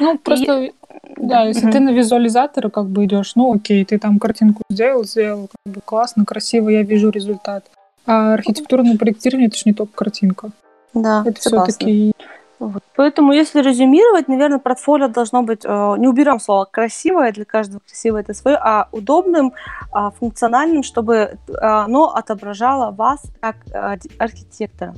Ну, 0.00 0.18
просто, 0.18 0.70
да, 1.16 1.44
если 1.44 1.62
Мгм. 1.62 1.72
ты 1.72 1.80
на 1.80 1.90
визуализаторы 1.90 2.70
как 2.70 2.86
бы 2.86 3.04
идешь, 3.04 3.34
ну 3.34 3.54
окей, 3.54 3.84
ты 3.84 3.98
там 3.98 4.18
картинку 4.18 4.62
сделал, 4.70 5.04
сделал, 5.04 5.48
как 5.48 5.74
бы 5.74 5.80
классно, 5.80 6.24
красиво, 6.24 6.68
я 6.68 6.82
вижу 6.82 7.10
результат. 7.10 7.64
А 8.06 8.34
архитектурное 8.34 8.96
проектирование 8.96 9.48
это 9.48 9.56
же 9.56 9.62
не 9.66 9.74
только 9.74 9.92
картинка. 9.94 10.50
Да, 10.94 11.24
Это 11.26 11.40
все-таки 11.40 12.12
Вот. 12.58 12.82
Поэтому, 12.96 13.32
если 13.32 13.62
резюмировать, 13.62 14.26
наверное, 14.28 14.58
портфолио 14.58 15.08
должно 15.08 15.42
быть, 15.42 15.64
э, 15.64 15.94
не 15.98 16.08
уберем 16.08 16.40
слово 16.40 16.64
красивое, 16.64 17.30
для 17.32 17.44
каждого 17.44 17.80
красивое 17.86 18.22
это 18.22 18.34
свое, 18.34 18.56
а 18.56 18.88
удобным, 18.90 19.52
а, 19.92 20.10
функциональным, 20.10 20.82
чтобы 20.82 21.14
э, 21.14 21.52
оно 21.60 22.14
отображало 22.14 22.90
вас 22.90 23.22
как 23.40 23.56
э, 23.72 23.98
архитектора. 24.18 24.94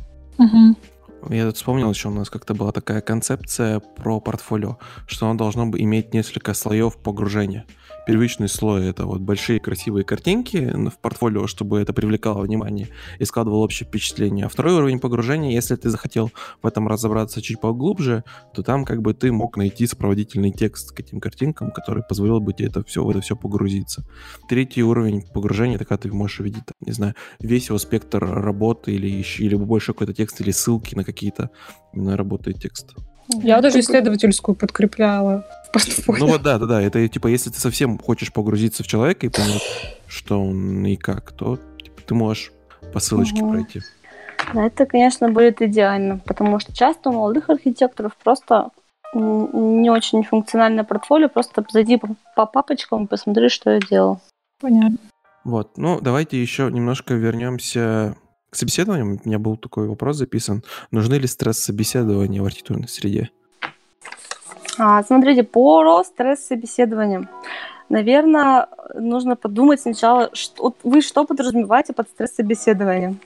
Я 1.29 1.45
тут 1.47 1.57
вспомнил 1.57 1.91
еще, 1.91 2.09
у 2.09 2.13
нас 2.13 2.31
как-то 2.31 2.55
была 2.55 2.73
такая 2.73 3.03
концепция 3.03 3.81
про 3.81 4.21
портфолио, 4.21 4.79
что 5.07 5.27
оно 5.27 5.37
должно 5.37 5.65
иметь 5.65 6.15
несколько 6.15 6.55
слоев 6.55 6.97
погружения. 6.97 7.67
Первичный 8.07 8.49
слой— 8.49 8.87
это 8.89 9.07
вот 9.07 9.21
большие 9.21 9.61
красивые 9.61 10.05
картинки 10.05 10.73
в 10.89 10.99
портфолио, 10.99 11.47
чтобы 11.47 11.81
это 11.81 11.93
привлекало 11.93 12.43
внимание 12.43 12.89
и 13.19 13.25
складывало 13.25 13.61
общее 13.61 13.87
впечатление. 13.87 14.47
А 14.47 14.49
второй 14.49 14.75
уровень 14.75 14.99
погружения, 14.99 15.53
если 15.53 15.77
ты 15.77 15.91
захотел 15.91 16.31
в 16.63 16.67
этом 16.67 16.89
разобраться 16.89 17.43
чуть 17.43 17.61
поглубже, 17.61 18.25
то 18.55 18.63
там 18.63 18.85
как 18.85 19.03
бы 19.03 19.15
ты 19.15 19.31
мог 19.33 19.57
найти 19.57 19.87
сопроводительный 19.87 20.51
текст 20.51 20.93
к 20.93 21.01
этим 21.01 21.21
картинкам, 21.21 21.71
который 21.71 22.03
позволил 22.03 22.41
бы 22.41 22.53
тебе 22.53 22.69
это 22.69 22.83
все, 22.85 23.05
в 23.05 23.11
это 23.11 23.21
все 23.21 23.37
погрузиться. 23.37 24.05
Третий 24.49 24.83
уровень 24.83 25.23
погружения, 25.23 25.77
это 25.77 25.85
когда 25.85 26.03
ты 26.03 26.13
можешь 26.13 26.41
увидеть, 26.41 26.67
там, 26.67 26.77
не 26.81 26.93
знаю, 26.93 27.15
весь 27.39 27.69
его 27.69 27.79
спектр 27.79 28.25
работы 28.25 28.93
или, 28.93 29.25
или 29.39 29.55
больше 29.55 29.93
какой-то 29.93 30.15
текст, 30.15 30.41
или 30.41 30.51
ссылки 30.51 30.95
на 30.95 31.05
какие-то 31.05 31.51
именно 31.93 32.17
работы 32.17 32.51
и 32.51 32.55
текст. 32.55 32.95
Я 33.43 33.61
даже 33.61 33.81
исследовательскую 33.81 34.55
подкрепляла 34.55 35.45
в 35.69 35.73
портфолио. 35.73 36.27
Ну 36.27 36.33
вот 36.33 36.43
да, 36.43 36.59
да, 36.59 36.67
да. 36.67 36.83
Это 36.83 37.07
типа, 37.09 37.29
если 37.29 37.51
ты 37.51 37.61
совсем 37.61 37.99
хочешь 37.99 38.33
погрузиться 38.33 38.83
в 38.83 38.87
человека 38.87 39.27
и 39.27 39.29
понять, 39.29 39.63
что 40.07 40.43
он 40.43 40.85
и 40.85 40.97
как, 40.97 41.33
то 41.33 41.59
типа, 41.83 42.03
ты 42.07 42.15
можешь 42.15 42.53
по 42.93 43.01
ссылочке 43.01 43.43
Мгм. 43.43 43.51
пройти. 43.51 43.81
Да, 44.55 44.67
это, 44.67 44.87
конечно, 44.87 45.31
будет 45.31 45.63
идеально, 45.63 46.19
потому 46.19 46.59
что 46.59 46.75
часто 46.75 47.11
у 47.11 47.13
молодых 47.13 47.51
архитекторов 47.51 48.17
просто 48.17 48.71
не 49.15 49.91
очень 49.91 50.23
функциональное 50.23 50.85
портфолио, 50.85 51.29
просто 51.29 51.65
зайди 51.71 51.97
по, 51.99 52.09
по 52.37 52.47
папочкам 52.47 53.05
и 53.05 53.07
посмотри, 53.07 53.49
что 53.49 53.71
я 53.71 53.81
делал. 53.81 54.21
Понятно. 54.61 54.99
Вот, 55.45 55.79
ну 55.79 56.01
давайте 56.01 56.41
еще 56.41 56.71
немножко 56.71 57.15
вернемся 57.15 58.15
к 58.51 58.57
собеседованиям. 58.57 59.21
У 59.25 59.29
меня 59.29 59.39
был 59.39 59.57
такой 59.57 59.89
вопрос 59.89 60.17
записан. 60.17 60.63
Нужны 60.91 61.15
ли 61.15 61.27
стресс-собеседования 61.27 62.43
в 62.43 62.45
архитектурной 62.45 62.89
среде? 62.89 63.31
А, 64.79 65.03
смотрите, 65.05 65.43
по 65.43 66.03
стресс-собеседованиям. 66.05 67.29
Наверное, 67.89 68.69
нужно 68.95 69.37
подумать 69.37 69.81
сначала, 69.81 70.31
что, 70.33 70.75
вы 70.85 71.01
что 71.03 71.25
подразумеваете 71.25 71.93
под 71.93 72.09
стресс-собеседованием? 72.09 73.19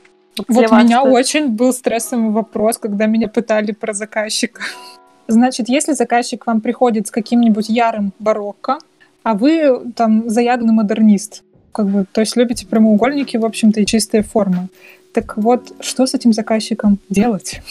Вот 0.49 0.71
у 0.71 0.75
меня 0.77 1.01
что- 1.01 1.11
очень 1.11 1.49
был 1.49 1.73
стрессовый 1.73 2.31
вопрос, 2.31 2.79
когда 2.79 3.07
меня 3.07 3.29
пытали 3.29 3.73
про 3.73 3.93
заказчика. 3.93 4.63
Значит, 5.29 5.69
если 5.69 5.93
заказчик 5.93 6.45
к 6.45 6.47
вам 6.47 6.61
приходит 6.61 7.07
с 7.07 7.11
каким-нибудь 7.11 7.69
ярым 7.69 8.13
барокко, 8.19 8.79
а 9.23 9.35
вы 9.35 9.93
там 9.97 10.29
заядлый 10.29 10.73
модернист, 10.73 11.45
как 11.73 11.87
бы, 11.87 12.05
то 12.11 12.21
есть 12.21 12.37
любите 12.37 12.67
прямоугольники, 12.67 13.37
в 13.37 13.45
общем-то, 13.45 13.81
и 13.81 13.87
чистые 13.87 14.23
формы. 14.23 14.69
Так 15.15 15.37
вот, 15.37 15.73
что 15.81 16.07
с 16.07 16.15
этим 16.15 16.33
заказчиком 16.33 16.99
делать? 17.09 17.63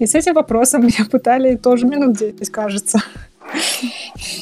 И 0.00 0.06
с 0.06 0.14
этим 0.14 0.34
вопросом 0.34 0.82
меня 0.82 1.06
пытали 1.10 1.56
тоже 1.56 1.86
минут 1.86 2.16
10, 2.16 2.50
кажется. 2.50 2.98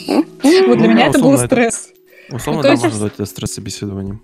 Вот 0.06 0.78
для 0.78 0.86
Ну 0.88 0.88
меня 0.88 1.06
это 1.08 1.18
был 1.20 1.36
стресс. 1.36 1.90
Условно, 2.30 2.62
То 2.62 2.68
да, 2.68 2.74
можно 2.74 2.88
назвать 2.88 3.14
это 3.14 3.24
стресс-собеседованием. 3.26 4.22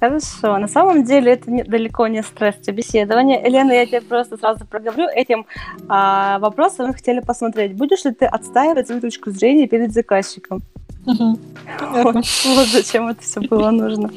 Хорошо. 0.00 0.58
На 0.58 0.68
самом 0.68 1.04
деле 1.04 1.32
это 1.32 1.50
не- 1.50 1.62
далеко 1.62 2.06
не 2.06 2.22
стресс-собеседование. 2.22 3.42
Елена, 3.44 3.72
я 3.72 3.86
тебе 3.86 4.00
просто 4.00 4.36
сразу 4.38 4.64
проговорю. 4.66 5.08
Этим 5.14 5.46
а, 5.88 6.38
вопросом 6.38 6.88
мы 6.88 6.94
хотели 6.94 7.20
посмотреть, 7.20 7.74
будешь 7.74 8.04
ли 8.04 8.12
ты 8.12 8.24
отстаивать 8.24 8.86
свою 8.86 9.00
точку 9.02 9.30
зрения 9.30 9.66
перед 9.66 9.92
заказчиком. 9.92 10.62
Вот, 11.04 12.14
вот 12.14 12.68
зачем 12.72 13.08
это 13.08 13.22
все 13.22 13.40
было 13.40 13.70
нужно. 13.70 14.10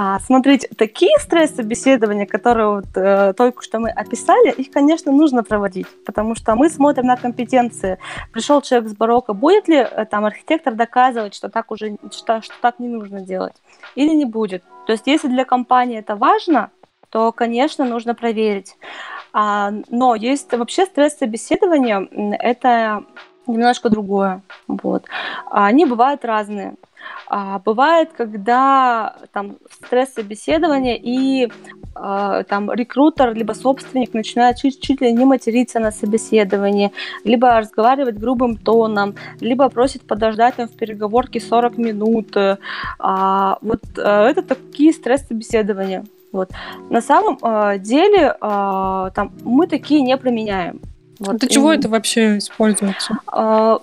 А, 0.00 0.20
смотрите, 0.20 0.68
такие 0.76 1.10
стресс-собеседования, 1.18 2.24
которые 2.24 2.68
вот, 2.68 2.84
э, 2.94 3.32
только 3.36 3.64
что 3.64 3.80
мы 3.80 3.90
описали, 3.90 4.52
их, 4.52 4.70
конечно, 4.70 5.10
нужно 5.10 5.42
проводить, 5.42 5.88
потому 6.06 6.36
что 6.36 6.54
мы 6.54 6.70
смотрим 6.70 7.06
на 7.06 7.16
компетенции. 7.16 7.98
Пришел 8.32 8.62
человек 8.62 8.90
с 8.90 8.94
барокко, 8.94 9.32
будет 9.32 9.66
ли 9.66 9.78
э, 9.78 10.06
там 10.08 10.24
архитектор 10.24 10.74
доказывать, 10.74 11.34
что 11.34 11.48
так 11.48 11.72
уже 11.72 11.96
что, 12.12 12.40
что 12.42 12.54
так 12.60 12.78
не 12.78 12.86
нужно 12.86 13.22
делать, 13.22 13.54
или 13.96 14.14
не 14.14 14.24
будет. 14.24 14.62
То 14.86 14.92
есть, 14.92 15.08
если 15.08 15.26
для 15.26 15.44
компании 15.44 15.98
это 15.98 16.14
важно, 16.14 16.70
то, 17.10 17.32
конечно, 17.32 17.84
нужно 17.84 18.14
проверить. 18.14 18.76
А, 19.32 19.72
но 19.90 20.14
есть 20.14 20.52
вообще 20.52 20.86
стресс-собеседование, 20.86 22.06
это 22.38 23.02
немножко 23.48 23.90
другое. 23.90 24.42
Вот. 24.68 25.06
Они 25.50 25.86
бывают 25.86 26.24
разные. 26.24 26.76
А, 27.30 27.58
бывает, 27.58 28.10
когда 28.16 29.16
там 29.32 29.56
стресс-собеседование 29.70 30.98
и 30.98 31.52
а, 31.94 32.42
там 32.44 32.72
рекрутер 32.72 33.34
либо 33.34 33.52
собственник 33.52 34.14
начинает 34.14 34.56
чуть, 34.56 34.80
чуть 34.80 35.02
ли 35.02 35.12
не 35.12 35.26
материться 35.26 35.78
на 35.78 35.90
собеседовании, 35.90 36.90
либо 37.24 37.58
разговаривать 37.58 38.18
грубым 38.18 38.56
тоном, 38.56 39.14
либо 39.40 39.68
просит 39.68 40.06
подождать 40.06 40.56
там 40.56 40.68
в 40.68 40.72
переговорке 40.72 41.38
40 41.40 41.76
минут. 41.76 42.34
А, 42.98 43.58
вот 43.60 43.80
а, 43.98 44.26
это 44.28 44.42
такие 44.42 44.92
стресс-собеседования. 44.92 46.04
Вот. 46.32 46.50
На 46.88 47.02
самом 47.02 47.38
а, 47.42 47.76
деле 47.76 48.36
а, 48.40 49.10
там, 49.10 49.32
мы 49.44 49.66
такие 49.66 50.00
не 50.00 50.16
применяем. 50.16 50.80
Вот. 51.18 51.38
Для 51.38 51.48
чего 51.48 51.72
М, 51.72 51.78
это 51.78 51.88
вообще 51.88 52.38
используется? 52.38 53.18
а, 53.26 53.80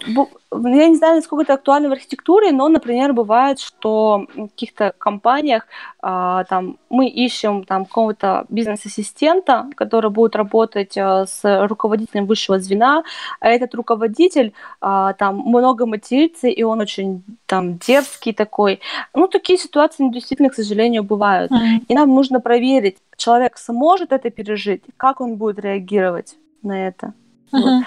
Я 0.64 0.88
не 0.88 0.96
знаю, 0.96 1.16
насколько 1.16 1.44
это 1.44 1.54
актуально 1.54 1.90
в 1.90 1.92
архитектуре, 1.92 2.52
но, 2.52 2.68
например, 2.68 3.14
бывает, 3.14 3.60
что 3.60 4.26
в 4.36 4.48
каких-то 4.50 4.94
компаниях 4.98 5.68
а, 6.02 6.44
там, 6.46 6.78
мы 6.90 7.08
ищем 7.08 7.64
там, 7.64 7.86
какого-то 7.86 8.46
бизнес-ассистента, 8.50 9.68
который 9.76 10.10
будет 10.10 10.36
работать 10.36 10.98
а, 10.98 11.26
с 11.26 11.68
руководителем 11.68 12.26
высшего 12.26 12.60
звена, 12.60 13.04
а 13.40 13.50
этот 13.50 13.76
руководитель 13.76 14.54
а, 14.82 15.14
там 15.14 15.38
много 15.38 15.86
матерится, 15.86 16.48
и 16.48 16.64
он 16.64 16.82
очень 16.82 17.24
там 17.46 17.78
дерзкий 17.78 18.34
такой. 18.34 18.80
Ну, 19.14 19.28
такие 19.28 19.58
ситуации 19.58 20.10
действительно, 20.10 20.50
к 20.50 20.56
сожалению, 20.56 21.04
бывают. 21.04 21.52
И 21.88 21.96
нам 21.96 22.14
нужно 22.14 22.40
проверить, 22.40 22.98
человек 23.18 23.58
сможет 23.58 24.12
это 24.12 24.30
пережить, 24.30 24.84
как 24.98 25.22
он 25.22 25.36
будет 25.36 25.60
реагировать 25.60 26.36
на 26.64 26.88
это. 26.88 27.14
Мгм. 27.52 27.86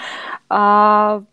А 0.49 1.23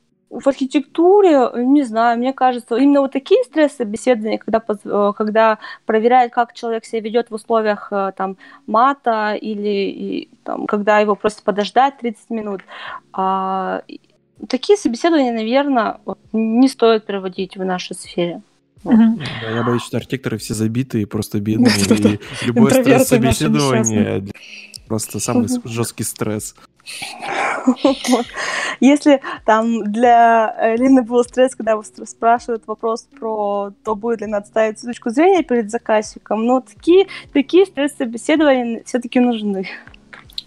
в 0.41 0.47
архитектуре, 0.47 1.51
не 1.55 1.85
знаю, 1.85 2.19
мне 2.19 2.33
кажется, 2.33 2.77
именно 2.77 3.01
вот 3.01 3.13
такие 3.13 3.43
стресс-собеседования, 3.45 4.39
когда, 4.39 4.63
э, 4.85 5.13
когда 5.17 5.59
проверяют, 5.85 6.33
как 6.33 6.53
человек 6.53 6.85
себя 6.85 7.01
ведет 7.01 7.31
в 7.31 7.35
условиях 7.35 7.89
э, 7.91 8.13
там, 8.17 8.37
мата 8.67 9.35
или 9.35 9.91
и, 9.91 10.29
там, 10.45 10.67
когда 10.67 10.99
его 10.99 11.15
просят 11.15 11.43
подождать 11.43 11.99
30 11.99 12.31
минут, 12.31 12.61
а, 13.13 13.83
такие 14.49 14.77
собеседования, 14.77 15.33
наверное, 15.33 15.99
не 16.33 16.69
стоит 16.69 17.07
проводить 17.07 17.57
в 17.57 17.65
нашей 17.65 17.97
сфере. 17.97 18.43
Да, 18.85 19.51
я 19.51 19.65
боюсь, 19.65 19.83
что 19.83 19.97
архитекторы 19.97 20.39
все 20.39 20.55
забитые, 20.55 21.07
просто 21.07 21.41
бедные, 21.41 21.73
и 22.43 22.47
любое 22.47 22.71
стресс-собеседование 22.71 24.25
просто 24.87 25.21
самый 25.21 25.49
жесткий 25.65 26.05
стресс. 26.05 26.55
Если 28.81 29.21
там 29.45 29.83
для 29.85 30.77
Лины 30.77 31.03
был 31.03 31.25
стресс, 31.25 31.55
когда 31.55 31.81
спрашивают 31.83 32.67
вопрос 32.67 33.07
про 33.19 33.73
то, 33.85 33.95
будет 33.95 34.21
ли 34.21 34.27
она 34.27 34.39
отставить 34.39 34.81
точку 34.81 35.11
зрения 35.11 35.43
перед 35.43 35.71
заказчиком, 35.71 36.45
но 36.47 36.61
такие, 36.61 37.07
такие 37.33 37.67
стресс-собеседования 37.67 38.83
все-таки 38.85 39.21
нужны. 39.21 39.69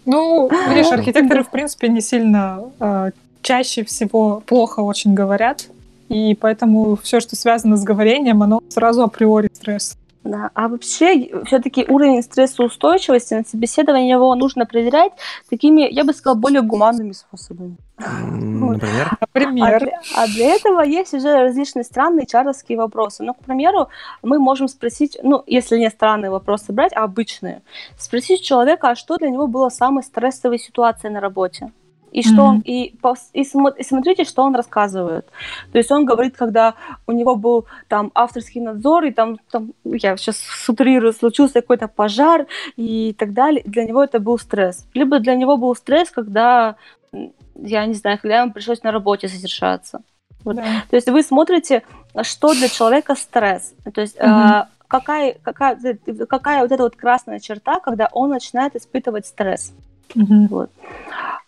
Ну, 0.06 0.50
видишь, 0.70 0.90
архитекторы, 0.92 1.44
в 1.44 1.50
принципе, 1.50 1.88
не 1.88 2.00
сильно 2.00 2.70
э, 2.80 3.10
чаще 3.42 3.84
всего 3.84 4.42
плохо 4.46 4.80
очень 4.80 5.14
говорят, 5.14 5.68
и 6.08 6.34
поэтому 6.34 6.96
все, 6.96 7.20
что 7.20 7.36
связано 7.36 7.76
с 7.76 7.84
говорением, 7.84 8.42
оно 8.42 8.62
сразу 8.68 9.02
априори 9.02 9.50
стресс. 9.52 9.96
Да, 10.22 10.50
а 10.54 10.68
вообще 10.68 11.30
все-таки 11.46 11.86
уровень 11.88 12.22
стрессоустойчивости 12.22 13.32
на 13.32 13.44
собеседовании 13.44 14.12
его 14.12 14.34
нужно 14.34 14.66
проверять 14.66 15.12
такими, 15.48 15.88
я 15.90 16.04
бы 16.04 16.12
сказала, 16.12 16.38
более 16.38 16.60
гуманными 16.60 17.12
способами. 17.12 17.76
Например? 17.98 19.16
Например. 19.20 19.76
А 19.76 19.78
для, 19.78 20.00
а 20.16 20.26
для 20.26 20.54
этого 20.54 20.82
есть 20.82 21.14
уже 21.14 21.42
различные 21.42 21.84
странные 21.84 22.26
чаровские 22.26 22.76
вопросы. 22.76 23.22
Ну, 23.22 23.32
к 23.32 23.38
примеру, 23.38 23.88
мы 24.22 24.38
можем 24.38 24.68
спросить, 24.68 25.16
ну, 25.22 25.42
если 25.46 25.78
не 25.78 25.88
странные 25.88 26.30
вопросы 26.30 26.72
брать, 26.72 26.92
а 26.94 27.04
обычные, 27.04 27.62
спросить 27.96 28.42
человека, 28.42 28.90
а 28.90 28.96
что 28.96 29.16
для 29.16 29.30
него 29.30 29.46
было 29.46 29.70
самой 29.70 30.02
стрессовой 30.02 30.58
ситуацией 30.58 31.12
на 31.14 31.20
работе 31.20 31.72
и 32.12 32.22
что 32.22 32.34
mm-hmm. 32.34 32.40
он 32.40 32.60
и, 32.60 32.96
и, 33.34 33.40
и 33.40 33.84
смотрите, 33.84 34.24
что 34.24 34.42
он 34.42 34.54
рассказывает. 34.54 35.26
То 35.72 35.78
есть 35.78 35.90
он 35.90 36.04
говорит, 36.04 36.36
когда 36.36 36.74
у 37.06 37.12
него 37.12 37.36
был 37.36 37.66
там 37.88 38.10
авторский 38.14 38.60
надзор, 38.60 39.04
и 39.04 39.12
там, 39.12 39.38
там 39.50 39.72
я 39.84 40.16
сейчас 40.16 40.38
сутрирую, 40.38 41.12
случился 41.12 41.60
какой-то 41.60 41.88
пожар 41.88 42.46
и 42.76 43.14
так 43.18 43.32
далее. 43.32 43.62
Для 43.64 43.84
него 43.84 44.02
это 44.02 44.18
был 44.18 44.38
стресс. 44.38 44.86
Либо 44.94 45.18
для 45.20 45.34
него 45.34 45.56
был 45.56 45.74
стресс, 45.74 46.10
когда, 46.10 46.76
я 47.54 47.86
не 47.86 47.94
знаю, 47.94 48.18
когда 48.20 48.40
ему 48.40 48.52
пришлось 48.52 48.82
на 48.82 48.92
работе 48.92 49.28
задержаться. 49.28 50.02
Вот. 50.44 50.56
Да. 50.56 50.64
То 50.88 50.96
есть 50.96 51.08
вы 51.08 51.22
смотрите, 51.22 51.82
что 52.22 52.54
для 52.54 52.68
человека 52.68 53.14
стресс. 53.14 53.74
То 53.94 54.00
есть 54.00 54.16
mm-hmm. 54.16 54.62
э, 54.62 54.66
какая, 54.88 55.36
какая, 55.42 55.78
какая 56.28 56.62
вот 56.62 56.72
эта 56.72 56.82
вот 56.82 56.96
красная 56.96 57.38
черта, 57.38 57.78
когда 57.80 58.08
он 58.12 58.30
начинает 58.30 58.74
испытывать 58.74 59.26
стресс. 59.26 59.72
Mm-hmm. 60.14 60.48
Вот. 60.48 60.70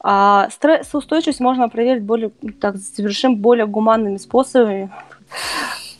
А 0.00 0.50
стрессоустойчивость 0.50 1.40
можно 1.40 1.68
проверить 1.68 2.02
более, 2.02 2.30
так, 2.60 2.76
совершенно 2.76 3.36
более 3.36 3.66
гуманными 3.66 4.16
способами. 4.16 4.90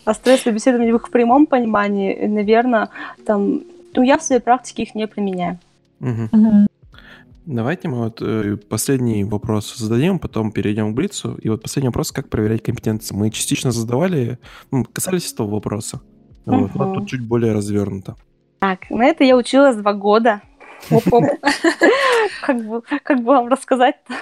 А 0.05 0.15
стрессовые 0.15 0.55
беседования 0.55 0.93
в 0.93 0.97
их 0.97 1.11
прямом 1.11 1.47
понимании, 1.47 2.27
наверное, 2.27 2.89
там, 3.25 3.63
ну, 3.95 4.03
я 4.03 4.19
в 4.19 4.23
своей 4.23 4.41
практике 4.41 4.83
их 4.83 4.95
не 4.97 5.07
применяю. 5.07 5.59
Угу. 6.01 6.29
Угу. 6.33 6.67
Давайте 7.47 7.89
мы 7.89 7.99
вот 7.99 8.21
э, 8.21 8.57
последний 8.69 9.25
вопрос 9.25 9.77
зададим, 9.77 10.19
потом 10.19 10.53
перейдем 10.53 10.93
к 10.93 10.97
Блицу. 10.97 11.37
И 11.41 11.49
вот 11.49 11.63
последний 11.63 11.89
вопрос, 11.89 12.11
как 12.11 12.29
проверять 12.29 12.63
компетенции. 12.63 13.15
Мы 13.15 13.31
частично 13.31 13.71
задавали, 13.71 14.39
ну, 14.73 14.85
касались 14.85 15.33
этого 15.33 15.49
вопроса. 15.49 16.01
Угу. 16.47 16.57
Вот, 16.57 16.75
но 16.75 16.95
тут 16.95 17.09
чуть 17.09 17.27
более 17.27 17.53
развернуто. 17.53 18.17
Так, 18.59 18.91
на 18.91 19.05
это 19.05 19.25
я 19.25 19.37
училась 19.37 19.77
два 19.77 19.93
года. 19.93 20.41
Как 22.43 22.67
бы, 22.67 22.83
как 22.83 23.19
бы 23.19 23.25
вам 23.25 23.49
рассказать-то? 23.49 24.15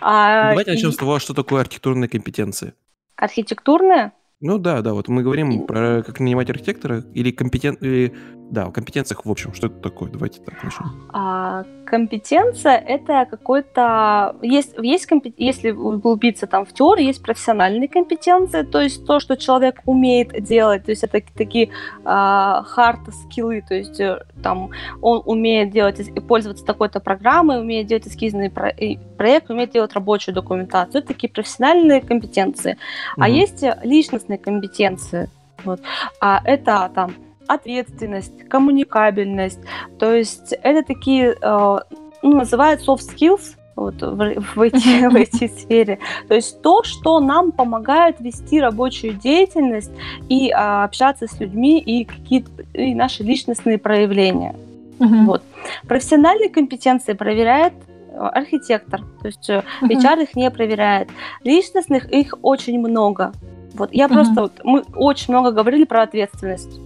А, 0.00 0.50
Давайте 0.50 0.72
начнем 0.72 0.92
с 0.92 0.96
того, 0.96 1.18
что 1.18 1.32
такое 1.32 1.60
архитектурные 1.60 2.08
компетенции. 2.08 2.74
Архитектурные? 3.16 4.12
Ну 4.40 4.58
да, 4.58 4.82
да, 4.82 4.92
вот 4.92 5.06
мы 5.06 5.22
говорим 5.22 5.66
про 5.66 6.02
как 6.02 6.18
нанимать 6.18 6.50
архитектора 6.50 7.04
или 7.14 7.30
компетент... 7.30 7.80
Или, 7.82 8.12
да, 8.50 8.64
о 8.64 8.72
компетенциях 8.72 9.24
в 9.24 9.30
общем. 9.30 9.54
Что 9.54 9.68
это 9.68 9.76
такое? 9.76 10.10
Давайте 10.10 10.40
так 10.40 10.62
начнем. 10.62 11.08
А, 11.12 11.64
компетенция— 11.92 12.78
это 12.88 13.26
какой-то... 13.30 14.34
Есть, 14.40 14.74
есть 14.82 15.04
компет... 15.04 15.34
Если 15.36 15.72
углубиться 15.72 16.46
там 16.46 16.64
в 16.64 16.72
теорию, 16.72 17.08
есть 17.08 17.22
профессиональные 17.22 17.86
компетенции, 17.86 18.62
то 18.62 18.80
есть 18.80 19.04
то, 19.04 19.20
что 19.20 19.36
человек 19.36 19.82
умеет 19.84 20.42
делать, 20.42 20.86
то 20.86 20.90
есть 20.90 21.04
это 21.04 21.20
такие 21.36 21.68
а, 22.04 22.64
хард-скиллы, 22.64 23.62
то 23.68 23.74
есть 23.74 24.00
э, 24.00 24.24
там 24.42 24.70
он 25.02 25.22
умеет 25.26 25.70
делать, 25.70 26.00
пользоваться 26.26 26.64
такой-то 26.64 26.98
программой, 26.98 27.60
умеет 27.60 27.88
делать 27.88 28.06
эскизный 28.06 28.48
про... 28.48 28.72
проект, 29.18 29.50
умеет 29.50 29.72
делать 29.72 29.92
рабочую 29.92 30.34
документацию. 30.34 31.00
Это 31.00 31.08
такие 31.08 31.28
профессиональные 31.28 32.00
компетенции. 32.00 32.78
Угу. 33.16 33.22
А 33.22 33.28
есть 33.28 33.62
личностные 33.82 34.38
компетенции. 34.38 35.28
Вот. 35.64 35.80
А 36.20 36.40
это 36.42 36.90
там 36.94 37.12
ответственность, 37.46 38.48
коммуникабельность. 38.48 39.60
То 39.98 40.14
есть 40.14 40.54
это 40.62 40.86
такие, 40.86 41.36
э, 41.40 41.78
ну, 42.22 42.36
называют 42.36 42.80
soft 42.86 43.02
skills, 43.14 43.56
вот, 43.76 44.00
в, 44.00 44.40
в, 44.54 44.60
эти, 44.60 45.06
в 45.10 45.16
эти 45.16 45.48
сфере. 45.48 45.98
То 46.28 46.34
есть 46.34 46.60
то, 46.62 46.82
что 46.82 47.20
нам 47.20 47.52
помогает 47.52 48.20
вести 48.20 48.60
рабочую 48.60 49.14
деятельность 49.14 49.90
и 50.28 50.50
а, 50.50 50.84
общаться 50.84 51.26
с 51.26 51.40
людьми 51.40 51.80
и 51.80 52.04
какие-то 52.04 52.50
и 52.74 52.94
наши 52.94 53.22
личностные 53.22 53.78
проявления. 53.78 54.54
Uh-huh. 54.98 55.26
Вот. 55.26 55.42
Профессиональные 55.86 56.48
компетенции 56.48 57.14
проверяет 57.14 57.72
э, 58.10 58.18
архитектор, 58.18 59.00
то 59.20 59.26
есть 59.26 59.50
uh-huh. 59.50 59.64
HR 59.82 60.22
их 60.24 60.36
не 60.36 60.50
проверяет. 60.50 61.08
Личностных 61.42 62.10
их 62.12 62.34
очень 62.42 62.78
много. 62.78 63.32
Вот 63.74 63.92
я 63.92 64.06
uh-huh. 64.06 64.12
просто 64.12 64.42
вот, 64.42 64.52
мы 64.64 64.84
очень 64.94 65.32
много 65.32 65.50
говорили 65.50 65.84
про 65.84 66.02
ответственность. 66.02 66.78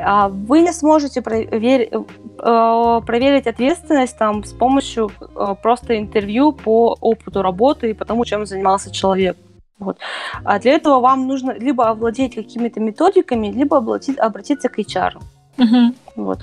А 0.00 0.28
вы 0.28 0.60
не 0.60 0.72
сможете 0.72 1.20
проверить, 1.20 1.90
э, 1.92 3.00
проверить 3.06 3.46
ответственность 3.46 4.16
там 4.16 4.42
с 4.42 4.52
помощью 4.52 5.10
э, 5.20 5.54
просто 5.62 5.98
интервью 5.98 6.52
по 6.52 6.96
опыту 7.00 7.42
работы 7.42 7.90
и 7.90 7.94
по 7.94 8.04
тому, 8.04 8.24
чем 8.24 8.46
занимался 8.46 8.90
человек. 8.90 9.36
Вот. 9.78 9.98
А 10.44 10.58
для 10.58 10.72
этого 10.72 11.00
вам 11.00 11.26
нужно 11.26 11.50
либо 11.50 11.88
овладеть 11.88 12.34
какими-то 12.34 12.80
методиками, 12.80 13.48
либо 13.48 13.76
обратить, 13.76 14.18
обратиться 14.18 14.68
к 14.68 14.78
HR. 14.78 15.14
Uh-huh. 15.58 15.94
Вот. 16.16 16.38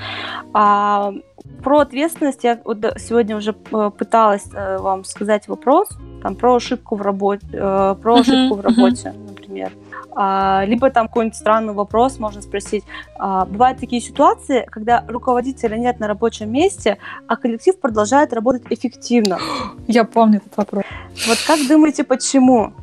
А, 0.54 1.14
про 1.64 1.80
ответственность 1.80 2.44
я 2.44 2.60
вот 2.64 2.78
сегодня 2.98 3.36
уже 3.36 3.56
э, 3.72 3.92
пыталась 3.98 4.46
вам 4.54 5.04
сказать 5.04 5.48
вопрос 5.48 5.90
там 6.22 6.36
про 6.36 6.56
ошибку 6.56 6.96
в 6.96 7.02
работе, 7.02 7.48
про 7.48 8.20
ошибку 8.20 8.56
в 8.56 8.62
работе, 8.62 9.14
например. 9.28 9.72
Либо 10.16 10.90
там 10.90 11.08
какой-нибудь 11.08 11.38
странный 11.38 11.74
вопрос 11.74 12.20
можно 12.20 12.42
спросить. 12.42 12.84
А, 13.18 13.46
бывают 13.46 13.80
такие 13.80 14.02
ситуации, 14.02 14.68
когда 14.70 15.06
руководителя 15.08 15.78
нет 15.78 16.00
на 16.00 16.08
рабочем 16.08 16.52
месте, 16.52 16.98
а 17.28 17.36
коллектив 17.36 17.80
продолжает 17.80 18.34
работать 18.34 18.64
эффективно. 18.70 19.40
Я 19.88 20.04
помню 20.04 20.38
этот 20.38 20.58
вопрос. 20.58 20.84
Вот 21.28 21.38
как 21.46 21.60
думаете, 21.68 22.04
почему? 22.04 22.74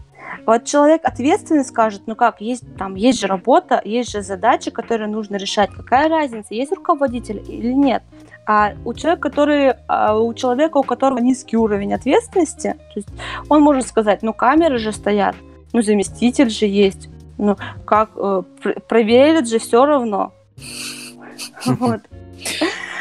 Вот 0.47 0.65
человек 0.65 1.01
ответственный 1.05 1.65
скажет, 1.65 2.03
ну 2.07 2.15
как, 2.15 2.40
есть 2.40 2.62
там 2.77 2.94
есть 2.94 3.20
же 3.20 3.27
работа, 3.27 3.82
есть 3.85 4.12
же 4.12 4.23
задачи, 4.23 4.70
которые 4.70 5.09
нужно 5.09 5.36
решать. 5.36 5.70
Какая 5.70 6.09
разница, 6.09 6.55
есть 6.55 6.73
руководитель 6.73 7.43
или 7.48 7.73
нет? 7.73 8.05
А 8.47 8.74
у 8.85 8.94
человека, 8.94 9.23
который, 9.28 9.74
а 9.89 10.16
у 10.16 10.32
человека, 10.35 10.77
у 10.77 10.85
которого 10.85 11.19
низкий 11.19 11.57
уровень 11.57 11.93
ответственности, 11.93 12.77
то 12.94 13.01
есть 13.01 13.09
он 13.48 13.61
может 13.61 13.89
сказать, 13.89 14.23
ну 14.23 14.32
камеры 14.32 14.78
же 14.78 14.93
стоят, 14.93 15.35
ну 15.73 15.82
заместитель 15.82 16.48
же 16.48 16.66
есть, 16.66 17.09
ну, 17.39 17.57
как, 17.85 18.11
э, 18.17 18.43
проверят 18.89 19.49
же 19.49 19.59
все 19.59 19.85
равно. 19.85 20.33
Вот. 21.65 22.01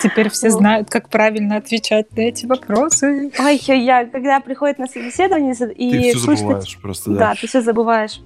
Теперь 0.01 0.29
все 0.29 0.49
знают, 0.49 0.89
как 0.89 1.09
правильно 1.09 1.57
отвечать 1.57 2.11
на 2.15 2.21
эти 2.21 2.45
вопросы. 2.45 3.31
Ой, 3.39 3.59
я, 3.67 4.05
когда 4.05 4.39
приходит 4.39 4.77
на 4.77 4.87
собеседование 4.87 5.53
и 5.53 5.91
ты 5.91 5.99
все 6.09 6.19
слышно, 6.19 6.47
забываешь 6.47 6.79
просто, 6.81 7.11
да. 7.11 7.17
Да, 7.17 7.35
ты 7.39 7.47
все 7.47 7.61
забываешь. 7.61 8.21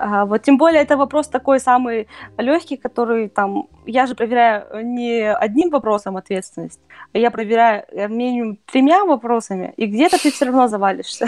А, 0.00 0.26
вот 0.26 0.42
тем 0.42 0.58
более 0.58 0.82
это 0.82 0.96
вопрос 0.96 1.26
такой 1.26 1.58
самый 1.58 2.06
легкий, 2.36 2.76
который 2.76 3.28
там 3.28 3.66
я 3.84 4.06
же 4.06 4.14
проверяю 4.14 4.86
не 4.86 5.32
одним 5.32 5.70
вопросом 5.70 6.16
ответственность, 6.16 6.80
а 7.12 7.18
я 7.18 7.32
проверяю 7.32 7.84
э, 7.90 8.06
минимум 8.06 8.58
тремя 8.66 9.04
вопросами, 9.04 9.74
и 9.76 9.86
где-то 9.86 10.22
ты 10.22 10.30
все 10.30 10.44
равно 10.44 10.68
завалишься. 10.68 11.26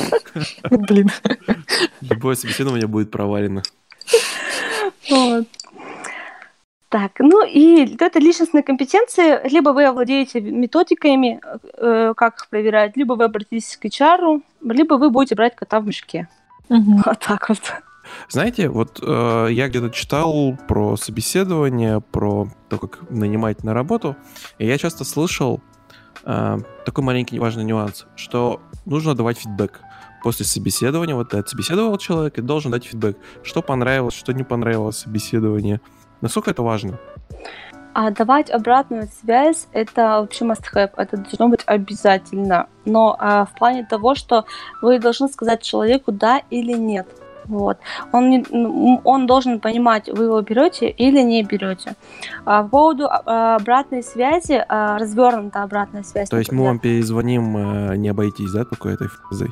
Блин. 0.70 1.10
Любое 2.00 2.34
собеседование 2.34 2.86
будет 2.86 3.10
провалено. 3.10 3.62
Вот. 5.10 5.46
Так, 6.88 7.12
ну 7.18 7.44
и 7.46 7.94
это 8.00 8.18
личностные 8.18 8.62
компетенции. 8.62 9.46
Либо 9.46 9.70
вы 9.70 9.84
овладеете 9.84 10.40
методиками, 10.40 11.42
э, 11.76 12.14
как 12.16 12.36
их 12.36 12.48
проверять, 12.48 12.96
либо 12.96 13.12
вы 13.12 13.24
обратитесь 13.24 13.76
к 13.76 13.84
HR, 13.84 14.40
либо 14.62 14.94
вы 14.94 15.10
будете 15.10 15.34
брать 15.34 15.54
кота 15.54 15.80
в 15.80 15.86
мешке. 15.86 16.26
Угу. 16.70 17.02
Вот 17.04 17.18
так 17.18 17.50
вот. 17.50 17.82
Знаете, 18.30 18.68
вот 18.68 19.00
э, 19.02 19.48
я 19.50 19.68
где-то 19.68 19.88
читал 19.90 20.54
про 20.68 20.96
собеседование, 20.96 22.00
про 22.00 22.48
то, 22.68 22.78
как 22.78 23.10
нанимать 23.10 23.64
на 23.64 23.72
работу, 23.72 24.16
и 24.58 24.66
я 24.66 24.76
часто 24.76 25.04
слышал 25.04 25.62
э, 26.24 26.58
такой 26.84 27.04
маленький 27.04 27.38
важный 27.38 27.64
нюанс, 27.64 28.06
что 28.16 28.60
нужно 28.84 29.14
давать 29.14 29.38
фидбэк. 29.38 29.80
после 30.22 30.44
собеседования, 30.44 31.14
вот 31.14 31.30
ты 31.30 31.38
отсобеседовал 31.38 31.96
человека 31.96 32.40
и 32.40 32.44
должен 32.44 32.70
дать 32.70 32.84
фидбэк, 32.84 33.16
что 33.42 33.62
понравилось, 33.62 34.14
что 34.14 34.32
не 34.32 34.44
понравилось 34.44 34.98
собеседование. 34.98 35.80
Насколько 36.20 36.50
это 36.50 36.62
важно? 36.62 36.98
А 37.94 38.10
давать 38.10 38.50
обратную 38.50 39.08
связь 39.20 39.68
это 39.72 40.20
вообще 40.20 40.44
must 40.44 40.64
have, 40.74 40.90
это 40.96 41.16
должно 41.16 41.48
быть 41.48 41.62
обязательно. 41.66 42.68
Но 42.84 43.16
а, 43.18 43.46
в 43.46 43.54
плане 43.54 43.86
того, 43.86 44.14
что 44.14 44.44
вы 44.82 44.98
должны 44.98 45.28
сказать 45.28 45.62
человеку 45.62 46.12
да 46.12 46.42
или 46.50 46.74
нет. 46.74 47.08
Вот. 47.48 47.78
Он, 48.12 48.30
не, 48.30 48.44
он 49.04 49.26
должен 49.26 49.58
понимать, 49.58 50.08
вы 50.08 50.24
его 50.24 50.40
берете 50.42 50.88
или 50.88 51.22
не 51.22 51.42
берете. 51.42 51.96
А, 52.44 52.62
по 52.62 52.68
поводу 52.68 53.08
а, 53.08 53.56
обратной 53.56 54.02
связи, 54.02 54.64
а, 54.68 54.98
развернутая 54.98 55.64
обратная 55.64 56.02
связь. 56.02 56.28
То 56.28 56.38
есть 56.38 56.52
мы 56.52 56.64
вам 56.64 56.78
перезвоним, 56.78 57.56
а, 57.56 57.94
не 57.94 58.10
обойтись, 58.10 58.52
да, 58.52 58.64
такой 58.64 58.94
этой 58.94 59.08
фразой? 59.08 59.50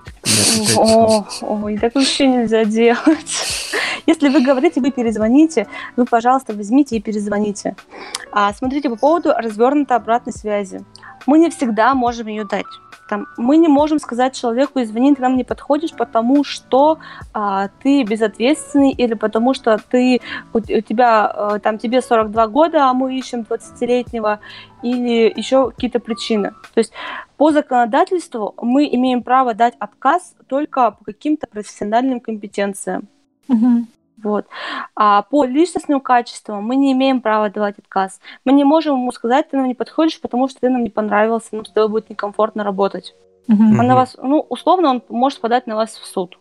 Ой, 1.43 1.79
так 1.79 1.95
вообще 1.95 2.27
нельзя 2.27 2.65
делать. 2.65 3.73
Если 4.07 4.29
вы 4.29 4.43
говорите, 4.43 4.81
вы 4.81 4.91
перезвоните, 4.91 5.67
вы, 5.97 6.05
пожалуйста, 6.05 6.53
возьмите 6.53 6.97
и 6.97 7.01
перезвоните. 7.01 7.77
А, 8.31 8.53
смотрите, 8.53 8.91
по 8.91 8.97
поводу 8.97 9.33
развернутой 9.37 9.97
обратной 9.97 10.33
связи. 10.33 10.85
Мы 11.27 11.39
не 11.39 11.51
всегда 11.51 11.95
можем 11.95 12.29
ее 12.29 12.45
дать. 12.45 12.67
Там, 13.09 13.27
мы 13.37 13.57
не 13.57 13.69
можем 13.69 13.99
сказать 13.99 14.35
человеку, 14.35 14.83
извини, 14.83 15.15
ты 15.15 15.23
нам 15.23 15.37
не 15.37 15.45
подходишь, 15.45 15.93
потому 15.93 16.45
что 16.45 16.99
а, 17.33 17.69
ты 17.83 18.03
безответственный 18.03 18.91
или 18.91 19.15
потому 19.15 19.55
что 19.55 19.79
ты, 19.91 20.21
у, 20.53 20.59
у 20.59 20.81
тебя, 20.81 21.27
а, 21.27 21.59
там, 21.59 21.79
тебе 21.79 22.03
42 22.03 22.47
года, 22.49 22.91
а 22.91 22.95
мы 22.95 23.17
ищем 23.17 23.47
20-летнего, 23.49 24.41
или 24.83 25.33
еще 25.37 25.71
какие-то 25.71 26.01
причины. 26.01 26.51
То 26.75 26.79
есть 26.79 26.93
по 27.37 27.53
законодательству 27.53 28.55
мы 28.61 28.89
имеем 28.93 29.23
право 29.23 29.55
дать 29.55 29.75
отказ 29.79 30.35
только 30.49 30.93
по 30.93 31.05
каким-то 31.05 31.47
профессиональным 31.47 32.21
компетенциям. 32.21 33.09
Угу. 33.49 33.87
Вот. 34.23 34.47
А 34.95 35.23
по 35.23 35.45
личностным 35.45 36.01
качествам 36.01 36.65
мы 36.65 36.77
не 36.77 36.93
имеем 36.93 37.21
права 37.21 37.51
давать 37.51 37.79
отказ. 37.79 38.21
Мы 38.45 38.53
не 38.53 38.65
можем 38.65 38.95
ему 38.95 39.13
сказать, 39.13 39.51
ты 39.51 39.57
нам 39.57 39.69
не 39.69 39.75
подходишь, 39.75 40.21
потому 40.21 40.49
что 40.49 40.61
ты 40.61 40.71
нам 40.71 40.83
не 40.83 40.91
понравился, 40.91 41.49
нам 41.53 41.65
с 41.65 41.71
тобой 41.71 41.89
будет 41.91 42.11
некомфортно 42.11 42.65
работать. 42.65 43.15
Угу. 43.49 43.63
Он 43.63 43.87
на 43.87 43.95
вас, 43.95 44.17
ну, 44.21 44.45
условно, 44.49 44.91
он 44.91 45.03
может 45.09 45.41
подать 45.41 45.67
на 45.67 45.77
вас 45.77 45.97
в 45.97 46.07
суд. 46.07 46.39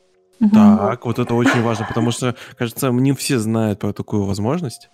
Так, 0.54 1.06
вот 1.06 1.20
это 1.20 1.34
очень 1.34 1.62
важно, 1.62 1.86
потому 1.86 2.12
что, 2.12 2.36
кажется, 2.58 2.90
не 2.90 3.14
все 3.14 3.40
знают 3.40 3.80
про 3.80 3.94
такую 3.94 4.26
возможность. 4.26 4.90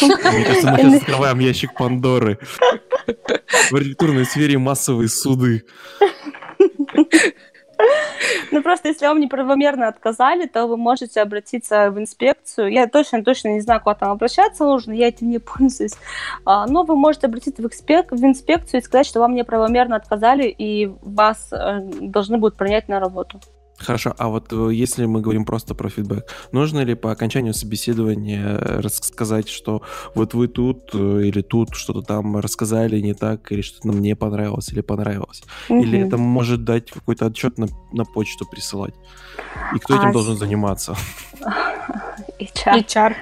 Мне 0.00 0.16
кажется, 0.16 0.70
мы 0.70 0.78
сейчас 0.78 1.02
открываем 1.02 1.38
ящик 1.40 1.74
Пандоры. 1.74 2.38
В 3.70 3.74
архитектурной 3.74 4.24
сфере 4.24 4.58
массовые 4.58 5.08
суды. 5.08 5.64
Ну, 8.50 8.62
просто 8.62 8.88
если 8.88 9.06
вам 9.06 9.20
неправомерно 9.20 9.88
отказали, 9.88 10.46
то 10.46 10.66
вы 10.66 10.76
можете 10.76 11.20
обратиться 11.20 11.90
в 11.90 11.98
инспекцию. 11.98 12.72
Я 12.72 12.86
точно-точно 12.86 13.48
не 13.48 13.60
знаю, 13.60 13.80
куда 13.80 13.94
там 13.94 14.10
обращаться 14.10 14.64
нужно, 14.64 14.92
я 14.92 15.08
этим 15.08 15.30
не 15.30 15.38
пользуюсь. 15.38 15.94
А, 16.44 16.66
но 16.66 16.84
вы 16.84 16.96
можете 16.96 17.26
обратиться 17.26 17.62
в, 17.62 17.66
инспек... 17.66 18.10
в 18.10 18.24
инспекцию 18.24 18.80
и 18.80 18.84
сказать, 18.84 19.06
что 19.06 19.20
вам 19.20 19.34
неправомерно 19.34 19.96
отказали, 19.96 20.48
и 20.48 20.86
вас 21.02 21.48
э, 21.52 21.80
должны 22.00 22.38
будут 22.38 22.56
принять 22.56 22.88
на 22.88 23.00
работу. 23.00 23.40
Хорошо, 23.78 24.14
а 24.18 24.28
вот 24.28 24.52
э, 24.52 24.70
если 24.72 25.06
мы 25.06 25.20
говорим 25.20 25.44
просто 25.44 25.74
про 25.74 25.88
фидбэк, 25.88 26.24
нужно 26.52 26.80
ли 26.80 26.94
по 26.94 27.12
окончанию 27.12 27.54
собеседования 27.54 28.56
рассказать, 28.56 29.48
что 29.48 29.82
вот 30.14 30.34
вы 30.34 30.48
тут 30.48 30.90
э, 30.94 31.22
или 31.26 31.42
тут 31.42 31.74
что-то 31.74 32.02
там 32.02 32.36
рассказали 32.38 33.00
не 33.00 33.14
так, 33.14 33.52
или 33.52 33.62
что-то 33.62 33.88
нам 33.88 34.00
не 34.00 34.16
понравилось 34.16 34.68
или 34.72 34.80
понравилось? 34.80 35.42
Угу. 35.68 35.82
Или 35.82 36.00
это 36.00 36.18
может 36.18 36.64
дать 36.64 36.90
какой-то 36.90 37.26
отчет 37.26 37.58
на, 37.58 37.68
на 37.92 38.04
почту 38.04 38.46
присылать? 38.46 38.94
И 39.74 39.78
кто 39.78 39.94
этим 39.94 40.08
а 40.08 40.12
должен 40.12 40.36
заниматься? 40.36 40.96
HR. 42.40 42.84
HR. 42.84 43.14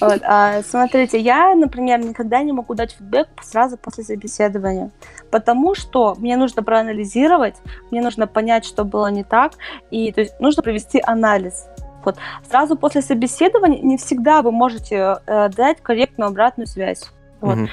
Вот, 0.00 0.20
а, 0.24 0.62
смотрите, 0.62 1.18
я, 1.18 1.54
например, 1.54 2.04
никогда 2.04 2.42
не 2.42 2.52
могу 2.52 2.74
дать 2.74 2.92
фидбэк 2.92 3.28
сразу 3.42 3.76
после 3.76 4.04
собеседования, 4.04 4.90
потому 5.30 5.74
что 5.74 6.14
мне 6.18 6.36
нужно 6.36 6.62
проанализировать, 6.62 7.56
мне 7.90 8.00
нужно 8.00 8.26
понять, 8.26 8.64
что 8.64 8.84
было 8.84 9.08
не 9.08 9.24
так, 9.24 9.52
и 9.90 10.12
то 10.12 10.20
есть 10.20 10.38
нужно 10.40 10.62
провести 10.62 11.02
анализ. 11.04 11.66
Вот. 12.04 12.16
Сразу 12.48 12.76
после 12.76 13.02
собеседования 13.02 13.82
не 13.82 13.96
всегда 13.96 14.42
вы 14.42 14.52
можете 14.52 15.18
э, 15.26 15.48
дать 15.50 15.82
корректную 15.82 16.28
обратную 16.28 16.66
связь. 16.66 17.10
Вот. 17.40 17.58
Угу. 17.58 17.68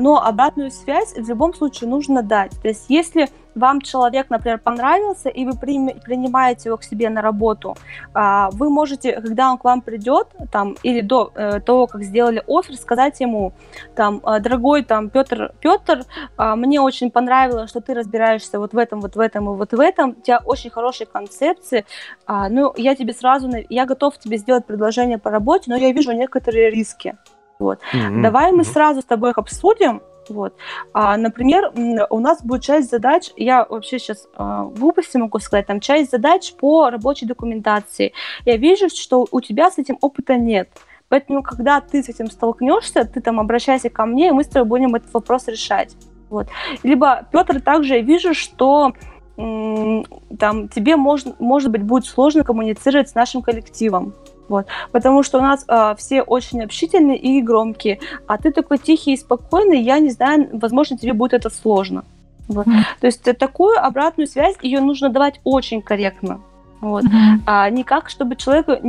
Но 0.00 0.24
обратную 0.24 0.70
связь 0.70 1.14
в 1.14 1.28
любом 1.28 1.54
случае 1.54 1.90
нужно 1.90 2.22
дать. 2.22 2.52
То 2.62 2.68
есть 2.68 2.86
если 2.88 3.28
вам 3.54 3.80
человек, 3.80 4.30
например, 4.30 4.58
понравился, 4.58 5.28
и 5.28 5.44
вы 5.44 5.52
принимаете 5.54 6.68
его 6.68 6.76
к 6.76 6.84
себе 6.84 7.10
на 7.10 7.22
работу, 7.22 7.76
а, 8.14 8.50
вы 8.52 8.70
можете, 8.70 9.20
когда 9.20 9.50
он 9.50 9.58
к 9.58 9.64
вам 9.64 9.80
придет, 9.80 10.28
там, 10.50 10.76
или 10.82 11.00
до 11.00 11.32
э, 11.34 11.60
того, 11.60 11.86
как 11.86 12.02
сделали 12.02 12.42
офер, 12.46 12.76
сказать 12.76 13.20
ему, 13.20 13.52
там, 13.94 14.20
«А, 14.24 14.38
дорогой, 14.38 14.82
там, 14.82 15.10
Петр, 15.10 15.52
Петр, 15.60 16.04
а, 16.36 16.56
мне 16.56 16.80
очень 16.80 17.10
понравилось, 17.10 17.70
что 17.70 17.80
ты 17.80 17.94
разбираешься 17.94 18.58
вот 18.58 18.72
в 18.72 18.78
этом, 18.78 19.00
вот 19.00 19.16
в 19.16 19.20
этом 19.20 19.50
и 19.50 19.56
вот 19.56 19.72
в 19.72 19.80
этом, 19.80 20.10
у 20.10 20.20
тебя 20.20 20.40
очень 20.44 20.70
хорошие 20.70 21.06
концепции, 21.06 21.84
ну, 22.28 22.72
я 22.76 22.94
тебе 22.94 23.12
сразу, 23.12 23.50
я 23.68 23.86
готов 23.86 24.18
тебе 24.18 24.36
сделать 24.36 24.66
предложение 24.66 25.18
по 25.18 25.30
работе, 25.30 25.64
но 25.66 25.76
я 25.76 25.92
вижу 25.92 26.12
некоторые 26.12 26.70
риски. 26.70 27.16
Вот. 27.58 27.78
Mm-hmm. 27.94 28.22
Давай 28.22 28.52
мы 28.52 28.64
сразу 28.64 29.00
с 29.00 29.04
тобой 29.04 29.30
их 29.30 29.38
обсудим, 29.38 30.02
вот. 30.32 30.54
А, 30.92 31.16
например, 31.16 31.72
у 32.10 32.18
нас 32.18 32.42
будет 32.42 32.62
часть 32.62 32.90
задач, 32.90 33.30
я 33.36 33.64
вообще 33.68 33.98
сейчас 33.98 34.28
а, 34.34 34.64
глупости 34.64 35.16
могу 35.16 35.38
сказать, 35.38 35.66
там 35.66 35.80
часть 35.80 36.10
задач 36.10 36.54
по 36.54 36.90
рабочей 36.90 37.26
документации. 37.26 38.12
Я 38.44 38.56
вижу, 38.56 38.88
что 38.88 39.26
у 39.30 39.40
тебя 39.40 39.70
с 39.70 39.78
этим 39.78 39.98
опыта 40.00 40.36
нет. 40.36 40.68
Поэтому, 41.08 41.42
когда 41.42 41.80
ты 41.80 42.02
с 42.02 42.08
этим 42.08 42.30
столкнешься, 42.30 43.04
ты 43.04 43.20
там 43.20 43.38
обращайся 43.38 43.90
ко 43.90 44.06
мне, 44.06 44.28
и 44.28 44.32
мы 44.32 44.44
с 44.44 44.48
тобой 44.48 44.68
будем 44.68 44.94
этот 44.94 45.12
вопрос 45.12 45.46
решать. 45.46 45.94
Вот. 46.30 46.48
Либо, 46.82 47.26
Петр, 47.30 47.60
также 47.60 47.96
я 47.96 48.00
вижу, 48.00 48.32
что 48.32 48.92
там 49.36 50.68
тебе 50.68 50.96
может, 50.96 51.40
может 51.40 51.70
быть 51.70 51.82
будет 51.82 52.04
сложно 52.06 52.44
коммуницировать 52.44 53.08
с 53.08 53.14
нашим 53.14 53.42
коллективом. 53.42 54.14
Вот. 54.48 54.66
Потому 54.90 55.22
что 55.22 55.38
у 55.38 55.42
нас 55.42 55.64
э, 55.66 55.94
все 55.96 56.22
очень 56.22 56.62
общительные 56.62 57.16
и 57.16 57.40
громкие, 57.40 58.00
а 58.26 58.38
ты 58.38 58.52
такой 58.52 58.78
тихий 58.78 59.14
и 59.14 59.16
спокойный, 59.16 59.80
я 59.80 59.98
не 59.98 60.10
знаю, 60.10 60.48
возможно, 60.52 60.98
тебе 60.98 61.12
будет 61.12 61.32
это 61.32 61.50
сложно. 61.50 62.04
Вот. 62.48 62.66
Mm-hmm. 62.66 62.82
То 63.00 63.06
есть 63.06 63.22
такую 63.38 63.82
обратную 63.82 64.26
связь, 64.26 64.56
ее 64.62 64.80
нужно 64.80 65.08
давать 65.08 65.40
очень 65.44 65.80
корректно. 65.80 66.40
Вот. 66.80 67.04
Mm-hmm. 67.04 67.40
А 67.46 67.70
никак, 67.70 68.10
чтобы 68.10 68.36
человека, 68.36 68.80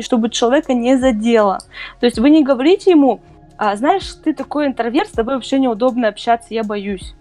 чтобы 0.00 0.30
человека 0.30 0.72
не 0.74 0.96
задело. 0.96 1.58
То 2.00 2.06
есть 2.06 2.18
вы 2.18 2.30
не 2.30 2.42
говорите 2.42 2.90
ему, 2.90 3.20
а, 3.56 3.76
знаешь, 3.76 4.14
ты 4.24 4.34
такой 4.34 4.66
интроверт, 4.66 5.08
с 5.08 5.12
тобой 5.12 5.34
вообще 5.34 5.58
неудобно 5.58 6.08
общаться, 6.08 6.54
я 6.54 6.64
боюсь. 6.64 7.14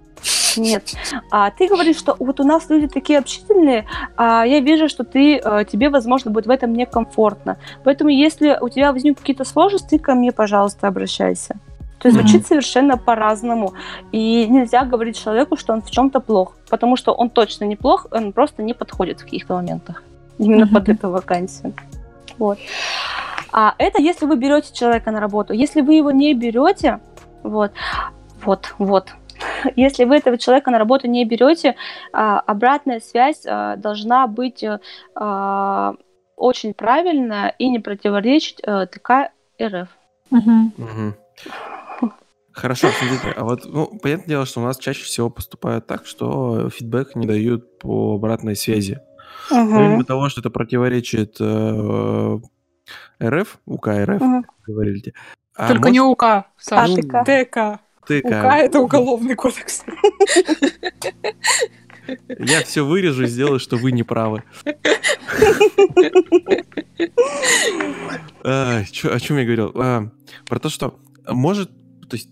Нет. 0.58 0.96
А 1.32 1.52
ты 1.52 1.68
говоришь, 1.68 1.98
что 1.98 2.16
вот 2.20 2.40
у 2.40 2.44
нас 2.44 2.70
люди 2.70 2.88
такие 2.88 3.20
общительные, 3.20 3.86
а 4.18 4.46
я 4.46 4.60
вижу, 4.60 4.90
что 4.90 5.04
ты, 5.04 5.38
э, 5.38 5.66
тебе, 5.72 5.90
возможно, 5.90 6.32
будет 6.32 6.46
в 6.46 6.50
этом 6.50 6.74
некомфортно. 6.74 7.58
Поэтому, 7.84 8.10
если 8.10 8.58
у 8.60 8.70
тебя 8.70 8.92
возникнут 8.92 9.20
какие-то 9.20 9.46
сложности, 9.46 9.98
ко 9.98 10.14
мне, 10.14 10.32
пожалуйста, 10.32 10.88
обращайся. 10.88 11.56
То 12.00 12.10
есть 12.10 12.20
звучит 12.20 12.42
mm-hmm. 12.42 12.48
совершенно 12.48 12.98
по-разному. 12.98 13.74
И 14.12 14.46
нельзя 14.48 14.84
говорить 14.84 15.18
человеку, 15.18 15.56
что 15.56 15.72
он 15.72 15.82
в 15.82 15.90
чем-то 15.90 16.20
плох, 16.20 16.58
потому 16.70 16.98
что 16.98 17.14
он 17.14 17.30
точно 17.30 17.64
не 17.64 17.78
плох, 17.78 18.08
он 18.12 18.34
просто 18.34 18.62
не 18.62 18.74
подходит 18.74 19.22
в 19.22 19.24
каких-то 19.24 19.54
моментах. 19.54 20.04
Именно 20.38 20.66
mm-hmm. 20.66 20.74
под 20.74 20.90
эту 20.90 21.10
вакансию. 21.10 21.74
Вот. 22.38 22.58
А 23.54 23.76
это 23.78 24.02
если 24.02 24.26
вы 24.26 24.36
берете 24.36 24.74
человека 24.74 25.12
на 25.12 25.22
работу. 25.22 25.54
Если 25.54 25.82
вы 25.82 25.94
его 25.94 26.12
не 26.12 26.34
берете, 26.34 27.00
вот, 27.44 27.72
вот, 28.44 28.74
вот, 28.80 29.14
если 29.76 30.06
вы 30.06 30.18
этого 30.18 30.38
человека 30.38 30.72
на 30.72 30.80
работу 30.80 31.08
не 31.08 31.26
берете, 31.26 31.76
а, 32.12 32.40
обратная 32.40 33.00
связь 33.00 33.44
а, 33.46 33.76
должна 33.76 34.28
быть 34.28 34.64
а, 35.16 35.96
очень 36.36 36.74
правильная 36.74 37.56
и 37.58 37.70
не 37.70 37.80
противоречить 37.80 38.58
ТК 38.58 39.32
РФ. 39.62 39.90
Хорошо, 42.52 42.90
смотрите, 42.90 43.34
а 43.36 43.44
вот, 43.44 43.66
ну, 43.66 43.88
понятное 43.88 44.28
дело, 44.28 44.46
что 44.46 44.62
у 44.62 44.64
нас 44.64 44.78
чаще 44.78 45.04
всего 45.04 45.32
поступает 45.32 45.88
так, 45.88 46.06
что 46.06 46.70
фидбэк 46.70 47.16
не 47.16 47.26
дают 47.26 47.80
по 47.80 48.16
обратной 48.16 48.56
связи. 48.56 49.00
Угу. 49.50 49.72
Помимо 49.72 50.06
того, 50.06 50.30
что 50.30 50.42
это 50.42 50.52
противоречит 50.52 51.38
э, 51.40 52.40
РФ, 53.24 53.60
УК 53.66 53.88
РФ, 53.88 54.22
угу. 54.22 54.46
говорили. 54.68 55.14
А 55.56 55.68
Только 55.68 55.90
может... 55.90 55.94
не 55.94 56.02
УК, 56.02 56.24
Саша, 56.58 57.02
а, 57.12 57.24
ТК. 57.26 57.80
ТК. 58.08 58.26
УК— 58.26 58.34
это 58.58 58.80
уголовный 58.80 59.36
кодекс. 59.36 59.84
Я 62.40 62.62
все 62.64 62.86
вырежу 62.86 63.24
и 63.24 63.28
сделаю, 63.28 63.60
что 63.60 63.78
вы 63.78 63.92
не 63.92 64.04
правы. 64.04 64.44
А, 68.44 68.80
о 68.80 69.20
чем 69.20 69.38
я 69.38 69.44
говорил? 69.46 69.72
А, 69.76 70.10
про 70.48 70.60
то, 70.60 70.70
что 70.70 71.00
может, 71.28 71.70
то 72.10 72.16
есть 72.16 72.30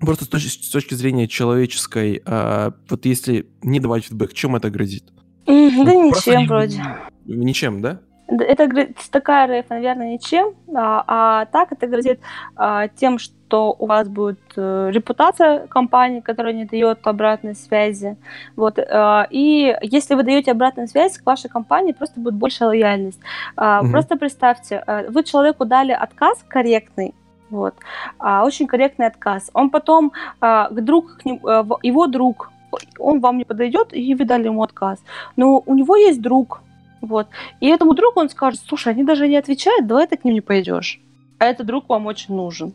просто 0.00 0.24
с 0.24 0.28
точки, 0.28 0.62
с 0.62 0.70
точки 0.70 0.94
зрения 0.94 1.26
человеческой, 1.26 2.22
а, 2.24 2.72
вот 2.88 3.04
если 3.06 3.48
не 3.62 3.80
давать 3.80 4.04
фидбэк, 4.04 4.32
чем 4.34 4.54
это 4.56 4.70
грозит? 4.70 5.04
Да 5.46 5.52
Ну, 5.52 6.10
ничем 6.10 6.40
не- 6.40 6.46
вроде. 6.46 6.82
Ничем, 7.26 7.80
да? 7.82 8.00
Да, 8.28 8.44
Это 8.44 8.68
такая 9.10 9.62
РФ, 9.62 9.70
наверное, 9.70 10.12
ничем, 10.14 10.54
а, 10.76 11.02
а 11.06 11.46
так 11.46 11.72
это 11.72 11.86
грозит 11.86 12.20
а, 12.56 12.88
тем, 12.88 13.18
что 13.18 13.34
у 13.54 13.86
вас 13.86 14.08
будет 14.08 14.38
э, 14.56 14.90
репутация 14.92 15.66
компании, 15.68 16.20
которая 16.20 16.52
не 16.54 16.64
дает 16.64 17.06
обратной 17.06 17.54
связи. 17.54 18.16
Вот, 18.56 18.78
а, 18.78 19.26
и 19.30 19.76
если 19.82 20.14
вы 20.14 20.22
даете 20.22 20.52
обратную 20.52 20.88
связь, 20.88 21.18
к 21.18 21.26
вашей 21.26 21.48
компании 21.50 21.92
просто 21.92 22.20
будет 22.20 22.34
больше 22.34 22.64
лояльность. 22.66 23.20
А, 23.56 23.82
Мгм. 23.82 23.92
Просто 23.92 24.16
представьте, 24.16 24.82
а, 24.86 25.04
вы 25.08 25.22
человеку 25.24 25.64
дали 25.64 25.92
отказ 25.92 26.44
корректный, 26.48 27.14
вот, 27.50 27.74
а, 28.18 28.44
очень 28.44 28.66
корректный 28.66 29.06
отказ. 29.06 29.50
Он 29.54 29.70
потом, 29.70 30.12
к 30.40 30.68
друг, 30.72 31.18
к 31.18 31.24
ним- 31.24 31.40
в- 31.42 31.78
его 31.82 32.06
друг, 32.06 32.50
он 32.98 33.20
вам 33.20 33.38
не 33.38 33.44
подойдет, 33.44 33.88
и 33.92 34.14
вы 34.14 34.24
дали 34.24 34.44
ему 34.46 34.62
отказ. 34.62 34.98
Но 35.36 35.62
у 35.66 35.74
него 35.74 35.96
есть 35.96 36.20
друг, 36.20 36.60
вот, 37.00 37.26
и 37.60 37.66
этому 37.68 37.94
другу 37.94 38.20
он 38.20 38.28
скажет, 38.28 38.60
слушай, 38.68 38.92
они 38.92 39.04
даже 39.04 39.28
не 39.28 39.36
отвечают, 39.38 39.86
давай 39.86 40.06
ты 40.06 40.16
к 40.16 40.24
ним 40.24 40.34
не 40.34 40.40
пойдешь. 40.42 41.00
А 41.38 41.44
этот 41.44 41.66
друг 41.66 41.88
вам 41.88 42.06
очень 42.06 42.34
нужен. 42.34 42.72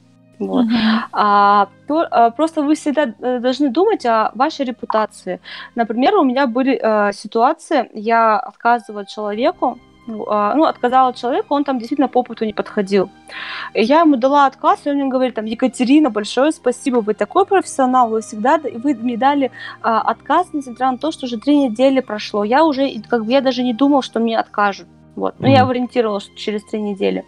Вот. 0.48 0.66
Мгм. 0.66 0.76
А, 1.12 1.68
то- 1.88 2.08
а, 2.12 2.30
просто 2.32 2.62
вы 2.62 2.74
всегда 2.76 3.14
э, 3.20 3.40
должны 3.40 3.70
думать 3.70 4.06
о 4.06 4.32
вашей 4.36 4.66
репутации. 4.66 5.40
Например, 5.76 6.16
у 6.16 6.24
меня 6.24 6.48
были 6.48 6.80
э, 6.82 7.12
ситуации, 7.14 7.90
я 7.94 8.38
отказывала 8.40 9.06
человеку, 9.06 9.78
ну, 10.08 10.26
а, 10.28 10.54
ну, 10.56 10.64
отказала 10.66 11.14
человеку, 11.14 11.56
он 11.56 11.64
там 11.64 11.78
действительно 11.80 12.10
по 12.10 12.20
опыту 12.20 12.46
не 12.46 12.52
подходил. 12.54 13.10
И 13.74 13.82
я 13.84 14.02
ему 14.02 14.18
дала 14.18 14.46
отказ, 14.48 14.82
и 14.86 14.90
он 14.90 14.96
мне 14.98 15.06
говорит, 15.06 15.36
там, 15.36 15.46
Екатерина, 15.46 16.10
большое 16.10 16.52
спасибо, 16.52 16.98
вы 16.98 17.14
такой 17.14 17.46
профессионал, 17.46 18.10
вы 18.10 18.20
всегда, 18.20 18.58
вы 18.58 18.96
мне 18.96 19.18
дали 19.18 19.50
а, 19.82 20.02
отказ, 20.02 20.48
несмотря 20.54 20.92
на 20.92 20.98
то, 20.98 21.12
что 21.12 21.26
уже 21.26 21.38
три 21.38 21.58
недели 21.58 22.02
прошло. 22.02 22.44
Я 22.44 22.66
уже, 22.66 22.90
как 23.10 23.24
бы, 23.26 23.32
я 23.32 23.40
даже 23.42 23.64
не 23.64 23.74
думал, 23.74 24.02
что 24.02 24.20
мне 24.20 24.38
откажут. 24.38 24.88
Вот. 25.16 25.36
Но 25.40 25.48
я 25.48 25.62
Мгм. 25.62 25.70
ориентировалась, 25.72 26.24
что 26.24 26.36
через 26.36 26.66
три 26.66 26.82
недели. 26.82 27.24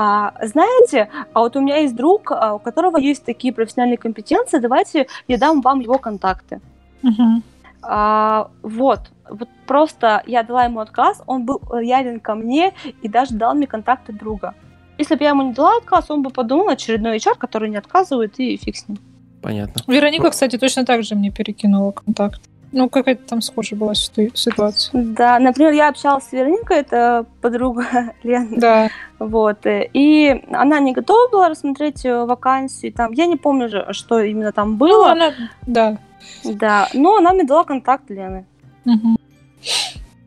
А, 0.00 0.32
знаете, 0.42 1.08
а 1.32 1.40
вот 1.40 1.56
у 1.56 1.60
меня 1.60 1.78
есть 1.78 1.96
друг, 1.96 2.30
а, 2.30 2.54
у 2.54 2.60
которого 2.60 2.98
есть 2.98 3.24
такие 3.24 3.52
профессиональные 3.52 3.98
компетенции, 3.98 4.60
давайте 4.60 5.08
я 5.26 5.38
дам 5.38 5.60
вам 5.60 5.80
его 5.80 5.98
контакты. 5.98 6.60
Мгм. 7.02 7.42
А, 7.82 8.48
вот, 8.62 9.00
вот 9.28 9.48
просто 9.66 10.22
я 10.24 10.44
дала 10.44 10.66
ему 10.66 10.78
отказ, 10.78 11.20
он 11.26 11.44
был 11.44 11.60
лоялен 11.68 12.20
ко 12.20 12.36
мне 12.36 12.74
и 13.02 13.08
даже 13.08 13.34
дал 13.34 13.56
мне 13.56 13.66
контакты 13.66 14.12
друга. 14.12 14.54
Если 14.98 15.16
бы 15.16 15.24
я 15.24 15.30
ему 15.30 15.42
не 15.42 15.52
дала 15.52 15.78
отказ, 15.78 16.08
он 16.10 16.22
бы 16.22 16.30
подумал 16.30 16.68
очередной 16.68 17.16
HR, 17.16 17.36
который 17.36 17.68
не 17.68 17.76
отказывает, 17.76 18.38
и 18.38 18.56
фиг 18.56 18.76
с 18.76 18.86
ним. 18.86 18.98
Понятно. 19.42 19.82
Вероника, 19.92 20.30
кстати, 20.30 20.58
точно 20.58 20.84
так 20.84 21.02
же 21.02 21.16
мне 21.16 21.32
перекинула 21.32 21.90
контакт. 21.90 22.40
Ну, 22.70 22.88
какая-то 22.90 23.22
там 23.26 23.40
схожая 23.40 23.78
была 23.78 23.94
ситу- 23.94 24.30
ситуация. 24.34 25.02
Да, 25.02 25.38
например, 25.38 25.72
я 25.72 25.88
общалась 25.88 26.24
с 26.24 26.32
Вероникой, 26.32 26.78
это 26.78 27.24
подруга 27.40 27.86
Лены, 28.22 28.58
Да. 28.60 28.90
вот, 29.18 29.64
э, 29.66 29.88
и 29.94 30.44
она 30.52 30.78
не 30.80 30.92
готова 30.92 31.30
была 31.30 31.48
рассмотреть 31.48 32.04
э, 32.04 32.24
вакансию, 32.26 32.92
там, 32.92 33.12
я 33.12 33.24
не 33.26 33.36
помню 33.36 33.68
же, 33.70 33.86
что 33.92 34.20
именно 34.20 34.52
там 34.52 34.72
Ну, 34.72 34.76
было, 34.76 35.12
она... 35.12 35.32
Да. 35.66 35.98
да, 36.44 36.88
но 36.92 37.16
она 37.16 37.32
мне 37.32 37.44
дала 37.44 37.64
контакт 37.64 38.10
Лены. 38.10 38.44
Мгм. 38.84 39.16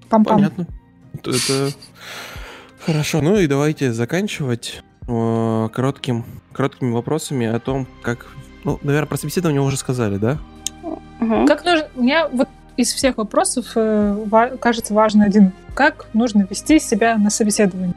Пам-пам. 0.10 0.24
Понятно. 0.36 0.66
Это, 1.14 1.30
это 1.32 1.72
хорошо. 2.86 3.22
Ну 3.22 3.38
и 3.38 3.46
давайте 3.48 3.94
заканчивать 3.94 4.82
э, 5.08 5.70
коротким, 5.72 6.26
короткими 6.54 6.92
вопросами 6.92 7.46
о 7.46 7.60
том, 7.60 7.86
как... 8.02 8.26
Ну, 8.64 8.80
наверное, 8.84 9.08
про 9.08 9.18
собеседование 9.18 9.62
уже 9.62 9.78
сказали, 9.78 10.18
да? 10.18 10.38
Мгм. 11.20 11.46
Как 11.46 11.64
нужно... 11.66 11.88
У 11.96 12.02
меня 12.02 12.28
вот 12.28 12.48
из 12.78 12.94
всех 12.94 13.18
вопросов 13.18 13.66
э, 13.76 14.16
ва- 14.26 14.58
кажется 14.60 14.94
важный 14.94 15.26
один. 15.26 15.52
Как 15.74 16.08
нужно 16.14 16.48
вести 16.50 16.80
себя 16.80 17.18
на 17.18 17.30
собеседовании? 17.30 17.94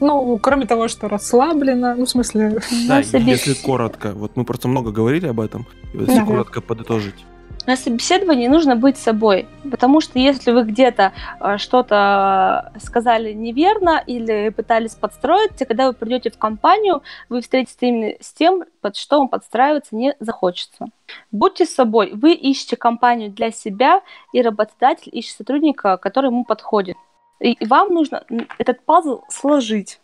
Ну, 0.00 0.38
кроме 0.38 0.66
того, 0.66 0.88
что 0.88 1.08
расслабленно, 1.08 1.94
ну, 1.94 2.04
в 2.04 2.10
смысле... 2.10 2.60
Да, 2.86 2.98
если 2.98 3.54
коротко. 3.54 4.12
Вот 4.12 4.36
мы 4.36 4.44
просто 4.44 4.68
много 4.68 4.90
говорили 4.90 5.26
об 5.26 5.40
этом. 5.40 5.66
Если 5.94 6.16
Да. 6.16 6.24
коротко 6.26 6.60
подытожить. 6.60 7.24
На 7.66 7.76
собеседовании 7.76 8.46
нужно 8.46 8.76
быть 8.76 8.96
собой, 8.96 9.48
потому 9.68 10.00
что 10.00 10.20
если 10.20 10.52
вы 10.52 10.62
где-то 10.62 11.12
э, 11.40 11.58
что-то 11.58 12.72
сказали 12.80 13.32
неверно 13.32 14.02
или 14.06 14.50
пытались 14.50 14.94
подстроиться, 14.94 15.64
когда 15.64 15.88
вы 15.88 15.92
придете 15.92 16.30
в 16.30 16.38
компанию, 16.38 17.02
вы 17.28 17.40
встретитесь 17.40 17.76
именно 17.80 18.14
с 18.20 18.32
тем, 18.32 18.64
под 18.80 18.96
что 18.96 19.18
вам 19.18 19.28
подстраиваться 19.28 19.96
не 19.96 20.14
захочется. 20.20 20.86
Будьте 21.32 21.66
собой, 21.66 22.12
вы 22.14 22.34
ищете 22.34 22.76
компанию 22.76 23.30
для 23.30 23.50
себя, 23.50 24.00
и 24.32 24.42
работодатель 24.42 25.10
ищет 25.12 25.38
сотрудника, 25.38 25.96
который 25.96 26.26
ему 26.26 26.44
подходит. 26.44 26.96
И 27.40 27.56
вам 27.66 27.92
нужно 27.92 28.22
этот 28.58 28.84
пазл 28.84 29.22
сложить. 29.28 29.98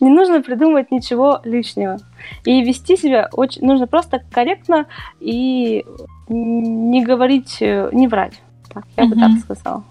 Не 0.00 0.10
нужно 0.10 0.42
придумывать 0.42 0.90
ничего 0.90 1.40
лишнего. 1.44 1.98
И 2.44 2.62
вести 2.62 2.96
себя 2.96 3.28
очень 3.32 3.64
нужно 3.64 3.86
просто 3.86 4.22
корректно 4.32 4.86
и 5.20 5.84
не 6.28 7.04
говорить, 7.04 7.58
э, 7.60 7.90
не 7.92 8.08
врать. 8.08 8.40
Так, 8.72 8.84
я 8.96 9.06
бы 9.06 9.14
так 9.16 9.30
сказала. 9.40 9.84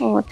Вот. 0.00 0.26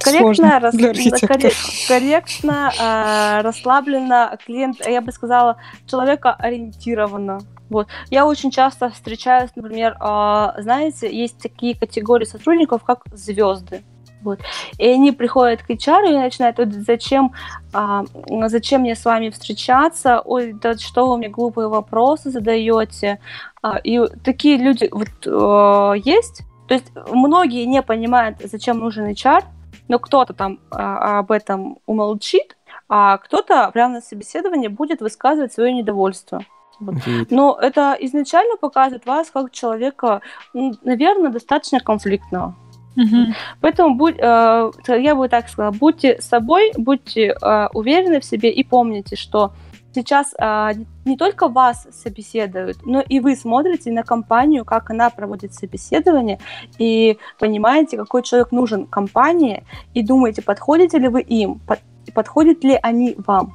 Сложно 0.00 0.60
рас- 0.60 0.74
для 0.74 0.90
архитектора. 0.90 1.34
корре- 1.38 1.88
корректно, 1.88 2.70
э, 2.80 3.40
расслабленно, 3.42 4.38
клиент, 4.44 4.86
я 4.86 5.00
бы 5.00 5.12
сказала, 5.12 5.56
человека 5.86 6.32
ориентированно. 6.32 7.40
Вот. 7.68 7.88
Я 8.10 8.26
очень 8.26 8.50
часто 8.50 8.90
встречаюсь, 8.90 9.50
например, 9.56 9.96
а, 9.98 10.54
знаете, 10.58 11.14
есть 11.14 11.38
такие 11.38 11.74
категории 11.74 12.26
сотрудников, 12.26 12.84
как 12.84 13.02
звезды. 13.12 13.82
Вот. 14.22 14.40
И 14.78 14.86
они 14.86 15.12
приходят 15.12 15.62
к 15.62 15.70
HR 15.70 16.10
и 16.10 16.16
начинают, 16.16 16.58
«Вот 16.58 16.72
зачем, 16.72 17.32
а, 17.72 18.04
зачем 18.46 18.82
мне 18.82 18.94
с 18.94 19.04
вами 19.04 19.30
встречаться, 19.30 20.20
ой, 20.20 20.52
да 20.52 20.76
что 20.76 21.06
вы 21.06 21.18
мне 21.18 21.28
глупые 21.28 21.68
вопросы 21.68 22.30
задаете. 22.30 23.20
А, 23.62 23.78
и 23.78 24.00
такие 24.24 24.56
люди 24.56 24.88
вот 24.90 25.08
э, 25.26 26.00
есть. 26.04 26.42
То 26.68 26.74
есть 26.74 26.86
многие 27.10 27.64
не 27.64 27.82
понимают, 27.82 28.38
зачем 28.44 28.78
нужен 28.78 29.08
HR, 29.08 29.44
но 29.88 29.98
кто-то 29.98 30.32
там 30.32 30.58
а, 30.70 31.18
об 31.18 31.30
этом 31.32 31.78
умолчит, 31.86 32.56
а 32.88 33.18
кто-то 33.18 33.70
прямо 33.72 33.94
на 33.94 34.00
собеседовании 34.00 34.68
будет 34.68 35.00
высказывать 35.00 35.52
свое 35.52 35.72
недовольство. 35.72 36.44
Вот. 36.80 36.96
Но 37.30 37.58
это 37.60 37.96
изначально 38.00 38.56
показывает 38.56 39.06
вас 39.06 39.30
как 39.30 39.52
человека, 39.52 40.20
наверное, 40.52 41.30
достаточно 41.30 41.80
конфликтного. 41.80 42.56
Мгм. 42.96 43.34
Поэтому 43.60 43.94
будь, 43.94 44.16
э, 44.18 44.70
я 44.88 45.14
бы 45.14 45.28
так 45.28 45.48
сказала, 45.48 45.72
будьте 45.72 46.20
собой, 46.20 46.72
будьте 46.76 47.34
э, 47.40 47.68
уверены 47.72 48.20
в 48.20 48.24
себе 48.24 48.50
и 48.50 48.64
помните, 48.64 49.16
что 49.16 49.52
сейчас 49.94 50.34
э, 50.38 50.72
не 51.04 51.16
только 51.16 51.48
вас 51.48 51.86
собеседуют, 51.90 52.84
но 52.84 53.00
и 53.00 53.20
вы 53.20 53.36
смотрите 53.36 53.90
на 53.92 54.02
компанию, 54.02 54.64
как 54.64 54.90
она 54.90 55.10
проводит 55.10 55.54
собеседование, 55.54 56.38
и 56.78 57.18
понимаете, 57.38 57.96
какой 57.96 58.22
человек 58.22 58.52
нужен 58.52 58.86
компании, 58.86 59.64
и 59.94 60.02
думаете, 60.02 60.42
подходите 60.42 60.98
ли 60.98 61.08
вы 61.08 61.22
им, 61.22 61.60
под- 61.60 61.80
подходят 62.14 62.64
ли 62.64 62.78
они 62.82 63.14
вам. 63.26 63.52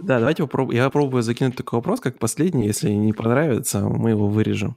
Да, 0.00 0.18
давайте 0.18 0.42
попробуем. 0.42 0.78
Я 0.78 0.84
попробую 0.86 1.22
закинуть 1.22 1.56
такой 1.56 1.78
вопрос, 1.78 2.00
как 2.00 2.18
последний. 2.18 2.66
Если 2.66 2.90
не 2.90 3.12
понравится, 3.12 3.80
мы 3.80 4.10
его 4.10 4.26
вырежем. 4.26 4.76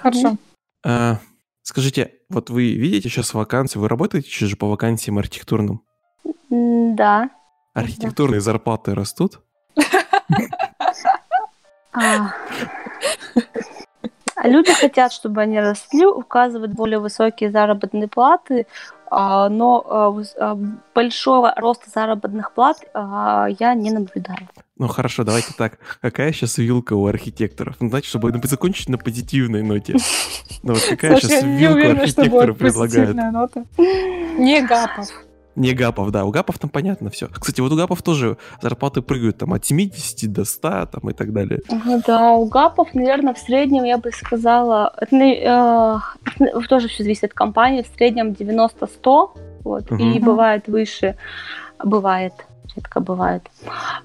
Хорошо. 0.00 0.36
А, 0.84 1.18
скажите, 1.62 2.14
вот 2.28 2.50
вы 2.50 2.72
видите 2.72 3.08
сейчас 3.08 3.34
вакансии, 3.34 3.78
вы 3.78 3.88
работаете 3.88 4.28
сейчас 4.28 4.50
же 4.50 4.56
по 4.56 4.68
вакансиям 4.68 5.18
архитектурным? 5.18 5.82
Да. 6.50 7.30
Архитектурные 7.74 8.40
зарплаты 8.40 8.94
растут? 8.94 9.40
А. 11.94 12.32
А 14.34 14.48
Люди 14.48 14.72
хотят, 14.72 15.12
чтобы 15.12 15.42
они 15.42 15.60
росли, 15.60 16.06
указывают 16.06 16.72
более 16.72 16.98
высокие 16.98 17.50
заработные 17.50 18.08
платы, 18.08 18.66
но 19.14 19.84
а, 19.86 20.22
а, 20.38 20.58
большого 20.94 21.52
роста 21.56 21.90
заработных 21.94 22.52
плат 22.52 22.78
а, 22.94 23.46
я 23.58 23.74
не 23.74 23.90
наблюдаю. 23.90 24.48
Ну 24.78 24.88
хорошо, 24.88 25.22
давайте 25.22 25.52
так. 25.56 25.78
Какая 26.00 26.32
сейчас 26.32 26.56
вилка 26.56 26.94
у 26.94 27.06
архитекторов? 27.06 27.76
Ну, 27.80 27.90
знаете, 27.90 28.08
чтобы 28.08 28.32
закончить 28.44 28.88
на 28.88 28.96
позитивной 28.96 29.62
ноте. 29.62 29.96
Ну 30.62 30.74
вот 30.74 30.82
какая 30.88 31.20
сейчас 31.20 31.42
вилка 31.42 31.74
уверена, 31.74 32.54
предлагают? 32.54 32.92
позитивная 32.92 33.30
нота. 33.32 33.64
Не 34.38 34.62
Гапов. 34.62 35.08
Не 35.54 35.72
Гапов, 35.74 36.10
да, 36.10 36.24
у 36.24 36.30
Гапов 36.30 36.58
там 36.58 36.70
понятно 36.70 37.10
все. 37.10 37.28
Кстати, 37.28 37.60
вот 37.60 37.72
у 37.72 37.76
Гапов 37.76 38.02
тоже 38.02 38.38
зарплаты 38.62 39.02
прыгают 39.02 39.38
там 39.38 39.52
от 39.52 39.64
70 39.66 40.32
до 40.32 40.44
100 40.44 40.86
там 40.86 41.10
и 41.10 41.12
так 41.12 41.32
далее. 41.32 41.60
Да, 42.06 42.32
у 42.32 42.46
ГАПов, 42.46 42.94
наверное, 42.94 43.34
в 43.34 43.38
среднем, 43.38 43.84
я 43.84 43.98
бы 43.98 44.10
сказала, 44.12 44.94
это, 44.96 45.16
э, 45.16 46.62
тоже 46.68 46.88
все 46.88 47.02
зависит 47.02 47.24
от 47.24 47.34
компании, 47.34 47.82
в 47.82 47.96
среднем 47.96 48.32
90-100, 48.32 49.30
вот, 49.64 49.90
и 49.90 49.94
Мгм. 49.94 50.24
бывает 50.24 50.68
выше, 50.68 51.16
бывает, 51.84 52.32
редко 52.74 53.00
бывает. 53.00 53.42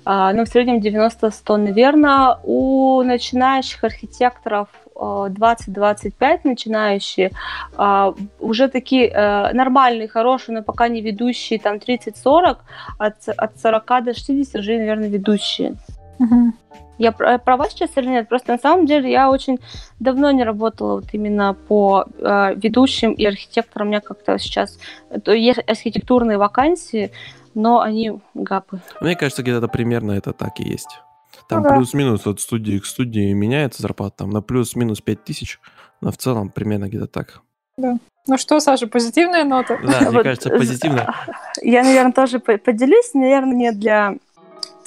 А, 0.06 0.34
но 0.34 0.44
в 0.44 0.50
среднем 0.50 0.80
90-100, 0.80 1.58
наверное, 1.58 2.38
у 2.44 3.02
начинающих 3.04 3.84
архитекторов 3.84 4.68
20-25 4.98 6.40
начинающие, 6.44 7.32
а, 7.76 8.14
уже 8.40 8.68
такие 8.68 9.08
э, 9.08 9.54
нормальные, 9.54 10.08
хорошие, 10.08 10.56
но 10.56 10.64
пока 10.64 10.88
не 10.88 11.02
ведущие, 11.02 11.60
там 11.60 11.78
30-40, 11.78 12.58
от, 12.98 13.30
от 13.38 13.60
40 13.60 14.04
до 14.04 14.14
60 14.14 14.56
уже, 14.56 14.78
наверное, 14.78 15.10
ведущие. 15.10 15.76
Угу. 16.20 16.54
Я 16.98 17.12
права 17.12 17.70
сейчас 17.70 17.92
или 17.96 18.08
нет? 18.08 18.28
Просто 18.28 18.54
на 18.54 18.58
самом 18.58 18.88
деле 18.88 19.12
я 19.12 19.30
очень 19.30 19.60
давно 20.00 20.32
не 20.32 20.44
работала 20.44 20.96
вот 20.96 21.14
именно 21.14 21.54
по 21.54 22.06
э, 22.18 22.56
ведущим 22.56 23.14
и 23.14 23.24
архитекторам. 23.26 23.88
У 23.88 23.92
меня 23.92 24.02
как-то 24.02 24.40
сейчас 24.40 24.80
то 25.24 25.32
есть 25.32 25.60
архитектурные 25.68 26.40
вакансии, 26.40 27.12
но 27.54 27.82
они 27.82 28.20
гапы. 28.34 28.80
Мне 29.02 29.16
кажется, 29.16 29.44
где-то 29.44 29.68
примерно 29.68 30.14
это 30.14 30.34
так 30.34 30.60
и 30.60 30.64
есть. 30.64 31.02
Там 31.48 31.66
ага. 31.66 31.76
плюс-минус 31.76 32.28
от 32.28 32.40
студии 32.42 32.80
к 32.80 32.86
студии 32.86 33.32
меняется 33.34 33.82
зарплата, 33.82 34.18
там 34.18 34.30
на 34.32 34.42
плюс-минус 34.42 35.02
5 35.02 35.24
тысяч, 35.24 35.60
но 36.02 36.12
в 36.12 36.18
целом 36.18 36.50
примерно 36.50 36.88
где-то 36.88 37.08
так. 37.08 37.42
Да. 37.78 37.98
Ну 38.28 38.38
что, 38.38 38.60
Саша, 38.60 38.88
позитивная 38.88 39.46
нота? 39.46 39.80
Да, 39.82 40.12
мне 40.12 40.24
кажется, 40.24 40.50
позитивная. 40.50 41.14
Я, 41.62 41.84
наверное, 41.84 42.12
тоже 42.12 42.40
поделюсь, 42.40 43.14
наверное, 43.14 43.56
не 43.56 43.72
для 43.72 44.16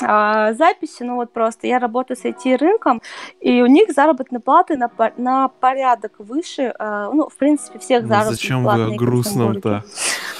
а, 0.02 0.52
записи, 0.54 1.02
ну 1.02 1.16
вот 1.16 1.32
просто 1.32 1.66
я 1.66 1.78
работаю 1.78 2.16
с 2.16 2.24
IT-рынком, 2.24 3.02
и 3.40 3.62
у 3.62 3.66
них 3.66 3.90
заработные 3.92 4.40
платы 4.40 4.76
на, 4.76 4.90
на 5.16 5.48
порядок 5.48 6.12
выше, 6.18 6.74
а, 6.78 7.10
ну, 7.12 7.28
в 7.28 7.36
принципе, 7.36 7.78
всех 7.78 8.02
ну, 8.02 8.08
заработных 8.08 8.40
Зачем 8.40 8.62
плат. 8.62 8.76
Зачем 8.76 8.90
вы 8.90 8.96
грустном-то? 8.96 9.84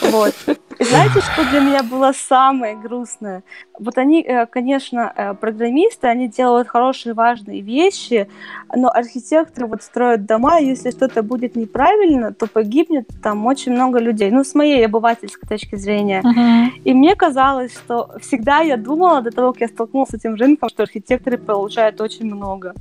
Вот. 0.03 0.35
И 0.81 0.85
знаете, 0.85 1.21
что 1.21 1.45
для 1.51 1.61
меня 1.61 1.83
было 1.83 2.13
самое 2.13 2.75
грустное? 2.75 3.43
Вот 3.79 3.99
они, 3.99 4.23
э, 4.23 4.47
конечно, 4.47 5.13
э, 5.15 5.35
программисты, 5.35 6.07
они 6.07 6.27
делают 6.27 6.69
хорошие, 6.69 7.13
важные 7.13 7.61
вещи, 7.61 8.29
но 8.75 8.89
архитекторы 8.89 9.67
вот 9.67 9.83
строят 9.83 10.25
дома, 10.25 10.59
если 10.59 10.91
что-то 10.91 11.23
будет 11.23 11.55
неправильно, 11.55 12.33
то 12.33 12.47
погибнет 12.47 13.09
там 13.23 13.45
очень 13.45 13.73
много 13.73 13.99
людей. 13.99 14.31
Ну, 14.31 14.43
с 14.43 14.55
моей 14.55 14.87
обывательской 14.87 15.47
точки 15.47 15.77
зрения. 15.77 16.23
Uh-huh. 16.23 16.71
И 16.83 16.95
мне 16.95 17.15
казалось, 17.15 17.75
что 17.75 18.13
всегда 18.21 18.61
я 18.61 18.79
думала 18.79 19.21
до 19.21 19.31
того, 19.31 19.53
как 19.53 19.61
я 19.61 19.69
столкнулась 19.69 20.11
с 20.11 20.15
этим 20.15 20.35
рынком, 20.35 20.71
что 20.71 20.85
архитекторы 20.85 21.37
получают 21.37 22.01
очень 22.01 22.25
много. 22.25 22.75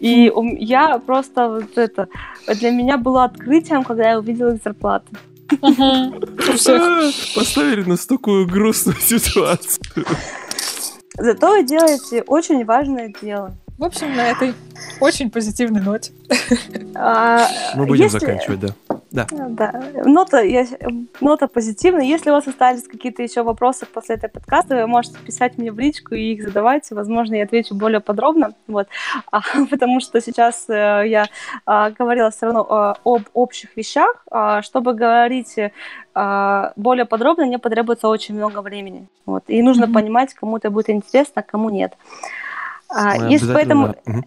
И 0.00 0.32
я 0.58 0.98
просто 0.98 1.48
вот 1.48 1.76
это... 1.76 2.08
Для 2.46 2.70
меня 2.70 2.96
было 2.96 3.24
открытием, 3.24 3.84
когда 3.84 4.08
я 4.08 4.18
увидела 4.18 4.54
их 4.54 4.62
зарплаты. 4.64 5.16
Поставили 7.34 7.84
нас 7.88 8.00
в 8.00 8.06
такую 8.06 8.46
грустную 8.46 8.96
ситуацию. 9.00 10.04
Зато 11.18 11.50
вы 11.50 11.62
делаете 11.64 12.22
очень 12.26 12.64
важное 12.64 13.12
дело. 13.20 13.54
В 13.78 13.84
общем, 13.84 14.14
на 14.16 14.28
этой 14.28 14.54
очень 15.00 15.30
позитивной 15.30 15.82
ноте. 15.82 16.12
А, 16.94 17.46
Мы 17.74 17.86
будем 17.86 18.08
заканчивать, 18.08 18.60
да. 18.60 18.68
Да. 19.12 19.26
да. 19.30 19.72
Нота, 20.04 20.40
я, 20.40 20.66
нота 21.20 21.46
позитивная. 21.46 22.04
Если 22.04 22.30
у 22.30 22.32
вас 22.32 22.48
остались 22.48 22.88
какие-то 22.88 23.22
еще 23.22 23.42
вопросы 23.42 23.86
после 23.86 24.16
этой 24.16 24.30
подкаста, 24.30 24.76
вы 24.76 24.86
можете 24.86 25.18
писать 25.18 25.58
мне 25.58 25.70
в 25.70 25.78
личку 25.78 26.14
и 26.14 26.32
их 26.32 26.42
задавать. 26.42 26.90
Возможно, 26.90 27.34
я 27.34 27.44
отвечу 27.44 27.74
более 27.74 28.00
подробно. 28.00 28.54
Вот. 28.66 28.88
А, 29.30 29.40
потому 29.70 30.00
что 30.00 30.20
сейчас 30.20 30.64
э, 30.68 31.04
я 31.06 31.26
а, 31.66 31.90
говорила 31.90 32.30
все 32.30 32.46
равно 32.46 32.66
а, 32.68 32.96
об 33.04 33.22
общих 33.34 33.76
вещах. 33.76 34.24
А, 34.30 34.62
чтобы 34.62 34.94
говорить 34.94 35.56
а, 36.14 36.72
более 36.76 37.04
подробно, 37.04 37.44
мне 37.44 37.58
потребуется 37.58 38.08
очень 38.08 38.34
много 38.34 38.62
времени. 38.62 39.06
Вот. 39.26 39.44
И 39.48 39.62
нужно 39.62 39.84
mm-hmm. 39.84 39.92
понимать, 39.92 40.34
кому 40.34 40.56
это 40.56 40.70
будет 40.70 40.90
интересно, 40.90 41.34
а 41.36 41.42
кому 41.42 41.70
нет. 41.70 41.92
А, 42.88 43.16
если 43.28 43.52
поэтому... 43.52 43.94
Да. 44.06 44.22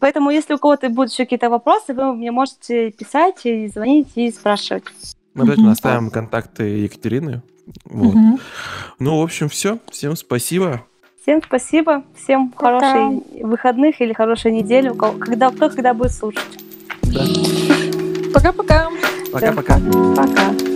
Поэтому, 0.00 0.30
если 0.30 0.54
у 0.54 0.58
кого-то 0.58 0.88
будут 0.88 1.12
еще 1.12 1.24
какие-то 1.24 1.50
вопросы, 1.50 1.94
вы 1.94 2.14
мне 2.14 2.30
можете 2.30 2.90
писать 2.90 3.44
и 3.44 3.68
звонить 3.68 4.08
и 4.14 4.30
спрашивать. 4.30 4.84
Мы 5.34 5.42
обязательно 5.42 5.72
оставим 5.72 6.10
контакты 6.10 6.64
Екатерины. 6.64 7.42
Вот. 7.84 8.14
Ну, 8.98 9.20
в 9.20 9.22
общем, 9.22 9.48
все. 9.48 9.78
Всем 9.90 10.16
спасибо. 10.16 10.84
Всем 11.22 11.40
спасибо. 11.42 12.04
Всем 12.22 12.50
Пока. 12.50 12.80
хороших 12.80 13.22
выходных 13.42 14.00
или 14.00 14.12
хорошей 14.12 14.52
недели, 14.52 14.92
когда 14.92 15.50
кто 15.50 15.70
когда 15.70 15.94
будет 15.94 16.12
слушать. 16.12 16.42
Да. 17.02 17.24
Пока-пока. 18.34 18.90
Пока-пока. 19.32 19.80
Пока. 20.14 20.73